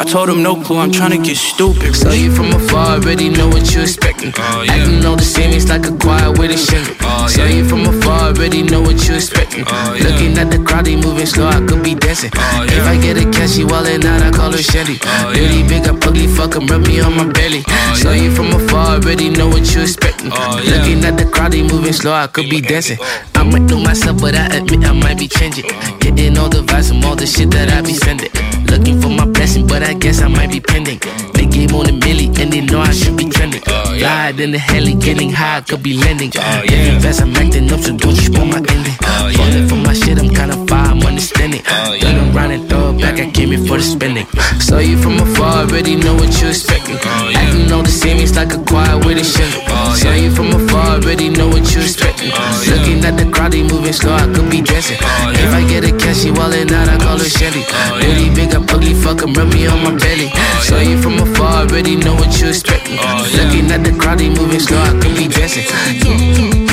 I 0.00 0.04
told 0.04 0.30
him 0.30 0.42
no 0.42 0.56
clue, 0.56 0.78
I'm 0.78 0.90
trying 0.90 1.10
to 1.10 1.18
get 1.18 1.36
stupid. 1.36 1.94
Saw 1.94 2.12
you 2.12 2.32
from 2.34 2.46
afar, 2.54 2.96
already 2.96 3.28
know 3.28 3.48
what 3.48 3.68
you 3.74 3.82
expecting. 3.82 4.32
Oh, 4.34 4.64
Acting 4.66 5.04
on 5.04 5.18
the 5.18 5.22
scene, 5.22 5.52
it's 5.52 5.68
like 5.68 5.84
a 5.84 5.92
choir 5.92 6.32
with 6.32 6.50
a 6.50 6.56
shingle. 6.56 6.96
Oh, 7.02 7.26
Saw 7.28 7.44
you 7.44 7.68
from 7.68 7.82
afar, 7.84 8.32
already 8.32 8.62
know 8.62 8.80
what 8.80 8.96
you 9.06 9.14
expecting. 9.14 9.62
Oh, 9.68 9.98
Looking 10.00 10.38
at 10.38 10.50
the 10.50 10.56
crowd, 10.64 10.86
they 10.86 10.96
moving 10.96 11.26
slow, 11.26 11.48
I 11.48 11.60
could 11.66 11.84
be 11.84 11.94
dancing. 11.94 12.30
If 12.32 12.86
I 12.88 12.96
get 12.96 13.18
a 13.20 13.28
cash, 13.30 13.56
she 13.60 13.64
wildin' 13.64 14.02
out, 14.06 14.22
I 14.22 14.30
call 14.30 14.52
her 14.52 14.62
Shelly. 14.62 14.96
Dirty, 15.36 15.68
big, 15.68 15.86
I'm 15.86 15.96
ugly, 16.00 16.26
fuck 16.28 16.56
'em, 16.56 16.66
rub 16.66 16.86
me 16.86 17.00
on 17.00 17.14
my 17.14 17.28
belly. 17.28 17.62
Saw 17.92 18.12
you 18.12 18.30
from 18.34 18.56
afar, 18.56 18.96
already 18.96 19.28
know 19.28 19.48
what 19.48 19.68
you 19.74 19.82
expecting. 19.82 20.30
Looking 20.30 21.04
at 21.04 21.18
the 21.18 21.26
crowd, 21.26 21.52
they 21.52 21.60
moving 21.62 21.92
slow, 21.92 22.14
I 22.14 22.26
could 22.26 22.48
be 22.48 22.62
dancing. 22.62 22.96
I 23.34 23.42
might 23.42 23.68
know 23.68 23.78
myself, 23.78 24.18
but 24.22 24.34
I 24.34 24.46
admit 24.56 24.80
I 24.88 24.92
might 24.92 25.18
be 25.18 25.28
changing. 25.28 25.68
Getting 26.00 26.38
all 26.38 26.48
the 26.48 26.62
vibes 26.62 26.88
from 26.88 27.04
all 27.04 27.16
the 27.16 27.26
shit 27.26 27.50
that 27.50 27.68
I 27.68 27.82
be 27.82 27.92
sending. 27.92 28.30
Looking 28.70 29.00
for 29.00 29.08
my 29.08 29.26
blessing, 29.26 29.66
but 29.66 29.82
I 29.82 29.94
guess 29.94 30.22
I 30.22 30.28
might 30.28 30.50
be 30.50 30.60
pending. 30.60 31.00
They 31.34 31.46
game 31.60 31.76
on 31.76 31.86
a 31.88 31.92
milli, 31.92 32.26
and 32.40 32.52
they 32.52 32.60
know 32.60 32.80
I 32.80 32.92
should 32.92 33.16
be 33.16 33.24
trending. 33.28 33.62
Oh, 33.66 33.98
Fly 33.98 34.32
in 34.38 34.50
the 34.52 34.58
heli, 34.58 34.94
getting 34.94 35.30
high, 35.30 35.60
could 35.60 35.82
be 35.82 35.94
lending. 35.94 36.30
landing. 36.30 36.68
Getting 36.68 37.00
fast, 37.00 37.20
I'm 37.22 37.36
acting 37.36 37.70
up, 37.72 37.80
so 37.80 37.96
don't 37.96 38.16
you 38.16 38.22
spoil 38.32 38.46
my 38.46 38.58
ending. 38.58 38.96
Oh, 39.04 39.30
Falling 39.36 39.68
for 39.68 39.76
my 39.76 39.92
shit, 39.92 40.18
I'm 40.18 40.30
kinda 40.30 40.56
fire, 40.68 40.90
I'm 40.92 41.02
understanding. 41.02 41.62
Oh, 41.68 41.98
Turn 42.00 42.16
around 42.34 42.50
and 42.52 42.68
throw 42.68 42.90
it 42.90 43.00
back, 43.00 43.20
I 43.20 43.30
came 43.30 43.50
here 43.50 43.64
for 43.68 43.76
the 43.76 43.82
spending. 43.84 44.26
Saw 44.60 44.78
you 44.78 44.96
from 45.02 45.18
afar, 45.20 45.64
already 45.64 45.96
know 45.96 46.14
what 46.14 46.30
you're 46.40 46.50
expecting. 46.50 46.96
Acting 47.40 47.72
all 47.72 47.82
the 47.82 47.90
same, 48.02 48.18
it's 48.18 48.36
like 48.36 48.52
a 48.54 48.60
choir 48.68 48.96
with 49.04 49.18
a 49.18 49.24
shingle. 49.24 49.62
Saw 50.00 50.12
you 50.14 50.30
from 50.30 50.48
afar, 50.58 50.96
already 50.96 51.28
know 51.28 51.48
what 51.48 51.64
you're 51.74 51.82
expecting. 51.84 52.30
Looking 52.72 53.04
at 53.04 53.16
the 53.20 53.26
crowd, 53.34 53.52
they 53.52 53.62
moving 53.62 53.92
slow, 53.92 54.14
I 54.14 54.26
could 54.32 54.48
be 54.50 54.60
dancing. 54.62 54.98
If 55.44 55.52
I 55.52 55.62
get 55.68 55.84
a 55.84 55.92
cash, 55.96 56.20
she 56.22 56.30
wallin' 56.30 56.72
out, 56.72 56.88
I 56.88 56.96
call 57.04 57.18
her 57.18 57.30
Shelly. 57.38 57.64
Really 58.00 58.30
big, 58.34 58.54
up 58.54 58.70
ugly, 58.72 58.94
fuck 58.94 59.22
'em, 59.22 59.34
rub 59.34 59.52
me 59.52 59.66
on 59.66 59.82
my 59.84 59.92
belly. 60.02 60.28
Saw 60.62 60.80
you 60.80 60.96
from 61.02 61.14
afar, 61.18 61.49
already 61.50 61.96
know 61.96 62.14
what 62.14 62.40
you 62.40 62.48
expecting. 62.48 62.98
Oh, 63.00 63.28
Looking 63.34 63.70
at 63.70 63.84
the 63.84 63.92
crowd, 63.98 64.18
they 64.18 64.28
moving 64.28 64.60
slow, 64.60 64.78
I 64.78 64.92
could 65.00 65.16
be 65.16 65.28
dancing. 65.28 66.69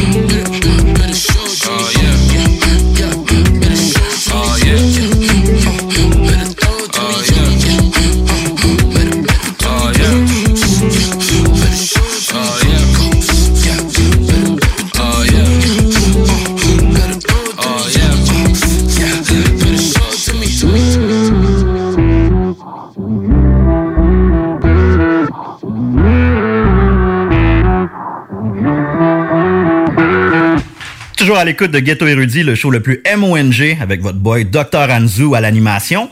Toujours 31.28 31.42
à 31.42 31.44
l'écoute 31.44 31.72
de 31.72 31.80
Ghetto 31.80 32.08
Érudit, 32.08 32.44
le 32.44 32.56
show 32.56 32.70
le 32.70 32.80
plus 32.80 33.04
MONG 33.18 33.78
avec 33.82 34.02
votre 34.02 34.18
boy 34.18 34.46
Dr. 34.46 34.88
Anzu 34.90 35.36
à 35.36 35.42
l'animation. 35.42 36.10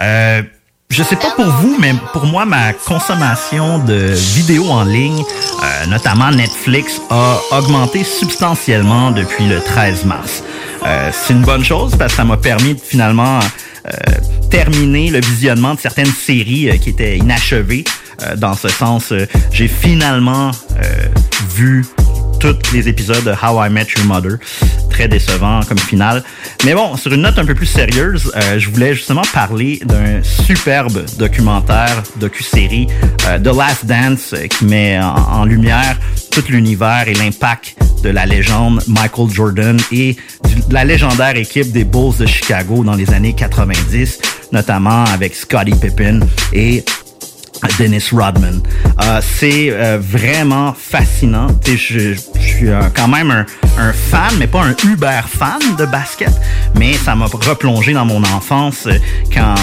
Euh, 0.00 0.42
je 0.90 1.02
sais 1.02 1.16
pas 1.16 1.32
pour 1.34 1.46
vous, 1.46 1.76
mais 1.80 1.92
pour 2.12 2.24
moi, 2.24 2.44
ma 2.44 2.72
consommation 2.72 3.80
de 3.80 4.12
vidéos 4.36 4.68
en 4.68 4.84
ligne, 4.84 5.20
euh, 5.20 5.86
notamment 5.86 6.30
Netflix, 6.30 7.00
a 7.10 7.40
augmenté 7.50 8.04
substantiellement 8.04 9.10
depuis 9.10 9.48
le 9.48 9.60
13 9.60 10.04
mars. 10.04 10.44
Euh, 10.86 11.10
c'est 11.12 11.32
une 11.32 11.42
bonne 11.42 11.64
chose 11.64 11.96
parce 11.98 12.12
que 12.12 12.18
ça 12.18 12.24
m'a 12.24 12.36
permis 12.36 12.74
de 12.74 12.80
finalement 12.80 13.40
euh, 13.40 13.90
terminer 14.52 15.10
le 15.10 15.18
visionnement 15.18 15.74
de 15.74 15.80
certaines 15.80 16.06
séries 16.06 16.70
euh, 16.70 16.76
qui 16.76 16.90
étaient 16.90 17.18
inachevées. 17.18 17.82
Euh, 18.22 18.36
dans 18.36 18.54
ce 18.54 18.68
sens, 18.68 19.10
euh, 19.10 19.26
j'ai 19.50 19.66
finalement 19.66 20.52
vu 21.56 21.84
tous 22.52 22.72
les 22.74 22.88
épisodes 22.88 23.24
de 23.24 23.30
How 23.30 23.64
I 23.64 23.70
Met 23.70 23.86
Your 23.96 24.04
Mother. 24.06 24.38
Très 24.90 25.08
décevant 25.08 25.60
comme 25.62 25.78
finale. 25.78 26.22
Mais 26.64 26.74
bon, 26.74 26.96
sur 26.96 27.12
une 27.12 27.22
note 27.22 27.38
un 27.38 27.46
peu 27.46 27.54
plus 27.54 27.66
sérieuse, 27.66 28.30
euh, 28.36 28.58
je 28.58 28.68
voulais 28.68 28.94
justement 28.94 29.22
parler 29.32 29.80
d'un 29.84 30.22
superbe 30.22 31.04
documentaire, 31.18 32.02
docu-série, 32.16 32.86
euh, 33.28 33.38
The 33.38 33.56
Last 33.56 33.86
Dance, 33.86 34.34
euh, 34.34 34.46
qui 34.46 34.66
met 34.66 34.98
en, 35.00 35.14
en 35.14 35.44
lumière 35.46 35.98
tout 36.30 36.44
l'univers 36.50 37.04
et 37.06 37.14
l'impact 37.14 37.76
de 38.02 38.10
la 38.10 38.26
légende 38.26 38.82
Michael 38.88 39.30
Jordan 39.30 39.80
et 39.90 40.16
de 40.68 40.74
la 40.74 40.84
légendaire 40.84 41.36
équipe 41.36 41.72
des 41.72 41.84
Bulls 41.84 42.16
de 42.18 42.26
Chicago 42.26 42.84
dans 42.84 42.94
les 42.94 43.10
années 43.12 43.32
90, 43.32 44.20
notamment 44.52 45.04
avec 45.04 45.34
Scottie 45.34 45.74
Pippen 45.74 46.20
et 46.52 46.84
Dennis 47.78 48.10
Rodman. 48.12 48.60
Euh, 49.02 49.20
c'est 49.22 49.70
euh, 49.70 49.98
vraiment 50.00 50.74
fascinant. 50.78 51.48
Je, 51.66 52.14
suis 52.38 52.68
euh, 52.68 52.82
quand 52.94 53.08
même 53.08 53.30
un, 53.30 53.92
fan, 53.92 54.34
mais 54.38 54.46
pas 54.46 54.62
un 54.62 54.76
uber 54.88 55.20
fan 55.26 55.60
de 55.76 55.84
basket, 55.86 56.30
mais 56.76 56.92
ça 56.94 57.14
m'a 57.14 57.26
replongé 57.26 57.92
dans 57.92 58.04
mon 58.04 58.22
enfance 58.22 58.88
quand 59.32 59.54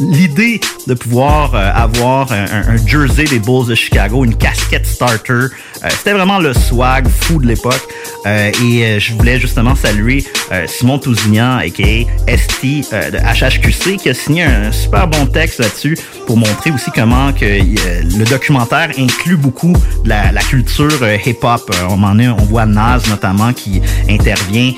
l'idée 0.00 0.60
de 0.86 0.94
pouvoir 0.94 1.54
avoir 1.54 2.30
un, 2.32 2.44
un- 2.44 2.86
jersey 2.86 3.24
des 3.24 3.38
Bulls 3.38 3.66
de 3.66 3.74
Chicago, 3.74 4.24
une 4.24 4.36
casquette 4.36 4.86
starter, 4.86 5.46
c'était 5.90 6.12
vraiment 6.12 6.38
le 6.38 6.52
swag 6.52 7.08
fou 7.08 7.40
de 7.40 7.46
l'époque. 7.46 7.86
Et 8.26 9.00
je 9.00 9.14
voulais 9.14 9.40
justement 9.40 9.74
saluer 9.74 10.24
Simon 10.66 10.98
Tousignan, 10.98 11.58
a.k.a. 11.58 12.36
ST 12.36 12.92
de 12.92 13.18
HHQC, 13.18 13.96
qui 13.96 14.10
a 14.10 14.14
signé 14.14 14.44
un 14.44 14.72
super 14.72 15.08
bon 15.08 15.26
texte 15.26 15.60
là-dessus 15.60 15.96
pour 16.26 16.36
montrer 16.36 16.70
aussi 16.70 16.90
comment 16.94 17.27
que 17.32 17.44
euh, 17.44 18.02
le 18.18 18.24
documentaire 18.24 18.90
inclut 18.98 19.36
beaucoup 19.36 19.72
de 20.04 20.08
la, 20.08 20.30
culture 20.48 21.02
euh, 21.02 21.16
hip-hop. 21.24 21.70
Euh, 21.74 21.88
on 21.90 22.02
on 22.02 22.44
voit 22.44 22.66
Nas 22.66 23.00
notamment 23.08 23.52
qui 23.52 23.80
intervient 24.08 24.72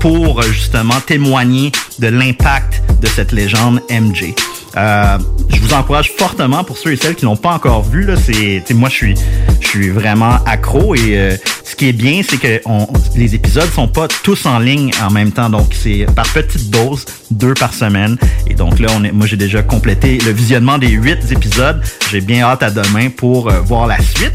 pour 0.00 0.42
justement 0.42 1.00
témoigner 1.06 1.72
de 1.98 2.08
l'impact 2.08 2.82
de 3.00 3.06
cette 3.06 3.32
légende 3.32 3.80
MJ. 3.90 4.34
Euh, 4.76 5.18
je 5.50 5.60
vous 5.60 5.74
encourage 5.74 6.12
fortement 6.16 6.64
pour 6.64 6.78
ceux 6.78 6.92
et 6.92 6.96
celles 6.96 7.14
qui 7.14 7.24
l'ont 7.24 7.36
pas 7.36 7.52
encore 7.52 7.82
vu. 7.82 8.04
Là, 8.04 8.14
c'est, 8.16 8.62
moi, 8.74 8.88
je 8.88 8.94
suis, 8.94 9.14
je 9.60 9.68
suis 9.68 9.90
vraiment 9.90 10.38
accro 10.46 10.94
et 10.94 11.18
euh, 11.18 11.36
ce 11.64 11.76
qui 11.76 11.88
est 11.88 11.92
bien, 11.92 12.22
c'est 12.26 12.38
que 12.38 12.60
on, 12.66 12.86
les 13.16 13.34
épisodes 13.34 13.70
sont 13.70 13.88
pas 13.88 14.08
tous 14.08 14.46
en 14.46 14.58
ligne 14.58 14.90
en 15.02 15.10
même 15.10 15.32
temps, 15.32 15.50
donc 15.50 15.72
c'est 15.72 16.06
par 16.14 16.26
petite 16.28 16.70
dose, 16.70 17.04
deux 17.30 17.54
par 17.54 17.72
semaine. 17.72 18.16
Et 18.46 18.54
donc 18.54 18.78
là, 18.78 18.88
on 18.96 19.04
est, 19.04 19.12
moi, 19.12 19.26
j'ai 19.26 19.36
déjà 19.36 19.62
complété 19.62 20.18
le 20.18 20.32
visionnement 20.32 20.78
des 20.78 20.88
huit 20.88 21.30
épisodes. 21.30 21.80
J'ai 22.10 22.20
bien 22.20 22.42
hâte 22.42 22.62
à 22.62 22.70
demain 22.70 23.10
pour 23.10 23.48
euh, 23.48 23.60
voir 23.60 23.86
la 23.86 23.98
suite. 23.98 24.32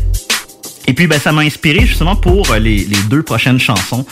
Et 0.87 0.93
puis, 0.93 1.05
ben, 1.07 1.19
ça 1.19 1.33
m'a 1.33 1.41
inspiré 1.41 1.85
justement 1.85 2.15
pour 2.15 2.51
euh, 2.51 2.59
les, 2.59 2.87
deux 3.09 3.21
prochaines 3.21 3.59
chansons. 3.59 4.05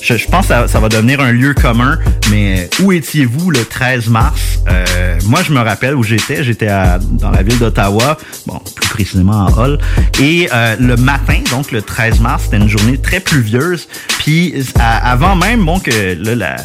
Je, 0.00 0.26
pense 0.28 0.46
que 0.48 0.66
ça, 0.66 0.80
va 0.80 0.88
devenir 0.88 1.20
un 1.20 1.32
lieu 1.32 1.54
commun, 1.54 1.98
mais 2.30 2.68
où 2.80 2.92
étiez-vous 2.92 3.50
le 3.50 3.64
13 3.64 4.08
mars? 4.08 4.60
Euh, 4.68 5.18
moi, 5.26 5.42
je 5.42 5.52
me 5.52 5.60
rappelle 5.60 5.94
où 5.94 6.02
j'étais. 6.02 6.44
J'étais 6.44 6.68
dans 6.68 7.30
la 7.30 7.42
ville 7.42 7.58
d'Ottawa, 7.58 8.16
bon, 8.46 8.60
plus 8.74 8.88
précisément 8.88 9.46
à 9.46 9.50
Hull. 9.50 9.78
Et 10.20 10.48
euh, 10.52 10.76
le 10.78 10.96
matin, 10.96 11.40
donc 11.50 11.72
le 11.72 11.82
13 11.82 12.20
mars, 12.20 12.44
c'était 12.44 12.58
une 12.58 12.68
journée 12.68 12.98
très 12.98 13.20
pluvieuse. 13.20 13.88
Puis 14.18 14.54
avant 14.78 15.36
même 15.36 15.64
bon, 15.64 15.78
que 15.78 15.90
là, 16.22 16.34
la, 16.34 16.56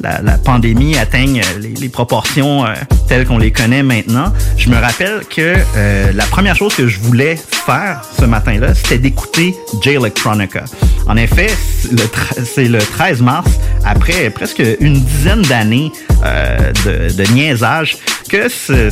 la, 0.00 0.20
pandémie 0.38 0.96
atteigne 0.96 1.40
les, 1.80 1.88
proportions 1.88 2.64
euh, 2.66 2.74
telles 3.08 3.26
qu'on 3.26 3.38
les 3.38 3.50
connaît 3.52 3.82
maintenant, 3.82 4.32
je 4.56 4.68
me 4.68 4.76
rappelle 4.76 5.22
que 5.34 5.54
euh, 5.76 6.12
la 6.14 6.24
première 6.26 6.54
chose 6.56 6.74
que 6.74 6.86
je 6.88 6.98
voulais 7.00 7.36
faire 7.66 8.02
ce 8.18 8.24
matin-là, 8.24 8.74
c'était 8.74 8.98
d'écouter 8.98 9.54
J 9.82 9.90
Electronica. 9.90 10.64
En 11.08 11.16
effet, 11.16 11.48
c'est 11.80 11.92
le 11.92 12.04
tre- 12.06 12.44
c'est 12.44 12.68
le 12.68 12.78
13 12.78 13.22
mars, 13.22 13.48
après 13.84 14.30
presque 14.30 14.62
une 14.80 15.00
dizaine 15.00 15.42
d'années 15.42 15.90
euh, 16.24 16.72
de, 16.84 17.32
niaisage, 17.32 17.96
que 18.28 18.48
ce- 18.48 18.90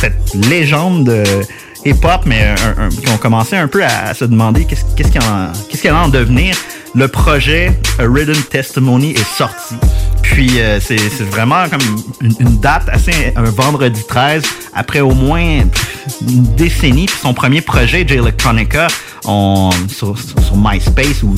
cette 0.00 0.34
légende 0.48 1.04
de 1.04 1.22
hip-hop, 1.84 2.22
mais 2.26 2.54
qui 3.02 3.10
ont 3.10 3.16
commencé 3.18 3.56
un 3.56 3.68
peu 3.68 3.82
à, 3.84 4.12
se 4.14 4.24
demander 4.24 4.64
qu'est-ce 4.66 4.84
qu'il 5.10 5.90
allait 5.90 5.98
en 5.98 6.08
devenir. 6.08 6.54
Le 6.94 7.06
projet 7.06 7.78
A 7.98 8.06
Written 8.06 8.42
Testimony 8.50 9.12
est 9.12 9.36
sorti. 9.36 9.76
Puis 10.22 10.60
euh, 10.60 10.80
c'est 10.80 10.98
vraiment 11.22 11.68
comme 11.68 11.80
une, 12.20 12.58
date 12.58 12.88
assez 12.88 13.32
un 13.36 13.44
vendredi 13.44 14.02
13 14.08 14.42
après 14.74 15.00
au 15.00 15.12
moins 15.12 15.40
une 15.40 16.42
décennie. 16.56 17.06
Puis 17.06 17.18
son 17.20 17.32
premier 17.32 17.60
projet, 17.60 18.06
J 18.06 18.14
Electronica, 18.14 18.88
on, 19.24 19.70
sur, 19.88 20.16
MySpace 20.54 21.22
ou 21.22 21.36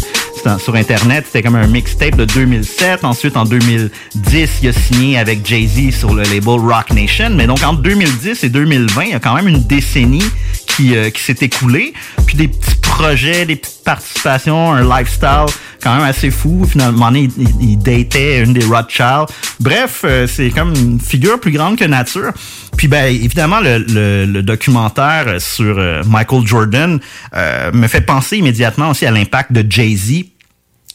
sur 0.59 0.75
Internet, 0.75 1.25
c'était 1.27 1.43
comme 1.43 1.57
un 1.57 1.67
mixtape 1.67 2.17
de 2.17 2.25
2007. 2.25 3.05
Ensuite, 3.05 3.37
en 3.37 3.45
2010, 3.45 4.51
il 4.63 4.69
a 4.69 4.73
signé 4.73 5.19
avec 5.19 5.47
Jay-Z 5.47 5.95
sur 5.97 6.15
le 6.15 6.23
label 6.25 6.59
Rock 6.59 6.93
Nation. 6.93 7.31
Mais 7.31 7.47
donc, 7.47 7.63
entre 7.63 7.83
2010 7.83 8.43
et 8.43 8.49
2020, 8.49 9.03
il 9.05 9.11
y 9.11 9.15
a 9.15 9.21
quand 9.21 9.35
même 9.35 9.49
une 9.49 9.63
décennie 9.63 10.25
qui, 10.67 10.97
euh, 10.97 11.11
qui 11.11 11.23
s'est 11.23 11.37
écoulée. 11.41 11.93
Puis 12.27 12.37
des 12.37 12.49
petits 12.49 12.77
projets, 12.83 13.47
des 13.47 13.57
petites 13.57 13.85
participations, 13.85 14.73
un 14.73 14.83
lifestyle 14.83 15.42
quand 15.83 15.95
même 15.95 16.05
assez 16.05 16.31
fou. 16.31 16.65
Finalement, 16.69 17.11
il, 17.11 17.31
il, 17.39 17.71
il 17.71 17.79
datait 17.79 18.43
une 18.43 18.53
des 18.53 18.65
Rothschild. 18.65 19.27
Bref, 19.61 20.03
euh, 20.05 20.27
c'est 20.27 20.51
comme 20.51 20.75
une 20.75 21.01
figure 21.01 21.39
plus 21.41 21.53
grande 21.53 21.77
que 21.79 21.85
nature. 21.85 22.33
Puis 22.77 22.89
ben 22.89 23.05
évidemment 23.05 23.61
le, 23.61 23.79
le, 23.79 24.25
le 24.25 24.43
documentaire 24.43 25.41
sur 25.41 25.79
euh, 25.79 26.03
Michael 26.07 26.47
Jordan 26.47 26.99
euh, 27.35 27.71
me 27.73 27.87
fait 27.87 28.01
penser 28.01 28.39
immédiatement 28.39 28.91
aussi 28.91 29.07
à 29.07 29.11
l'impact 29.11 29.53
de 29.53 29.65
Jay-Z 29.69 30.25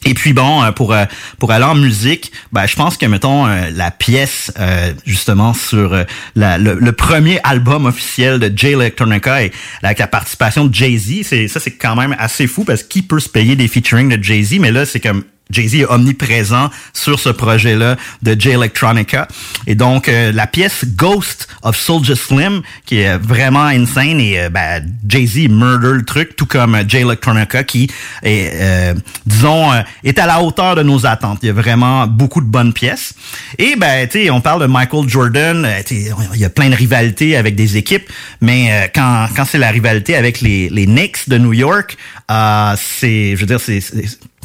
et 0.04 0.14
puis 0.14 0.32
bon, 0.32 0.62
euh, 0.62 0.70
pour 0.72 0.92
euh, 0.92 1.04
pour 1.38 1.50
aller 1.52 1.64
en 1.64 1.74
musique, 1.74 2.30
ben, 2.52 2.66
je 2.66 2.76
pense 2.76 2.96
que 2.96 3.06
mettons 3.06 3.46
euh, 3.46 3.70
la 3.74 3.90
pièce 3.90 4.52
justement 5.04 5.54
sur 5.54 6.04
la- 6.34 6.58
le, 6.58 6.74
le 6.74 6.92
premier 6.92 7.40
album 7.44 7.86
officiel 7.86 8.38
de 8.38 8.52
Jay 8.56 8.72
Electronica 8.72 9.42
et 9.42 9.52
avec 9.82 9.98
la 9.98 10.06
participation 10.06 10.66
de 10.66 10.74
Jay 10.74 10.96
Z, 10.96 11.22
c'est 11.24 11.48
ça 11.48 11.60
c'est 11.60 11.72
quand 11.76 11.96
même 11.96 12.14
assez 12.18 12.46
fou 12.46 12.64
parce 12.64 12.82
qu'il 12.82 13.06
peut 13.06 13.20
se 13.20 13.28
payer 13.28 13.56
des 13.56 13.68
featuring 13.68 14.16
de 14.16 14.22
Jay 14.22 14.42
Z, 14.42 14.58
mais 14.60 14.70
là 14.70 14.86
c'est 14.86 15.00
comme 15.00 15.24
Jay-Z 15.50 15.74
est 15.76 15.84
omniprésent 15.86 16.70
sur 16.92 17.18
ce 17.18 17.30
projet-là 17.30 17.96
de 18.22 18.36
Jay 18.38 18.52
Electronica. 18.52 19.28
Et 19.66 19.74
donc, 19.74 20.08
euh, 20.08 20.32
la 20.32 20.46
pièce 20.46 20.84
Ghost 20.84 21.48
of 21.62 21.76
Soldier 21.76 22.14
Slim, 22.16 22.62
qui 22.84 22.98
est 23.00 23.16
vraiment 23.18 23.64
insane, 23.64 24.20
et 24.20 24.40
euh, 24.40 24.48
ben, 24.50 24.84
Jay-Z 25.08 25.48
murder 25.48 25.92
le 25.92 26.04
truc, 26.04 26.36
tout 26.36 26.46
comme 26.46 26.74
euh, 26.74 26.84
Jay 26.86 27.00
Electronica, 27.00 27.64
qui 27.64 27.90
est, 28.22 28.50
euh, 28.54 28.94
disons, 29.26 29.72
euh, 29.72 29.80
est 30.04 30.18
à 30.18 30.26
la 30.26 30.42
hauteur 30.42 30.76
de 30.76 30.82
nos 30.82 31.06
attentes. 31.06 31.38
Il 31.42 31.46
y 31.46 31.50
a 31.50 31.54
vraiment 31.54 32.06
beaucoup 32.06 32.40
de 32.40 32.46
bonnes 32.46 32.72
pièces. 32.72 33.14
Et 33.58 33.76
ben, 33.76 34.06
tu 34.08 34.24
sais, 34.24 34.30
on 34.30 34.40
parle 34.40 34.60
de 34.62 34.66
Michael 34.66 35.08
Jordan, 35.08 35.66
il 35.90 36.40
y 36.40 36.44
a 36.44 36.50
plein 36.50 36.70
de 36.70 36.74
rivalités 36.74 37.36
avec 37.36 37.54
des 37.54 37.76
équipes, 37.76 38.08
mais 38.40 38.90
quand, 38.94 39.28
quand 39.34 39.44
c'est 39.44 39.58
la 39.58 39.70
rivalité 39.70 40.16
avec 40.16 40.40
les, 40.40 40.68
les 40.68 40.86
Knicks 40.86 41.28
de 41.28 41.38
New 41.38 41.52
York, 41.52 41.96
c'est, 42.76 43.36
je 43.36 43.40
veux 43.40 43.46
dire, 43.46 43.60
c'est, 43.60 43.80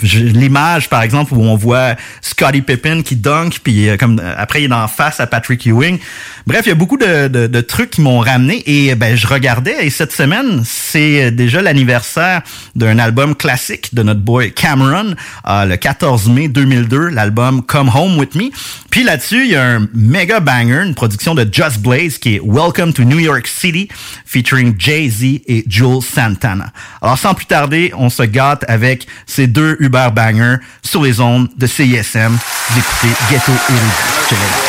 l'image 0.02 0.90
par 0.90 1.02
exemple 1.04 1.34
où 1.34 1.42
on 1.42 1.56
voit 1.56 1.96
Scottie 2.22 2.62
Pippen 2.62 3.04
qui 3.04 3.16
dunk 3.16 3.60
puis 3.64 3.90
euh, 3.90 3.98
comme 3.98 4.20
euh, 4.20 4.34
après 4.38 4.64
il 4.64 4.72
est 4.72 4.74
en 4.74 4.88
face 4.88 5.20
à 5.20 5.28
Patrick 5.28 5.66
Ewing. 5.66 6.00
Bref, 6.48 6.62
il 6.66 6.70
y 6.70 6.72
a 6.72 6.76
beaucoup 6.76 6.98
de, 6.98 7.28
de, 7.28 7.48
de 7.48 7.62
trucs 7.62 7.92
qui 7.92 8.02
m'ont 8.02 8.20
ramené 8.20 8.64
et 8.66 8.96
ben 8.96 9.16
je 9.16 9.28
regardais 9.28 9.86
et 9.86 9.90
cette 9.90 10.12
semaine 10.12 10.64
c'est 10.66 11.32
déjà 11.32 11.62
l'anniversaire 11.62 12.42
d'un 12.76 13.00
album 13.00 13.36
classique 13.36 13.94
de 13.94 14.04
notre 14.04 14.20
boy 14.20 14.52
Cameron 14.52 15.16
euh, 15.48 15.66
le 15.66 15.78
14 15.78 16.30
mai 16.30 16.48
2002 16.48 17.10
l'album 17.10 17.64
Come 17.64 17.92
Home 17.94 18.18
with 18.18 18.36
Me. 18.36 18.50
Puis 18.90 19.04
là-dessus 19.04 19.46
il 19.46 19.52
y 19.52 19.56
a 19.56 19.76
un 19.76 19.88
méga 19.94 20.40
banger 20.40 20.84
une 20.86 20.96
production 20.96 21.36
de 21.36 21.48
Just 21.50 21.80
Blaze 21.80 22.18
qui 22.18 22.36
est 22.36 22.42
Welcome 22.44 22.94
to 22.94 23.04
New 23.04 23.20
York 23.20 23.48
City 23.48 23.88
featuring 24.26 24.76
Jay-Z 24.78 25.24
et 25.48 25.64
Jules 25.68 26.02
Santana. 26.02 26.72
Alors 27.02 27.18
sans 27.18 27.34
plus 27.34 27.46
tarder, 27.46 27.92
on 27.96 28.10
se 28.10 28.24
gâte 28.24 28.66
avec 28.68 29.08
ces 29.26 29.48
deux 29.48 29.78
Uber 29.84 30.10
bangers 30.14 30.58
sur 30.82 31.02
les 31.02 31.20
ondes 31.20 31.50
de 31.56 31.68
CISM. 31.68 32.38
Vous 32.70 32.80
écoutez 32.80 33.14
Ghetto 33.30 33.52
Érudit. 33.52 34.64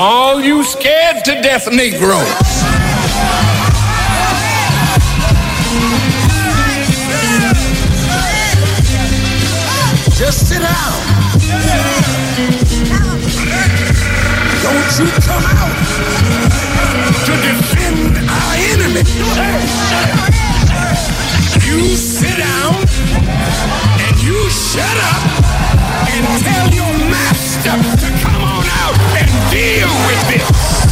All 0.00 0.40
you 0.40 0.62
scared 0.62 1.24
to 1.24 1.42
death 1.42 1.66
Negroes. 1.72 2.22
Just 10.16 10.48
sit 10.48 10.60
down. 10.60 11.07
You 14.98 15.06
come 15.22 15.44
out 15.46 15.70
to 17.22 17.32
defend 17.38 18.18
our 18.26 18.54
enemy. 18.74 19.02
You 21.62 21.94
sit 21.94 22.36
down 22.36 22.74
and 24.02 24.14
you 24.26 24.50
shut 24.50 24.96
up 25.14 25.22
and 26.10 26.26
tell 26.42 26.68
your 26.74 26.92
master 27.14 27.78
to 27.78 28.08
come 28.24 28.42
on 28.42 28.66
out 28.82 28.98
and 29.14 29.30
deal 29.54 29.92
with 30.08 30.22
this. 30.34 30.88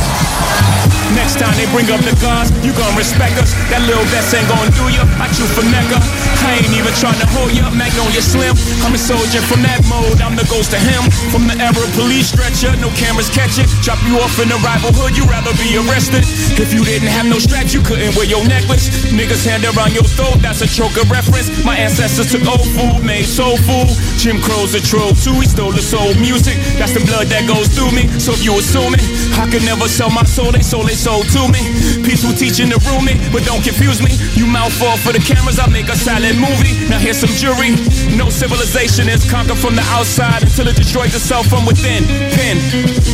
Next 1.26 1.42
time 1.42 1.58
they 1.58 1.66
bring 1.74 1.90
up 1.90 1.98
the 2.06 2.14
guns, 2.22 2.54
you 2.62 2.70
gon' 2.70 2.94
respect 2.94 3.34
us. 3.42 3.50
That 3.74 3.82
little 3.82 4.06
vest 4.14 4.30
ain't 4.30 4.46
gon' 4.46 4.70
do 4.78 4.86
ya. 4.94 5.02
I 5.18 5.26
chew 5.34 5.42
for 5.58 5.66
Mecca. 5.74 5.98
I 6.46 6.62
ain't 6.62 6.70
even 6.70 6.94
tryna 6.94 7.26
hold 7.34 7.50
ya. 7.50 7.66
Magnolia 7.74 8.22
Slim. 8.22 8.54
I'm 8.86 8.94
a 8.94 9.00
soldier 9.02 9.42
from 9.42 9.66
that 9.66 9.82
mode. 9.90 10.22
I'm 10.22 10.38
the 10.38 10.46
ghost 10.46 10.70
of 10.70 10.78
him. 10.78 11.02
From 11.34 11.50
the 11.50 11.58
era 11.58 11.82
police 11.98 12.30
stretcher, 12.30 12.70
no 12.78 12.94
cameras 12.94 13.26
catch 13.26 13.58
it. 13.58 13.66
Drop 13.82 13.98
you 14.06 14.22
off 14.22 14.38
in 14.38 14.54
a 14.54 14.58
rival 14.62 14.94
hood, 14.94 15.18
You'd 15.18 15.26
rather 15.26 15.50
be 15.58 15.74
arrested. 15.74 16.22
If 16.62 16.70
you 16.70 16.86
didn't 16.86 17.10
have 17.10 17.26
no 17.26 17.42
straps, 17.42 17.74
you 17.74 17.82
couldn't 17.82 18.14
wear 18.14 18.30
your 18.30 18.46
necklace. 18.46 18.86
Niggas 19.10 19.42
hand 19.42 19.66
around 19.66 19.98
your 19.98 20.06
throat, 20.06 20.38
that's 20.38 20.62
a 20.62 20.70
choker 20.70 21.02
reference. 21.10 21.50
My 21.66 21.74
ancestors 21.74 22.30
took 22.30 22.46
old 22.46 22.70
food, 22.70 23.02
made 23.02 23.26
soul 23.26 23.58
food. 23.66 23.90
Jim 24.14 24.38
Crow's 24.38 24.78
a 24.78 24.80
troll 24.80 25.10
too, 25.18 25.34
he 25.42 25.50
stole 25.50 25.74
the 25.74 25.82
soul 25.82 26.14
music. 26.22 26.54
That's 26.78 26.94
the 26.94 27.02
blood 27.02 27.26
that 27.34 27.50
goes 27.50 27.66
through 27.74 27.90
me. 27.90 28.06
So 28.22 28.30
if 28.30 28.46
you 28.46 28.54
assuming 28.54 29.02
I 29.34 29.50
could 29.50 29.66
never 29.66 29.90
sell 29.90 30.14
my 30.14 30.22
soul, 30.22 30.54
they 30.54 30.62
sold 30.62 30.86
they 30.86 30.94
to 31.22 31.48
me. 31.48 31.62
Peaceful 32.02 32.34
teaching 32.34 32.68
rule 32.68 33.00
eh, 33.06 33.08
me, 33.08 33.14
but 33.32 33.44
don't 33.44 33.62
confuse 33.62 34.02
me. 34.02 34.10
You 34.34 34.46
mouth 34.46 34.72
fall 34.72 34.96
for 34.98 35.12
the 35.12 35.20
cameras, 35.20 35.58
I 35.58 35.66
make 35.68 35.88
a 35.88 35.96
silent 35.96 36.36
movie. 36.36 36.74
Now 36.88 36.98
here's 36.98 37.20
some 37.20 37.32
jury. 37.40 37.70
No 38.16 38.28
civilization 38.28 39.08
is 39.08 39.24
conquered 39.30 39.58
from 39.58 39.76
the 39.76 39.84
outside 39.96 40.42
until 40.42 40.68
it 40.68 40.76
destroys 40.76 41.14
itself 41.14 41.46
from 41.46 41.64
within. 41.64 42.04
Pin, 42.36 42.58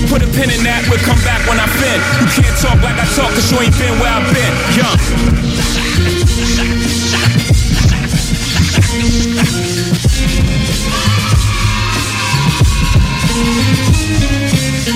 put 0.09 0.23
a 0.23 0.27
pin 0.35 0.51
in 0.51 0.65
that, 0.67 0.83
we'll 0.91 0.99
come 1.07 1.21
back 1.23 1.47
when 1.47 1.61
I 1.61 1.67
fin. 1.79 2.01
You 2.23 2.29
can't 2.33 2.57
talk 2.59 2.83
like 2.83 2.99
I 2.99 3.07
talk, 3.15 3.31
cause 3.35 3.53
you 3.53 3.61
ain't 3.61 3.79
been 3.79 3.99
where 4.01 4.11
I've 4.11 4.27
been. 4.35 4.53
Young. 4.79 4.99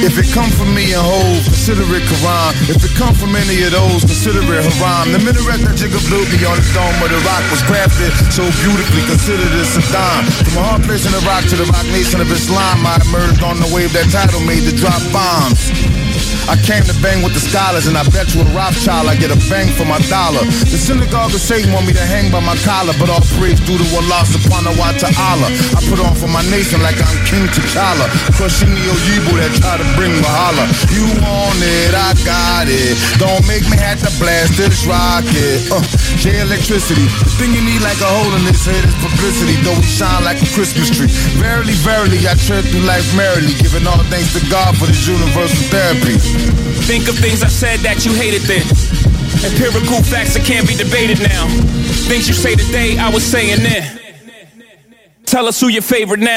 If 0.05 0.21
it 0.21 0.29
come 0.37 0.51
from 0.53 0.75
me 0.77 0.93
and 0.93 1.01
Hove, 1.01 1.45
consider 1.49 1.89
it 1.97 2.05
Quran. 2.05 2.53
If 2.69 2.85
it 2.85 2.93
come 3.01 3.15
from 3.17 3.33
any 3.33 3.65
of 3.65 3.73
those, 3.73 4.05
consider 4.05 4.45
it 4.45 4.61
haram. 4.61 5.09
The 5.13 5.21
minaret 5.25 5.65
that 5.65 5.77
Jigga 5.81 5.97
built 6.13 6.29
me 6.29 6.37
on 6.45 6.61
the 6.61 6.69
dome 6.77 7.01
of 7.01 7.09
the 7.09 7.21
rock 7.25 7.41
was 7.49 7.65
crafted 7.65 8.13
so 8.29 8.45
beautifully, 8.61 9.03
consider 9.09 9.49
this 9.57 9.73
a 9.81 9.83
dime. 9.89 10.29
From 10.45 10.61
a 10.61 10.65
hard 10.69 10.83
place 10.85 11.09
in 11.09 11.13
the 11.17 11.25
rock 11.25 11.49
to 11.49 11.57
the 11.57 11.65
rock 11.73 11.87
nation 11.97 12.21
of 12.21 12.29
Islam, 12.29 12.85
I 12.85 13.01
emerged 13.09 13.43
on 13.43 13.57
the 13.57 13.69
wave 13.73 13.93
that 13.97 14.13
title 14.13 14.41
made 14.45 14.69
to 14.69 14.75
drop 14.77 15.01
bombs. 15.17 16.06
I 16.49 16.57
came 16.57 16.83
to 16.85 16.95
bang 17.03 17.23
with 17.23 17.35
the 17.35 17.43
scholars, 17.43 17.87
and 17.87 17.97
I 17.97 18.05
bet 18.11 18.35
you 18.35 18.43
a 18.43 18.49
Rothschild 18.55 19.09
I 19.09 19.15
get 19.17 19.31
a 19.31 19.41
bang 19.51 19.69
for 19.75 19.85
my 19.85 19.99
dollar. 20.11 20.43
The 20.67 20.79
synagogue 20.79 21.35
of 21.35 21.41
Satan 21.41 21.73
want 21.73 21.87
me 21.87 21.93
to 21.95 22.07
hang 22.07 22.31
by 22.31 22.41
my 22.41 22.57
collar, 22.67 22.95
but 22.99 23.11
all 23.11 23.23
praise 23.39 23.61
due 23.63 23.79
to 23.79 23.87
Allah 23.99 24.23
subhanahu 24.27 24.79
wa 24.79 24.93
ta'ala. 24.97 25.49
I 25.77 25.81
put 25.87 26.01
on 26.03 26.15
for 26.17 26.29
my 26.29 26.43
nation 26.51 26.83
like 26.83 26.99
I'm 26.99 27.19
King 27.29 27.47
T'Challa, 27.51 28.07
crushing 28.35 28.75
the 28.75 28.83
Oyibo 28.83 29.39
that 29.39 29.53
try 29.61 29.79
to 29.79 29.87
bring 29.95 30.13
Mahala. 30.23 30.65
You 30.91 31.07
want 31.23 31.61
it, 31.63 31.95
I 31.95 32.15
got 32.25 32.67
it. 32.67 32.95
Don't 33.23 33.45
make 33.47 33.65
me 33.71 33.77
have 33.79 34.03
to 34.03 34.11
blast 34.19 34.59
this 34.59 34.87
rocket. 34.87 35.71
Uh, 35.71 35.83
J 36.19 36.41
electricity. 36.43 37.07
The 37.23 37.33
thing 37.39 37.51
you 37.55 37.63
need 37.63 37.83
like 37.85 38.01
a 38.01 38.09
hole 38.09 38.33
in 38.35 38.43
this 38.45 38.65
head 38.67 38.83
is 38.83 38.97
publicity, 38.99 39.57
though 39.63 39.77
we 39.77 39.87
shine 39.87 40.25
like 40.25 40.41
a 40.43 40.49
Christmas 40.57 40.91
tree. 40.91 41.11
Verily, 41.39 41.77
verily, 41.85 42.19
I 42.27 42.35
tread 42.35 42.65
through 42.67 42.85
life 42.89 43.07
merrily, 43.15 43.53
giving 43.61 43.87
all 43.87 44.01
thanks 44.09 44.33
to 44.35 44.43
God 44.51 44.77
for 44.77 44.87
this 44.91 45.07
universal 45.07 45.63
therapy. 45.71 46.16
Think 46.87 47.09
of 47.09 47.17
things 47.19 47.43
I 47.43 47.49
said 47.49 47.81
that 47.81 48.05
you 48.05 48.13
hated 48.13 48.43
then. 48.43 48.63
Empirical 49.45 50.03
facts 50.03 50.35
that 50.35 50.45
can't 50.45 50.67
be 50.67 50.75
debated 50.75 51.21
now. 51.21 51.47
Things 52.09 52.29
you 52.29 52.35
say 52.35 52.55
today, 52.55 52.99
I 52.99 53.11
was 53.11 53.25
saying 53.25 53.63
then. 53.63 54.01
Tell 55.25 55.47
us 55.47 55.61
who 55.61 55.69
your 55.69 55.83
favorite 55.83 56.21
now. 56.21 56.37